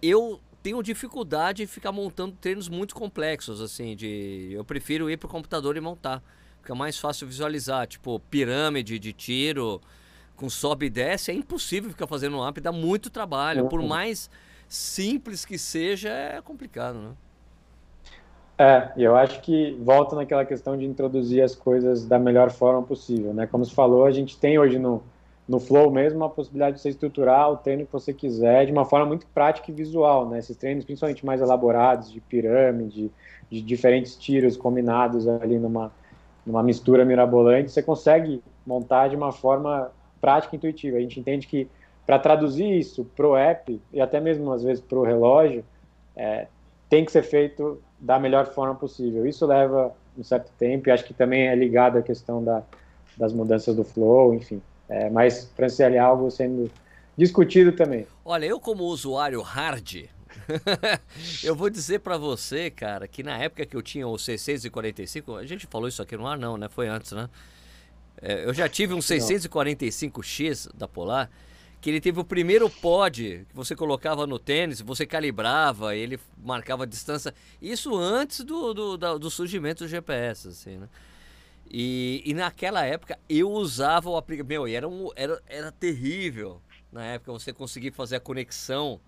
eu 0.00 0.40
tenho 0.62 0.82
dificuldade 0.82 1.62
em 1.62 1.66
ficar 1.66 1.92
montando 1.92 2.36
treinos 2.40 2.68
muito 2.68 2.94
complexos, 2.94 3.60
assim, 3.60 3.94
de 3.94 4.50
eu 4.52 4.64
prefiro 4.64 5.08
ir 5.08 5.16
pro 5.16 5.28
computador 5.28 5.76
e 5.76 5.80
montar. 5.80 6.22
Fica 6.62 6.76
mais 6.76 6.96
fácil 6.96 7.26
visualizar, 7.26 7.88
tipo, 7.88 8.20
pirâmide 8.30 8.96
de 8.96 9.12
tiro 9.12 9.80
com 10.36 10.48
sobe 10.48 10.86
e 10.86 10.90
desce, 10.90 11.32
é 11.32 11.34
impossível 11.34 11.90
ficar 11.90 12.06
fazendo 12.06 12.38
um 12.38 12.46
app, 12.46 12.60
dá 12.60 12.70
muito 12.70 13.10
trabalho. 13.10 13.66
Por 13.66 13.80
uhum. 13.80 13.88
mais 13.88 14.30
simples 14.68 15.44
que 15.44 15.58
seja, 15.58 16.08
é 16.08 16.40
complicado, 16.40 16.98
né? 17.00 17.10
É, 18.56 18.92
eu 18.96 19.16
acho 19.16 19.40
que 19.40 19.76
volta 19.82 20.14
naquela 20.14 20.44
questão 20.44 20.78
de 20.78 20.84
introduzir 20.84 21.42
as 21.42 21.52
coisas 21.52 22.06
da 22.06 22.16
melhor 22.16 22.48
forma 22.52 22.80
possível, 22.82 23.34
né? 23.34 23.44
Como 23.44 23.64
você 23.64 23.74
falou, 23.74 24.04
a 24.04 24.12
gente 24.12 24.38
tem 24.38 24.56
hoje 24.56 24.78
no, 24.78 25.02
no 25.48 25.58
Flow 25.58 25.90
mesmo 25.90 26.22
a 26.22 26.30
possibilidade 26.30 26.76
de 26.76 26.82
você 26.82 26.90
estruturar 26.90 27.50
o 27.50 27.56
treino 27.56 27.86
que 27.86 27.92
você 27.92 28.12
quiser 28.12 28.66
de 28.66 28.72
uma 28.72 28.84
forma 28.84 29.06
muito 29.06 29.26
prática 29.34 29.68
e 29.68 29.74
visual, 29.74 30.28
né? 30.28 30.38
Esses 30.38 30.56
treinos, 30.56 30.84
principalmente 30.84 31.26
mais 31.26 31.40
elaborados, 31.40 32.12
de 32.12 32.20
pirâmide, 32.20 33.10
de 33.50 33.60
diferentes 33.60 34.14
tiros 34.14 34.56
combinados 34.56 35.26
ali 35.26 35.58
numa, 35.58 35.92
numa 36.44 36.62
mistura 36.62 37.04
mirabolante, 37.04 37.70
você 37.70 37.82
consegue 37.82 38.42
montar 38.66 39.08
de 39.08 39.16
uma 39.16 39.32
forma 39.32 39.90
prática 40.20 40.54
e 40.54 40.58
intuitiva. 40.58 40.96
A 40.96 41.00
gente 41.00 41.18
entende 41.18 41.46
que 41.46 41.68
para 42.06 42.18
traduzir 42.18 42.78
isso 42.78 43.04
para 43.16 43.26
o 43.26 43.36
app 43.36 43.80
e 43.92 44.00
até 44.00 44.20
mesmo 44.20 44.52
às 44.52 44.62
vezes 44.62 44.82
para 44.82 44.98
o 44.98 45.02
relógio, 45.02 45.64
é, 46.16 46.46
tem 46.88 47.04
que 47.04 47.12
ser 47.12 47.22
feito 47.22 47.80
da 47.98 48.18
melhor 48.18 48.46
forma 48.46 48.74
possível. 48.74 49.26
Isso 49.26 49.46
leva 49.46 49.94
um 50.18 50.22
certo 50.22 50.50
tempo 50.58 50.88
e 50.88 50.92
acho 50.92 51.04
que 51.04 51.14
também 51.14 51.48
é 51.48 51.54
ligado 51.54 51.98
à 51.98 52.02
questão 52.02 52.42
da, 52.42 52.62
das 53.16 53.32
mudanças 53.32 53.74
do 53.74 53.84
flow, 53.84 54.34
enfim. 54.34 54.60
É, 54.88 55.08
mas 55.08 55.44
para 55.56 55.68
ser 55.68 55.96
algo 55.96 56.30
sendo 56.30 56.70
discutido 57.16 57.72
também. 57.72 58.06
Olha, 58.24 58.46
eu 58.46 58.60
como 58.60 58.84
usuário 58.84 59.40
hard 59.40 60.04
eu 61.42 61.54
vou 61.54 61.70
dizer 61.70 62.00
para 62.00 62.16
você, 62.16 62.70
cara, 62.70 63.06
que 63.08 63.22
na 63.22 63.36
época 63.38 63.64
que 63.66 63.76
eu 63.76 63.82
tinha 63.82 64.06
o 64.06 64.14
C645, 64.14 65.38
a 65.38 65.46
gente 65.46 65.66
falou 65.66 65.88
isso 65.88 66.02
aqui 66.02 66.16
no 66.16 66.26
ar 66.26 66.38
não, 66.38 66.56
né? 66.56 66.68
Foi 66.68 66.88
antes, 66.88 67.12
né? 67.12 67.28
É, 68.20 68.44
eu 68.44 68.54
já 68.54 68.68
tive 68.68 68.94
um 68.94 68.98
645X 68.98 70.70
da 70.74 70.86
Polar, 70.86 71.30
que 71.80 71.90
ele 71.90 72.00
teve 72.00 72.20
o 72.20 72.24
primeiro 72.24 72.70
pod 72.70 73.44
que 73.48 73.56
você 73.56 73.74
colocava 73.74 74.26
no 74.26 74.38
tênis, 74.38 74.80
você 74.80 75.04
calibrava, 75.04 75.96
ele 75.96 76.20
marcava 76.36 76.84
a 76.84 76.86
distância. 76.86 77.34
Isso 77.60 77.96
antes 77.96 78.44
do, 78.44 78.72
do, 78.72 79.18
do 79.18 79.30
surgimento 79.30 79.82
do 79.82 79.88
GPS, 79.88 80.48
assim, 80.48 80.78
né? 80.78 80.88
E, 81.68 82.22
e 82.24 82.34
naquela 82.34 82.84
época 82.84 83.18
eu 83.28 83.50
usava 83.50 84.10
o 84.10 84.16
aplicativo. 84.16 84.48
Meu, 84.48 84.66
era, 84.66 84.86
um, 84.86 85.10
era, 85.16 85.42
era 85.46 85.72
terrível 85.72 86.60
na 86.92 87.04
época 87.04 87.32
você 87.32 87.52
conseguir 87.52 87.90
fazer 87.90 88.16
a 88.16 88.20
conexão 88.20 89.00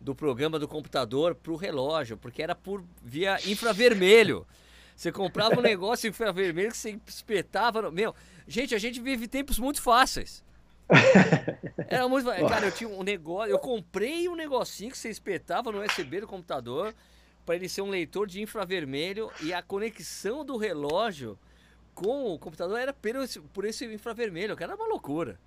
do 0.00 0.14
programa 0.14 0.58
do 0.58 0.68
computador 0.68 1.34
para 1.34 1.52
o 1.52 1.56
relógio, 1.56 2.16
porque 2.16 2.42
era 2.42 2.54
por 2.54 2.84
via 3.02 3.38
infravermelho. 3.46 4.46
Você 4.94 5.12
comprava 5.12 5.58
um 5.58 5.62
negócio 5.62 6.08
infravermelho 6.08 6.70
que 6.70 6.76
você 6.76 6.98
espetava. 7.06 7.82
No... 7.82 7.92
Meu, 7.92 8.14
gente, 8.46 8.74
a 8.74 8.78
gente 8.78 9.00
vive 9.00 9.28
tempos 9.28 9.58
muito 9.58 9.80
fáceis. 9.82 10.44
Era 11.88 12.08
muito. 12.08 12.26
Cara, 12.26 12.66
eu 12.66 12.72
tinha 12.72 12.88
um 12.88 13.02
negócio. 13.02 13.50
Eu 13.50 13.58
comprei 13.58 14.26
um 14.26 14.34
negocinho 14.34 14.90
que 14.90 14.96
você 14.96 15.10
espetava 15.10 15.70
no 15.70 15.84
USB 15.84 16.20
do 16.20 16.26
computador 16.26 16.94
para 17.44 17.56
ele 17.56 17.68
ser 17.68 17.82
um 17.82 17.90
leitor 17.90 18.26
de 18.26 18.40
infravermelho 18.40 19.30
e 19.42 19.52
a 19.52 19.62
conexão 19.62 20.44
do 20.44 20.56
relógio 20.56 21.38
com 21.94 22.32
o 22.32 22.38
computador 22.38 22.78
era 22.78 22.92
por 22.92 23.16
esse, 23.16 23.40
por 23.40 23.64
esse 23.64 23.84
infravermelho, 23.86 24.56
que 24.56 24.62
era 24.62 24.74
uma 24.74 24.86
loucura. 24.86 25.38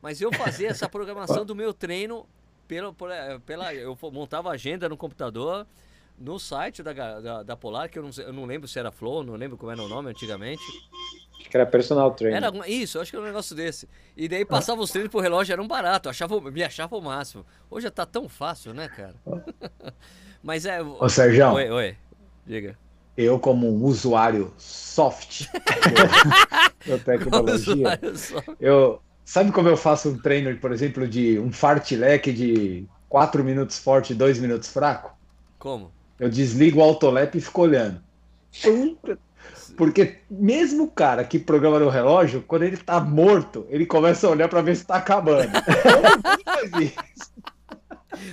Mas 0.00 0.20
eu 0.20 0.32
fazia 0.32 0.68
essa 0.68 0.88
programação 0.88 1.44
do 1.46 1.54
meu 1.54 1.74
treino 1.74 2.26
pela, 2.70 3.40
pela, 3.44 3.74
eu 3.74 3.98
montava 4.12 4.50
agenda 4.50 4.88
no 4.88 4.96
computador, 4.96 5.66
no 6.16 6.38
site 6.38 6.82
da, 6.82 6.92
da, 6.92 7.42
da 7.42 7.56
Polar, 7.56 7.88
que 7.88 7.98
eu 7.98 8.02
não, 8.02 8.10
eu 8.18 8.32
não 8.32 8.44
lembro 8.44 8.68
se 8.68 8.78
era 8.78 8.92
Flow, 8.92 9.24
não 9.24 9.34
lembro 9.34 9.56
como 9.56 9.72
era 9.72 9.82
o 9.82 9.88
nome 9.88 10.10
antigamente. 10.10 10.62
Acho 11.40 11.48
que 11.48 11.56
era 11.56 11.66
personal 11.66 12.10
trainer. 12.12 12.44
Era 12.44 12.68
isso, 12.68 13.00
acho 13.00 13.10
que 13.10 13.16
era 13.16 13.24
um 13.24 13.28
negócio 13.28 13.56
desse. 13.56 13.88
E 14.16 14.28
daí 14.28 14.44
passava 14.44 14.80
os 14.82 14.90
treinos 14.90 15.10
pro 15.10 15.20
relógio, 15.20 15.52
era 15.52 15.62
um 15.62 15.66
barato, 15.66 16.08
achava, 16.08 16.40
me 16.40 16.62
achava 16.62 16.96
o 16.96 17.00
máximo. 17.00 17.44
Hoje 17.70 17.84
já 17.84 17.90
tá 17.90 18.06
tão 18.06 18.28
fácil, 18.28 18.74
né, 18.74 18.88
cara? 18.88 19.14
Mas 20.42 20.64
é. 20.66 20.82
Ô, 20.82 21.08
Sérgio. 21.08 21.52
Oi, 21.52 21.70
oi. 21.70 21.96
Diga. 22.46 22.78
Eu, 23.16 23.38
como 23.38 23.68
um 23.68 23.84
usuário 23.84 24.52
soft 24.56 25.46
da 26.86 26.98
tecnologia, 26.98 27.98
eu. 28.58 29.02
Sabe 29.30 29.52
como 29.52 29.68
eu 29.68 29.76
faço 29.76 30.08
um 30.08 30.18
treino, 30.18 30.56
por 30.56 30.72
exemplo, 30.72 31.06
de 31.06 31.38
um 31.38 31.52
fartlek 31.52 32.32
de 32.32 32.84
4 33.08 33.44
minutos 33.44 33.78
forte 33.78 34.12
e 34.12 34.16
2 34.16 34.40
minutos 34.40 34.72
fraco? 34.72 35.16
Como? 35.56 35.92
Eu 36.18 36.28
desligo 36.28 36.80
o 36.80 36.82
autolap 36.82 37.32
e 37.36 37.40
fico 37.40 37.62
olhando. 37.62 38.02
Porque 39.76 40.18
mesmo 40.28 40.82
o 40.82 40.90
cara 40.90 41.22
que 41.22 41.38
programa 41.38 41.78
no 41.78 41.88
relógio, 41.88 42.42
quando 42.42 42.64
ele 42.64 42.76
tá 42.76 42.98
morto, 42.98 43.68
ele 43.70 43.86
começa 43.86 44.26
a 44.26 44.30
olhar 44.30 44.48
para 44.48 44.62
ver 44.62 44.74
se 44.74 44.84
tá 44.84 44.96
acabando. 44.96 45.46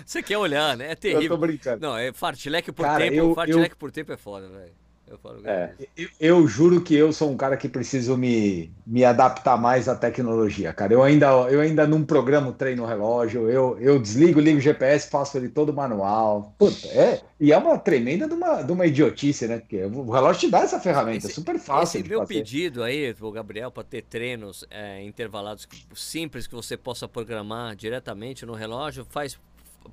Você 0.03 0.23
quer 0.23 0.39
olhar, 0.39 0.75
né? 0.75 0.93
É 0.93 0.95
terrível. 0.95 1.25
Eu 1.25 1.29
tô 1.29 1.37
brincando. 1.37 1.79
Não, 1.79 1.95
é 1.95 2.11
fartlek 2.11 2.71
por 2.71 2.83
cara, 2.83 3.03
tempo. 3.03 3.17
Eu, 3.17 3.35
fartlek 3.35 3.69
eu... 3.69 3.77
por 3.77 3.91
tempo 3.91 4.13
é 4.13 4.17
foda, 4.17 4.49
velho. 4.49 4.73
Eu, 5.09 5.17
falo, 5.17 5.39
é, 5.45 5.73
eu, 5.95 6.09
eu, 6.19 6.47
juro 6.47 6.81
que 6.81 6.93
eu 6.93 7.13
sou 7.13 7.31
um 7.31 7.37
cara 7.37 7.55
que 7.55 7.69
preciso 7.69 8.17
me, 8.17 8.69
me 8.85 9.05
adaptar 9.05 9.55
mais 9.57 9.87
à 9.87 9.95
tecnologia, 9.95 10.73
cara. 10.73 10.93
Eu 10.93 11.01
ainda, 11.01 11.27
eu 11.49 11.61
ainda 11.61 11.87
não 11.87 12.03
programo 12.03 12.51
treino 12.51 12.85
relógio, 12.85 13.49
eu, 13.49 13.77
eu 13.79 13.99
desligo, 13.99 14.41
ligo 14.41 14.57
o 14.57 14.61
GPS, 14.61 15.09
faço 15.09 15.37
ele 15.37 15.47
todo 15.47 15.73
manual. 15.73 16.53
Puta, 16.57 16.87
é, 16.89 17.21
e 17.39 17.53
é 17.53 17.57
uma 17.57 17.77
tremenda 17.77 18.27
de 18.27 18.33
uma, 18.33 18.61
de 18.61 18.71
uma 18.71 18.85
idiotice, 18.85 19.47
né? 19.47 19.59
Porque 19.59 19.81
o 19.85 20.11
relógio 20.11 20.41
te 20.41 20.51
dá 20.51 20.59
essa 20.59 20.79
ferramenta, 20.79 21.19
esse, 21.19 21.27
é 21.27 21.33
super 21.33 21.57
fácil. 21.57 22.01
Esse 22.01 22.09
meu 22.09 22.19
fazer. 22.19 22.33
pedido 22.33 22.83
aí, 22.83 23.15
o 23.21 23.31
Gabriel, 23.31 23.71
para 23.71 23.83
ter 23.83 24.01
treinos 24.01 24.65
é, 24.69 25.01
intervalados 25.03 25.65
simples 25.95 26.47
que 26.47 26.53
você 26.53 26.75
possa 26.75 27.07
programar 27.07 27.77
diretamente 27.77 28.45
no 28.45 28.53
relógio, 28.53 29.05
faz 29.09 29.39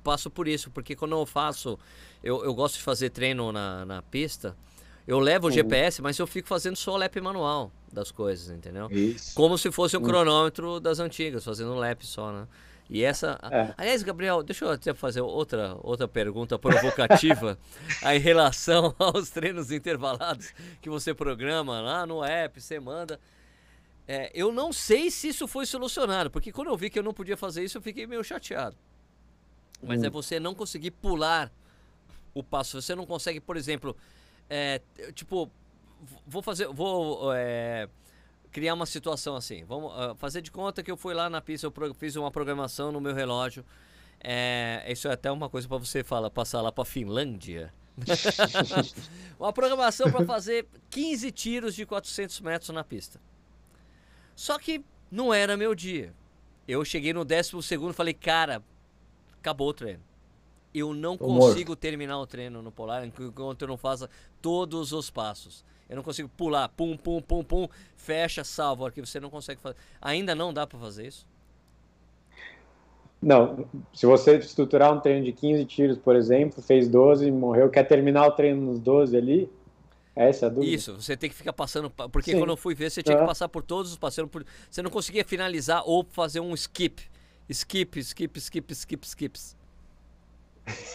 passo 0.03 0.29
por 0.29 0.45
isso, 0.45 0.69
porque 0.71 0.93
quando 0.93 1.13
eu 1.13 1.25
faço, 1.25 1.79
eu, 2.21 2.43
eu 2.43 2.53
gosto 2.53 2.75
de 2.75 2.81
fazer 2.81 3.11
treino 3.11 3.51
na, 3.53 3.85
na 3.85 4.01
pista. 4.01 4.55
Eu 5.07 5.19
levo 5.19 5.47
o 5.47 5.51
GPS, 5.51 6.01
mas 6.01 6.17
eu 6.17 6.25
fico 6.25 6.47
fazendo 6.47 6.75
só 6.75 6.93
o 6.93 6.97
lap 6.97 7.19
manual 7.21 7.71
das 7.91 8.11
coisas, 8.11 8.49
entendeu? 8.49 8.87
Isso. 8.91 9.35
Como 9.35 9.57
se 9.57 9.71
fosse 9.71 9.95
um 9.95 10.01
cronômetro 10.01 10.79
das 10.79 10.99
antigas, 10.99 11.43
fazendo 11.43 11.73
um 11.73 11.77
lap 11.77 12.05
só, 12.05 12.31
né? 12.31 12.47
E 12.89 13.03
essa. 13.03 13.39
É. 13.51 13.73
Aliás, 13.77 14.03
Gabriel, 14.03 14.43
deixa 14.43 14.65
eu 14.65 14.71
até 14.71 14.93
fazer 14.93 15.21
outra, 15.21 15.75
outra 15.81 16.07
pergunta 16.07 16.57
provocativa 16.57 17.57
em 18.13 18.19
relação 18.19 18.95
aos 18.99 19.29
treinos 19.29 19.71
intervalados 19.71 20.53
que 20.81 20.89
você 20.89 21.13
programa 21.13 21.81
lá 21.81 22.05
no 22.05 22.23
app, 22.23 22.61
você 22.61 22.79
manda. 22.79 23.19
É, 24.07 24.31
eu 24.35 24.51
não 24.51 24.71
sei 24.71 25.09
se 25.09 25.29
isso 25.29 25.47
foi 25.47 25.65
solucionado, 25.65 26.29
porque 26.29 26.51
quando 26.51 26.67
eu 26.67 26.77
vi 26.77 26.91
que 26.91 26.99
eu 26.99 27.03
não 27.03 27.13
podia 27.13 27.35
fazer 27.35 27.63
isso, 27.63 27.77
eu 27.77 27.81
fiquei 27.81 28.05
meio 28.05 28.23
chateado. 28.23 28.75
Mas 29.81 30.03
é 30.03 30.05
hum. 30.05 30.07
é 30.07 30.09
você 30.11 30.39
não 30.39 30.53
conseguir 30.53 30.91
pular 30.91 31.51
o 32.35 32.43
passo. 32.43 32.79
Você 32.79 32.93
não 32.93 33.05
consegue, 33.05 33.39
por 33.39 33.57
exemplo, 33.57 33.95
é, 34.49 34.81
tipo, 35.13 35.49
vou 36.25 36.41
fazer, 36.41 36.67
vou 36.67 37.33
é, 37.33 37.89
criar 38.51 38.73
uma 38.73 38.85
situação 38.85 39.35
assim. 39.35 39.63
Vamos 39.65 39.91
uh, 39.91 40.15
fazer 40.15 40.41
de 40.41 40.51
conta 40.51 40.83
que 40.83 40.91
eu 40.91 40.97
fui 40.97 41.13
lá 41.13 41.29
na 41.29 41.41
pista, 41.41 41.67
eu 41.67 41.93
fiz 41.93 42.15
uma 42.15 42.31
programação 42.31 42.91
no 42.91 43.01
meu 43.01 43.13
relógio. 43.13 43.65
É, 44.23 44.83
isso 44.87 45.07
é 45.07 45.13
até 45.13 45.31
uma 45.31 45.49
coisa 45.49 45.67
para 45.67 45.77
você 45.77 46.03
falar, 46.03 46.29
passar 46.29 46.61
lá 46.61 46.71
para 46.71 46.85
Finlândia. 46.85 47.73
uma 49.39 49.53
programação 49.53 50.11
para 50.11 50.25
fazer 50.25 50.67
15 50.89 51.31
tiros 51.31 51.75
de 51.75 51.85
400 51.85 52.41
metros 52.41 52.69
na 52.69 52.83
pista. 52.83 53.19
Só 54.35 54.59
que 54.59 54.83
não 55.09 55.33
era 55.33 55.55
meu 55.55 55.73
dia. 55.73 56.13
Eu 56.67 56.83
cheguei 56.83 57.13
no 57.13 57.23
décimo 57.23 57.61
segundo 57.61 57.91
e 57.91 57.95
falei, 57.95 58.13
cara, 58.13 58.63
acabou 59.39 59.69
o 59.69 59.73
treino 59.73 60.03
eu 60.77 60.93
não 60.93 61.17
consigo 61.17 61.69
morto. 61.69 61.79
terminar 61.79 62.19
o 62.19 62.27
treino 62.27 62.61
no 62.61 62.71
polar 62.71 63.05
enquanto 63.05 63.61
eu 63.61 63.67
não 63.67 63.77
faça 63.77 64.09
todos 64.41 64.91
os 64.91 65.09
passos. 65.09 65.63
Eu 65.89 65.95
não 65.95 66.03
consigo 66.03 66.29
pular, 66.29 66.67
pum, 66.69 66.97
pum, 66.97 67.21
pum, 67.21 67.43
pum, 67.43 67.67
fecha, 67.95 68.43
salva 68.43 68.83
o 68.83 68.85
arquivo. 68.87 69.05
Você 69.05 69.19
não 69.19 69.29
consegue 69.29 69.61
fazer. 69.61 69.75
Ainda 70.01 70.33
não 70.33 70.53
dá 70.53 70.65
para 70.65 70.79
fazer 70.79 71.07
isso? 71.07 71.27
Não. 73.21 73.67
Se 73.93 74.05
você 74.05 74.37
estruturar 74.37 74.93
um 74.93 74.99
treino 74.99 75.23
de 75.23 75.31
15 75.31 75.65
tiros, 75.65 75.97
por 75.97 76.15
exemplo, 76.15 76.61
fez 76.61 76.87
12 76.87 77.27
e 77.27 77.31
morreu, 77.31 77.69
quer 77.69 77.83
terminar 77.83 78.27
o 78.27 78.31
treino 78.31 78.61
nos 78.61 78.79
12 78.79 79.15
ali, 79.15 79.49
essa 80.15 80.45
é 80.45 80.47
a 80.47 80.49
dúvida. 80.49 80.73
Isso, 80.73 80.95
você 80.95 81.17
tem 81.17 81.29
que 81.29 81.35
ficar 81.35 81.53
passando. 81.53 81.89
Porque 81.89 82.31
Sim. 82.31 82.39
quando 82.39 82.51
eu 82.51 82.57
fui 82.57 82.73
ver, 82.73 82.89
você 82.89 83.03
tinha 83.03 83.17
que 83.17 83.25
passar 83.25 83.49
por 83.49 83.61
todos 83.61 83.91
os 83.91 83.97
passos. 83.97 84.27
Por, 84.29 84.45
você 84.69 84.81
não 84.81 84.89
conseguia 84.89 85.25
finalizar 85.25 85.83
ou 85.85 86.05
fazer 86.09 86.39
um 86.39 86.53
skip. 86.53 87.03
Skip, 87.49 87.99
skip, 87.99 88.39
skip, 88.39 88.73
skip, 88.73 89.05
skips. 89.05 89.54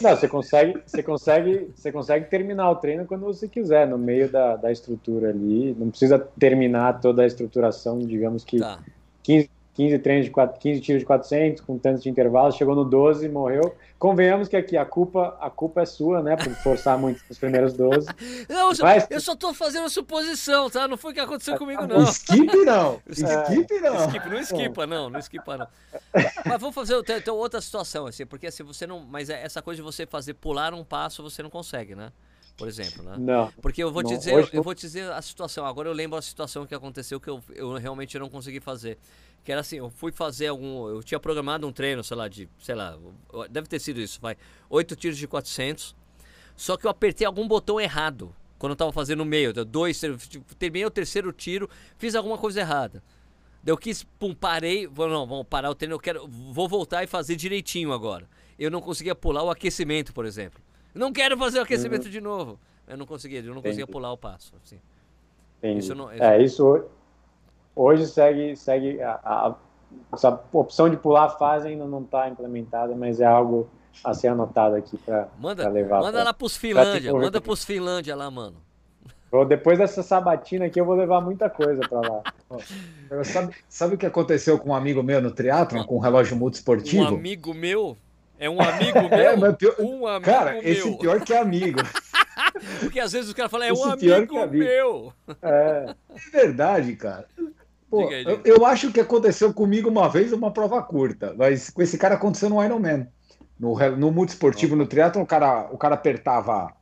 Não, 0.01 0.15
você 0.15 0.27
consegue, 0.27 0.81
você 0.85 1.01
consegue, 1.01 1.71
você 1.75 1.91
consegue 1.91 2.25
terminar 2.25 2.69
o 2.71 2.75
treino 2.75 3.05
quando 3.05 3.21
você 3.21 3.47
quiser, 3.47 3.87
no 3.87 3.97
meio 3.97 4.29
da, 4.29 4.55
da 4.57 4.71
estrutura 4.71 5.29
ali. 5.29 5.75
Não 5.77 5.89
precisa 5.89 6.19
terminar 6.19 6.99
toda 6.99 7.23
a 7.23 7.25
estruturação, 7.25 7.99
digamos 7.99 8.43
que 8.43 8.59
tá. 8.59 8.79
15, 9.23 9.49
15 9.81 9.99
treinos 9.99 10.25
de 10.25 10.31
4, 10.31 10.59
15 10.59 10.81
tiros 10.81 10.99
de 10.99 11.05
400 11.07 11.61
com 11.61 11.77
tantos 11.79 12.03
de 12.03 12.09
intervalos, 12.09 12.55
chegou 12.55 12.75
no 12.75 12.85
12 12.85 13.27
morreu. 13.29 13.75
Convenhamos 13.97 14.47
que 14.47 14.55
aqui 14.55 14.77
a 14.77 14.85
culpa, 14.85 15.35
a 15.41 15.49
culpa 15.49 15.81
é 15.81 15.85
sua, 15.85 16.21
né, 16.21 16.35
por 16.35 16.53
forçar 16.57 16.99
muito 16.99 17.23
os 17.27 17.39
primeiros 17.39 17.73
12. 17.73 18.07
Não, 18.47 18.71
eu, 18.71 18.77
Mas... 18.81 19.07
eu 19.09 19.19
só 19.19 19.35
tô 19.35 19.53
fazendo 19.55 19.89
suposição, 19.89 20.69
tá? 20.69 20.87
Não 20.87 20.97
foi 20.97 21.11
o 21.11 21.13
que 21.15 21.19
aconteceu 21.19 21.57
comigo 21.57 21.85
não. 21.87 22.03
Skip 22.03 22.65
não. 22.65 23.01
Skip 23.09 23.79
não. 23.79 24.07
Skip 24.07 24.29
não 24.29 24.39
esquipa 24.39 24.87
não, 24.87 25.09
não 25.09 25.19
esquipa 25.19 25.57
não. 25.57 25.67
Mas 26.45 26.61
vamos 26.61 26.75
fazer 26.75 26.95
então, 27.17 27.35
outra 27.35 27.59
situação 27.59 28.05
assim, 28.05 28.25
porque 28.25 28.51
se 28.51 28.61
você 28.61 28.85
não, 28.85 28.99
mas 28.99 29.29
é 29.29 29.43
essa 29.43 29.61
coisa 29.61 29.77
de 29.77 29.83
você 29.83 30.05
fazer 30.05 30.35
pular 30.35 30.73
um 30.73 30.83
passo, 30.83 31.23
você 31.23 31.41
não 31.41 31.49
consegue, 31.49 31.95
né? 31.95 32.11
por 32.61 32.67
exemplo, 32.67 33.03
né? 33.03 33.15
Não. 33.17 33.51
Porque 33.59 33.81
eu 33.81 33.91
vou 33.91 34.03
te 34.03 34.15
dizer, 34.15 34.49
eu 34.53 34.61
vou 34.61 34.75
te 34.75 34.81
dizer 34.81 35.11
a 35.11 35.21
situação. 35.21 35.65
Agora 35.65 35.89
eu 35.89 35.93
lembro 35.93 36.15
a 36.15 36.21
situação 36.21 36.63
que 36.63 36.75
aconteceu 36.75 37.19
que 37.19 37.27
eu, 37.27 37.41
eu 37.55 37.73
realmente 37.73 38.19
não 38.19 38.29
consegui 38.29 38.59
fazer. 38.59 38.99
Que 39.43 39.51
era 39.51 39.61
assim, 39.61 39.77
eu 39.77 39.89
fui 39.89 40.11
fazer 40.11 40.47
algum. 40.47 40.87
Eu 40.87 41.01
tinha 41.01 41.19
programado 41.19 41.67
um 41.67 41.71
treino, 41.71 42.03
sei 42.03 42.17
lá, 42.17 42.27
de. 42.27 42.47
Sei 42.59 42.75
lá, 42.75 42.97
deve 43.49 43.67
ter 43.67 43.79
sido 43.79 43.99
isso, 43.99 44.19
vai. 44.21 44.37
Oito 44.69 44.95
tiros 44.95 45.17
de 45.17 45.27
400. 45.27 45.95
Só 46.55 46.77
que 46.77 46.85
eu 46.85 46.91
apertei 46.91 47.25
algum 47.25 47.47
botão 47.47 47.79
errado. 47.79 48.35
Quando 48.59 48.73
eu 48.73 48.75
tava 48.75 48.91
fazendo 48.91 49.19
no 49.19 49.25
meio. 49.25 49.51
Dois, 49.65 49.99
tipo, 50.29 50.55
terminei 50.55 50.85
o 50.85 50.91
terceiro 50.91 51.33
tiro, 51.33 51.67
fiz 51.97 52.13
alguma 52.13 52.37
coisa 52.37 52.59
errada. 52.59 53.01
Daí 53.63 53.73
eu 53.73 53.77
quis, 53.77 54.03
pum, 54.03 54.35
parei. 54.35 54.85
Vou, 54.85 55.07
não, 55.07 55.25
vamos 55.25 55.47
parar 55.47 55.71
o 55.71 55.75
treino, 55.75 55.95
eu 55.95 55.99
quero. 55.99 56.27
Vou 56.27 56.67
voltar 56.69 57.03
e 57.03 57.07
fazer 57.07 57.35
direitinho 57.35 57.91
agora. 57.91 58.29
Eu 58.59 58.69
não 58.69 58.79
conseguia 58.79 59.15
pular 59.15 59.41
o 59.41 59.49
aquecimento, 59.49 60.13
por 60.13 60.25
exemplo. 60.25 60.61
Não 60.93 61.11
quero 61.11 61.35
fazer 61.35 61.57
o 61.57 61.63
aquecimento 61.63 62.05
uhum. 62.05 62.11
de 62.11 62.21
novo. 62.21 62.59
Eu 62.87 62.97
não 62.97 63.07
conseguia, 63.07 63.39
eu 63.39 63.55
não 63.55 63.61
conseguia 63.61 63.87
pular 63.87 64.11
o 64.11 64.17
passo. 64.17 64.53
Assim. 64.63 64.79
Isso 65.63 65.95
não, 65.95 66.13
isso... 66.13 66.23
É, 66.23 66.43
isso 66.43 66.85
hoje 67.75 68.07
segue, 68.07 68.55
segue 68.55 69.01
a, 69.01 69.19
a, 69.23 69.55
essa 70.13 70.39
opção 70.51 70.89
de 70.89 70.97
pular 70.97 71.25
a 71.25 71.29
fase 71.29 71.67
ainda 71.67 71.85
não 71.85 72.01
está 72.01 72.29
implementada, 72.29 72.95
mas 72.95 73.19
é 73.19 73.25
algo 73.25 73.69
a 74.03 74.13
ser 74.13 74.29
anotado 74.29 74.75
aqui 74.75 74.97
para 74.97 75.27
levar. 75.69 75.99
Manda 75.99 76.11
pra, 76.11 76.23
lá 76.23 76.33
pros 76.33 76.55
Finlândia, 76.55 77.13
manda 77.13 77.41
pros 77.41 77.63
Finlândia 77.63 78.15
lá, 78.15 78.29
mano. 78.31 78.57
Depois 79.47 79.77
dessa 79.77 80.03
sabatina 80.03 80.65
aqui, 80.65 80.79
eu 80.79 80.85
vou 80.85 80.95
levar 80.95 81.21
muita 81.21 81.49
coisa 81.49 81.81
para 81.87 82.01
lá. 82.01 83.23
sabe, 83.23 83.55
sabe 83.69 83.95
o 83.95 83.97
que 83.97 84.05
aconteceu 84.05 84.59
com 84.59 84.71
um 84.71 84.75
amigo 84.75 85.01
meu 85.01 85.21
no 85.21 85.31
triatlon, 85.31 85.85
com 85.85 85.95
um 85.95 85.99
relógio 85.99 86.35
multiesportivo? 86.35 87.03
Um 87.03 87.07
amigo 87.07 87.53
meu? 87.53 87.97
É 88.37 88.49
um 88.49 88.59
amigo 88.59 88.97
é, 89.13 89.37
meu? 89.37 89.51
É, 89.51 89.53
pior... 89.53 89.75
Um 89.79 90.05
amigo 90.05 90.25
cara, 90.25 90.51
meu. 90.53 90.63
esse 90.63 90.97
pior 90.97 91.21
que 91.21 91.31
é 91.31 91.39
amigo. 91.39 91.79
Porque 92.81 92.99
às 92.99 93.13
vezes 93.13 93.29
os 93.29 93.33
caras 93.33 93.49
falam, 93.49 93.67
é 93.67 93.71
esse 93.71 93.81
um 93.81 93.89
amigo, 93.89 94.37
amigo, 94.37 94.57
meu. 94.57 95.13
É, 95.41 95.95
é 96.09 96.29
verdade, 96.31 96.95
cara. 96.97 97.25
Pô, 97.91 98.07
aí, 98.07 98.23
eu, 98.23 98.39
eu, 98.45 98.65
acho 98.65 98.89
que 98.89 99.01
aconteceu 99.01 99.53
comigo 99.53 99.89
uma 99.89 100.07
vez 100.07 100.31
uma 100.31 100.49
prova 100.49 100.81
curta, 100.81 101.35
mas 101.37 101.69
com 101.69 101.81
esse 101.81 101.97
cara 101.97 102.15
aconteceu 102.15 102.49
no 102.49 102.63
Ironman. 102.63 103.05
No, 103.59 103.77
no 103.97 104.11
multiesportivo, 104.11 104.77
no 104.77 104.87
triatlo, 104.87 105.21
o 105.21 105.25
cara, 105.25 105.69
o 105.71 105.77
cara 105.77 105.95
apertava 105.95 106.73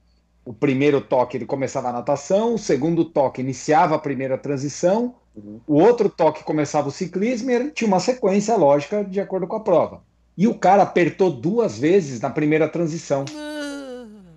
o 0.45 0.53
primeiro 0.53 1.01
toque, 1.01 1.35
ele 1.35 1.47
começava 1.47 1.89
a 1.89 1.93
natação, 1.93 2.53
o 2.53 2.59
segundo 2.59 3.03
toque 3.03 3.41
iniciava 3.41 3.95
a 3.95 3.99
primeira 3.99 4.37
transição, 4.37 5.15
uhum. 5.35 5.59
o 5.67 5.75
outro 5.79 6.09
toque 6.09 6.43
começava 6.43 6.87
o 6.87 6.91
ciclismo 6.91 7.49
e 7.49 7.55
ele 7.55 7.71
tinha 7.71 7.87
uma 7.87 7.99
sequência 7.99 8.55
lógica 8.55 9.03
de 9.03 9.19
acordo 9.19 9.47
com 9.47 9.55
a 9.55 9.59
prova. 9.59 10.03
E 10.37 10.47
o 10.47 10.53
cara 10.53 10.83
apertou 10.83 11.31
duas 11.31 11.77
vezes 11.77 12.21
na 12.21 12.29
primeira 12.29 12.69
transição. 12.69 13.25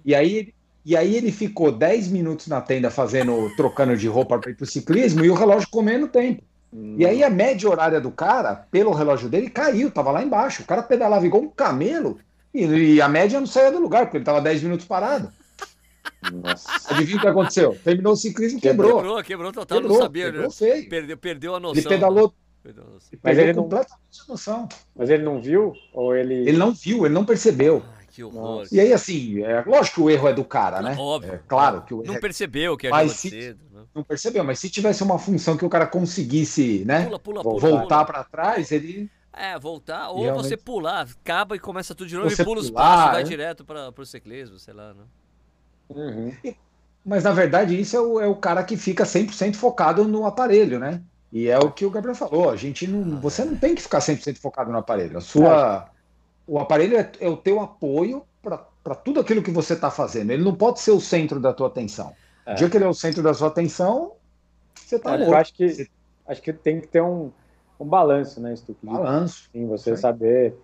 E 0.04 0.14
aí, 0.14 0.52
e 0.84 0.96
aí 0.96 1.14
ele 1.14 1.30
ficou 1.30 1.70
10 1.70 2.08
minutos 2.08 2.48
na 2.48 2.60
tenda 2.60 2.90
fazendo, 2.90 3.54
trocando 3.56 3.96
de 3.96 4.08
roupa 4.08 4.38
para 4.38 4.50
ir 4.50 4.54
pro 4.54 4.66
ciclismo 4.66 5.22
e 5.22 5.30
o 5.30 5.34
relógio 5.34 5.68
comendo 5.70 6.08
tempo. 6.08 6.42
Hum. 6.72 6.96
E 6.98 7.04
aí 7.04 7.22
a 7.22 7.30
média 7.30 7.68
horária 7.68 8.00
do 8.00 8.10
cara, 8.10 8.66
pelo 8.70 8.92
relógio 8.92 9.28
dele, 9.28 9.50
caiu, 9.50 9.90
tava 9.90 10.10
lá 10.10 10.22
embaixo. 10.22 10.62
O 10.62 10.66
cara 10.66 10.82
pedalava 10.82 11.26
igual 11.26 11.42
um 11.42 11.48
camelo 11.48 12.18
e, 12.54 12.64
e 12.64 13.02
a 13.02 13.08
média 13.08 13.38
não 13.38 13.46
saía 13.46 13.72
do 13.72 13.80
lugar, 13.80 14.06
porque 14.06 14.18
ele 14.18 14.24
tava 14.24 14.40
10 14.40 14.62
minutos 14.62 14.86
parado. 14.86 15.32
Nossa. 16.30 16.94
Adivinha 16.94 17.18
o 17.18 17.20
que 17.20 17.28
aconteceu? 17.28 17.78
Terminou 17.82 18.12
o 18.12 18.16
ciclismo 18.16 18.60
quebrou. 18.60 18.96
Quebrou, 18.96 19.22
quebrou 19.22 19.52
total, 19.52 19.78
quebrou, 19.78 19.96
não 19.96 20.04
sabia. 20.04 20.26
Quebrou 20.26 20.50
feio. 20.50 20.88
Perdeu, 20.88 21.16
perdeu 21.16 21.54
a 21.54 21.60
noção. 21.60 21.80
Ele 21.80 21.88
pedalou. 21.88 22.34
Perdeu 22.62 22.84
Mas 23.22 23.38
ele 23.38 23.52
não... 23.54 23.68
noção. 24.28 24.68
Mas 24.94 25.10
ele 25.10 25.22
não 25.24 25.40
viu? 25.40 25.74
Ou 25.92 26.14
ele... 26.14 26.34
ele 26.34 26.56
não 26.56 26.72
viu, 26.72 27.04
ele 27.04 27.14
não 27.14 27.24
percebeu. 27.24 27.82
Ai, 27.98 28.06
que 28.08 28.22
horror. 28.22 28.66
E 28.70 28.78
aí, 28.78 28.92
assim, 28.92 29.42
é, 29.42 29.64
lógico 29.66 29.96
que 29.96 30.00
o 30.02 30.10
erro 30.10 30.28
é 30.28 30.32
do 30.32 30.44
cara, 30.44 30.80
né? 30.80 30.94
Óbvio. 30.96 31.34
É, 31.34 31.40
claro 31.48 31.82
que 31.82 31.92
o 31.92 32.04
Não 32.04 32.14
é... 32.14 32.20
percebeu 32.20 32.76
que 32.76 32.86
era 32.86 33.08
se... 33.08 33.30
cedo. 33.30 33.60
Né? 33.94 33.96
Não 33.96 34.02
percebeu, 34.02 34.42
mas 34.42 34.58
se 34.58 34.70
tivesse 34.70 35.02
uma 35.02 35.18
função 35.18 35.56
que 35.56 35.64
o 35.64 35.68
cara 35.68 35.86
conseguisse, 35.86 36.84
né? 36.84 37.04
Pula, 37.04 37.18
pula, 37.18 37.42
pula, 37.42 37.60
voltar 37.60 38.04
para 38.04 38.24
trás, 38.24 38.72
ele 38.72 39.10
é, 39.32 39.58
voltar. 39.58 40.10
Ou 40.10 40.22
Realmente... 40.22 40.48
você 40.48 40.56
pular, 40.56 41.06
acaba 41.20 41.56
e 41.56 41.58
começa 41.58 41.94
tudo 41.94 42.08
de 42.08 42.16
novo 42.16 42.28
você 42.28 42.42
e 42.42 42.44
pula 42.44 42.60
os 42.60 42.70
passos, 42.70 43.12
vai 43.12 43.22
é? 43.22 43.24
direto 43.24 43.64
para 43.64 43.92
o 43.96 44.06
ciclismo, 44.06 44.58
sei 44.58 44.74
lá, 44.74 44.92
né? 44.92 45.04
Uhum. 45.88 46.34
Mas 47.04 47.24
na 47.24 47.32
verdade 47.32 47.78
isso 47.78 47.96
é 47.96 48.00
o, 48.00 48.20
é 48.20 48.26
o 48.26 48.36
cara 48.36 48.62
que 48.62 48.76
fica 48.76 49.04
100% 49.04 49.56
focado 49.56 50.04
no 50.04 50.26
aparelho, 50.26 50.78
né? 50.78 51.02
E 51.32 51.48
é 51.48 51.58
o 51.58 51.70
que 51.70 51.86
o 51.86 51.90
Gabriel 51.90 52.14
falou, 52.14 52.50
a 52.50 52.56
gente 52.56 52.86
não, 52.86 53.18
você 53.18 53.42
não 53.42 53.56
tem 53.56 53.74
que 53.74 53.80
ficar 53.80 54.00
100% 54.00 54.36
focado 54.36 54.70
no 54.70 54.76
aparelho. 54.76 55.16
A 55.16 55.20
sua, 55.20 55.88
o 56.46 56.58
aparelho 56.58 56.98
é, 56.98 57.10
é 57.20 57.28
o 57.28 57.38
teu 57.38 57.58
apoio 57.60 58.24
para 58.42 58.94
tudo 58.94 59.18
aquilo 59.18 59.42
que 59.42 59.50
você 59.50 59.72
está 59.72 59.90
fazendo. 59.90 60.30
Ele 60.30 60.44
não 60.44 60.54
pode 60.54 60.80
ser 60.80 60.90
o 60.90 61.00
centro 61.00 61.40
da 61.40 61.54
tua 61.54 61.68
atenção. 61.68 62.14
É. 62.46 62.52
O 62.52 62.56
dia 62.56 62.70
que 62.70 62.76
ele 62.76 62.84
é 62.84 62.88
o 62.88 62.94
centro 62.94 63.22
da 63.22 63.34
sua 63.34 63.48
atenção, 63.48 64.12
você 64.74 64.96
está 64.96 65.10
morto. 65.10 65.24
Eu 65.24 65.36
acho 65.36 65.54
que, 65.54 65.88
acho 66.26 66.42
que 66.42 66.52
tem 66.52 66.80
que 66.80 66.88
ter 66.88 67.02
um, 67.02 67.30
um 67.78 67.86
balanço, 67.86 68.40
né, 68.40 68.54
Stu? 68.56 68.76
Balanço. 68.82 69.48
Sim, 69.52 69.66
você 69.66 69.94
Sim. 69.94 70.00
saber. 70.00 70.54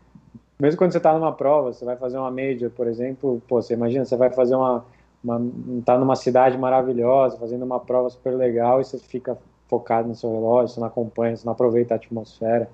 Mesmo 0.59 0.77
quando 0.77 0.93
você 0.93 0.99
está 0.99 1.13
numa 1.13 1.33
prova, 1.33 1.73
você 1.73 1.85
vai 1.85 1.97
fazer 1.97 2.19
uma 2.19 2.31
major, 2.31 2.71
por 2.71 2.89
exemplo, 2.89 3.41
pô, 3.47 3.63
você 3.63 3.75
imagina, 3.75 4.05
você 4.05 4.17
vai 4.17 4.31
fazer 4.31 4.57
uma 4.57 4.85
uma, 5.23 5.41
tá 5.85 5.99
numa 5.99 6.17
cidade 6.17 6.57
maravilhosa, 6.57 7.39
fazendo 7.39 7.65
uma 7.65 7.81
prova 7.81 8.09
super 8.11 8.37
legal 8.37 8.81
e 8.81 8.85
você 8.85 8.99
fica 8.99 9.37
focado 9.67 10.09
no 10.09 10.15
seu 10.15 10.33
relógio, 10.33 10.75
você 10.75 10.81
não 10.81 10.87
acompanha, 10.87 11.37
você 11.37 11.45
não 11.45 11.53
aproveita 11.53 11.95
a 11.95 11.97
atmosfera. 11.97 12.69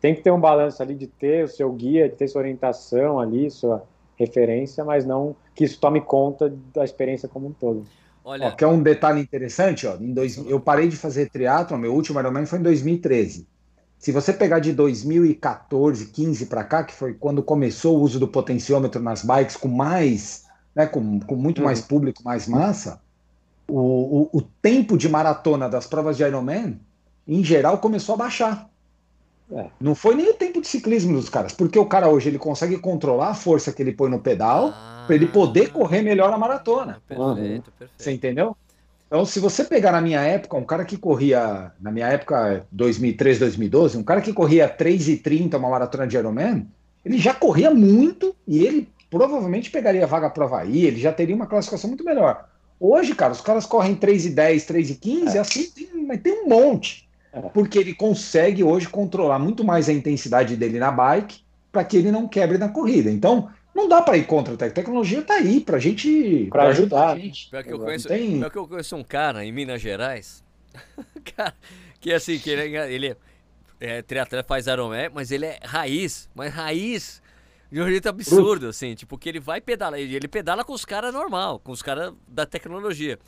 Tem 0.00 0.14
que 0.14 0.20
ter 0.20 0.30
um 0.30 0.40
balanço 0.40 0.82
ali 0.82 0.94
de 0.94 1.06
ter 1.06 1.44
o 1.44 1.48
seu 1.48 1.72
guia, 1.72 2.08
de 2.08 2.16
ter 2.16 2.28
sua 2.28 2.42
orientação 2.42 3.18
ali, 3.18 3.50
sua 3.50 3.82
referência, 4.16 4.84
mas 4.84 5.06
não 5.06 5.34
que 5.54 5.64
isso 5.64 5.80
tome 5.80 6.00
conta 6.00 6.52
da 6.74 6.84
experiência 6.84 7.28
como 7.28 7.48
um 7.48 7.52
todo. 7.52 7.84
Olha, 8.24 8.46
ó, 8.46 8.50
que 8.52 8.64
é 8.64 8.66
um 8.66 8.82
detalhe 8.82 9.20
interessante, 9.20 9.86
ó, 9.86 9.96
em 9.96 10.12
dois, 10.12 10.36
eu 10.36 10.58
parei 10.58 10.88
de 10.88 10.96
fazer 10.96 11.28
triatlo, 11.28 11.76
meu 11.76 11.94
último 11.94 12.18
Ironman 12.18 12.46
foi 12.46 12.58
em 12.58 12.62
2013. 12.62 13.46
Se 13.98 14.12
você 14.12 14.32
pegar 14.32 14.58
de 14.58 14.72
2014, 14.72 16.06
15 16.06 16.46
para 16.46 16.64
cá, 16.64 16.84
que 16.84 16.94
foi 16.94 17.14
quando 17.14 17.42
começou 17.42 17.98
o 17.98 18.00
uso 18.00 18.18
do 18.18 18.28
potenciômetro 18.28 19.00
nas 19.00 19.22
bikes 19.22 19.56
com 19.56 19.68
mais 19.68 20.44
né, 20.74 20.86
com, 20.86 21.20
com 21.20 21.36
muito 21.36 21.58
uhum. 21.58 21.64
mais 21.64 21.80
público, 21.80 22.22
mais 22.24 22.48
massa, 22.48 23.00
o, 23.68 23.78
o, 23.78 24.30
o, 24.32 24.42
tempo 24.42 24.98
de 24.98 25.08
maratona 25.08 25.68
das 25.68 25.86
provas 25.86 26.16
de 26.16 26.24
Ironman, 26.24 26.80
em 27.26 27.42
geral, 27.44 27.78
começou 27.78 28.16
a 28.16 28.18
baixar. 28.18 28.68
É. 29.52 29.66
Não 29.80 29.94
foi 29.94 30.14
nem 30.14 30.30
o 30.30 30.34
tempo 30.34 30.60
de 30.60 30.66
ciclismo 30.66 31.14
dos 31.14 31.28
caras, 31.28 31.52
porque 31.52 31.78
o 31.78 31.86
cara 31.86 32.08
hoje 32.08 32.28
ele 32.28 32.38
consegue 32.38 32.78
controlar 32.78 33.28
a 33.28 33.34
força 33.34 33.72
que 33.72 33.82
ele 33.82 33.92
põe 33.92 34.10
no 34.10 34.18
pedal 34.18 34.72
ah, 34.74 35.04
para 35.06 35.14
ele 35.14 35.26
poder 35.26 35.70
correr 35.70 36.02
melhor 36.02 36.32
a 36.32 36.38
maratona. 36.38 37.02
Perfeito, 37.06 37.22
uhum. 37.22 37.78
perfeito. 37.78 37.92
Você 37.96 38.12
entendeu? 38.12 38.56
Então, 39.06 39.24
se 39.24 39.38
você 39.38 39.62
pegar 39.62 39.92
na 39.92 40.00
minha 40.00 40.20
época, 40.22 40.56
um 40.56 40.64
cara 40.64 40.84
que 40.84 40.96
corria, 40.96 41.70
na 41.80 41.92
minha 41.92 42.06
época, 42.08 42.66
2003, 42.72 43.38
2012, 43.38 43.98
um 43.98 44.02
cara 44.02 44.20
que 44.20 44.32
corria 44.32 44.68
3,30 44.68 45.56
uma 45.56 45.68
maratona 45.68 46.06
de 46.06 46.16
Ironman, 46.16 46.66
ele 47.04 47.18
já 47.18 47.34
corria 47.34 47.70
muito 47.70 48.34
e 48.48 48.64
ele 48.64 48.88
provavelmente 49.10 49.70
pegaria 49.70 50.06
vaga 50.06 50.30
para 50.30 50.42
o 50.42 50.46
Havaí, 50.46 50.86
ele 50.86 51.00
já 51.00 51.12
teria 51.12 51.36
uma 51.36 51.46
classificação 51.46 51.88
muito 51.88 52.02
melhor. 52.02 52.48
Hoje, 52.80 53.14
cara, 53.14 53.32
os 53.32 53.40
caras 53.40 53.66
correm 53.66 53.94
3 53.94 54.26
e 54.26 54.30
10, 54.30 54.64
3 54.64 54.90
e 54.90 54.94
15, 54.96 55.36
é. 55.36 55.40
assim, 55.40 55.70
tem, 55.70 56.06
mas 56.06 56.20
tem 56.20 56.44
um 56.44 56.48
monte. 56.48 57.03
É. 57.34 57.40
Porque 57.48 57.78
ele 57.78 57.94
consegue 57.94 58.62
hoje 58.62 58.88
controlar 58.88 59.38
muito 59.38 59.64
mais 59.64 59.88
a 59.88 59.92
intensidade 59.92 60.56
dele 60.56 60.78
na 60.78 60.92
bike 60.92 61.40
para 61.72 61.84
que 61.84 61.96
ele 61.96 62.12
não 62.12 62.28
quebre 62.28 62.56
na 62.56 62.68
corrida. 62.68 63.10
Então, 63.10 63.50
não 63.74 63.88
dá 63.88 64.00
para 64.00 64.16
ir 64.16 64.24
contra 64.24 64.54
a 64.54 64.70
tecnologia, 64.70 65.20
tá 65.22 65.34
aí 65.34 65.60
para 65.60 65.80
gente 65.80 66.46
para 66.48 66.68
ajudar. 66.68 67.10
a 67.10 67.18
gente. 67.18 67.50
Pior 67.50 67.64
que, 67.64 67.72
eu 67.72 67.78
conheço, 67.80 68.08
tem... 68.08 68.38
pior 68.38 68.50
que 68.50 68.58
eu 68.58 68.68
conheço 68.68 68.94
um 68.94 69.02
cara 69.02 69.44
em 69.44 69.50
Minas 69.50 69.82
Gerais, 69.82 70.44
que 72.00 72.12
assim, 72.12 72.38
que 72.38 72.50
ele, 72.50 72.76
é, 72.76 72.92
ele 72.92 73.16
é, 73.80 74.00
triatleta 74.02 74.46
faz 74.46 74.68
Ironman, 74.68 75.10
mas 75.12 75.32
ele 75.32 75.46
é 75.46 75.58
raiz, 75.64 76.30
mas 76.34 76.54
raiz 76.54 77.20
de 77.72 77.82
um 77.82 77.88
jeito 77.88 78.08
absurdo, 78.08 78.68
assim, 78.68 78.94
tipo, 78.94 79.18
que 79.18 79.28
ele 79.28 79.40
vai 79.40 79.60
pedalar, 79.60 79.98
ele 79.98 80.28
pedala 80.28 80.64
com 80.64 80.72
os 80.72 80.84
caras 80.84 81.12
normal, 81.12 81.58
com 81.58 81.72
os 81.72 81.82
caras 81.82 82.14
da 82.28 82.46
tecnologia. 82.46 83.18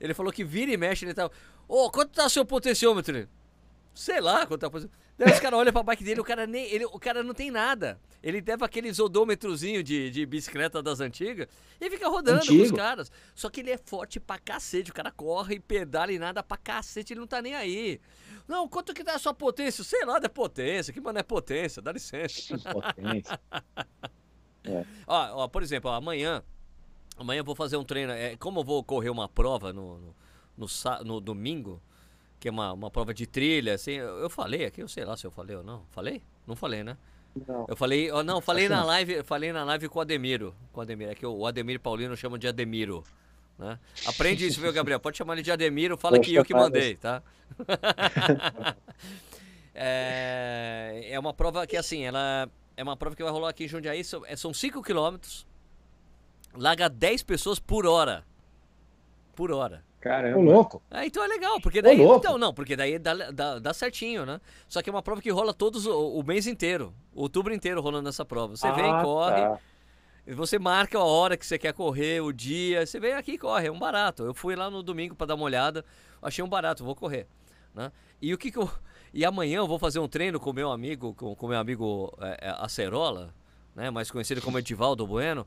Ele 0.00 0.12
falou 0.12 0.32
que 0.32 0.42
vira 0.42 0.72
e 0.72 0.76
mexe, 0.76 1.04
ele 1.04 1.14
tá. 1.14 1.26
Ô, 1.68 1.84
oh, 1.84 1.90
quanto 1.92 2.10
tá 2.10 2.28
seu 2.28 2.44
potenciômetro? 2.44 3.28
Sei 3.94 4.20
lá 4.20 4.46
quanto 4.46 4.60
tá 4.60 4.68
o 4.68 4.70
potenciômetro. 4.70 5.02
Daí 5.18 5.32
os 5.32 5.40
caras 5.40 5.58
olham 5.58 5.72
pra 5.72 5.82
bike 5.82 6.02
dele, 6.02 6.20
o 6.20 6.24
cara 6.24 6.46
nem. 6.46 6.66
Ele, 6.66 6.86
o 6.86 6.98
cara 6.98 7.22
não 7.22 7.34
tem 7.34 7.50
nada. 7.50 8.00
Ele 8.22 8.40
leva 8.40 8.64
aqueles 8.64 8.98
odômetrozinho 8.98 9.82
de, 9.82 10.10
de 10.10 10.24
bicicleta 10.24 10.82
das 10.82 11.00
antigas 11.00 11.46
e 11.80 11.90
fica 11.90 12.08
rodando 12.08 12.38
Antigo. 12.38 12.58
com 12.58 12.64
os 12.64 12.72
caras. 12.72 13.12
Só 13.34 13.50
que 13.50 13.60
ele 13.60 13.70
é 13.70 13.78
forte 13.78 14.18
pra 14.18 14.38
cacete. 14.38 14.90
O 14.90 14.94
cara 14.94 15.10
corre 15.10 15.56
e 15.56 15.60
pedala 15.60 16.10
e 16.12 16.18
nada 16.18 16.42
pra 16.42 16.56
cacete, 16.56 17.12
ele 17.12 17.20
não 17.20 17.26
tá 17.26 17.42
nem 17.42 17.54
aí. 17.54 18.00
Não, 18.48 18.66
quanto 18.68 18.94
que 18.94 19.04
dá 19.04 19.14
a 19.14 19.18
sua 19.18 19.34
potência? 19.34 19.84
Sei 19.84 20.04
lá, 20.04 20.18
é 20.22 20.28
potência. 20.28 20.92
Que 20.92 21.00
mano 21.00 21.18
é 21.18 21.22
potência? 21.22 21.82
Dá 21.82 21.92
licença. 21.92 22.58
Potência. 22.58 23.38
é. 24.64 24.84
ó, 25.06 25.44
ó, 25.44 25.48
por 25.48 25.62
exemplo, 25.62 25.90
ó, 25.90 25.94
amanhã. 25.94 26.42
Amanhã 27.16 27.40
eu 27.40 27.44
vou 27.44 27.54
fazer 27.54 27.76
um 27.76 27.84
treino. 27.84 28.12
É, 28.12 28.36
como 28.36 28.60
eu 28.60 28.64
vou 28.64 28.82
correr 28.82 29.10
uma 29.10 29.28
prova 29.28 29.72
no, 29.72 29.98
no, 29.98 30.14
no, 30.56 31.04
no 31.04 31.20
domingo, 31.20 31.82
que 32.42 32.48
é 32.48 32.50
uma, 32.50 32.72
uma 32.72 32.90
prova 32.90 33.14
de 33.14 33.24
trilha, 33.24 33.74
assim, 33.74 33.92
eu, 33.92 34.18
eu, 34.18 34.28
falei 34.28 34.64
aqui, 34.64 34.82
eu 34.82 34.88
sei 34.88 35.04
lá 35.04 35.16
se 35.16 35.24
eu 35.24 35.30
falei 35.30 35.54
ou 35.54 35.62
não. 35.62 35.84
Falei? 35.92 36.20
Não 36.44 36.56
falei, 36.56 36.82
né? 36.82 36.98
Não. 37.46 37.66
Eu 37.68 37.76
falei, 37.76 38.10
oh, 38.10 38.24
não, 38.24 38.40
falei 38.40 38.68
na 38.68 38.82
live, 38.82 39.22
falei 39.22 39.52
na 39.52 39.62
live 39.62 39.88
com 39.88 40.00
o 40.00 40.02
Ademiro. 40.02 40.52
Com 40.72 40.80
o 40.80 40.82
Ademiro, 40.82 41.12
é 41.12 41.14
que 41.14 41.24
o 41.24 41.46
Ademir 41.46 41.78
Paulino 41.78 42.16
chama 42.16 42.36
de 42.40 42.48
Ademiro. 42.48 43.04
Né? 43.56 43.78
Aprende 44.06 44.44
isso, 44.44 44.60
viu, 44.60 44.72
Gabriel? 44.72 44.98
Pode 44.98 45.16
chamar 45.16 45.34
ele 45.34 45.42
de 45.42 45.52
Ademiro, 45.52 45.96
fala 45.96 46.18
que 46.18 46.34
eu 46.34 46.44
que 46.44 46.52
mandei, 46.52 46.96
tá? 46.96 47.22
é, 49.72 51.10
é 51.10 51.18
uma 51.20 51.32
prova 51.32 51.64
que, 51.64 51.76
assim, 51.76 52.02
ela 52.02 52.50
é 52.76 52.82
uma 52.82 52.96
prova 52.96 53.14
que 53.14 53.22
vai 53.22 53.30
rolar 53.30 53.50
aqui 53.50 53.66
em 53.66 53.68
Jundiaí, 53.68 54.02
são 54.02 54.52
5 54.52 54.80
é, 54.80 54.82
quilômetros, 54.82 55.46
larga 56.56 56.88
10 56.88 57.22
pessoas 57.22 57.60
por 57.60 57.86
hora. 57.86 58.24
Por 59.36 59.52
hora. 59.52 59.84
Caramba. 60.02 60.36
Ô, 60.36 60.42
louco. 60.42 60.82
É, 60.90 61.06
então 61.06 61.22
é 61.22 61.28
legal, 61.28 61.60
porque 61.60 61.80
daí. 61.80 62.02
Então, 62.02 62.36
não, 62.36 62.52
porque 62.52 62.74
daí 62.74 62.98
dá, 62.98 63.14
dá, 63.30 63.58
dá, 63.60 63.72
certinho, 63.72 64.26
né? 64.26 64.40
Só 64.68 64.82
que 64.82 64.90
é 64.90 64.92
uma 64.92 65.00
prova 65.00 65.22
que 65.22 65.30
rola 65.30 65.54
todos 65.54 65.86
o, 65.86 66.18
o 66.18 66.24
mês 66.24 66.48
inteiro. 66.48 66.92
Outubro 67.14 67.54
inteiro 67.54 67.80
rolando 67.80 68.08
essa 68.08 68.24
prova. 68.24 68.56
Você 68.56 68.66
ah, 68.66 68.72
vem, 68.72 68.90
corre. 69.00 69.42
Tá. 69.42 69.58
Você 70.26 70.58
marca 70.58 70.98
a 70.98 71.04
hora 71.04 71.36
que 71.36 71.46
você 71.46 71.56
quer 71.56 71.72
correr, 71.72 72.20
o 72.20 72.32
dia. 72.32 72.84
Você 72.84 72.98
vem 72.98 73.12
aqui 73.12 73.32
e 73.32 73.38
corre, 73.38 73.68
é 73.68 73.72
um 73.72 73.78
barato. 73.78 74.24
Eu 74.24 74.34
fui 74.34 74.56
lá 74.56 74.68
no 74.68 74.82
domingo 74.82 75.14
para 75.14 75.28
dar 75.28 75.36
uma 75.36 75.44
olhada, 75.44 75.84
achei 76.20 76.44
um 76.44 76.48
barato, 76.48 76.84
vou 76.84 76.96
correr. 76.96 77.28
Né? 77.72 77.92
E 78.20 78.34
o 78.34 78.38
que, 78.38 78.50
que 78.50 78.58
eu. 78.58 78.68
E 79.14 79.24
amanhã 79.24 79.58
eu 79.58 79.68
vou 79.68 79.78
fazer 79.78 80.00
um 80.00 80.08
treino 80.08 80.40
com 80.40 80.52
meu 80.52 80.72
amigo, 80.72 81.14
com, 81.14 81.46
meu 81.46 81.58
amigo 81.58 82.12
é, 82.20 82.48
é, 82.48 82.56
Acerola, 82.58 83.32
né? 83.72 83.88
mais 83.88 84.10
conhecido 84.10 84.40
como 84.40 84.58
Edivaldo 84.58 85.06
Bueno, 85.06 85.46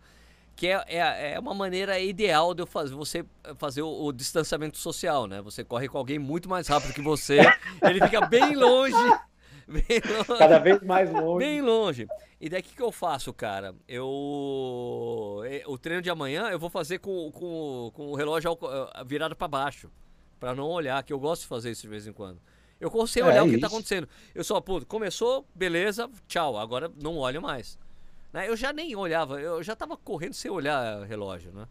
que 0.56 0.68
é, 0.68 0.84
é, 0.88 1.34
é, 1.34 1.40
uma 1.40 1.54
maneira 1.54 2.00
ideal 2.00 2.54
de 2.54 2.62
eu 2.62 2.68
fazer, 2.68 2.96
você 2.96 3.26
fazer 3.58 3.82
o, 3.82 4.06
o, 4.06 4.14
distanciamento 4.14 4.78
social, 4.78 5.28
né? 5.28 5.42
Você 5.42 5.64
corre 5.64 5.88
com 5.88 5.98
alguém 5.98 6.18
muito 6.18 6.48
mais 6.48 6.68
rápido 6.68 6.94
que 6.94 7.02
você, 7.02 7.40
ele 7.84 8.00
fica 8.02 8.26
bem 8.26 8.56
longe. 8.56 8.96
Bem 9.68 9.84
longe. 10.16 10.38
Cada 10.38 10.60
vez 10.60 10.80
mais 10.84 11.12
longe. 11.12 11.44
Bem 11.44 11.60
longe. 11.60 12.08
E 12.40 12.48
daí 12.48 12.62
o 12.62 12.64
que, 12.64 12.76
que 12.76 12.84
eu 12.84 12.92
faço, 12.92 13.34
cara? 13.34 13.74
Eu. 13.88 15.42
É, 15.44 15.64
o 15.66 15.76
treino 15.76 16.04
de 16.04 16.10
amanhã 16.12 16.50
eu 16.50 16.60
vou 16.60 16.70
fazer 16.70 17.00
com, 17.00 17.32
com, 17.32 17.92
com 17.92 18.08
o 18.10 18.16
relógio 18.16 18.52
eh, 18.52 19.04
virado 19.04 19.36
para 19.36 19.48
baixo. 19.48 19.90
para 20.40 20.54
não 20.54 20.70
olhar, 20.70 21.02
que 21.02 21.12
eu 21.12 21.20
gosto 21.20 21.42
de 21.42 21.48
fazer 21.48 21.72
isso 21.72 21.82
de 21.82 21.88
vez 21.88 22.06
em 22.06 22.14
quando. 22.14 22.40
Eu 22.80 22.92
consigo 22.92 23.28
é, 23.28 23.32
olhar 23.32 23.44
o 23.44 23.46
que 23.46 23.54
tá 23.54 23.58
isso. 23.58 23.62
tá 23.62 23.68
acontecendo. 23.68 24.08
Eu 24.36 24.44
só, 24.44 24.62
pô, 24.62 24.80
começou, 24.86 25.48
beleza, 25.56 26.08
tchau. 26.28 26.60
Agora 26.60 26.92
não 27.02 27.18
olho 27.18 27.42
mais. 27.42 27.80
Né? 28.36 28.50
Eu 28.50 28.58
já 28.58 28.74
nem 28.74 28.94
olhava, 28.98 29.40
eu 29.40 29.64
já 29.64 29.78
tava 29.78 29.96
correndo 29.96 30.34
sem 30.34 30.52
olhar 30.52 31.06
relógio, 31.06 31.54
né? 31.54 31.66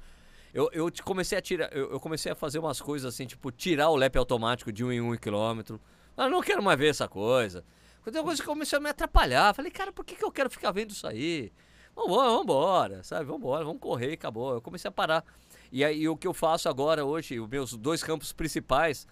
Eu, 0.55 0.71
eu 0.73 0.91
comecei 1.05 1.37
a 1.37 1.43
tirar, 1.43 1.71
eu, 1.77 1.91
eu, 1.91 2.01
comecei 2.01 2.33
a 2.33 2.35
fazer 2.35 2.59
umas 2.59 2.81
coisas 2.81 3.13
assim, 3.13 3.27
tipo, 3.27 3.51
tirar 3.53 3.91
o 3.91 3.97
lap 3.97 4.17
automático 4.17 4.73
de 4.73 4.83
um 4.83 4.91
em 4.91 4.99
um 4.99 5.15
quilômetro. 5.15 5.79
Eu 6.17 6.31
não 6.31 6.41
quero 6.41 6.63
mais 6.63 6.79
ver 6.79 6.89
essa 6.89 7.07
coisa. 7.07 7.67
Quando 8.03 8.23
coisa 8.23 8.43
começou 8.43 8.79
a 8.79 8.81
me 8.81 8.89
atrapalhar, 8.89 9.53
falei, 9.55 9.71
cara, 9.71 9.93
por 9.93 10.07
que, 10.07 10.15
que 10.15 10.25
eu 10.25 10.33
quero 10.33 10.49
ficar 10.49 10.71
vendo 10.71 10.91
isso 10.91 11.07
aí? 11.07 11.53
Vambora, 11.95 12.31
vambora, 12.31 13.03
sabe? 13.03 13.27
Vambora, 13.27 13.63
vamos 13.63 13.81
correr, 13.81 14.15
acabou. 14.15 14.55
Eu 14.55 14.63
comecei 14.63 14.89
a 14.89 14.93
parar. 14.93 15.23
E 15.71 15.85
aí 15.85 16.09
o 16.09 16.17
que 16.17 16.27
eu 16.27 16.33
faço 16.33 16.67
agora 16.67 17.05
hoje, 17.05 17.39
os 17.39 17.49
meus 17.49 17.77
dois 17.77 18.03
campos 18.03 18.33
principais 18.33 19.07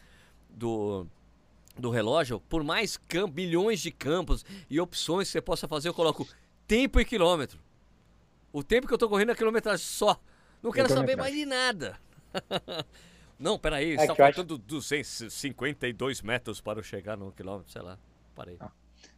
do, 0.48 1.06
do 1.76 1.90
relógio, 1.90 2.40
por 2.40 2.64
mais 2.64 2.98
milhões 3.34 3.80
de 3.80 3.90
campos 3.90 4.42
e 4.70 4.80
opções 4.80 5.28
que 5.28 5.32
você 5.32 5.42
possa 5.42 5.68
fazer, 5.68 5.90
eu 5.90 5.94
coloco 5.94 6.26
tempo 6.66 7.00
e 7.00 7.04
quilômetro. 7.04 7.58
O 8.52 8.62
tempo 8.62 8.86
que 8.86 8.94
eu 8.94 8.98
tô 8.98 9.08
correndo 9.08 9.32
é 9.32 9.34
quilometragem 9.34 9.84
só. 9.84 10.20
Não 10.62 10.70
quero 10.70 10.88
saber 10.88 11.16
mais 11.16 11.34
de 11.34 11.46
nada. 11.46 11.96
Não, 13.38 13.58
peraí, 13.58 13.92
é 13.92 13.94
está 13.94 14.14
faltando 14.14 14.54
acho... 14.54 14.62
252 14.62 16.22
metros 16.22 16.60
para 16.60 16.78
eu 16.78 16.82
chegar 16.82 17.16
no 17.16 17.32
quilômetro, 17.32 17.72
sei 17.72 17.82
lá. 17.82 17.98
Parei. 18.34 18.56
Ah. 18.60 18.70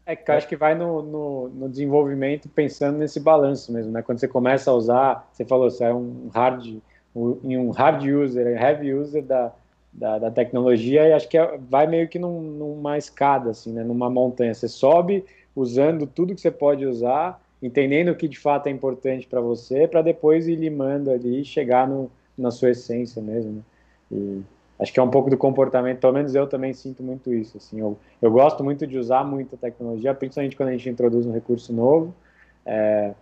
É 0.06 0.14
que 0.14 0.30
eu 0.30 0.34
acho 0.34 0.48
que 0.48 0.56
vai 0.56 0.74
no, 0.74 1.02
no, 1.02 1.48
no, 1.48 1.68
desenvolvimento 1.68 2.48
pensando 2.48 2.98
nesse 2.98 3.18
balanço 3.20 3.72
mesmo, 3.72 3.90
né? 3.90 4.02
Quando 4.02 4.18
você 4.18 4.28
começa 4.28 4.70
a 4.70 4.74
usar, 4.74 5.28
você 5.32 5.44
falou, 5.44 5.70
você 5.70 5.84
é 5.84 5.94
um 5.94 6.28
hard, 6.32 6.78
um, 7.14 7.38
um 7.42 7.70
hard 7.70 8.02
user, 8.04 8.46
um 8.46 8.58
heavy 8.58 8.92
user 8.92 9.22
da, 9.22 9.52
da, 9.92 10.18
da 10.18 10.30
tecnologia, 10.30 11.08
e 11.08 11.12
acho 11.12 11.28
que 11.28 11.38
é, 11.38 11.58
vai 11.58 11.86
meio 11.86 12.06
que 12.08 12.18
num, 12.18 12.40
numa 12.40 12.98
escada, 12.98 13.50
assim, 13.50 13.72
né? 13.72 13.82
Numa 13.82 14.10
montanha. 14.10 14.52
Você 14.52 14.68
sobe 14.68 15.24
usando 15.54 16.06
tudo 16.06 16.34
que 16.34 16.40
você 16.40 16.50
pode 16.50 16.84
usar, 16.86 17.40
entendendo 17.62 18.10
o 18.10 18.16
que 18.16 18.28
de 18.28 18.38
fato 18.38 18.66
é 18.66 18.70
importante 18.70 19.26
para 19.26 19.40
você, 19.40 19.86
para 19.86 20.02
depois 20.02 20.48
ir 20.48 20.56
limando 20.56 21.10
ali 21.10 21.40
e 21.40 21.44
chegar 21.44 21.88
no, 21.88 22.10
na 22.36 22.50
sua 22.50 22.70
essência 22.70 23.22
mesmo, 23.22 23.52
né? 23.52 23.62
E 24.12 24.42
acho 24.78 24.92
que 24.92 25.00
é 25.00 25.02
um 25.02 25.10
pouco 25.10 25.30
do 25.30 25.36
comportamento, 25.36 26.00
pelo 26.00 26.12
menos 26.12 26.34
eu 26.34 26.46
também 26.46 26.72
sinto 26.72 27.02
muito 27.02 27.32
isso. 27.32 27.56
Assim, 27.56 27.80
eu, 27.80 27.96
eu 28.20 28.30
gosto 28.30 28.62
muito 28.62 28.86
de 28.86 28.98
usar 28.98 29.24
muita 29.24 29.56
tecnologia, 29.56 30.14
principalmente 30.14 30.56
quando 30.56 30.68
a 30.70 30.72
gente 30.72 30.88
introduz 30.88 31.26
um 31.26 31.32
recurso 31.32 31.72
novo. 31.72 32.14
É, 32.66 33.14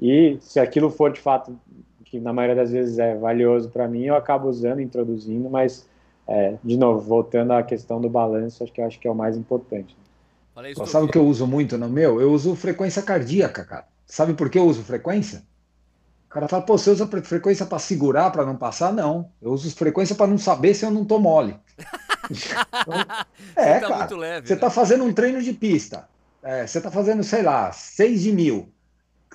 e 0.00 0.38
se 0.40 0.58
aquilo 0.58 0.90
for 0.90 1.12
de 1.12 1.20
fato, 1.20 1.56
que 2.04 2.18
na 2.18 2.32
maioria 2.32 2.56
das 2.56 2.72
vezes 2.72 2.98
é 2.98 3.14
valioso 3.16 3.68
para 3.70 3.86
mim, 3.86 4.04
eu 4.04 4.14
acabo 4.14 4.48
usando, 4.48 4.80
introduzindo, 4.80 5.48
mas, 5.50 5.88
é, 6.26 6.56
de 6.64 6.76
novo, 6.76 7.00
voltando 7.00 7.52
à 7.52 7.62
questão 7.62 8.00
do 8.00 8.08
balanço, 8.08 8.62
acho 8.64 8.72
que 8.72 8.80
acho 8.80 8.98
que 8.98 9.06
é 9.06 9.10
o 9.10 9.14
mais 9.14 9.36
importante. 9.36 9.96
Sabe 10.86 11.06
o 11.06 11.08
que 11.08 11.18
eu 11.18 11.26
uso 11.26 11.46
muito 11.46 11.78
no 11.78 11.88
meu? 11.88 12.20
Eu 12.20 12.32
uso 12.32 12.54
frequência 12.54 13.02
cardíaca, 13.02 13.64
cara. 13.64 13.84
Sabe 14.06 14.34
por 14.34 14.50
que 14.50 14.58
eu 14.58 14.66
uso 14.66 14.82
frequência? 14.82 15.42
O 16.26 16.32
cara 16.32 16.48
fala, 16.48 16.62
pô, 16.62 16.78
você 16.78 16.90
usa 16.90 17.06
frequência 17.06 17.66
para 17.66 17.78
segurar, 17.78 18.30
para 18.30 18.46
não 18.46 18.56
passar? 18.56 18.92
Não. 18.92 19.30
Eu 19.40 19.52
uso 19.52 19.74
frequência 19.74 20.14
para 20.14 20.26
não 20.26 20.38
saber 20.38 20.74
se 20.74 20.84
eu 20.84 20.90
não 20.90 21.04
tô 21.04 21.18
mole. 21.18 21.56
então, 22.30 22.94
é, 23.56 23.80
tá 23.80 23.88
cara. 23.88 24.16
Leve, 24.16 24.46
você 24.46 24.54
né? 24.54 24.60
tá 24.60 24.70
fazendo 24.70 25.04
um 25.04 25.12
treino 25.12 25.42
de 25.42 25.52
pista. 25.52 26.08
É, 26.42 26.66
você 26.66 26.80
tá 26.80 26.90
fazendo, 26.90 27.22
sei 27.22 27.42
lá, 27.42 27.72
6 27.72 28.22
de 28.22 28.32
mil. 28.32 28.72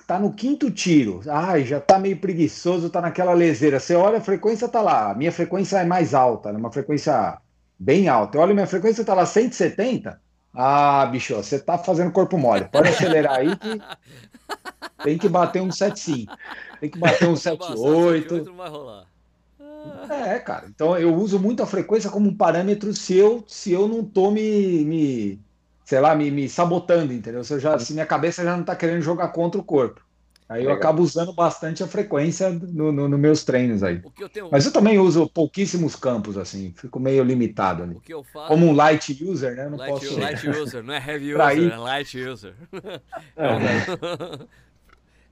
Tá 0.06 0.18
no 0.18 0.32
quinto 0.32 0.70
tiro. 0.70 1.20
Ai, 1.28 1.64
já 1.64 1.80
tá 1.80 1.98
meio 1.98 2.16
preguiçoso, 2.18 2.88
tá 2.88 3.00
naquela 3.00 3.32
leseira. 3.32 3.80
Você 3.80 3.94
olha, 3.94 4.18
a 4.18 4.22
frequência 4.22 4.68
tá 4.68 4.80
lá. 4.80 5.10
A 5.10 5.14
minha 5.14 5.32
frequência 5.32 5.78
é 5.78 5.84
mais 5.84 6.14
alta, 6.14 6.52
né? 6.52 6.58
uma 6.58 6.72
frequência 6.72 7.38
bem 7.78 8.08
alta. 8.08 8.38
Eu 8.38 8.42
olho, 8.42 8.54
minha 8.54 8.66
frequência 8.66 9.04
tá 9.04 9.14
lá 9.14 9.26
170. 9.26 10.18
Ah, 10.58 11.04
bicho, 11.04 11.34
você 11.34 11.58
tá 11.58 11.76
fazendo 11.76 12.10
corpo 12.10 12.38
mole. 12.38 12.64
Pode 12.64 12.88
acelerar 12.88 13.40
aí 13.40 13.54
que 13.56 13.82
tem 15.04 15.18
que 15.18 15.28
bater 15.28 15.60
um 15.60 15.68
7,5. 15.68 16.34
Tem 16.80 16.90
que 16.90 16.98
bater 16.98 17.28
um 17.28 17.34
7,8. 17.34 18.46
Não 18.46 18.56
vai 18.56 18.70
rolar. 18.70 19.06
É, 20.08 20.38
cara. 20.38 20.66
Então 20.68 20.96
eu 20.96 21.14
uso 21.14 21.38
muito 21.38 21.62
a 21.62 21.66
frequência 21.66 22.08
como 22.10 22.30
um 22.30 22.36
parâmetro 22.36 22.94
se 22.94 23.14
eu, 23.14 23.44
se 23.46 23.70
eu 23.70 23.86
não 23.86 24.02
tô 24.02 24.30
me, 24.30 24.84
me 24.84 25.40
sei 25.84 26.00
lá, 26.00 26.14
me, 26.14 26.30
me 26.30 26.48
sabotando, 26.48 27.12
entendeu? 27.12 27.44
Se, 27.44 27.60
já, 27.60 27.78
se 27.78 27.92
minha 27.92 28.06
cabeça 28.06 28.42
já 28.42 28.56
não 28.56 28.64
tá 28.64 28.74
querendo 28.74 29.02
jogar 29.02 29.28
contra 29.28 29.60
o 29.60 29.64
corpo. 29.64 30.05
Aí 30.48 30.60
Legal. 30.60 30.74
eu 30.74 30.78
acabo 30.78 31.02
usando 31.02 31.32
bastante 31.32 31.82
a 31.82 31.88
frequência 31.88 32.50
nos 32.50 32.72
no, 32.72 33.08
no 33.08 33.18
meus 33.18 33.42
treinos 33.42 33.82
aí. 33.82 34.00
Eu 34.16 34.28
tenho... 34.28 34.48
Mas 34.50 34.64
eu 34.64 34.72
também 34.72 34.96
uso 34.96 35.28
pouquíssimos 35.28 35.96
campos, 35.96 36.38
assim, 36.38 36.72
fico 36.76 37.00
meio 37.00 37.24
limitado 37.24 37.82
ali. 37.82 38.00
Faço... 38.32 38.46
Como 38.46 38.66
um 38.66 38.72
light 38.72 39.24
user, 39.24 39.56
né? 39.56 39.68
Não 39.68 39.76
light, 39.76 39.90
posso. 39.90 40.20
Light 40.20 40.46
user, 40.48 40.84
não 40.84 40.94
é 40.94 40.98
heavy 40.98 41.34
user, 41.34 41.72
é 41.72 41.76
light 41.76 42.16
user. 42.16 42.54
É. 43.36 43.50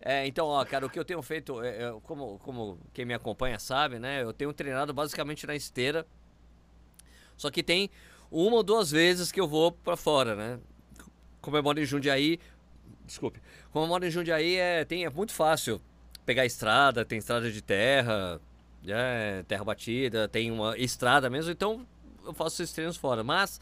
é, 0.24 0.26
então, 0.26 0.46
ó, 0.46 0.64
cara, 0.64 0.84
o 0.84 0.90
que 0.90 0.98
eu 0.98 1.04
tenho 1.04 1.22
feito, 1.22 1.62
é, 1.62 1.84
é, 1.84 1.94
como, 2.02 2.36
como 2.40 2.78
quem 2.92 3.04
me 3.04 3.14
acompanha 3.14 3.60
sabe, 3.60 4.00
né? 4.00 4.20
Eu 4.20 4.32
tenho 4.32 4.52
treinado 4.52 4.92
basicamente 4.92 5.46
na 5.46 5.54
esteira. 5.54 6.04
Só 7.36 7.52
que 7.52 7.62
tem 7.62 7.88
uma 8.32 8.56
ou 8.56 8.62
duas 8.64 8.90
vezes 8.90 9.30
que 9.30 9.40
eu 9.40 9.46
vou 9.46 9.70
para 9.70 9.96
fora, 9.96 10.34
né? 10.34 10.58
Como 11.40 11.56
eu 11.56 11.62
moro 11.62 11.78
em 11.78 11.84
Jundiaí, 11.84 12.40
desculpe, 13.04 13.40
como 13.72 13.84
eu 13.84 13.88
moro 13.88 14.06
em 14.06 14.10
Jundiaí, 14.10 14.56
é, 14.56 14.84
tem, 14.84 15.04
é 15.04 15.10
muito 15.10 15.32
fácil 15.32 15.80
pegar 16.24 16.46
estrada, 16.46 17.04
tem 17.04 17.18
estrada 17.18 17.50
de 17.50 17.60
terra, 17.60 18.40
é, 18.86 19.44
terra 19.46 19.64
batida, 19.64 20.28
tem 20.28 20.50
uma 20.50 20.76
estrada 20.78 21.28
mesmo, 21.28 21.50
então 21.50 21.86
eu 22.24 22.32
faço 22.32 22.62
esses 22.62 22.74
treinos 22.74 22.96
fora. 22.96 23.22
Mas 23.22 23.60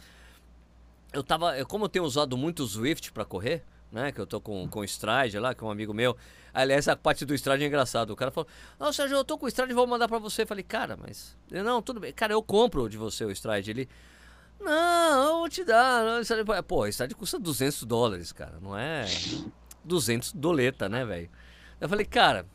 eu 1.13 1.23
tava, 1.23 1.65
como 1.65 1.85
eu 1.85 1.89
tenho 1.89 2.05
usado 2.05 2.37
muito 2.37 2.63
o 2.63 2.67
Swift 2.67 3.13
para 3.13 3.25
correr, 3.25 3.63
né, 3.91 4.11
que 4.11 4.21
eu 4.21 4.27
tô 4.27 4.41
com, 4.41 4.67
com 4.69 4.83
Stride 4.85 5.39
lá, 5.39 5.55
que 5.55 5.63
é 5.63 5.67
um 5.67 5.71
amigo 5.71 5.93
meu. 5.93 6.17
Aliás, 6.55 6.89
a 6.89 6.97
parte 6.97 7.25
do 7.25 7.35
Stride 7.35 7.65
é 7.65 7.67
engraçado. 7.67 8.11
O 8.11 8.17
cara 8.17 8.31
falou: 8.31 8.49
Não, 8.79 8.93
Sérgio, 8.93 9.17
eu 9.17 9.25
tô 9.25 9.39
com 9.39 9.47
o 9.47 9.49
Stride, 9.49 9.73
vou 9.73 9.87
mandar 9.87 10.09
para 10.09 10.19
você. 10.19 10.43
Eu 10.43 10.47
falei: 10.47 10.63
Cara, 10.63 10.97
mas. 10.97 11.37
Não, 11.51 11.81
tudo 11.81 12.01
bem. 12.01 12.13
Cara, 12.13 12.33
eu 12.33 12.43
compro 12.43 12.89
de 12.89 12.97
você 12.97 13.25
o 13.25 13.31
Stride. 13.31 13.71
Ele. 13.71 13.89
Não, 14.63 15.29
eu 15.29 15.39
vou 15.39 15.49
te 15.49 15.65
dar. 15.65 16.05
Pô, 16.67 16.83
o 16.83 16.87
Stride 16.87 17.15
custa 17.15 17.39
200 17.39 17.83
dólares, 17.85 18.33
cara. 18.33 18.59
Não 18.61 18.79
é. 18.79 19.05
200 19.85 20.33
doleta, 20.33 20.89
né, 20.89 21.05
velho? 21.05 21.29
Eu 21.81 21.89
falei, 21.89 22.07
cara, 22.07 22.47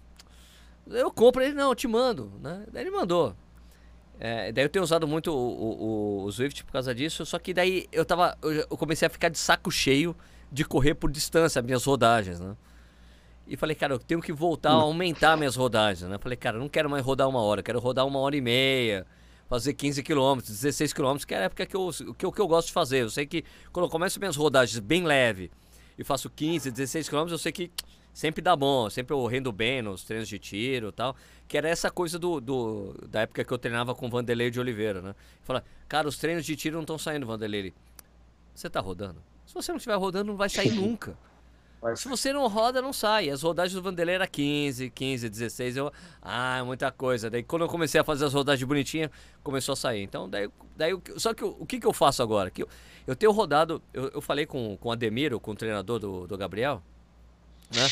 eu 0.88 1.12
compro 1.12 1.44
ele, 1.44 1.54
não, 1.54 1.70
eu 1.70 1.76
te 1.76 1.88
mando, 1.88 2.32
né? 2.42 2.66
Daí 2.72 2.84
ele 2.84 2.92
mandou. 2.92 3.36
É, 4.20 4.52
daí 4.52 4.64
eu 4.64 4.70
tenho 4.70 4.84
usado 4.84 5.08
muito 5.08 5.32
o, 5.32 6.24
o, 6.24 6.24
o, 6.24 6.32
Swift 6.32 6.64
por 6.64 6.72
causa 6.72 6.96
disso, 6.96 7.26
só 7.26 7.38
que 7.38 7.54
daí 7.54 7.88
eu 7.92 8.06
tava. 8.06 8.38
Eu 8.42 8.78
comecei 8.78 9.06
a 9.06 9.10
ficar 9.10 9.30
de 9.30 9.38
saco 9.38 9.70
cheio 9.70 10.16
de 10.52 10.64
correr 10.64 10.96
por 10.96 11.12
distância, 11.12 11.62
minhas 11.62 11.84
rodagens, 11.84 12.40
né? 12.40 12.56
E 13.46 13.56
falei, 13.56 13.76
cara, 13.76 13.94
eu 13.94 14.00
tenho 14.00 14.22
que 14.22 14.34
voltar 14.34 14.72
a 14.72 14.74
aumentar 14.74 15.38
minhas 15.38 15.56
rodagens, 15.56 16.10
né? 16.10 16.18
Falei, 16.18 16.36
cara, 16.36 16.58
eu 16.58 16.62
não 16.62 16.68
quero 16.68 16.90
mais 16.90 17.06
rodar 17.06 17.30
uma 17.30 17.42
hora, 17.42 17.62
quero 17.62 17.80
rodar 17.80 18.06
uma 18.06 18.20
hora 18.20 18.36
e 18.36 18.42
meia, 18.42 19.06
fazer 19.48 19.74
15 19.74 20.04
quilômetros, 20.04 20.54
16 20.54 20.94
quilômetros, 20.94 21.26
que 21.26 21.34
é 21.34 21.38
a 21.38 21.42
época 21.42 21.66
que 21.66 21.76
eu, 21.76 21.90
que, 22.18 22.26
eu, 22.26 22.32
que 22.32 22.42
eu 22.42 22.48
gosto 22.48 22.68
de 22.68 22.74
fazer. 22.74 23.04
Eu 23.04 23.10
sei 23.10 23.26
que 23.26 23.44
quando 23.72 23.86
eu 23.86 23.90
começo 23.90 24.20
minhas 24.20 24.36
rodagens 24.36 24.80
bem 24.80 25.04
leve, 25.04 25.50
e 25.98 26.04
faço 26.04 26.30
15, 26.30 26.70
16 26.70 27.10
quilômetros, 27.10 27.40
eu 27.40 27.42
sei 27.42 27.52
que 27.52 27.72
sempre 28.14 28.42
dá 28.42 28.56
bom, 28.56 28.90
sempre 28.90 29.14
eu 29.14 29.26
rendo 29.26 29.52
bem 29.52 29.82
nos 29.82 30.04
treinos 30.04 30.30
de 30.30 30.38
tiro 30.38 30.90
e 30.90 30.92
tal. 30.92 31.16
Que 31.48 31.58
era 31.58 31.68
essa 31.68 31.90
coisa 31.90 32.20
do, 32.20 32.40
do, 32.40 32.94
da 33.10 33.22
época 33.22 33.44
que 33.44 33.52
eu 33.52 33.58
treinava 33.58 33.96
com 33.96 34.06
o 34.06 34.10
Vanderlei 34.10 34.52
de 34.52 34.60
Oliveira, 34.60 35.02
né? 35.02 35.16
Fala, 35.44 35.64
cara, 35.88 36.08
os 36.08 36.18
treinos 36.18 36.46
de 36.46 36.56
tiro 36.56 36.76
não 36.76 36.82
estão 36.82 36.98
saindo, 36.98 37.26
Vanderlei. 37.26 37.74
Você 38.54 38.70
tá 38.70 38.80
rodando? 38.80 39.24
Se 39.46 39.54
você 39.54 39.72
não 39.72 39.78
estiver 39.78 39.96
rodando, 39.96 40.26
não 40.26 40.38
vai 40.38 40.50
sair 40.50 40.72
nunca. 40.76 41.18
Se 41.96 42.08
você 42.08 42.34
não 42.34 42.48
roda, 42.48 42.82
não 42.82 42.92
sai. 42.92 43.30
As 43.30 43.44
rodagens 43.44 43.76
do 43.76 43.82
Vanderlei 43.82 44.16
era 44.16 44.28
15, 44.28 44.90
15, 44.90 45.30
16. 45.30 45.78
Eu, 45.78 45.92
ah, 46.22 46.64
muita 46.66 46.92
coisa. 46.92 47.30
Daí 47.30 47.44
quando 47.44 47.64
eu 47.64 47.68
comecei 47.68 48.02
a 48.02 48.04
fazer 48.04 48.26
as 48.26 48.34
rodagens 48.34 48.68
bonitinhas, 48.68 49.12
começou 49.44 49.74
a 49.74 49.76
sair. 49.76 50.04
Então, 50.04 50.28
daí, 50.30 50.50
daí 50.76 50.94
só 51.18 51.34
que 51.34 51.44
o, 51.44 51.66
que, 51.66 51.80
que 51.80 51.86
eu 51.86 51.94
faço 51.94 52.24
agora? 52.24 52.50
Que 52.50 52.64
eu, 52.64 52.68
eu 53.06 53.16
tenho 53.16 53.32
rodado, 53.32 53.82
eu, 53.94 54.10
eu 54.16 54.22
falei 54.22 54.46
com, 54.46 54.76
com 54.78 54.90
o 54.90 54.92
Ademiro, 54.92 55.40
com 55.40 55.52
o 55.52 55.56
treinador 55.56 56.00
do, 56.00 56.26
do 56.26 56.38
Gabriel, 56.38 56.82
né? 57.74 57.84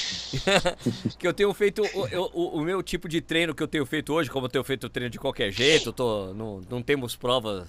que 1.20 1.28
eu 1.28 1.34
tenho 1.34 1.53
feito 1.53 1.82
o, 1.82 2.07
eu, 2.07 2.30
o, 2.34 2.60
o, 2.60 2.62
meu 2.62 2.82
tipo 2.82 3.07
de 3.07 3.22
treino 3.22 3.53
que 3.53 3.62
eu 3.62 3.68
tenho 3.68 3.86
feito 3.86 4.14
hoje, 4.14 4.30
como 4.30 4.45
eu 4.45 4.49
tenho 4.49 4.64
feito 4.64 4.90
treino 4.90 5.12
de 5.12 5.20
qualquer 5.20 5.52
jeito, 5.52 5.94
tô, 5.94 6.34
não, 6.34 6.62
não 6.70 6.82
temos 6.82 7.16
provas 7.16 7.68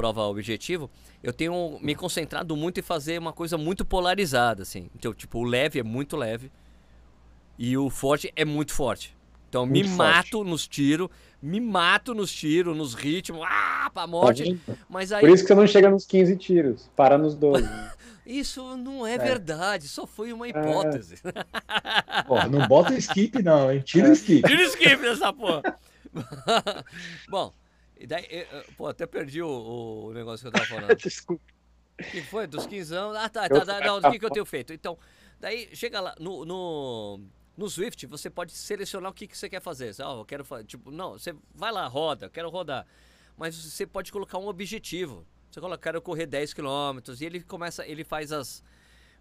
prova 0.00 0.22
objetivo, 0.22 0.90
eu 1.22 1.30
tenho 1.30 1.78
me 1.82 1.94
concentrado 1.94 2.56
muito 2.56 2.80
em 2.80 2.82
fazer 2.82 3.18
uma 3.18 3.34
coisa 3.34 3.58
muito 3.58 3.84
polarizada, 3.84 4.62
assim. 4.62 4.88
Então, 4.96 5.12
tipo, 5.12 5.40
o 5.40 5.44
leve 5.44 5.78
é 5.78 5.82
muito 5.82 6.16
leve 6.16 6.50
e 7.58 7.76
o 7.76 7.90
forte 7.90 8.32
é 8.34 8.42
muito 8.42 8.72
forte. 8.72 9.14
Então, 9.50 9.66
muito 9.66 9.90
me 9.90 9.94
forte. 9.94 9.98
mato 9.98 10.42
nos 10.42 10.66
tiros, 10.66 11.08
me 11.42 11.60
mato 11.60 12.14
nos 12.14 12.32
tiros, 12.32 12.74
nos 12.74 12.94
ritmos, 12.94 13.42
ah, 13.44 13.90
pra 13.92 14.06
morte. 14.06 14.54
Tá 14.54 14.72
mas 14.88 15.12
aí... 15.12 15.20
Por 15.20 15.28
isso 15.28 15.42
que 15.42 15.48
você 15.48 15.54
não 15.54 15.66
chega 15.66 15.90
nos 15.90 16.06
15 16.06 16.36
tiros, 16.36 16.90
para 16.96 17.18
nos 17.18 17.34
12. 17.34 17.68
Isso 18.24 18.76
não 18.76 19.04
é, 19.04 19.14
é, 19.14 19.18
verdade, 19.18 19.88
só 19.88 20.06
foi 20.06 20.32
uma 20.32 20.46
hipótese. 20.46 21.16
É. 21.24 22.22
Porra, 22.22 22.46
não 22.48 22.68
bota 22.68 22.94
skip 22.94 23.42
não, 23.42 23.72
hein? 23.72 23.80
Tira 23.80 24.08
o 24.08 24.12
skip. 24.12 24.46
Tira 24.46 24.62
o 24.62 24.66
skip 24.66 24.96
dessa 24.98 25.32
porra. 25.32 25.62
Bom, 27.28 27.52
e 28.00 28.06
daí, 28.06 28.26
pô, 28.78 28.86
até 28.86 29.06
perdi 29.06 29.42
o, 29.42 30.06
o 30.06 30.12
negócio 30.14 30.42
que 30.42 30.48
eu 30.48 30.52
tava 30.52 30.64
falando. 30.80 30.96
Desculpa. 30.96 31.44
O 32.00 32.02
que 32.02 32.22
foi? 32.22 32.46
Dos 32.46 32.66
15 32.66 32.94
anos? 32.94 33.16
Ah, 33.16 33.28
tá, 33.28 33.46
tá, 33.46 33.64
tá. 33.64 33.80
Não, 33.80 33.98
o 33.98 34.10
que, 34.10 34.18
que 34.18 34.24
eu 34.24 34.30
tenho 34.30 34.46
feito? 34.46 34.72
Então, 34.72 34.98
daí 35.38 35.68
chega 35.76 36.00
lá 36.00 36.14
no, 36.18 36.46
no, 36.46 37.20
no 37.58 37.68
Swift, 37.68 38.06
você 38.06 38.30
pode 38.30 38.52
selecionar 38.52 39.10
o 39.10 39.14
que, 39.14 39.26
que 39.26 39.36
você 39.36 39.50
quer 39.50 39.60
fazer. 39.60 39.94
Ah, 40.00 40.16
eu 40.16 40.24
quero. 40.24 40.44
Tipo, 40.64 40.90
não, 40.90 41.12
você 41.12 41.34
vai 41.54 41.70
lá, 41.70 41.86
roda, 41.86 42.30
quero 42.30 42.48
rodar. 42.48 42.86
Mas 43.36 43.54
você 43.54 43.86
pode 43.86 44.10
colocar 44.10 44.38
um 44.38 44.48
objetivo. 44.48 45.26
Você 45.50 45.60
coloca, 45.60 45.82
quero 45.82 46.00
correr 46.00 46.26
10 46.26 46.54
km 46.54 46.98
e 47.20 47.24
ele 47.24 47.42
começa, 47.42 47.86
ele 47.86 48.02
faz 48.02 48.32
as. 48.32 48.62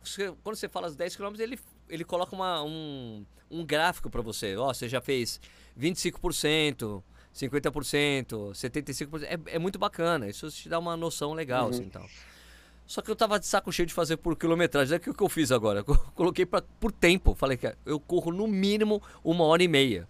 Você, 0.02 0.32
quando 0.42 0.56
você 0.56 0.70
fala 0.70 0.88
os 0.88 0.96
10 0.96 1.18
km, 1.18 1.34
ele, 1.40 1.60
ele 1.90 2.06
coloca 2.06 2.34
uma, 2.34 2.64
um, 2.64 3.26
um 3.52 3.66
gráfico 3.66 4.10
para 4.10 4.22
você. 4.22 4.56
Ó, 4.56 4.70
oh, 4.70 4.74
você 4.74 4.88
já 4.88 5.02
fez 5.02 5.42
25%. 5.78 7.04
50%, 7.36 8.52
75%. 8.52 9.24
É, 9.24 9.56
é 9.56 9.60
muito 9.60 9.80
bacana. 9.80 10.28
Isso 10.28 10.50
te 10.52 10.68
dá 10.70 10.80
uma 10.80 10.98
noção 10.98 11.34
legal, 11.34 11.66
uhum. 11.66 11.70
assim, 11.70 11.90
tal. 11.90 12.06
Só 12.86 13.02
que 13.02 13.12
eu 13.12 13.16
tava 13.16 13.40
de 13.40 13.46
saco 13.46 13.72
cheio 13.72 13.86
de 13.86 13.94
fazer 13.94 14.18
por 14.18 14.36
quilometragem. 14.36 14.96
É 14.96 15.00
que 15.00 15.10
o 15.10 15.14
que 15.14 15.22
eu 15.22 15.30
fiz 15.30 15.52
agora? 15.52 15.80
Eu 15.80 15.86
coloquei 16.16 16.46
pra, 16.46 16.62
por 16.80 16.92
tempo. 16.92 17.36
Falei 17.36 17.56
que 17.56 17.72
eu 17.86 18.00
corro 18.00 18.32
no 18.32 18.48
mínimo 18.48 19.02
uma 19.24 19.44
hora 19.44 19.62
e 19.62 19.68
meia. 19.68 20.08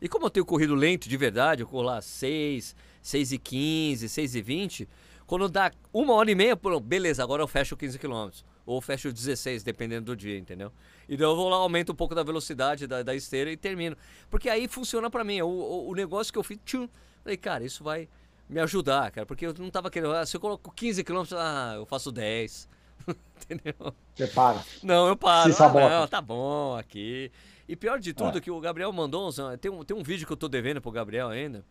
E 0.00 0.08
como 0.08 0.26
eu 0.26 0.30
tenho 0.30 0.46
corrido 0.46 0.74
lento 0.74 1.08
de 1.08 1.16
verdade, 1.16 1.62
eu 1.62 1.66
corro 1.66 1.82
lá 1.82 2.00
6, 2.00 2.74
6 3.02 3.32
e 3.32 3.38
15, 3.38 4.08
6 4.08 4.34
e 4.34 4.42
20. 4.42 4.88
Quando 5.26 5.48
dá 5.48 5.70
uma 5.92 6.14
hora 6.14 6.30
e 6.30 6.34
meia, 6.34 6.58
beleza, 6.82 7.22
agora 7.22 7.42
eu 7.42 7.46
fecho 7.46 7.76
15 7.76 7.98
quilômetros. 7.98 8.44
Ou 8.66 8.80
fecho 8.80 9.12
16, 9.12 9.62
dependendo 9.62 10.06
do 10.06 10.16
dia, 10.16 10.38
entendeu? 10.38 10.72
E 11.08 11.16
daí 11.16 11.26
eu 11.26 11.36
vou 11.36 11.48
lá, 11.48 11.56
aumento 11.56 11.92
um 11.92 11.94
pouco 11.94 12.14
da 12.14 12.22
velocidade 12.22 12.86
da, 12.86 13.02
da 13.02 13.14
esteira 13.14 13.50
e 13.52 13.56
termino. 13.56 13.96
Porque 14.30 14.48
aí 14.48 14.66
funciona 14.66 15.10
para 15.10 15.22
mim. 15.22 15.42
O, 15.42 15.48
o, 15.48 15.90
o, 15.90 15.94
negócio 15.94 16.32
que 16.32 16.38
eu 16.38 16.42
fiz, 16.42 16.58
tchum, 16.64 16.88
falei, 17.22 17.36
cara, 17.36 17.64
isso 17.64 17.84
vai 17.84 18.08
me 18.48 18.60
ajudar, 18.60 19.10
cara, 19.10 19.26
porque 19.26 19.46
eu 19.46 19.54
não 19.58 19.70
tava 19.70 19.90
querendo. 19.90 20.14
Ah, 20.14 20.24
se 20.24 20.36
eu 20.36 20.40
coloco 20.40 20.72
15 20.72 21.04
km, 21.04 21.22
ah, 21.36 21.74
eu 21.76 21.84
faço 21.84 22.10
10. 22.10 22.68
Entendeu? 23.44 23.94
Você 24.14 24.26
para. 24.28 24.64
Não, 24.82 25.08
eu 25.08 25.16
paro. 25.16 25.52
Se 25.52 25.62
ah, 25.62 25.72
não, 25.72 26.08
tá 26.08 26.22
bom 26.22 26.76
aqui. 26.76 27.30
E 27.68 27.76
pior 27.76 27.98
de 27.98 28.12
tudo, 28.12 28.38
é. 28.38 28.40
que 28.40 28.50
o 28.50 28.60
Gabriel 28.60 28.92
mandou 28.92 29.28
uns, 29.28 29.36
tem, 29.60 29.70
um, 29.70 29.84
tem 29.84 29.96
um 29.96 30.02
vídeo 30.02 30.26
que 30.26 30.32
eu 30.32 30.36
tô 30.36 30.48
devendo 30.48 30.80
pro 30.80 30.90
Gabriel 30.90 31.28
ainda, 31.28 31.64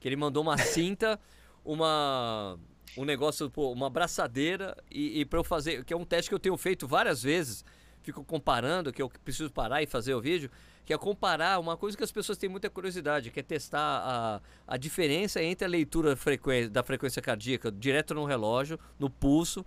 que 0.00 0.08
ele 0.08 0.16
mandou 0.16 0.42
uma 0.42 0.56
cinta, 0.58 1.18
uma 1.64 2.58
um 2.96 3.04
negócio, 3.04 3.50
pô, 3.50 3.72
uma 3.72 3.86
abraçadeira 3.86 4.76
e, 4.90 5.20
e 5.20 5.24
para 5.24 5.38
eu 5.38 5.44
fazer, 5.44 5.84
que 5.84 5.92
é 5.92 5.96
um 5.96 6.04
teste 6.04 6.30
que 6.30 6.34
eu 6.34 6.38
tenho 6.38 6.56
feito 6.56 6.86
várias 6.86 7.22
vezes, 7.22 7.64
fico 8.02 8.24
comparando, 8.24 8.92
que 8.92 9.02
eu 9.02 9.10
preciso 9.24 9.50
parar 9.50 9.82
e 9.82 9.86
fazer 9.86 10.14
o 10.14 10.20
vídeo, 10.20 10.50
que 10.84 10.92
é 10.92 10.98
comparar 10.98 11.58
uma 11.58 11.76
coisa 11.76 11.96
que 11.96 12.04
as 12.04 12.12
pessoas 12.12 12.36
têm 12.36 12.48
muita 12.48 12.68
curiosidade, 12.68 13.30
que 13.30 13.40
é 13.40 13.42
testar 13.42 13.80
a, 13.80 14.40
a 14.66 14.76
diferença 14.76 15.42
entre 15.42 15.64
a 15.64 15.68
leitura 15.68 16.14
frequência, 16.14 16.70
da 16.70 16.82
frequência 16.82 17.22
cardíaca 17.22 17.72
direto 17.72 18.14
no 18.14 18.24
relógio, 18.24 18.78
no 18.98 19.08
pulso, 19.08 19.64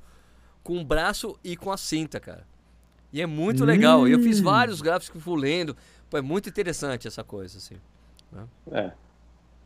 com 0.64 0.80
o 0.80 0.86
braço 0.86 1.38
e 1.44 1.58
com 1.58 1.72
a 1.72 1.78
cinta, 1.78 2.20
cara. 2.20 2.46
E 3.12 3.22
é 3.22 3.26
muito 3.26 3.64
hum. 3.64 3.66
legal. 3.66 4.08
Eu 4.08 4.20
fiz 4.20 4.40
hum. 4.40 4.44
vários 4.44 4.82
gráficos 4.82 5.10
que 5.10 5.20
fui 5.20 5.40
lendo. 5.40 5.76
Pô, 6.10 6.18
é 6.18 6.22
muito 6.22 6.50
interessante 6.50 7.08
essa 7.08 7.24
coisa, 7.24 7.58
assim. 7.58 7.78
Né? 8.32 8.48
É. 8.72 8.92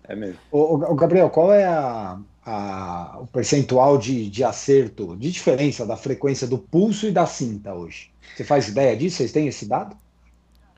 É 0.04 0.16
mesmo. 0.16 0.40
O, 0.52 0.96
Gabriel, 0.96 1.30
qual 1.30 1.54
é 1.54 1.66
a, 1.66 2.20
a, 2.46 3.20
o 3.22 3.28
percentual 3.28 3.98
de, 3.98 4.30
de 4.30 4.44
acerto, 4.44 5.16
de 5.16 5.32
diferença 5.32 5.86
da 5.86 5.96
frequência 5.96 6.48
do 6.48 6.58
pulso 6.58 7.08
e 7.08 7.12
da 7.12 7.26
cinta 7.26 7.74
hoje? 7.74 8.12
Você 8.36 8.44
faz 8.44 8.68
ideia 8.68 8.96
disso? 8.96 9.18
Vocês 9.18 9.32
têm 9.32 9.48
esse 9.48 9.68
dado? 9.68 9.96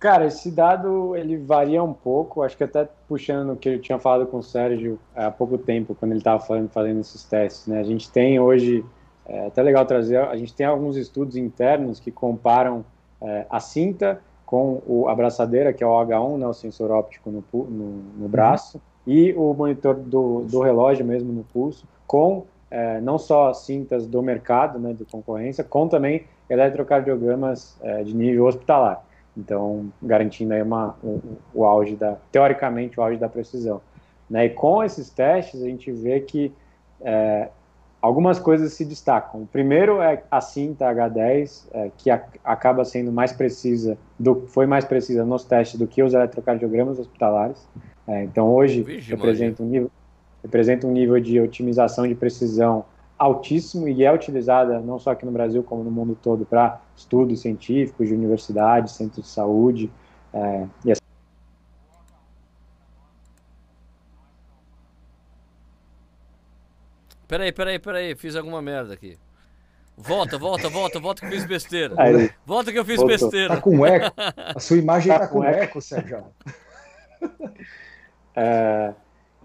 Cara, 0.03 0.25
esse 0.25 0.51
dado 0.51 1.15
ele 1.15 1.37
varia 1.37 1.81
um 1.81 1.93
pouco, 1.93 2.43
acho 2.43 2.57
que 2.57 2.63
até 2.65 2.89
puxando 3.07 3.53
o 3.53 3.55
que 3.55 3.69
eu 3.69 3.79
tinha 3.79 3.97
falado 3.97 4.27
com 4.27 4.39
o 4.39 4.43
Sérgio 4.43 4.99
há 5.15 5.31
pouco 5.31 5.57
tempo, 5.57 5.95
quando 5.95 6.11
ele 6.11 6.19
estava 6.19 6.43
fazendo, 6.43 6.67
fazendo 6.67 6.99
esses 6.99 7.23
testes. 7.23 7.67
Né? 7.67 7.79
A 7.79 7.83
gente 7.83 8.11
tem 8.11 8.37
hoje, 8.37 8.83
é 9.25 9.47
até 9.47 9.61
legal 9.61 9.85
trazer, 9.85 10.17
a 10.17 10.35
gente 10.35 10.53
tem 10.53 10.65
alguns 10.65 10.97
estudos 10.97 11.37
internos 11.37 12.01
que 12.01 12.11
comparam 12.11 12.83
é, 13.21 13.45
a 13.49 13.61
cinta 13.61 14.21
com 14.45 14.81
o, 14.85 15.07
a 15.07 15.15
braçadeira, 15.15 15.71
que 15.71 15.83
é 15.83 15.87
o 15.87 15.91
H1, 15.91 16.37
né, 16.37 16.47
o 16.47 16.53
sensor 16.53 16.91
óptico 16.91 17.31
no, 17.31 17.43
no, 17.53 18.03
no 18.17 18.27
braço, 18.27 18.77
uhum. 18.77 18.83
E 19.05 19.33
o 19.33 19.53
monitor 19.53 19.95
do, 19.95 20.45
do 20.49 20.61
relógio 20.61 21.05
mesmo 21.05 21.31
no 21.31 21.43
pulso, 21.43 21.85
com 22.07 22.45
é, 22.71 22.99
não 23.01 23.19
só 23.19 23.53
cintas 23.53 24.07
do 24.07 24.21
mercado, 24.21 24.79
né, 24.79 24.93
de 24.93 25.05
concorrência, 25.05 25.63
com 25.63 25.87
também 25.87 26.25
eletrocardiogramas 26.49 27.77
é, 27.81 28.03
de 28.03 28.15
nível 28.15 28.45
hospitalar. 28.45 29.03
Então, 29.37 29.91
garantindo 30.01 30.53
aí 30.53 30.61
uma, 30.61 30.95
um, 31.03 31.19
o 31.53 31.65
auge 31.65 31.95
da, 31.95 32.17
teoricamente, 32.31 32.99
o 32.99 33.03
auge 33.03 33.17
da 33.17 33.29
precisão. 33.29 33.81
Né? 34.29 34.45
E 34.45 34.49
com 34.49 34.83
esses 34.83 35.09
testes, 35.09 35.61
a 35.61 35.67
gente 35.67 35.91
vê 35.91 36.19
que 36.19 36.51
é, 37.01 37.49
algumas 38.01 38.39
coisas 38.39 38.73
se 38.73 38.85
destacam. 38.85 39.43
O 39.43 39.47
primeiro 39.47 40.01
é 40.01 40.23
a 40.29 40.41
cinta 40.41 40.85
H10, 40.85 41.67
é, 41.73 41.91
que 41.97 42.09
a, 42.09 42.23
acaba 42.43 42.83
sendo 42.85 43.11
mais 43.11 43.31
precisa, 43.31 43.97
do, 44.19 44.47
foi 44.47 44.65
mais 44.65 44.85
precisa 44.85 45.25
nos 45.25 45.43
testes 45.43 45.79
do 45.79 45.87
que 45.87 46.01
os 46.01 46.13
eletrocardiogramas 46.13 46.99
hospitalares. 46.99 47.67
É, 48.07 48.23
então, 48.23 48.53
hoje, 48.53 48.83
representa 49.01 49.63
um, 49.63 49.65
nível, 49.65 49.91
representa 50.43 50.87
um 50.87 50.91
nível 50.91 51.19
de 51.19 51.39
otimização 51.39 52.07
de 52.07 52.15
precisão 52.15 52.85
altíssimo 53.17 53.87
e 53.87 54.03
é 54.03 54.11
utilizada 54.11 54.79
não 54.81 54.99
só 54.99 55.11
aqui 55.11 55.25
no 55.25 55.31
Brasil, 55.31 55.63
como 55.63 55.83
no 55.83 55.91
mundo 55.91 56.17
todo, 56.21 56.45
para 56.45 56.81
estudos 56.95 57.41
científicos 57.41 58.07
de 58.07 58.13
universidades, 58.13 58.93
centros 58.93 59.25
de 59.25 59.31
saúde. 59.31 59.91
É, 60.33 60.67
e 60.85 60.91
assim. 60.91 61.01
Peraí, 67.27 67.51
peraí, 67.51 67.79
peraí, 67.79 68.15
fiz 68.15 68.35
alguma 68.35 68.61
merda 68.61 68.93
aqui. 68.93 69.17
Volta, 69.95 70.37
volta, 70.37 70.69
volta, 70.69 70.99
volta 70.99 71.21
que 71.21 71.27
eu 71.27 71.31
fiz 71.31 71.45
besteira. 71.45 71.95
Aí, 71.97 72.31
volta 72.45 72.71
que 72.71 72.79
eu 72.79 72.85
fiz 72.85 72.97
voltou. 72.97 73.17
besteira. 73.17 73.55
Tá 73.55 73.61
com 73.61 73.85
eco. 73.85 74.13
A 74.55 74.59
sua 74.59 74.77
imagem 74.77 75.13
tá, 75.13 75.19
tá 75.19 75.27
com, 75.27 75.39
com 75.39 75.43
eco, 75.43 75.63
eco 75.63 75.81
Sérgio. 75.81 76.25
É, 78.35 78.93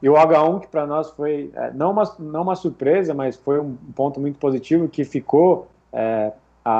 e 0.02 0.08
o 0.08 0.14
H1, 0.14 0.60
que 0.60 0.66
para 0.68 0.86
nós 0.86 1.10
foi 1.10 1.50
é, 1.54 1.70
não, 1.72 1.90
uma, 1.90 2.04
não 2.18 2.42
uma 2.42 2.54
surpresa, 2.54 3.12
mas 3.14 3.36
foi 3.36 3.60
um 3.60 3.76
ponto 3.94 4.20
muito 4.20 4.38
positivo, 4.38 4.88
que 4.88 5.04
ficou 5.04 5.68
é, 5.92 6.32
a, 6.64 6.74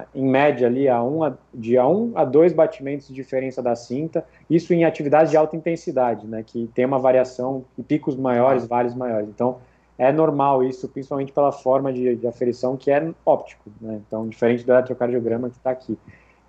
a, 0.00 0.04
em 0.14 0.24
média 0.24 0.68
ali 0.68 0.88
a 0.88 1.02
um, 1.02 1.24
a, 1.24 1.34
de 1.52 1.76
a 1.76 1.86
1 1.86 1.92
um 1.92 2.12
a 2.14 2.24
2 2.24 2.52
batimentos 2.52 3.08
de 3.08 3.14
diferença 3.14 3.60
da 3.60 3.74
cinta, 3.74 4.24
isso 4.48 4.72
em 4.72 4.84
atividades 4.84 5.30
de 5.30 5.36
alta 5.36 5.56
intensidade, 5.56 6.26
né, 6.26 6.44
que 6.46 6.70
tem 6.74 6.84
uma 6.84 6.98
variação 6.98 7.64
e 7.76 7.82
picos 7.82 8.16
maiores, 8.16 8.66
vários 8.66 8.94
maiores. 8.94 9.28
Então, 9.28 9.58
é 9.98 10.12
normal 10.12 10.62
isso, 10.62 10.88
principalmente 10.88 11.32
pela 11.32 11.52
forma 11.52 11.92
de, 11.92 12.16
de 12.16 12.26
aferição 12.26 12.76
que 12.76 12.90
é 12.90 13.10
óptico, 13.26 13.70
né, 13.80 14.00
então 14.06 14.28
diferente 14.28 14.64
do 14.64 14.72
eletrocardiograma 14.72 15.50
que 15.50 15.56
está 15.56 15.70
aqui. 15.70 15.98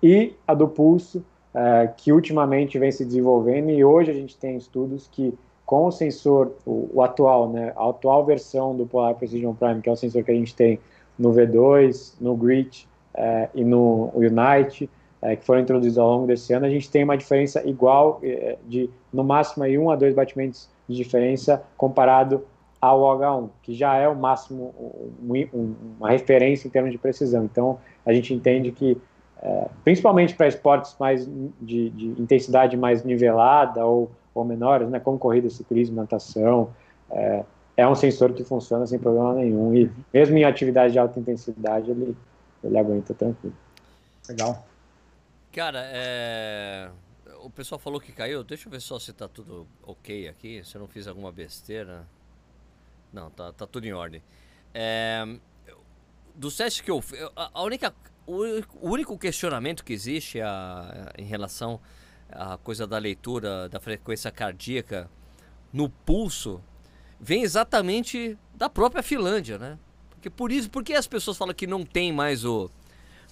E 0.02 0.34
a 0.46 0.54
do 0.54 0.68
pulso, 0.68 1.24
é, 1.56 1.88
que 1.96 2.12
ultimamente 2.12 2.78
vem 2.78 2.92
se 2.92 3.02
desenvolvendo 3.02 3.70
e 3.70 3.82
hoje 3.82 4.10
a 4.10 4.14
gente 4.14 4.36
tem 4.36 4.56
estudos 4.56 5.08
que 5.10 5.32
com 5.64 5.86
o 5.86 5.90
sensor, 5.90 6.52
o, 6.66 6.90
o, 6.92 7.02
atual, 7.02 7.48
né, 7.48 7.72
a 7.74 7.88
atual 7.88 8.24
versão 8.24 8.76
do 8.76 8.86
Polar 8.86 9.14
Precision 9.14 9.54
Prime, 9.54 9.80
que 9.80 9.88
é 9.88 9.92
o 9.92 9.96
sensor 9.96 10.22
que 10.22 10.30
a 10.30 10.34
gente 10.34 10.54
tem 10.54 10.78
no 11.18 11.32
V2, 11.32 12.12
no 12.20 12.36
Grit 12.36 12.86
é, 13.14 13.48
e 13.54 13.64
no 13.64 14.12
Unite, 14.14 14.88
é, 15.22 15.34
que 15.34 15.44
foram 15.44 15.62
introduzidos 15.62 15.98
ao 15.98 16.08
longo 16.08 16.26
desse 16.26 16.52
ano, 16.52 16.66
a 16.66 16.70
gente 16.70 16.90
tem 16.90 17.02
uma 17.02 17.16
diferença 17.16 17.66
igual 17.66 18.20
de, 18.66 18.90
no 19.12 19.24
máximo, 19.24 19.64
aí, 19.64 19.78
um 19.78 19.90
a 19.90 19.96
dois 19.96 20.14
batimentos 20.14 20.68
de 20.86 20.94
diferença 20.94 21.64
comparado 21.76 22.44
ao 22.80 23.00
H1, 23.00 23.48
que 23.62 23.74
já 23.74 23.96
é 23.96 24.06
o 24.06 24.14
máximo, 24.14 24.74
um, 24.78 25.34
um, 25.52 25.74
uma 25.98 26.10
referência 26.10 26.68
em 26.68 26.70
termos 26.70 26.92
de 26.92 26.98
precisão. 26.98 27.44
Então, 27.44 27.78
a 28.04 28.12
gente 28.12 28.32
entende 28.32 28.70
que, 28.70 28.96
é, 29.42 29.68
principalmente 29.84 30.34
para 30.34 30.48
esportes 30.48 30.96
mais 30.98 31.26
de, 31.60 31.90
de 31.90 32.06
intensidade 32.20 32.76
mais 32.76 33.04
nivelada 33.04 33.84
ou 33.84 34.10
ou 34.36 34.44
menores, 34.44 34.88
né, 34.90 35.00
como 35.00 35.18
corrida, 35.18 35.48
ciclismo, 35.48 35.96
natação, 35.96 36.74
é, 37.10 37.44
é 37.76 37.88
um 37.88 37.94
sensor 37.94 38.32
que 38.34 38.44
funciona 38.44 38.86
sem 38.86 38.98
problema 38.98 39.34
nenhum 39.34 39.74
e 39.74 39.90
mesmo 40.12 40.36
em 40.36 40.44
atividade 40.44 40.92
de 40.92 40.98
alta 40.98 41.18
intensidade 41.18 41.90
ele, 41.90 42.16
ele 42.62 42.78
aguenta 42.78 43.14
tranquilo. 43.14 43.56
Legal. 44.28 44.66
Cara, 45.52 45.82
é... 45.86 46.90
o 47.42 47.48
pessoal 47.48 47.78
falou 47.78 47.98
que 47.98 48.12
caiu, 48.12 48.44
deixa 48.44 48.68
eu 48.68 48.72
ver 48.72 48.80
só 48.80 48.98
se 48.98 49.12
tá 49.12 49.26
tudo 49.26 49.66
ok 49.82 50.28
aqui, 50.28 50.62
se 50.64 50.76
eu 50.76 50.80
não 50.80 50.88
fiz 50.88 51.06
alguma 51.06 51.32
besteira. 51.32 52.06
Não, 53.12 53.30
tá, 53.30 53.52
tá 53.52 53.66
tudo 53.66 53.86
em 53.86 53.92
ordem. 53.92 54.22
É... 54.74 55.24
Do 56.34 56.50
teste 56.50 56.82
que 56.82 56.90
eu 56.90 57.02
a 57.34 57.62
única 57.62 57.94
o 58.26 58.90
único 58.90 59.16
questionamento 59.18 59.84
que 59.84 59.92
existe 59.92 60.40
a, 60.40 61.12
em 61.16 61.24
relação 61.24 61.80
a 62.30 62.56
coisa 62.58 62.86
da 62.86 62.98
leitura 62.98 63.68
da 63.68 63.78
frequência 63.78 64.30
cardíaca 64.30 65.08
no 65.72 65.88
pulso 65.88 66.60
vem 67.20 67.42
exatamente 67.42 68.36
da 68.54 68.68
própria 68.68 69.02
Finlândia, 69.02 69.58
né? 69.58 69.78
Porque 70.10 70.28
por 70.28 70.50
isso, 70.50 70.68
porque 70.70 70.94
as 70.94 71.06
pessoas 71.06 71.36
falam 71.36 71.54
que 71.54 71.66
não 71.66 71.84
tem 71.84 72.12
mais 72.12 72.44
o 72.44 72.70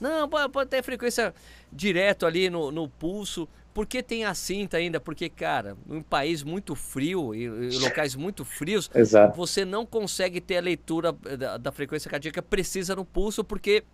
não, 0.01 0.29
pode, 0.29 0.49
pode 0.51 0.71
ter 0.71 0.83
frequência 0.83 1.35
direto 1.73 2.27
ali 2.27 2.51
no, 2.51 2.71
no 2.71 2.89
pulso. 2.89 3.49
Por 3.73 3.87
que 3.87 4.03
tem 4.03 4.25
a 4.25 4.35
cinta 4.35 4.77
ainda? 4.77 5.01
Porque, 5.01 5.29
cara, 5.29 5.77
um 5.89 6.03
país 6.03 6.43
muito 6.43 6.75
frio 6.75 7.35
e, 7.35 7.45
e 7.45 7.79
locais 7.79 8.15
muito 8.15 8.45
frios, 8.45 8.91
você 9.35 9.65
não 9.65 9.85
consegue 9.85 10.41
ter 10.41 10.59
a 10.59 10.61
leitura 10.61 11.13
da, 11.13 11.57
da 11.57 11.73
frequência 11.73 12.11
cardíaca 12.11 12.41
precisa 12.41 12.95
no 12.95 13.05
pulso, 13.05 13.43
porque 13.43 13.85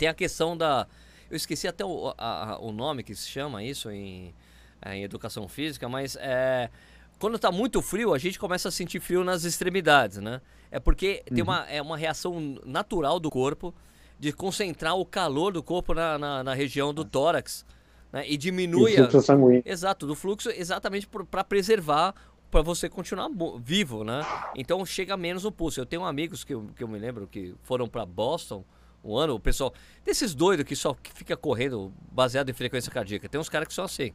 tem 0.00 0.08
a 0.08 0.14
questão 0.14 0.56
da, 0.56 0.86
eu 1.30 1.36
esqueci 1.36 1.68
até 1.68 1.84
o, 1.84 2.14
a, 2.16 2.58
o 2.58 2.72
nome 2.72 3.02
que 3.02 3.14
se 3.14 3.28
chama 3.28 3.62
isso 3.62 3.90
em, 3.90 4.34
é, 4.80 4.96
em 4.96 5.04
educação 5.04 5.46
física, 5.46 5.90
mas 5.90 6.16
é, 6.18 6.70
quando 7.18 7.36
está 7.36 7.52
muito 7.52 7.82
frio, 7.82 8.14
a 8.14 8.18
gente 8.18 8.38
começa 8.38 8.68
a 8.68 8.72
sentir 8.72 8.98
frio 8.98 9.22
nas 9.22 9.44
extremidades, 9.44 10.16
né? 10.16 10.40
É 10.70 10.80
porque 10.80 11.22
uhum. 11.28 11.34
tem 11.34 11.44
uma, 11.44 11.66
é 11.68 11.82
uma 11.82 11.98
reação 11.98 12.58
natural 12.64 13.20
do 13.20 13.30
corpo 13.30 13.74
de 14.18 14.32
concentrar 14.32 14.96
o 14.96 15.04
calor 15.04 15.52
do 15.52 15.62
corpo 15.62 15.92
na, 15.92 16.18
na, 16.18 16.44
na 16.44 16.54
região 16.54 16.94
do 16.94 17.04
tórax. 17.04 17.66
Né? 18.10 18.24
E 18.26 18.38
diminui. 18.38 18.94
O 18.94 18.96
fluxo 18.96 19.20
sanguíneo. 19.20 19.62
Exato, 19.66 20.06
do 20.06 20.14
fluxo, 20.14 20.48
exatamente 20.50 21.06
para 21.06 21.44
preservar 21.44 22.14
para 22.50 22.62
você 22.62 22.88
continuar 22.88 23.30
vivo, 23.62 24.02
né? 24.02 24.22
Então 24.56 24.84
chega 24.84 25.16
menos 25.16 25.44
o 25.44 25.52
pulso. 25.52 25.78
Eu 25.78 25.86
tenho 25.86 26.04
amigos 26.04 26.42
que 26.42 26.54
eu, 26.54 26.68
que 26.74 26.82
eu 26.82 26.88
me 26.88 26.98
lembro 26.98 27.26
que 27.26 27.54
foram 27.62 27.86
para 27.86 28.04
Boston 28.04 28.64
um 29.02 29.16
ano, 29.16 29.34
o 29.34 29.40
pessoal, 29.40 29.72
desses 30.04 30.34
doidos 30.34 30.64
que 30.64 30.76
só 30.76 30.96
fica 31.14 31.36
correndo 31.36 31.92
baseado 32.12 32.50
em 32.50 32.52
frequência 32.52 32.90
cardíaca. 32.90 33.28
Tem 33.28 33.40
uns 33.40 33.48
caras 33.48 33.66
que 33.68 33.74
são 33.74 33.84
assim, 33.84 34.12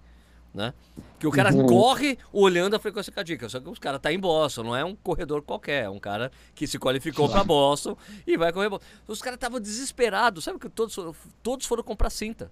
né? 0.53 0.73
Que 1.19 1.27
o 1.27 1.31
cara 1.31 1.53
uhum. 1.53 1.65
corre 1.65 2.17
olhando 2.31 2.75
a 2.75 2.79
frequência 2.79 3.11
cardíaca. 3.11 3.49
Só 3.49 3.59
que 3.59 3.69
os 3.69 3.79
caras 3.79 3.99
tá 3.99 4.11
em 4.13 4.19
Boston, 4.19 4.63
não 4.63 4.75
é 4.75 4.85
um 4.85 4.95
corredor 4.95 5.41
qualquer, 5.41 5.85
é 5.85 5.89
um 5.89 5.99
cara 5.99 6.31
que 6.53 6.67
se 6.67 6.79
qualificou 6.79 7.27
para 7.29 7.43
Boston 7.43 7.97
e 8.25 8.37
vai 8.37 8.53
correr. 8.53 8.69
Os 9.07 9.21
caras 9.21 9.37
estavam 9.37 9.59
desesperados, 9.59 10.43
sabe 10.43 10.59
que 10.59 10.69
todos, 10.69 10.97
todos 11.41 11.65
foram 11.65 11.83
comprar 11.83 12.09
cinta. 12.09 12.51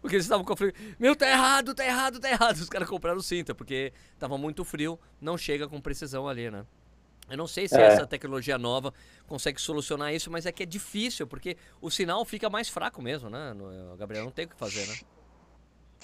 Porque 0.00 0.16
eles 0.16 0.26
estavam 0.26 0.44
com 0.44 0.54
frio. 0.54 0.72
Meu, 0.98 1.16
tá 1.16 1.26
errado, 1.26 1.74
tá 1.74 1.84
errado, 1.84 2.20
tá 2.20 2.30
errado. 2.30 2.56
Os 2.56 2.68
caras 2.68 2.86
compraram 2.86 3.20
cinta, 3.20 3.54
porque 3.54 3.90
tava 4.18 4.36
muito 4.36 4.62
frio, 4.62 4.98
não 5.18 5.38
chega 5.38 5.66
com 5.66 5.80
precisão 5.80 6.28
ali, 6.28 6.50
né? 6.50 6.66
Eu 7.30 7.36
não 7.36 7.46
sei 7.46 7.66
se 7.66 7.76
é. 7.76 7.86
essa 7.86 8.06
tecnologia 8.06 8.58
nova 8.58 8.92
consegue 9.26 9.60
solucionar 9.60 10.14
isso, 10.14 10.30
mas 10.30 10.46
é 10.46 10.52
que 10.52 10.62
é 10.62 10.66
difícil, 10.66 11.26
porque 11.26 11.56
o 11.80 11.90
sinal 11.90 12.24
fica 12.24 12.50
mais 12.50 12.68
fraco 12.68 13.00
mesmo, 13.00 13.30
né? 13.30 13.54
Gabriel 13.98 14.24
não 14.24 14.30
tem 14.30 14.44
o 14.44 14.48
que 14.48 14.56
fazer, 14.56 14.86
né? 14.86 14.94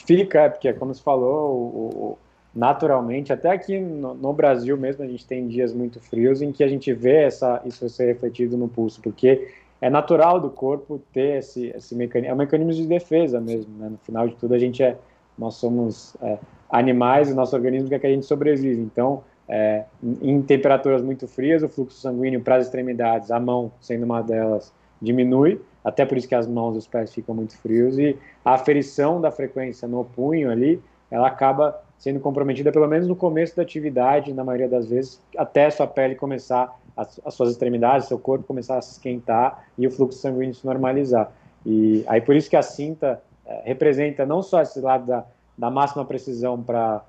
Fica, 0.07 0.41
é, 0.43 0.49
porque 0.49 0.73
como 0.73 0.95
você 0.95 1.03
falou, 1.03 1.53
o, 1.53 1.89
o, 1.89 2.19
naturalmente, 2.55 3.33
até 3.33 3.51
aqui 3.51 3.79
no, 3.79 4.15
no, 4.15 4.33
Brasil 4.33 4.77
mesmo, 4.77 5.05
a 5.05 5.07
gente 5.07 5.27
tem 5.27 5.47
dias 5.47 5.75
muito 5.75 6.01
frios 6.01 6.41
em 6.41 6.53
que 6.53 6.65
a 6.65 6.69
gente 6.69 6.93
vê 6.93 7.25
essa, 7.25 7.61
isso 7.65 7.87
ser 7.89 8.07
refletido 8.07 8.57
no 8.57 8.69
pulso, 8.69 9.01
porque 9.03 9.49
é 9.81 9.91
natural 9.91 10.41
do 10.41 10.51
corpo 10.51 11.01
ter 11.13 11.39
esse, 11.39 11.69
esse 11.69 11.95
mecanismo, 11.95 12.33
é 12.33 12.35
um 12.35 12.39
mecanismo 12.39 12.73
de 12.73 12.87
defesa 12.87 13.41
mesmo, 13.41 13.77
né? 13.77 13.89
No 13.91 13.99
final 13.99 14.27
de 14.27 14.35
tudo, 14.37 14.55
a 14.55 14.59
gente 14.59 14.83
é, 14.83 14.97
nós 15.39 15.55
somos 15.55 16.17
é, 16.23 16.39
animais, 16.71 17.31
o 17.31 17.35
nosso 17.35 17.55
organismo 17.55 17.89
quer 17.89 17.99
que 17.99 18.07
a 18.07 18.11
gente 18.11 18.27
sobrevive, 18.27 18.81
então, 18.81 19.23
é, 19.51 19.85
em 20.23 20.41
temperaturas 20.43 21.03
muito 21.03 21.27
frias, 21.27 21.63
o 21.65 21.69
fluxo 21.69 21.99
sanguíneo 21.99 22.41
para 22.41 22.57
as 22.57 22.67
extremidades, 22.67 23.33
a 23.33 23.41
mão 23.41 23.73
sendo 23.81 24.05
uma 24.05 24.23
delas, 24.23 24.73
diminui, 25.03 25.61
até 25.85 26.07
por 26.07 26.17
isso 26.17 26.29
que 26.29 26.35
as 26.37 26.47
mãos 26.47 26.77
e 26.77 26.79
os 26.79 26.87
pés 26.87 27.13
ficam 27.13 27.35
muito 27.35 27.57
frios, 27.59 27.99
e 27.99 28.17
a 28.45 28.55
aferição 28.55 29.21
da 29.21 29.31
frequência 29.31 29.89
no 29.89 30.05
punho 30.05 30.51
ali, 30.51 30.81
ela 31.11 31.27
acaba 31.27 31.83
sendo 31.99 32.21
comprometida 32.21 32.71
pelo 32.71 32.87
menos 32.87 33.09
no 33.09 33.17
começo 33.17 33.57
da 33.57 33.63
atividade, 33.63 34.33
na 34.33 34.45
maioria 34.45 34.69
das 34.69 34.89
vezes, 34.89 35.21
até 35.37 35.69
sua 35.69 35.87
pele 35.87 36.15
começar 36.15 36.79
as, 36.97 37.21
as 37.25 37.35
suas 37.35 37.51
extremidades, 37.51 38.07
seu 38.07 38.19
corpo 38.19 38.45
começar 38.45 38.79
a 38.79 38.83
se 38.83 38.93
esquentar 38.93 39.65
e 39.77 39.87
o 39.87 39.91
fluxo 39.91 40.19
sanguíneo 40.19 40.55
se 40.55 40.65
normalizar. 40.65 41.33
E 41.67 42.05
aí 42.07 42.21
por 42.21 42.37
isso 42.37 42.49
que 42.49 42.57
a 42.57 42.63
cinta 42.63 43.21
é, 43.45 43.63
representa 43.65 44.25
não 44.25 44.43
só 44.43 44.63
esse 44.63 44.81
lado 44.81 45.07
da, 45.07 45.25
da 45.59 45.71
máxima 45.71 46.05
precisão 46.05 46.63
para 46.63 47.03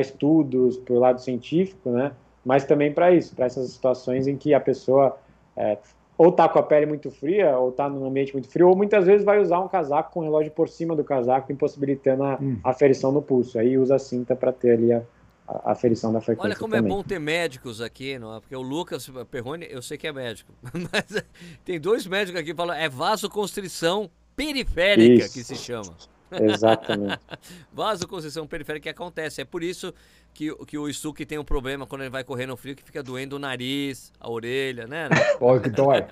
estudos, 0.00 0.76
para 0.76 0.94
o 0.94 0.98
lado 0.98 1.20
científico, 1.20 1.90
né, 1.90 2.12
mas 2.44 2.64
também 2.64 2.92
para 2.92 3.12
isso, 3.12 3.34
para 3.34 3.46
essas 3.46 3.70
situações 3.70 4.26
em 4.26 4.36
que 4.36 4.54
a 4.54 4.60
pessoa 4.60 5.16
é, 5.56 5.78
ou 6.18 6.30
está 6.30 6.48
com 6.48 6.58
a 6.58 6.62
pele 6.62 6.86
muito 6.86 7.10
fria, 7.10 7.58
ou 7.58 7.70
está 7.70 7.88
num 7.88 8.06
ambiente 8.06 8.32
muito 8.32 8.48
frio, 8.48 8.68
ou 8.68 8.76
muitas 8.76 9.04
vezes 9.04 9.24
vai 9.24 9.40
usar 9.40 9.60
um 9.60 9.68
casaco 9.68 10.12
com 10.12 10.20
o 10.20 10.22
relógio 10.22 10.50
por 10.50 10.68
cima 10.68 10.96
do 10.96 11.04
casaco, 11.04 11.52
impossibilitando 11.52 12.24
a 12.24 12.38
hum. 12.40 12.58
aferição 12.64 13.12
no 13.12 13.20
pulso. 13.20 13.58
Aí 13.58 13.76
usa 13.76 13.96
a 13.96 13.98
cinta 13.98 14.34
para 14.34 14.50
ter 14.50 14.72
ali 14.72 14.92
a, 14.92 15.02
a 15.46 15.72
aferição 15.72 16.12
da 16.12 16.20
frequência. 16.20 16.48
Olha 16.48 16.56
como 16.56 16.74
também. 16.74 16.90
é 16.90 16.94
bom 16.94 17.02
ter 17.02 17.18
médicos 17.18 17.82
aqui, 17.82 18.18
não 18.18 18.34
é? 18.34 18.40
Porque 18.40 18.56
o 18.56 18.62
Lucas 18.62 19.10
Perrone, 19.30 19.66
eu 19.68 19.82
sei 19.82 19.98
que 19.98 20.06
é 20.06 20.12
médico, 20.12 20.52
mas 20.72 21.22
tem 21.64 21.78
dois 21.78 22.06
médicos 22.06 22.40
aqui 22.40 22.50
que 22.50 22.56
falam 22.56 22.74
é 22.74 22.88
vasoconstrição 22.88 24.10
periférica 24.34 25.26
isso. 25.26 25.34
que 25.34 25.44
se 25.44 25.54
chama. 25.54 25.94
Exatamente. 26.30 27.18
vasoconstrição 27.72 28.46
periférica 28.46 28.84
que 28.84 28.88
acontece. 28.88 29.40
É 29.40 29.44
por 29.44 29.62
isso 29.62 29.92
que, 30.36 30.54
que 30.66 30.76
o 30.76 30.92
Stuque 30.92 31.24
tem 31.24 31.38
um 31.38 31.44
problema 31.44 31.86
quando 31.86 32.02
ele 32.02 32.10
vai 32.10 32.22
correr 32.22 32.46
no 32.46 32.56
frio 32.56 32.76
que 32.76 32.82
fica 32.82 33.02
doendo 33.02 33.36
o 33.36 33.38
nariz, 33.38 34.12
a 34.20 34.30
orelha, 34.30 34.86
né? 34.86 35.08
Pô, 35.38 35.58
que 35.58 35.70
dói. 35.70 36.04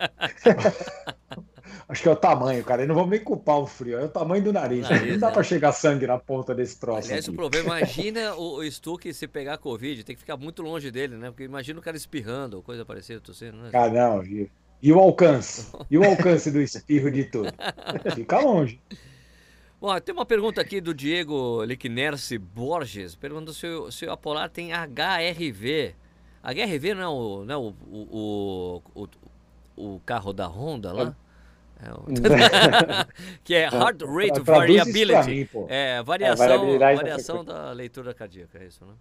Acho 1.89 2.03
que 2.03 2.09
é 2.09 2.13
o 2.13 2.17
tamanho, 2.17 2.65
cara. 2.65 2.85
E 2.85 2.87
não 2.87 2.95
vamos 2.95 3.11
nem 3.11 3.21
culpar 3.21 3.59
o 3.59 3.67
frio, 3.67 3.99
é 3.99 4.05
o 4.05 4.09
tamanho 4.09 4.43
do 4.43 4.53
nariz. 4.53 4.89
nariz 4.89 5.13
não 5.13 5.19
dá 5.19 5.29
é. 5.29 5.33
para 5.33 5.43
chegar 5.43 5.73
sangue 5.73 6.07
na 6.07 6.19
ponta 6.19 6.55
desse 6.55 6.79
troço. 6.79 7.07
Aliás, 7.07 7.25
aqui. 7.25 7.31
o 7.31 7.37
problema, 7.37 7.79
imagina 7.79 8.35
o, 8.35 8.59
o 8.59 8.71
Stuck 8.71 9.13
se 9.13 9.29
pegar 9.29 9.59
Covid, 9.59 10.05
tem 10.05 10.15
que 10.15 10.21
ficar 10.21 10.37
muito 10.37 10.63
longe 10.63 10.91
dele, 10.91 11.17
né? 11.17 11.31
Porque 11.31 11.45
imagina 11.45 11.79
o 11.79 11.83
cara 11.83 11.97
espirrando 11.97 12.57
ou 12.57 12.63
coisa 12.63 12.85
parecida, 12.85 13.21
tossindo, 13.21 13.59
né? 13.59 13.71
Ah, 13.73 13.89
não. 13.89 14.25
E, 14.25 14.51
e 14.83 14.93
o 14.93 14.99
alcance? 14.99 15.71
E 15.91 15.99
o 15.99 16.05
alcance 16.05 16.51
do 16.51 16.61
espirro 16.61 17.11
de 17.11 17.25
tudo? 17.25 17.53
Fica 18.15 18.39
longe. 18.39 18.81
Bom, 19.85 20.01
tem 20.01 20.15
uma 20.15 20.25
pergunta 20.25 20.63
aqui 20.63 20.81
do 20.81 20.95
Diego 20.95 21.63
Licknerce 21.63 22.39
Borges, 22.39 23.15
perguntando 23.15 23.53
se, 23.53 23.67
se 23.91 24.07
o 24.07 24.13
Apolar 24.13 24.49
tem 24.49 24.71
HRV. 24.73 25.95
HRV 26.43 26.95
não 26.95 27.03
é 27.03 27.09
o, 27.09 27.45
não 27.45 27.55
é 27.55 27.59
o, 27.59 27.75
o, 27.93 28.83
o, 28.95 29.09
o 29.77 30.01
carro 30.07 30.33
da 30.33 30.47
Honda 30.47 30.91
lá? 30.91 31.17
É 31.83 31.91
que 33.45 33.55
é 33.55 33.65
Heart 33.65 34.01
Rate 34.05 34.41
Variability. 34.41 35.31
Mim, 35.31 35.49
é, 35.69 36.03
variação, 36.03 36.67
é, 36.67 36.79
variação 36.79 37.45
da, 37.45 37.67
da, 37.67 37.73
leitura 37.73 38.15
cardíaca, 38.15 38.59
é 38.59 38.65
isso, 38.65 38.87
né? 38.87 38.95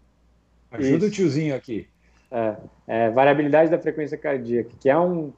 Ajuda 0.69 0.97
isso. 0.97 1.07
o 1.07 1.11
tiozinho 1.11 1.55
aqui. 1.55 1.87
É, 2.29 2.57
é, 2.87 3.09
variabilidade 3.09 3.71
da 3.71 3.79
frequência 3.79 4.17
cardíaca, 4.17 4.71
que 4.77 4.89
é 4.89 4.99
um. 4.99 5.31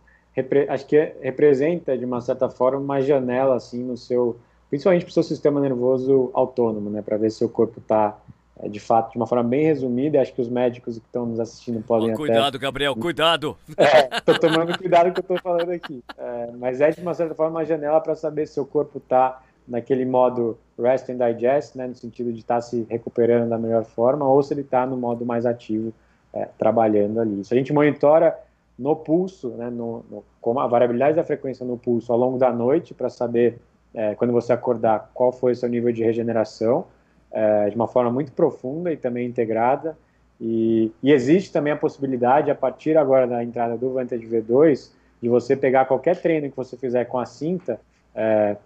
Acho 0.69 0.87
que 0.87 0.97
é, 0.97 1.15
representa, 1.21 1.95
de 1.95 2.03
uma 2.03 2.19
certa 2.19 2.49
forma, 2.49 2.79
uma 2.79 2.99
janela, 2.99 3.55
assim, 3.55 3.83
no 3.83 3.95
seu. 3.95 4.39
Principalmente 4.75 5.05
para 5.05 5.09
o 5.09 5.13
seu 5.13 5.23
sistema 5.23 5.61
nervoso 5.61 6.31
autônomo, 6.33 6.89
né? 6.89 7.01
Para 7.01 7.15
ver 7.15 7.31
se 7.31 7.45
o 7.45 7.49
corpo 7.49 7.79
está 7.79 8.17
é, 8.59 8.67
de 8.67 8.79
fato, 8.79 9.11
de 9.11 9.17
uma 9.17 9.25
forma 9.25 9.43
bem 9.43 9.65
resumida, 9.65 10.21
acho 10.21 10.33
que 10.33 10.41
os 10.41 10.49
médicos 10.49 10.97
que 10.97 11.05
estão 11.05 11.25
nos 11.25 11.39
assistindo 11.39 11.81
podem 11.81 12.13
oh, 12.13 12.15
Cuidado, 12.17 12.55
até... 12.55 12.57
Gabriel, 12.57 12.95
cuidado! 12.95 13.57
Estou 13.69 14.35
é, 14.35 14.37
tomando 14.39 14.77
cuidado 14.77 15.05
com 15.05 15.11
o 15.11 15.13
que 15.13 15.31
eu 15.31 15.35
estou 15.35 15.39
falando 15.39 15.69
aqui. 15.71 16.03
É, 16.17 16.51
mas 16.57 16.81
é, 16.81 16.91
de 16.91 17.01
uma 17.01 17.13
certa 17.13 17.33
forma, 17.35 17.59
uma 17.59 17.65
janela 17.65 18.01
para 18.01 18.15
saber 18.15 18.47
se 18.47 18.59
o 18.59 18.65
corpo 18.65 18.97
está 18.97 19.41
naquele 19.67 20.05
modo 20.05 20.57
rest 20.77 21.09
and 21.09 21.17
digest, 21.17 21.75
né, 21.75 21.87
no 21.87 21.95
sentido 21.95 22.31
de 22.31 22.39
estar 22.39 22.55
tá 22.55 22.61
se 22.61 22.85
recuperando 22.89 23.49
da 23.49 23.57
melhor 23.57 23.83
forma, 23.83 24.27
ou 24.27 24.43
se 24.43 24.53
ele 24.53 24.61
está 24.61 24.85
no 24.85 24.97
modo 24.97 25.25
mais 25.25 25.45
ativo, 25.45 25.93
é, 26.33 26.47
trabalhando 26.57 27.19
ali. 27.19 27.41
Isso 27.41 27.53
a 27.53 27.57
gente 27.57 27.73
monitora 27.73 28.37
no 28.77 28.95
pulso, 28.95 29.49
né, 29.49 29.69
no, 29.69 30.05
no, 30.09 30.23
com 30.39 30.59
a 30.59 30.67
variabilidade 30.67 31.15
da 31.15 31.23
frequência 31.23 31.65
no 31.65 31.77
pulso 31.77 32.11
ao 32.11 32.19
longo 32.19 32.37
da 32.37 32.51
noite, 32.51 32.93
para 32.93 33.09
saber, 33.09 33.57
é, 33.95 34.13
quando 34.13 34.33
você 34.33 34.51
acordar, 34.51 35.09
qual 35.13 35.31
foi 35.31 35.53
o 35.53 35.55
seu 35.55 35.69
nível 35.69 35.91
de 35.91 36.03
regeneração, 36.03 36.85
é, 37.31 37.69
de 37.69 37.75
uma 37.75 37.87
forma 37.87 38.11
muito 38.11 38.31
profunda 38.33 38.91
e 38.91 38.97
também 38.97 39.25
integrada. 39.25 39.97
E, 40.39 40.91
e, 41.01 41.13
existe 41.13 41.51
também 41.51 41.71
a 41.71 41.77
possibilidade, 41.77 42.51
a 42.51 42.55
partir 42.55 42.97
agora 42.97 43.25
da 43.25 43.41
entrada 43.41 43.77
do 43.77 43.93
Vantage 43.93 44.27
V2, 44.27 44.91
de 45.21 45.29
você 45.29 45.55
pegar 45.55 45.85
qualquer 45.85 46.21
treino 46.21 46.51
que 46.51 46.57
você 46.57 46.75
fizer 46.75 47.05
com 47.05 47.17
a 47.17 47.25
cinta, 47.25 47.79
é, 48.13 48.57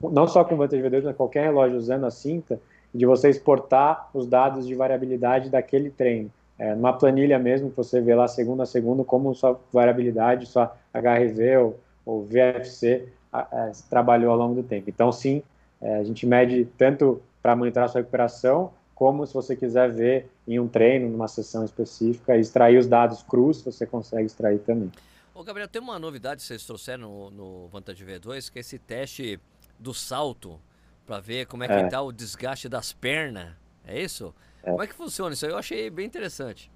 não 0.00 0.28
só 0.28 0.44
com 0.44 0.54
o 0.54 0.58
Vantage 0.58 0.82
V2, 0.82 1.04
mas 1.04 1.16
qualquer 1.16 1.44
relógio 1.44 1.78
usando 1.78 2.04
a 2.04 2.10
cinta, 2.10 2.60
de 2.94 3.06
você 3.06 3.30
exportar 3.30 4.10
os 4.12 4.26
dados 4.26 4.66
de 4.66 4.74
variabilidade 4.74 5.48
daquele 5.48 5.90
treino. 5.90 6.30
É, 6.58 6.74
numa 6.74 6.92
planilha 6.92 7.38
mesmo, 7.38 7.70
que 7.70 7.76
você 7.76 8.00
vê 8.00 8.14
lá 8.14 8.28
segundo 8.28 8.62
a 8.62 8.66
segundo 8.66 9.04
como 9.04 9.34
sua 9.34 9.58
variabilidade, 9.72 10.46
sua 10.46 10.74
HRV 10.94 11.56
ou, 11.58 11.80
ou 12.04 12.24
VFC 12.24 13.08
a, 13.32 13.40
a, 13.40 13.72
trabalhou 13.88 14.30
ao 14.30 14.36
longo 14.36 14.54
do 14.54 14.62
tempo. 14.62 14.90
Então, 14.90 15.10
sim, 15.12 15.42
é, 15.80 15.96
a 15.96 16.04
gente 16.04 16.26
mede 16.26 16.66
tanto 16.76 17.20
para 17.42 17.54
monitorar 17.54 17.88
sua 17.88 18.00
recuperação, 18.00 18.72
como 18.94 19.26
se 19.26 19.34
você 19.34 19.54
quiser 19.54 19.92
ver 19.92 20.30
em 20.48 20.58
um 20.58 20.66
treino, 20.66 21.08
numa 21.08 21.28
sessão 21.28 21.64
específica, 21.64 22.36
extrair 22.36 22.78
os 22.78 22.86
dados 22.86 23.22
crus, 23.22 23.62
você 23.62 23.86
consegue 23.86 24.26
extrair 24.26 24.58
também. 24.60 24.90
Ô 25.34 25.44
Gabriel, 25.44 25.68
tem 25.68 25.82
uma 25.82 25.98
novidade 25.98 26.40
que 26.40 26.46
vocês 26.46 26.64
trouxeram 26.64 27.02
no, 27.02 27.30
no 27.30 27.68
Vantage 27.68 28.04
V2, 28.04 28.50
que 28.50 28.58
é 28.58 28.60
esse 28.60 28.78
teste 28.78 29.38
do 29.78 29.92
salto, 29.92 30.58
para 31.06 31.20
ver 31.20 31.46
como 31.46 31.62
é 31.62 31.68
que 31.68 31.74
é. 31.74 31.84
está 31.84 32.00
o 32.00 32.10
desgaste 32.10 32.68
das 32.68 32.92
pernas, 32.92 33.50
é 33.84 34.00
isso? 34.00 34.34
É. 34.62 34.70
Como 34.70 34.82
é 34.82 34.86
que 34.86 34.94
funciona 34.94 35.34
isso 35.34 35.44
aí? 35.44 35.52
Eu 35.52 35.58
achei 35.58 35.90
bem 35.90 36.06
interessante. 36.06 36.70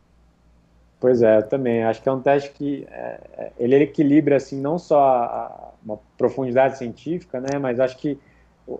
Pois 1.00 1.22
é, 1.22 1.38
eu 1.38 1.48
também. 1.48 1.82
Acho 1.82 2.02
que 2.02 2.08
é 2.08 2.12
um 2.12 2.20
teste 2.20 2.50
que 2.52 2.86
é, 2.90 3.20
é 3.38 3.52
ele 3.58 3.74
equilibra 3.76 4.36
assim 4.36 4.60
não 4.60 4.78
só 4.78 5.00
a, 5.00 5.72
uma 5.82 5.98
profundidade 6.18 6.76
científica, 6.76 7.40
né, 7.40 7.58
mas 7.58 7.80
acho 7.80 7.96
que 7.96 8.18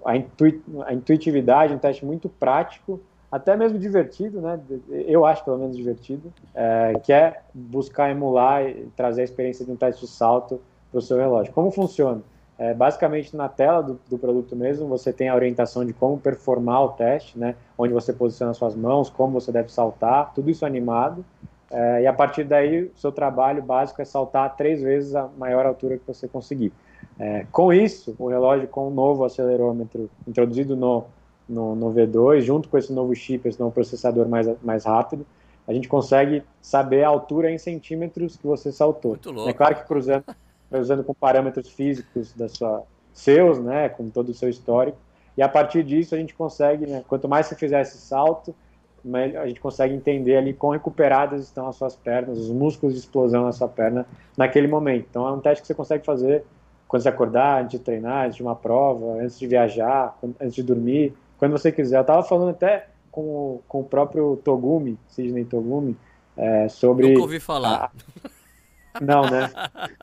a, 0.05 0.17
intui, 0.17 0.63
a 0.87 0.93
intuitividade, 0.93 1.73
um 1.73 1.79
teste 1.79 2.05
muito 2.05 2.29
prático, 2.29 3.01
até 3.33 3.57
mesmo 3.57 3.79
divertido, 3.79 4.41
né? 4.41 4.61
Eu 4.89 5.25
acho 5.25 5.45
pelo 5.45 5.59
menos 5.59 5.77
divertido, 5.77 6.33
é, 6.55 6.95
que 7.03 7.13
é 7.13 7.41
buscar 7.55 8.11
emular 8.11 8.69
e 8.69 8.91
trazer 8.97 9.23
a 9.23 9.25
experiência 9.25 9.65
de 9.65 9.71
um 9.71 9.77
teste 9.77 10.03
de 10.03 10.11
salto 10.11 10.61
para 10.91 10.99
o 10.99 11.03
seu 11.03 11.17
relógio. 11.17 11.53
Como 11.53 11.71
funciona? 11.71 12.23
É, 12.59 12.75
basicamente 12.75 13.35
na 13.35 13.49
tela 13.49 13.83
do, 13.83 13.99
do, 14.11 14.19
produto 14.19 14.55
mesmo 14.55 14.87
você 14.87 15.15
tem 15.15 15.31
a 15.31 15.35
orientação 15.35 15.83
de 15.83 15.95
como 15.95 16.19
performar 16.19 16.85
o 16.85 16.89
teste, 16.91 17.39
né? 17.39 17.55
Onde 17.79 17.95
você 17.95 18.13
posiciona 18.13 18.53
suas 18.53 18.75
mãos, 18.75 19.09
como 19.09 19.41
você 19.41 19.51
deve 19.51 19.73
saltar, 19.73 20.35
tudo 20.35 20.51
isso 20.51 20.67
animado. 20.67 21.25
É, 21.71 22.03
e 22.03 22.07
a 22.07 22.13
partir 22.13 22.45
daí, 22.45 22.85
o 22.85 22.91
seu 22.97 23.13
trabalho 23.13 23.63
básico 23.63 24.03
é 24.03 24.05
saltar 24.05 24.57
três 24.57 24.83
vezes 24.83 25.15
a 25.15 25.29
maior 25.39 25.65
altura 25.65 25.99
que 25.99 26.07
você 26.07 26.27
conseguir. 26.27 26.73
É, 27.19 27.47
com 27.53 27.73
isso, 27.73 28.17
o 28.19 28.29
relógio 28.29 28.67
com 28.67 28.89
o 28.89 28.91
novo 28.91 29.25
acelerômetro 29.25 30.11
introduzido 30.27 30.75
no, 30.75 31.05
no, 31.49 31.77
no, 31.77 31.93
V2, 31.93 32.41
junto 32.41 32.69
com 32.69 32.77
esse 32.77 32.93
novo 32.93 33.15
chip, 33.15 33.49
esse 33.49 33.61
novo 33.61 33.73
processador 33.73 34.29
mais, 34.29 34.49
mais 34.63 34.85
rápido, 34.85 35.25
a 35.69 35.73
gente 35.73 35.89
consegue 35.89 36.43
saber 36.61 37.05
a 37.05 37.09
altura 37.09 37.51
em 37.51 37.59
centímetros 37.59 38.37
que 38.37 38.47
você 38.47 38.73
saltou. 38.73 39.13
Muito 39.13 39.31
louco. 39.31 39.49
É 39.49 39.53
claro 39.53 39.77
que 39.77 39.85
cruzando, 39.85 40.25
cruzando 40.69 41.05
com 41.05 41.15
parâmetros 41.15 41.69
físicos 41.69 42.33
da 42.33 42.49
sua, 42.49 42.83
seus, 43.13 43.59
né, 43.61 43.89
com 43.89 44.11
todo 44.11 44.31
o 44.31 44.35
seu 44.35 44.49
histórico, 44.49 44.99
e 45.37 45.43
a 45.43 45.49
partir 45.49 45.85
disso 45.85 46.15
a 46.15 46.19
gente 46.19 46.35
consegue, 46.35 46.87
né, 46.87 47.05
quanto 47.07 47.29
mais 47.29 47.47
você 47.47 47.55
fizer 47.55 47.83
esse 47.83 47.99
salto, 47.99 48.55
a 49.41 49.47
gente 49.47 49.61
consegue 49.61 49.95
entender 49.95 50.37
ali 50.37 50.53
quão 50.53 50.73
recuperadas 50.73 51.43
estão 51.43 51.69
as 51.69 51.77
suas 51.77 51.97
pernas, 51.97 52.39
os 52.39 52.51
músculos 52.51 52.95
de 52.95 53.01
explosão 53.01 53.45
na 53.45 53.53
sua 53.53 53.69
perna 53.69 54.07
naquele 54.37 54.67
momento. 54.67 55.07
Então 55.09 55.27
é 55.27 55.33
um 55.33 55.41
teste 55.41 55.63
que 55.63 55.67
você 55.67 55.75
consegue 55.75 56.05
fazer 56.05 56.45
quando 56.87 57.03
você 57.03 57.09
acordar, 57.09 57.63
antes 57.63 57.79
de 57.79 57.85
treinar, 57.85 58.27
antes 58.27 58.37
de 58.37 58.43
uma 58.43 58.57
prova, 58.57 59.23
antes 59.23 59.39
de 59.39 59.47
viajar, 59.47 60.19
antes 60.41 60.55
de 60.55 60.63
dormir, 60.63 61.15
quando 61.39 61.53
você 61.53 61.71
quiser. 61.71 61.99
Eu 61.99 62.01
estava 62.01 62.23
falando 62.23 62.51
até 62.51 62.89
com, 63.13 63.21
o, 63.21 63.63
com 63.69 63.81
o 63.81 63.85
próprio 63.85 64.37
Togumi, 64.45 64.99
Sidney 65.09 65.45
Togumi, 65.45 65.97
é, 66.37 66.69
sobre... 66.69 67.09
Nunca 67.09 67.21
ouvi 67.21 67.39
falar. 67.39 67.93
A... 68.95 69.01
Não, 69.01 69.23
né? 69.23 69.51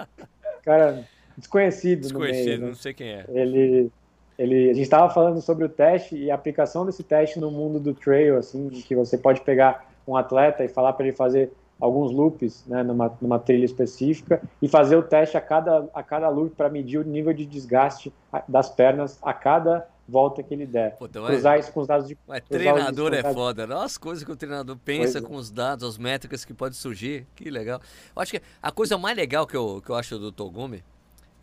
Cara, 0.64 1.06
desconhecido, 1.38 2.02
desconhecido 2.02 2.45
meio, 2.45 2.61
né? 2.61 2.68
não 2.68 2.76
sei 2.76 2.94
quem 2.94 3.10
é. 3.10 3.26
Ele 3.30 3.91
ele, 4.38 4.69
a 4.69 4.73
gente 4.73 4.84
estava 4.84 5.09
falando 5.09 5.41
sobre 5.41 5.65
o 5.65 5.69
teste 5.69 6.15
e 6.15 6.30
a 6.30 6.35
aplicação 6.35 6.85
desse 6.85 7.03
teste 7.03 7.39
no 7.39 7.49
mundo 7.49 7.80
do 7.80 7.93
trail, 7.93 8.38
assim, 8.38 8.69
que 8.69 8.95
você 8.95 9.18
pode 9.18 9.41
pegar 9.41 9.89
um 10.07 10.15
atleta 10.15 10.64
e 10.64 10.68
falar 10.68 10.93
para 10.93 11.07
ele 11.07 11.15
fazer 11.15 11.51
alguns 11.80 12.11
loops 12.11 12.64
né, 12.68 12.84
numa, 12.84 13.15
numa 13.22 13.39
trilha 13.39 13.65
específica 13.65 14.41
e 14.61 14.68
fazer 14.68 14.95
o 14.95 15.03
teste 15.03 15.38
a 15.38 15.41
cada, 15.41 15.88
a 15.93 16.03
cada 16.03 16.30
loop 16.30 16.55
para 16.55 16.69
medir 16.69 16.99
o 16.99 17.03
nível 17.03 17.34
de 17.34 17.45
desgaste 17.45 18.11
das 18.47 18.69
pernas 18.69 19.19
a 19.22 19.34
cada 19.34 19.88
volta 20.07 20.41
que 20.41 20.53
ele 20.53 20.65
der. 20.65 20.95
Puta, 20.95 21.22
Usar 21.22 21.59
isso 21.59 21.72
com 21.72 21.81
os 21.81 21.88
dados 21.88 22.07
de. 22.07 22.18
Mas 22.27 22.41
treinador 22.47 23.14
é 23.14 23.22
foda. 23.22 23.64
Olha 23.64 23.84
as 23.84 23.97
coisas 23.97 24.23
que 24.23 24.31
o 24.31 24.35
treinador 24.35 24.77
pensa 24.77 25.19
é. 25.19 25.22
com 25.22 25.35
é. 25.35 25.38
os 25.38 25.51
dados, 25.51 25.88
as 25.88 25.97
métricas 25.97 26.45
que 26.45 26.53
pode 26.53 26.76
surgir. 26.76 27.27
Que 27.35 27.49
legal. 27.49 27.80
Eu 28.15 28.22
acho 28.22 28.31
que 28.31 28.41
a 28.61 28.72
coisa 28.72 28.97
mais 28.97 29.15
legal 29.18 29.45
que 29.45 29.55
eu, 29.55 29.81
que 29.84 29.89
eu 29.89 29.95
acho 29.95 30.18
do 30.18 30.31
Togumi 30.31 30.84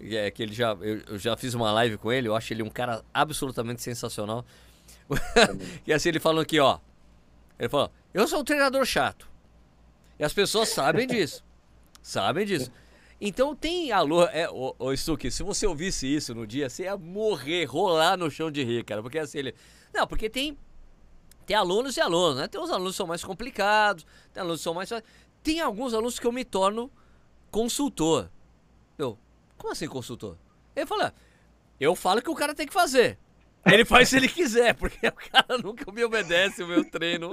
é 0.01 0.31
que 0.31 0.43
ele 0.43 0.53
já 0.53 0.73
eu, 0.81 1.01
eu, 1.07 1.19
já 1.19 1.37
fiz 1.37 1.55
uma 1.55 1.73
live 1.73 1.97
com 1.97 2.13
ele, 2.13 2.29
eu 2.29 2.37
acho 2.37 2.53
ele 2.53 2.63
um 2.63 2.71
cara 2.71 3.05
absolutamente 3.13 3.83
sensacional. 3.83 4.45
e 5.87 5.93
assim 5.93 6.09
ele 6.09 6.21
falando 6.21 6.43
aqui, 6.43 6.59
ó. 6.59 6.79
Ele 7.59 7.69
falou: 7.69 7.91
"Eu 8.13 8.27
sou 8.27 8.41
um 8.41 8.45
treinador 8.45 8.85
chato". 8.85 9.29
E 10.19 10.25
as 10.25 10.33
pessoas 10.33 10.69
sabem 10.69 11.07
disso. 11.07 11.45
sabem 12.03 12.47
disso. 12.47 12.71
Então 13.21 13.55
tem 13.55 13.93
alô, 13.93 14.25
é, 14.25 14.51
ô, 14.51 14.75
ô 14.79 14.97
Stuque, 14.97 15.31
se 15.31 15.43
você 15.43 15.67
ouvisse 15.67 16.07
isso 16.07 16.35
no 16.35 16.47
dia, 16.47 16.69
você 16.69 16.85
ia 16.85 16.97
morrer, 16.97 17.65
rolar 17.65 18.17
no 18.17 18.31
chão 18.31 18.51
de 18.51 18.63
rir, 18.63 18.85
cara, 18.85 19.03
porque 19.03 19.19
assim 19.19 19.39
ele 19.39 19.55
Não, 19.93 20.07
porque 20.07 20.29
tem 20.29 20.59
tem 21.47 21.57
alunos 21.57 21.97
e 21.97 22.01
alunos, 22.01 22.37
né? 22.39 22.49
Tem 22.49 22.61
uns 22.61 22.71
alunos 22.71 22.93
que 22.93 22.97
são 22.97 23.07
mais 23.07 23.23
complicados, 23.23 24.07
tem 24.33 24.41
alunos 24.41 24.61
que 24.61 24.65
são 24.65 24.75
mais 24.75 24.91
tem 25.43 25.61
alguns 25.61 25.93
alunos 25.93 26.19
que 26.19 26.27
eu 26.27 26.33
me 26.33 26.45
torno 26.45 26.91
consultor. 27.51 28.31
Como 29.57 29.73
assim 29.73 29.89
consultor? 29.89 30.37
Ele 30.75 30.87
fala, 30.87 31.15
eu 31.81 31.95
falo 31.95 32.23
que 32.23 32.31
o 32.31 32.35
cara 32.35 32.55
tem 32.55 32.67
que 32.67 32.73
fazer. 32.73 33.19
Ele 33.67 33.85
faz 33.85 34.09
se 34.09 34.17
ele 34.17 34.29
quiser, 34.29 34.75
porque 34.77 35.07
o 35.07 35.13
cara 35.13 35.59
nunca 35.63 35.91
me 35.91 36.05
obedece 36.05 36.63
o 36.63 36.69
meu 36.69 36.89
treino. 36.89 37.31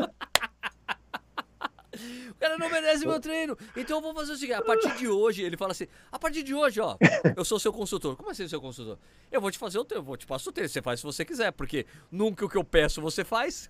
O 2.29 2.35
cara 2.39 2.57
não 2.57 2.67
obedece 2.67 3.05
o 3.05 3.09
meu 3.09 3.19
treino. 3.19 3.57
Então 3.75 3.97
eu 3.97 4.01
vou 4.01 4.13
fazer 4.13 4.31
o 4.31 4.35
seguinte: 4.35 4.55
a 4.55 4.61
partir 4.61 4.95
de 4.95 5.07
hoje, 5.07 5.43
ele 5.43 5.57
fala 5.57 5.71
assim: 5.71 5.87
a 6.11 6.17
partir 6.17 6.41
de 6.41 6.55
hoje, 6.55 6.79
ó, 6.79 6.97
eu 7.35 7.43
sou 7.43 7.59
seu 7.59 7.73
consultor. 7.73 8.15
Como 8.15 8.29
assim, 8.29 8.47
seu 8.47 8.61
consultor? 8.61 8.97
Eu 9.31 9.41
vou 9.41 9.51
te 9.51 9.57
fazer 9.57 9.77
o 9.77 9.83
treino, 9.83 10.01
eu 10.01 10.05
vou 10.05 10.17
te 10.17 10.25
passar 10.25 10.49
o 10.49 10.53
treino. 10.53 10.69
Você 10.69 10.81
faz 10.81 11.01
se 11.01 11.05
você 11.05 11.25
quiser, 11.25 11.51
porque 11.51 11.85
nunca 12.09 12.45
o 12.45 12.49
que 12.49 12.57
eu 12.57 12.63
peço 12.63 13.01
você 13.01 13.23
faz. 13.23 13.69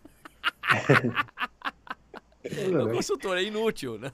o 2.44 2.92
consultor 2.92 3.38
é 3.38 3.44
inútil, 3.44 3.98
né? 3.98 4.12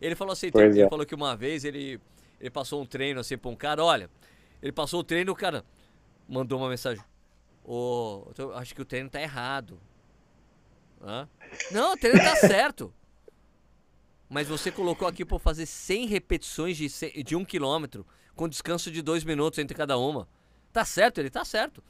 Ele 0.00 0.14
falou 0.14 0.32
assim: 0.32 0.50
ele 0.54 0.80
é. 0.80 0.88
falou 0.88 1.04
que 1.04 1.14
uma 1.14 1.36
vez 1.36 1.64
ele 1.64 2.00
ele 2.40 2.50
passou 2.50 2.82
um 2.82 2.86
treino 2.86 3.20
assim 3.20 3.36
pra 3.36 3.50
um 3.50 3.56
cara, 3.56 3.84
olha, 3.84 4.10
ele 4.62 4.72
passou 4.72 5.00
o 5.00 5.04
treino, 5.04 5.32
o 5.32 5.36
cara 5.36 5.64
mandou 6.28 6.58
uma 6.58 6.68
mensagem. 6.68 7.02
Ô, 7.64 8.26
oh, 8.38 8.52
acho 8.54 8.74
que 8.74 8.82
o 8.82 8.84
treino 8.84 9.08
tá 9.08 9.20
errado. 9.20 9.78
Hã? 11.02 11.28
Não, 11.70 11.92
o 11.92 11.96
treino 11.96 12.18
tá 12.18 12.36
certo. 12.46 12.92
Mas 14.28 14.48
você 14.48 14.70
colocou 14.70 15.06
aqui 15.06 15.24
para 15.24 15.38
fazer 15.38 15.66
100 15.66 16.06
repetições 16.06 16.76
de, 16.76 16.88
de 17.22 17.36
um 17.36 17.44
quilômetro, 17.44 18.06
com 18.34 18.48
descanso 18.48 18.90
de 18.90 19.02
dois 19.02 19.22
minutos 19.22 19.58
entre 19.58 19.76
cada 19.76 19.96
uma. 19.96 20.28
Tá 20.72 20.84
certo, 20.84 21.18
ele 21.18 21.30
tá 21.30 21.44
certo. 21.44 21.82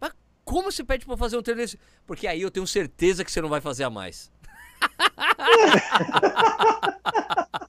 Mas 0.00 0.12
como 0.44 0.70
se 0.70 0.84
pede 0.84 1.04
para 1.04 1.16
fazer 1.16 1.36
um 1.36 1.42
treino 1.42 1.60
desse? 1.60 1.78
Porque 2.06 2.26
aí 2.26 2.42
eu 2.42 2.50
tenho 2.50 2.66
certeza 2.66 3.24
que 3.24 3.32
você 3.32 3.40
não 3.40 3.48
vai 3.48 3.60
fazer 3.60 3.84
a 3.84 3.90
mais. 3.90 4.30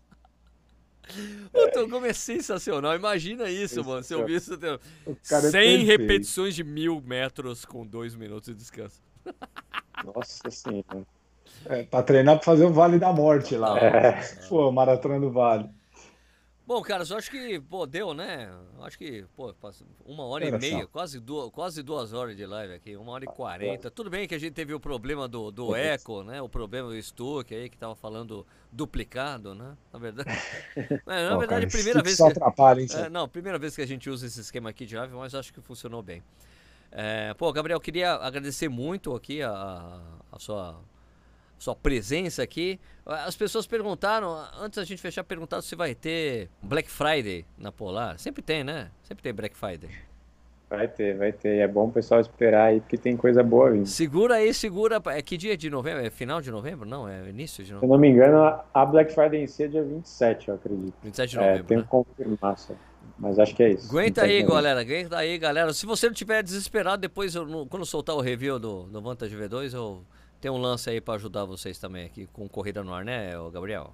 O 1.54 1.72
Togumi 1.72 2.10
é 2.10 2.14
sensacional. 2.14 2.96
Imagina 2.96 3.50
isso, 3.50 3.84
mano. 3.84 4.04
Se 4.04 4.14
eu 4.14 4.26
vi 4.26 4.36
isso, 4.36 4.58
100 5.24 5.62
é 5.62 5.78
repetições 5.84 6.56
de 6.56 6.64
mil 6.64 7.02
metros 7.02 7.66
com 7.66 7.86
dois 7.86 8.16
minutos 8.16 8.48
de 8.48 8.56
descanso. 8.56 9.02
Nossa 10.06 10.50
senhora. 10.50 11.06
É, 11.66 11.84
pra 11.84 12.04
treinar 12.04 12.36
pra 12.36 12.46
fazer 12.46 12.66
o 12.66 12.74
Vale 12.74 13.00
da 13.00 13.12
Morte 13.12 13.56
lá. 13.56 13.78
É. 13.78 14.22
Pô, 14.48 14.72
Maratona 14.72 15.20
do 15.20 15.32
Vale. 15.32 15.70
Bom, 16.70 16.84
cara, 16.84 17.04
eu 17.10 17.18
acho 17.18 17.32
que, 17.32 17.60
pô, 17.62 17.88
deu, 17.88 18.14
né? 18.14 18.48
Acho 18.82 18.96
que, 18.96 19.26
pô, 19.36 19.52
uma 20.06 20.24
hora 20.26 20.46
e 20.46 20.52
meia, 20.52 20.86
quase 20.86 21.20
duas, 21.20 21.50
quase 21.50 21.82
duas 21.82 22.14
horas 22.14 22.38
de 22.38 22.46
live 22.46 22.76
aqui, 22.76 22.96
uma 22.96 23.12
hora 23.12 23.26
e 23.26 23.28
quarenta. 23.28 23.90
Tudo 23.90 24.08
bem 24.08 24.28
que 24.28 24.36
a 24.36 24.38
gente 24.38 24.54
teve 24.54 24.72
o 24.72 24.80
problema 24.80 25.28
do, 25.28 25.50
do 25.50 25.76
eco, 25.76 26.22
né? 26.22 26.40
O 26.44 26.48
problema 26.48 26.90
do 26.90 27.02
Stuck 27.02 27.56
aí, 27.56 27.72
que 27.72 27.76
tava 27.76 27.96
falando 27.96 28.46
duplicado, 28.72 29.56
né? 29.56 29.76
Na 29.92 29.98
verdade. 29.98 30.30
É, 31.08 31.30
na 31.30 31.38
verdade, 31.38 31.66
cara, 31.66 31.68
primeira 31.68 32.04
vez. 32.04 32.18
Só 32.18 32.28
que, 32.28 32.34
atrapalha, 32.34 32.82
hein? 32.82 32.88
É, 32.94 33.10
não, 33.10 33.28
primeira 33.28 33.58
vez 33.58 33.76
que 33.76 33.82
a 33.82 33.88
gente 33.88 34.08
usa 34.08 34.28
esse 34.28 34.40
esquema 34.40 34.70
aqui 34.70 34.86
de 34.86 34.96
live, 34.96 35.16
mas 35.16 35.34
acho 35.34 35.52
que 35.52 35.60
funcionou 35.62 36.04
bem. 36.04 36.22
É, 36.92 37.34
pô, 37.34 37.52
Gabriel, 37.52 37.80
queria 37.80 38.14
agradecer 38.14 38.70
muito 38.70 39.16
aqui 39.16 39.42
a, 39.42 40.00
a 40.32 40.38
sua 40.38 40.80
sua 41.60 41.76
presença 41.76 42.42
aqui. 42.42 42.80
As 43.06 43.36
pessoas 43.36 43.68
perguntaram, 43.68 44.36
antes 44.60 44.78
da 44.78 44.86
gente 44.86 45.02
fechar, 45.02 45.24
perguntaram 45.24 45.62
se 45.62 45.76
vai 45.76 45.94
ter 45.94 46.50
Black 46.64 46.90
Friday 46.90 47.46
na 47.58 47.72
Polar. 47.72 48.18
Sempre 48.18 48.42
tem, 48.42 48.64
né? 48.64 48.90
Sempre 49.04 49.22
tem 49.22 49.34
Black 49.34 49.56
Friday. 49.56 49.90
Vai 50.70 50.88
ter, 50.88 51.18
vai 51.18 51.32
ter. 51.32 51.58
É 51.58 51.68
bom 51.68 51.88
o 51.88 51.92
pessoal 51.92 52.22
esperar 52.22 52.68
aí, 52.68 52.80
porque 52.80 52.96
tem 52.96 53.18
coisa 53.18 53.42
boa 53.42 53.72
vindo. 53.72 53.88
Segura 53.88 54.36
aí, 54.36 54.54
segura. 54.54 55.02
É 55.08 55.22
que 55.22 55.36
dia 55.36 55.58
de 55.58 55.68
novembro? 55.68 56.06
É 56.06 56.12
final 56.12 56.42
de 56.42 56.52
novembro? 56.52 56.88
Não, 56.88 57.10
é 57.10 57.28
início 57.28 57.64
de 57.64 57.74
novembro. 57.74 57.88
Se 57.88 57.92
eu 57.92 57.96
não 57.96 58.00
me 58.00 58.08
engano, 58.08 58.60
a 58.72 58.86
Black 58.86 59.12
Friday 59.12 59.42
em 59.42 59.48
si 59.48 59.64
é 59.64 59.68
dia 59.68 59.84
27, 59.84 60.48
eu 60.48 60.56
acredito. 60.56 60.94
27 61.02 61.30
de 61.32 61.36
novembro. 61.38 61.60
É, 61.60 61.64
tenho 61.64 61.80
né? 61.80 61.84
que 61.84 61.90
confirmar 61.90 62.58
só. 62.58 62.76
Mas 63.18 63.40
acho 63.40 63.56
que 63.56 63.64
é 63.64 63.72
isso. 63.72 63.90
Aguenta 63.90 64.24
aí, 64.24 64.44
galera. 64.44 64.82
Aguenta 64.82 65.18
aí, 65.18 65.38
galera. 65.40 65.74
Se 65.74 65.88
você 65.88 66.06
não 66.06 66.14
tiver 66.14 66.44
desesperado, 66.44 67.02
depois, 67.02 67.34
eu, 67.34 67.66
quando 67.68 67.86
soltar 67.86 68.16
o 68.16 68.22
review 68.22 68.60
do, 68.60 68.84
do 68.84 69.02
Vantage 69.02 69.36
V2, 69.36 69.74
eu 69.74 70.04
tem 70.40 70.50
um 70.50 70.58
lance 70.58 70.90
aí 70.90 71.02
para 71.02 71.16
ajudar 71.16 71.46
vocês 71.46 71.78
também 71.78 72.06
aqui 72.06 72.28
com 72.32 72.48
Corrida 72.48 72.84
no 72.84 72.94
Ar, 72.94 73.04
né, 73.04 73.32
Gabriel? 73.52 73.94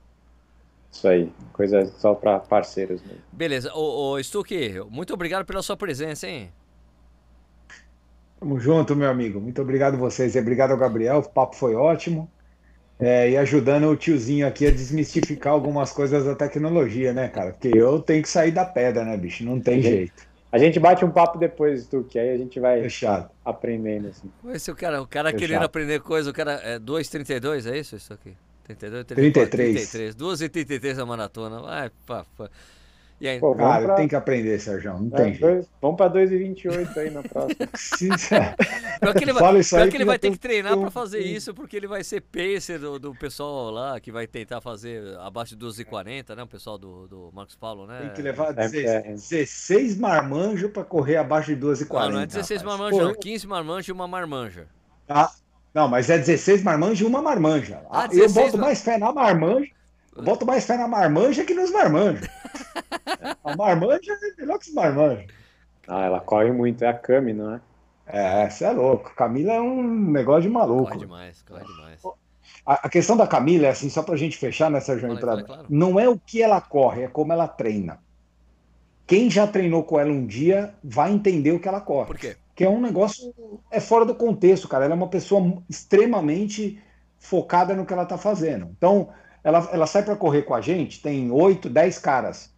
Isso 0.91 1.07
aí, 1.07 1.31
coisa 1.51 1.85
só 1.85 2.13
para 2.13 2.39
parceiros 2.39 3.01
mesmo. 3.01 3.21
Beleza. 3.31 3.73
Ô, 3.73 4.13
ô 4.13 4.23
Stuque, 4.23 4.79
muito 4.89 5.13
obrigado 5.13 5.45
pela 5.45 5.61
sua 5.61 5.75
presença, 5.75 6.27
hein? 6.27 6.51
Tamo 8.39 8.59
junto, 8.59 8.95
meu 8.95 9.09
amigo. 9.09 9.41
Muito 9.41 9.61
obrigado 9.61 9.95
a 9.95 9.97
vocês. 9.97 10.35
Obrigado 10.35 10.71
ao 10.71 10.77
Gabriel, 10.77 11.17
o 11.17 11.29
papo 11.29 11.55
foi 11.55 11.75
ótimo. 11.75 12.31
É, 12.97 13.29
e 13.29 13.35
ajudando 13.35 13.89
o 13.89 13.97
tiozinho 13.97 14.47
aqui 14.47 14.67
a 14.67 14.71
desmistificar 14.71 15.51
algumas 15.51 15.91
coisas 15.91 16.23
da 16.23 16.33
tecnologia, 16.33 17.11
né, 17.11 17.27
cara? 17.27 17.51
Porque 17.51 17.77
eu 17.77 17.99
tenho 17.99 18.23
que 18.23 18.29
sair 18.29 18.51
da 18.51 18.63
pedra, 18.63 19.03
né, 19.03 19.17
bicho? 19.17 19.43
Não 19.43 19.59
tem 19.59 19.81
jeito. 19.81 20.25
A 20.51 20.57
gente 20.57 20.79
bate 20.79 21.03
um 21.03 21.11
papo 21.11 21.37
depois, 21.37 21.85
tu, 21.85 22.03
que 22.03 22.17
aí 22.17 22.29
a 22.29 22.37
gente 22.37 22.59
vai 22.59 22.81
Fechado. 22.81 23.29
aprendendo, 23.43 24.07
assim. 24.07 24.31
Esse 24.53 24.71
o 24.71 24.75
cara, 24.75 25.01
o 25.01 25.07
cara 25.07 25.33
querendo 25.33 25.63
aprender 25.63 25.99
coisa, 25.99 26.29
o 26.29 26.33
cara 26.33 26.53
é 26.63 26.79
2,32, 26.79 27.69
é 27.69 27.77
isso? 27.77 27.95
Isso 27.95 28.13
aqui? 28.13 28.35
32, 28.63 29.05
34, 29.05 29.51
33. 29.51 29.91
33. 29.91 30.15
2 30.15 30.41
e 30.41 30.49
33 30.49 30.99
a 30.99 31.05
maratona. 31.05 31.59
Vai, 31.59 31.91
pá, 32.05 32.25
pá. 32.37 32.49
E 33.19 33.29
aí, 33.29 33.39
Pô, 33.39 33.55
cara, 33.55 33.85
pra... 33.85 33.95
tem 33.95 34.07
que 34.09 34.15
aprender, 34.15 34.59
Sérgio. 34.59 34.93
Não 34.99 35.17
é, 35.17 35.23
tem 35.23 35.39
dois, 35.39 35.65
Vamos 35.81 35.95
para 35.95 36.11
2,28 36.11 36.97
aí 36.97 37.09
na 37.09 37.23
próxima. 37.23 37.55
pior 38.99 39.13
que 39.13 39.23
ele 39.23 39.33
vai, 39.33 39.41
Fala 39.41 39.59
isso 39.59 39.77
aí 39.77 39.89
que 39.89 39.95
ele 39.95 40.05
vai 40.05 40.19
ter 40.19 40.31
que 40.31 40.37
treinar 40.37 40.77
para 40.77 40.91
fazer 40.91 41.19
isso, 41.19 41.53
porque 41.53 41.77
ele 41.77 41.87
vai 41.87 42.03
ser 42.03 42.21
pacer 42.21 42.77
do, 42.77 42.99
do, 42.99 43.15
pessoal 43.15 43.71
lá, 43.71 43.99
que 44.01 44.11
vai 44.11 44.27
tentar 44.27 44.59
fazer 44.59 45.17
abaixo 45.19 45.55
de 45.55 45.65
2,40, 45.65 46.35
né? 46.35 46.43
O 46.43 46.47
pessoal 46.47 46.77
do, 46.77 47.07
do 47.07 47.31
Marcos 47.33 47.55
Paulo, 47.55 47.87
né? 47.87 47.99
Tem 48.01 48.09
que 48.09 48.21
levar 48.21 48.51
16, 48.51 49.97
é, 49.97 49.99
marmanjos 49.99 50.69
para 50.71 50.83
correr 50.83 51.15
abaixo 51.15 51.55
de 51.55 51.65
2,40. 51.65 51.87
Não, 51.89 52.11
não 52.11 52.19
é 52.19 52.25
16 52.25 52.63
marmanjos, 52.63 52.99
Pô, 52.99 53.15
15 53.15 53.47
marmanjos 53.47 53.87
e 53.87 53.91
uma 53.93 54.07
marmanja. 54.07 54.67
Ah, 55.07 55.31
não, 55.73 55.87
mas 55.87 56.09
é 56.09 56.17
16 56.17 56.63
marmanjos 56.63 56.99
e 56.99 57.05
uma 57.05 57.21
marmanja. 57.21 57.81
Ah, 57.89 58.09
eu 58.11 58.29
boto 58.29 58.57
mais 58.57 58.81
fé 58.81 58.97
na 58.97 59.13
marmanja 59.13 59.75
eu 60.15 60.23
boto 60.23 60.45
mais 60.45 60.65
fé 60.65 60.77
na 60.77 60.87
marmanja 60.87 61.43
que 61.43 61.53
nos 61.53 61.71
marmanjos. 61.71 62.27
A 63.43 63.55
marmanja 63.55 64.13
é 64.13 64.41
melhor 64.41 64.59
que 64.59 64.69
os 64.69 64.73
marmanjos. 64.73 65.25
Ah, 65.87 66.05
ela 66.05 66.19
corre 66.19 66.51
muito, 66.51 66.83
é 66.83 66.87
a 66.87 66.93
Cami, 66.93 67.33
não 67.33 67.55
é? 67.55 67.61
É, 68.07 68.49
você 68.49 68.65
é 68.65 68.71
louco. 68.71 69.13
Camila 69.15 69.53
é 69.53 69.61
um 69.61 69.83
negócio 69.83 70.43
de 70.43 70.49
maluco. 70.49 70.89
Corre 70.89 70.99
demais, 70.99 71.41
corre 71.41 71.65
demais. 71.65 72.01
a, 72.65 72.73
a, 72.85 72.89
questão 72.89 73.17
da 73.17 73.25
Camila 73.25 73.67
é 73.67 73.69
assim, 73.69 73.89
só 73.89 74.03
pra 74.03 74.15
gente 74.15 74.37
fechar, 74.37 74.69
né, 74.69 74.79
Sérgio 74.79 75.11
Entrada? 75.11 75.43
Claro. 75.43 75.65
Não 75.69 75.99
é 75.99 76.07
o 76.07 76.19
que 76.19 76.41
ela 76.41 76.61
corre, 76.61 77.03
é 77.03 77.07
como 77.07 77.33
ela 77.33 77.47
treina. 77.47 77.99
Quem 79.07 79.29
já 79.29 79.45
treinou 79.45 79.83
com 79.83 79.99
ela 79.99 80.11
um 80.11 80.25
dia 80.25 80.73
vai 80.83 81.11
entender 81.11 81.51
o 81.51 81.59
que 81.59 81.67
ela 81.67 81.81
corre. 81.81 82.07
Por 82.07 82.17
quê? 82.17 82.35
Que 82.55 82.63
é 82.63 82.69
um 82.69 82.81
negócio. 82.81 83.33
É 83.69 83.79
fora 83.79 84.05
do 84.05 84.15
contexto, 84.15 84.67
cara. 84.67 84.85
Ela 84.85 84.93
é 84.93 84.97
uma 84.97 85.09
pessoa 85.09 85.61
extremamente 85.69 86.81
focada 87.19 87.75
no 87.75 87.85
que 87.85 87.93
ela 87.93 88.03
está 88.03 88.17
fazendo. 88.17 88.69
Então, 88.77 89.09
ela, 89.43 89.67
ela 89.71 89.85
sai 89.85 90.03
para 90.03 90.15
correr 90.15 90.43
com 90.43 90.55
a 90.55 90.61
gente, 90.61 91.01
tem 91.01 91.31
oito, 91.31 91.69
dez 91.69 91.99
caras. 91.99 92.54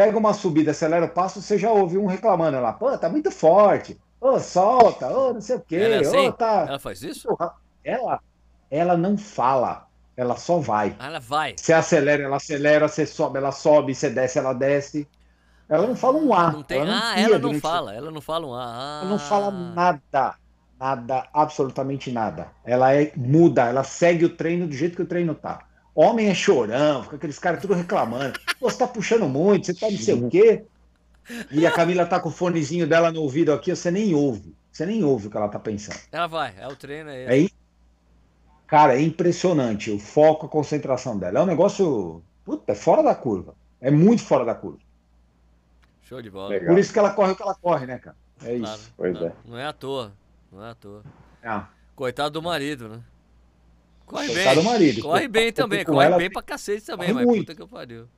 Pega 0.00 0.16
uma 0.16 0.32
subida, 0.32 0.70
acelera 0.70 1.04
o 1.04 1.10
passo, 1.10 1.42
você 1.42 1.58
já 1.58 1.70
ouve 1.70 1.98
um 1.98 2.06
reclamando 2.06 2.58
lá, 2.58 2.72
pô, 2.72 2.96
tá 2.96 3.06
muito 3.06 3.30
forte, 3.30 4.00
ô, 4.18 4.40
solta, 4.40 5.06
ô, 5.08 5.34
não 5.34 5.42
sei 5.42 5.56
o 5.56 5.60
quê, 5.60 5.76
ela, 5.76 5.94
é 5.96 5.98
assim? 5.98 6.28
ô, 6.28 6.32
tá. 6.32 6.64
Ela 6.66 6.78
faz 6.78 7.02
isso? 7.02 7.28
Ela, 7.84 8.18
ela 8.70 8.96
não 8.96 9.18
fala, 9.18 9.86
ela 10.16 10.36
só 10.36 10.58
vai. 10.58 10.96
Ah, 10.98 11.08
ela 11.08 11.20
vai. 11.20 11.54
Você 11.54 11.74
acelera, 11.74 12.22
ela 12.22 12.36
acelera, 12.36 12.88
você 12.88 13.04
sobe, 13.04 13.36
ela 13.36 13.52
sobe, 13.52 13.94
você 13.94 14.08
desce, 14.08 14.38
ela 14.38 14.54
desce. 14.54 15.06
Ela 15.68 15.86
não 15.86 15.94
fala 15.94 16.16
um 16.16 16.32
A. 16.32 16.50
Não 16.50 16.62
tem... 16.62 16.78
Ela 16.78 16.86
não 16.86 17.02
ah, 17.02 17.20
ela 17.20 17.38
não 17.38 17.60
fala, 17.60 17.94
ela 17.94 18.10
não 18.10 18.20
fala 18.22 18.46
um 18.46 18.54
A. 18.54 18.64
Ah. 18.64 19.00
Ela 19.02 19.10
não 19.10 19.18
fala 19.18 19.50
nada. 19.50 20.34
Nada, 20.80 21.28
absolutamente 21.30 22.10
nada. 22.10 22.48
Ela 22.64 22.94
é 22.94 23.12
muda, 23.14 23.68
ela 23.68 23.84
segue 23.84 24.24
o 24.24 24.34
treino 24.34 24.66
do 24.66 24.72
jeito 24.72 24.96
que 24.96 25.02
o 25.02 25.06
treino 25.06 25.34
tá. 25.34 25.66
Homem 25.94 26.28
é 26.28 26.34
chorão, 26.34 27.02
fica 27.02 27.16
aqueles 27.16 27.38
caras 27.38 27.60
tudo 27.60 27.74
reclamando. 27.74 28.38
Você 28.60 28.78
tá 28.78 28.86
puxando 28.86 29.28
muito, 29.28 29.66
você 29.66 29.74
tá 29.74 29.90
não 29.90 29.98
sei 29.98 30.14
o 30.14 30.28
quê. 30.28 30.64
E 31.50 31.66
a 31.66 31.72
Camila 31.72 32.06
tá 32.06 32.18
com 32.18 32.28
o 32.28 32.32
fonezinho 32.32 32.86
dela 32.86 33.12
no 33.12 33.22
ouvido 33.22 33.52
aqui, 33.52 33.74
você 33.74 33.90
nem 33.90 34.14
ouve. 34.14 34.54
Você 34.70 34.86
nem 34.86 35.02
ouve 35.04 35.26
o 35.26 35.30
que 35.30 35.36
ela 35.36 35.48
tá 35.48 35.58
pensando. 35.58 35.98
Ela 36.12 36.26
vai, 36.26 36.54
é 36.58 36.66
o 36.66 36.76
treino 36.76 37.10
aí. 37.10 37.46
É, 37.46 37.48
cara, 38.66 38.96
é 38.96 39.02
impressionante 39.02 39.90
o 39.90 39.98
foco, 39.98 40.46
a 40.46 40.48
concentração 40.48 41.18
dela. 41.18 41.40
É 41.40 41.42
um 41.42 41.46
negócio, 41.46 42.22
puta, 42.44 42.72
é 42.72 42.74
fora 42.74 43.02
da 43.02 43.14
curva. 43.14 43.54
É 43.80 43.90
muito 43.90 44.22
fora 44.22 44.44
da 44.44 44.54
curva. 44.54 44.78
Show 46.02 46.22
de 46.22 46.30
bola. 46.30 46.50
Legal. 46.50 46.68
Por 46.68 46.78
isso 46.78 46.92
que 46.92 46.98
ela 46.98 47.10
corre 47.10 47.32
o 47.32 47.36
que 47.36 47.42
ela 47.42 47.54
corre, 47.54 47.86
né, 47.86 47.98
cara? 47.98 48.16
É 48.42 48.58
claro, 48.58 48.78
isso. 48.78 48.92
Pois 48.96 49.14
não, 49.14 49.26
é. 49.26 49.32
Não 49.44 49.58
é 49.58 49.66
à 49.66 49.72
toa. 49.72 50.12
Não 50.52 50.64
é 50.64 50.70
à 50.70 50.74
toa. 50.74 51.02
Ah. 51.44 51.68
Coitado 51.94 52.30
do 52.30 52.42
marido, 52.42 52.88
né? 52.88 53.00
Corre 54.10 54.26
Coitado 54.26 54.56
bem. 54.56 54.64
do 54.64 54.64
marido. 54.64 55.02
Corre 55.02 55.28
bem 55.28 55.52
também. 55.52 55.84
Corre 55.84 56.06
ela... 56.06 56.16
bem 56.16 56.28
pra 56.28 56.42
cacete 56.42 56.84
também, 56.84 57.12
mas 57.12 57.24
muito. 57.24 57.42
puta 57.42 57.54
que 57.54 57.62
eu 57.62 57.68
pariu. 57.68 58.08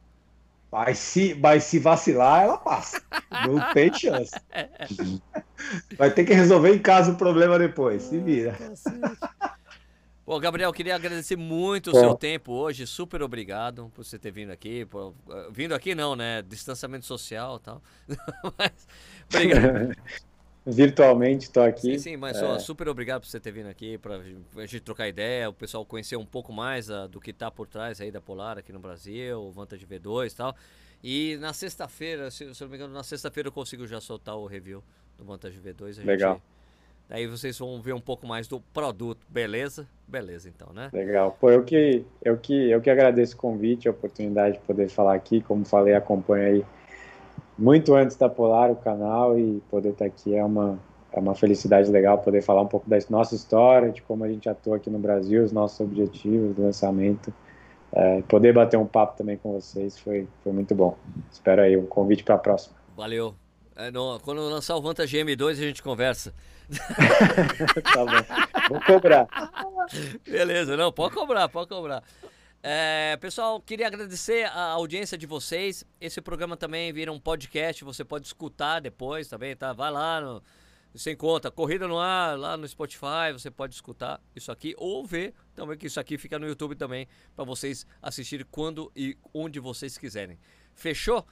Mas 0.70 0.98
se, 0.98 1.35
mas 1.35 1.64
se 1.64 1.78
vacilar, 1.78 2.44
ela 2.44 2.56
passa. 2.56 3.02
Não 3.47 3.74
tem 3.74 3.93
chance. 3.93 4.32
Vai 5.98 6.10
ter 6.10 6.24
que 6.24 6.32
resolver 6.32 6.74
em 6.74 6.78
casa 6.78 7.12
o 7.12 7.16
problema 7.16 7.59
depois. 7.59 8.05
Se 8.05 8.19
vira. 8.19 8.56
Bom, 10.24 10.40
Gabriel, 10.40 10.73
queria 10.73 10.94
agradecer 10.94 11.36
muito 11.36 11.90
o 11.90 11.94
seu 11.94 12.14
tempo 12.14 12.52
hoje. 12.52 12.86
Super 12.86 13.23
obrigado 13.23 13.93
por 13.94 14.02
você 14.02 14.19
ter 14.19 14.31
vindo 14.31 14.51
aqui. 14.51 14.86
Por... 14.86 15.12
Vindo 15.51 15.74
aqui 15.74 15.94
não, 15.94 16.16
né? 16.16 16.40
Distanciamento 16.40 17.05
social 17.05 17.56
e 17.56 17.60
tal. 17.60 17.82
Mas, 18.56 18.73
obrigado. 19.28 19.94
virtualmente 20.64 21.44
estou 21.44 21.62
aqui. 21.62 21.94
Sim, 21.94 21.98
sim, 21.98 22.16
mas 22.16 22.36
é... 22.36 22.59
super 22.59 22.89
obrigado 22.89 23.22
por 23.22 23.28
você 23.28 23.40
ter 23.40 23.51
vindo 23.51 23.68
aqui 23.68 23.98
para 23.98 24.16
a 24.16 24.66
gente 24.66 24.80
trocar 24.80 25.09
ideia, 25.09 25.48
o 25.48 25.52
pessoal 25.52 25.84
conhecer 25.84 26.16
um 26.16 26.26
pouco 26.26 26.52
mais 26.52 26.90
a, 26.90 27.06
do 27.06 27.20
que 27.20 27.30
está 27.30 27.51
por 27.51 27.66
trás 27.66 28.01
aí 28.01 28.10
da 28.10 28.20
Polar 28.20 28.59
aqui 28.59 28.72
no 28.72 28.78
Brasil, 28.78 29.40
o 29.40 29.51
Vantage 29.51 29.86
V2 29.86 30.32
e 30.32 30.36
tal. 30.36 30.56
E 31.02 31.36
na 31.40 31.52
sexta-feira, 31.52 32.30
se, 32.30 32.55
se, 32.55 32.62
não 32.62 32.70
me 32.70 32.76
engano, 32.76 32.94
na 32.94 33.02
sexta-feira 33.02 33.48
eu 33.48 33.52
consigo 33.52 33.86
já 33.86 34.01
soltar 34.01 34.36
o 34.36 34.47
review 34.47 34.82
do 35.18 35.24
Vantage 35.24 35.59
V2. 35.60 36.05
Legal. 36.05 36.40
Daí 37.09 37.26
vocês 37.26 37.59
vão 37.59 37.82
ver 37.82 37.93
um 37.93 38.01
pouco 38.01 38.26
mais 38.26 38.47
do 38.47 38.60
produto, 38.60 39.26
beleza? 39.28 39.86
Beleza, 40.06 40.48
então, 40.48 40.72
né? 40.72 40.89
Legal. 40.93 41.36
Pô, 41.40 41.51
eu 41.51 41.62
que, 41.62 42.05
eu 42.24 42.39
que, 42.39 42.70
eu 42.70 42.80
que 42.80 42.89
agradeço 42.89 43.34
o 43.34 43.39
convite, 43.39 43.89
a 43.89 43.90
oportunidade 43.90 44.59
de 44.59 44.64
poder 44.64 44.89
falar 44.89 45.14
aqui. 45.14 45.43
Como 45.43 45.64
falei, 45.64 45.94
acompanho 45.94 46.47
aí 46.47 46.64
muito 47.59 47.95
antes 47.95 48.16
da 48.16 48.29
Polar 48.29 48.70
o 48.70 48.77
canal 48.77 49.39
e 49.39 49.62
poder 49.70 49.91
estar 49.91 50.07
aqui 50.07 50.35
é 50.35 50.45
uma, 50.45 50.79
é 51.12 51.20
uma 51.20 51.35
felicidade 51.35 51.91
legal 51.91 52.19
poder 52.19 52.43
falar 52.43 52.62
um 52.62 52.66
pouco 52.66 52.89
da 52.89 52.99
nossa 53.11 53.35
história, 53.35 53.91
de 53.91 54.03
como 54.03 54.24
a 54.24 54.29
gente 54.29 54.49
atua 54.49 54.77
aqui 54.77 54.91
no 54.91 54.99
Brasil, 54.99 55.45
os 55.45 55.53
nossos 55.53 55.81
objetivos 55.81 56.55
do 56.55 56.62
lançamento. 56.62 57.33
É, 57.95 58.23
poder 58.23 58.55
bater 58.55 58.79
um 58.79 58.87
papo 58.87 59.19
também 59.19 59.37
com 59.37 59.53
vocês 59.53 59.99
foi, 59.99 60.27
foi 60.43 60.53
muito 60.53 60.74
bom. 60.74 60.97
Espero 61.31 61.61
aí 61.61 61.77
um 61.77 61.87
convite 61.87 62.24
para 62.24 62.37
a 62.37 62.39
próxima. 62.39 62.74
Valeu. 62.97 63.35
É, 63.77 63.91
no, 63.91 64.19
quando 64.20 64.41
lançar 64.49 64.77
o 64.77 64.83
Vantage 64.83 65.16
M2 65.19 65.51
a 65.51 65.55
gente 65.55 65.83
conversa. 65.83 66.33
tá 66.73 68.05
bom. 68.05 68.70
Vou 68.70 68.81
cobrar. 68.81 69.27
Beleza, 70.27 70.77
não, 70.77 70.91
pode 70.91 71.15
cobrar, 71.15 71.49
pode 71.49 71.69
cobrar. 71.69 72.03
É, 72.64 73.16
pessoal, 73.16 73.60
queria 73.60 73.89
agradecer 73.89 74.44
a 74.44 74.66
audiência 74.66 75.18
de 75.18 75.26
vocês. 75.26 75.84
Esse 76.01 76.20
programa 76.20 76.56
também 76.56 76.93
vira 76.93 77.10
um 77.10 77.18
podcast, 77.18 77.82
você 77.82 78.05
pode 78.05 78.24
escutar 78.24 78.78
depois 78.78 79.26
também, 79.26 79.56
tá? 79.56 79.72
Vai 79.72 79.90
lá 79.90 80.20
no. 80.20 80.43
Você 80.94 81.10
encontra 81.10 81.51
Corrida 81.51 81.89
no 81.89 81.98
Ar, 81.98 82.39
lá 82.39 82.56
no 82.56 82.68
Spotify, 82.68 83.32
você 83.32 83.51
pode 83.51 83.74
escutar 83.74 84.20
isso 84.36 84.52
aqui 84.52 84.74
ou 84.76 85.05
ver 85.05 85.34
também 85.55 85.76
que 85.76 85.86
isso 85.86 85.98
aqui 85.98 86.18
fica 86.18 86.39
no 86.39 86.47
YouTube 86.47 86.76
também, 86.76 87.09
para 87.34 87.47
vocês 87.47 87.86
assistirem 88.01 88.47
quando 88.51 88.93
e 88.94 89.16
onde 89.32 89.59
vocês 89.59 89.98
quiserem. 89.98 90.39
Fechou? 90.74 91.26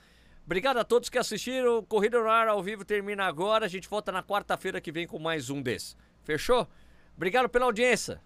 Obrigado 0.45 0.79
a 0.79 0.85
todos 0.85 1.11
que 1.11 1.19
assistiram. 1.19 1.85
Corrida 1.85 2.19
no 2.19 2.29
Ar 2.29 2.49
ao 2.49 2.61
vivo 2.63 2.85
termina 2.85 3.25
agora. 3.27 3.67
A 3.67 3.69
gente 3.69 3.89
volta 3.89 4.11
na 4.11 4.23
quarta-feira 4.23 4.81
que 4.81 4.91
vem 4.91 5.07
com 5.07 5.19
mais 5.19 5.49
um 5.51 5.63
desses. 5.63 5.97
Fechou? 6.25 6.67
Obrigado 7.15 7.49
pela 7.49 7.67
audiência. 7.67 8.21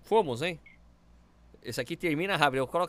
Fomos, 0.00 0.42
hein? 0.42 0.58
Esse 1.62 1.80
aqui 1.80 1.96
termina 1.96 2.36
rápido. 2.36 2.58
Eu 2.58 2.66
coloco 2.66 2.84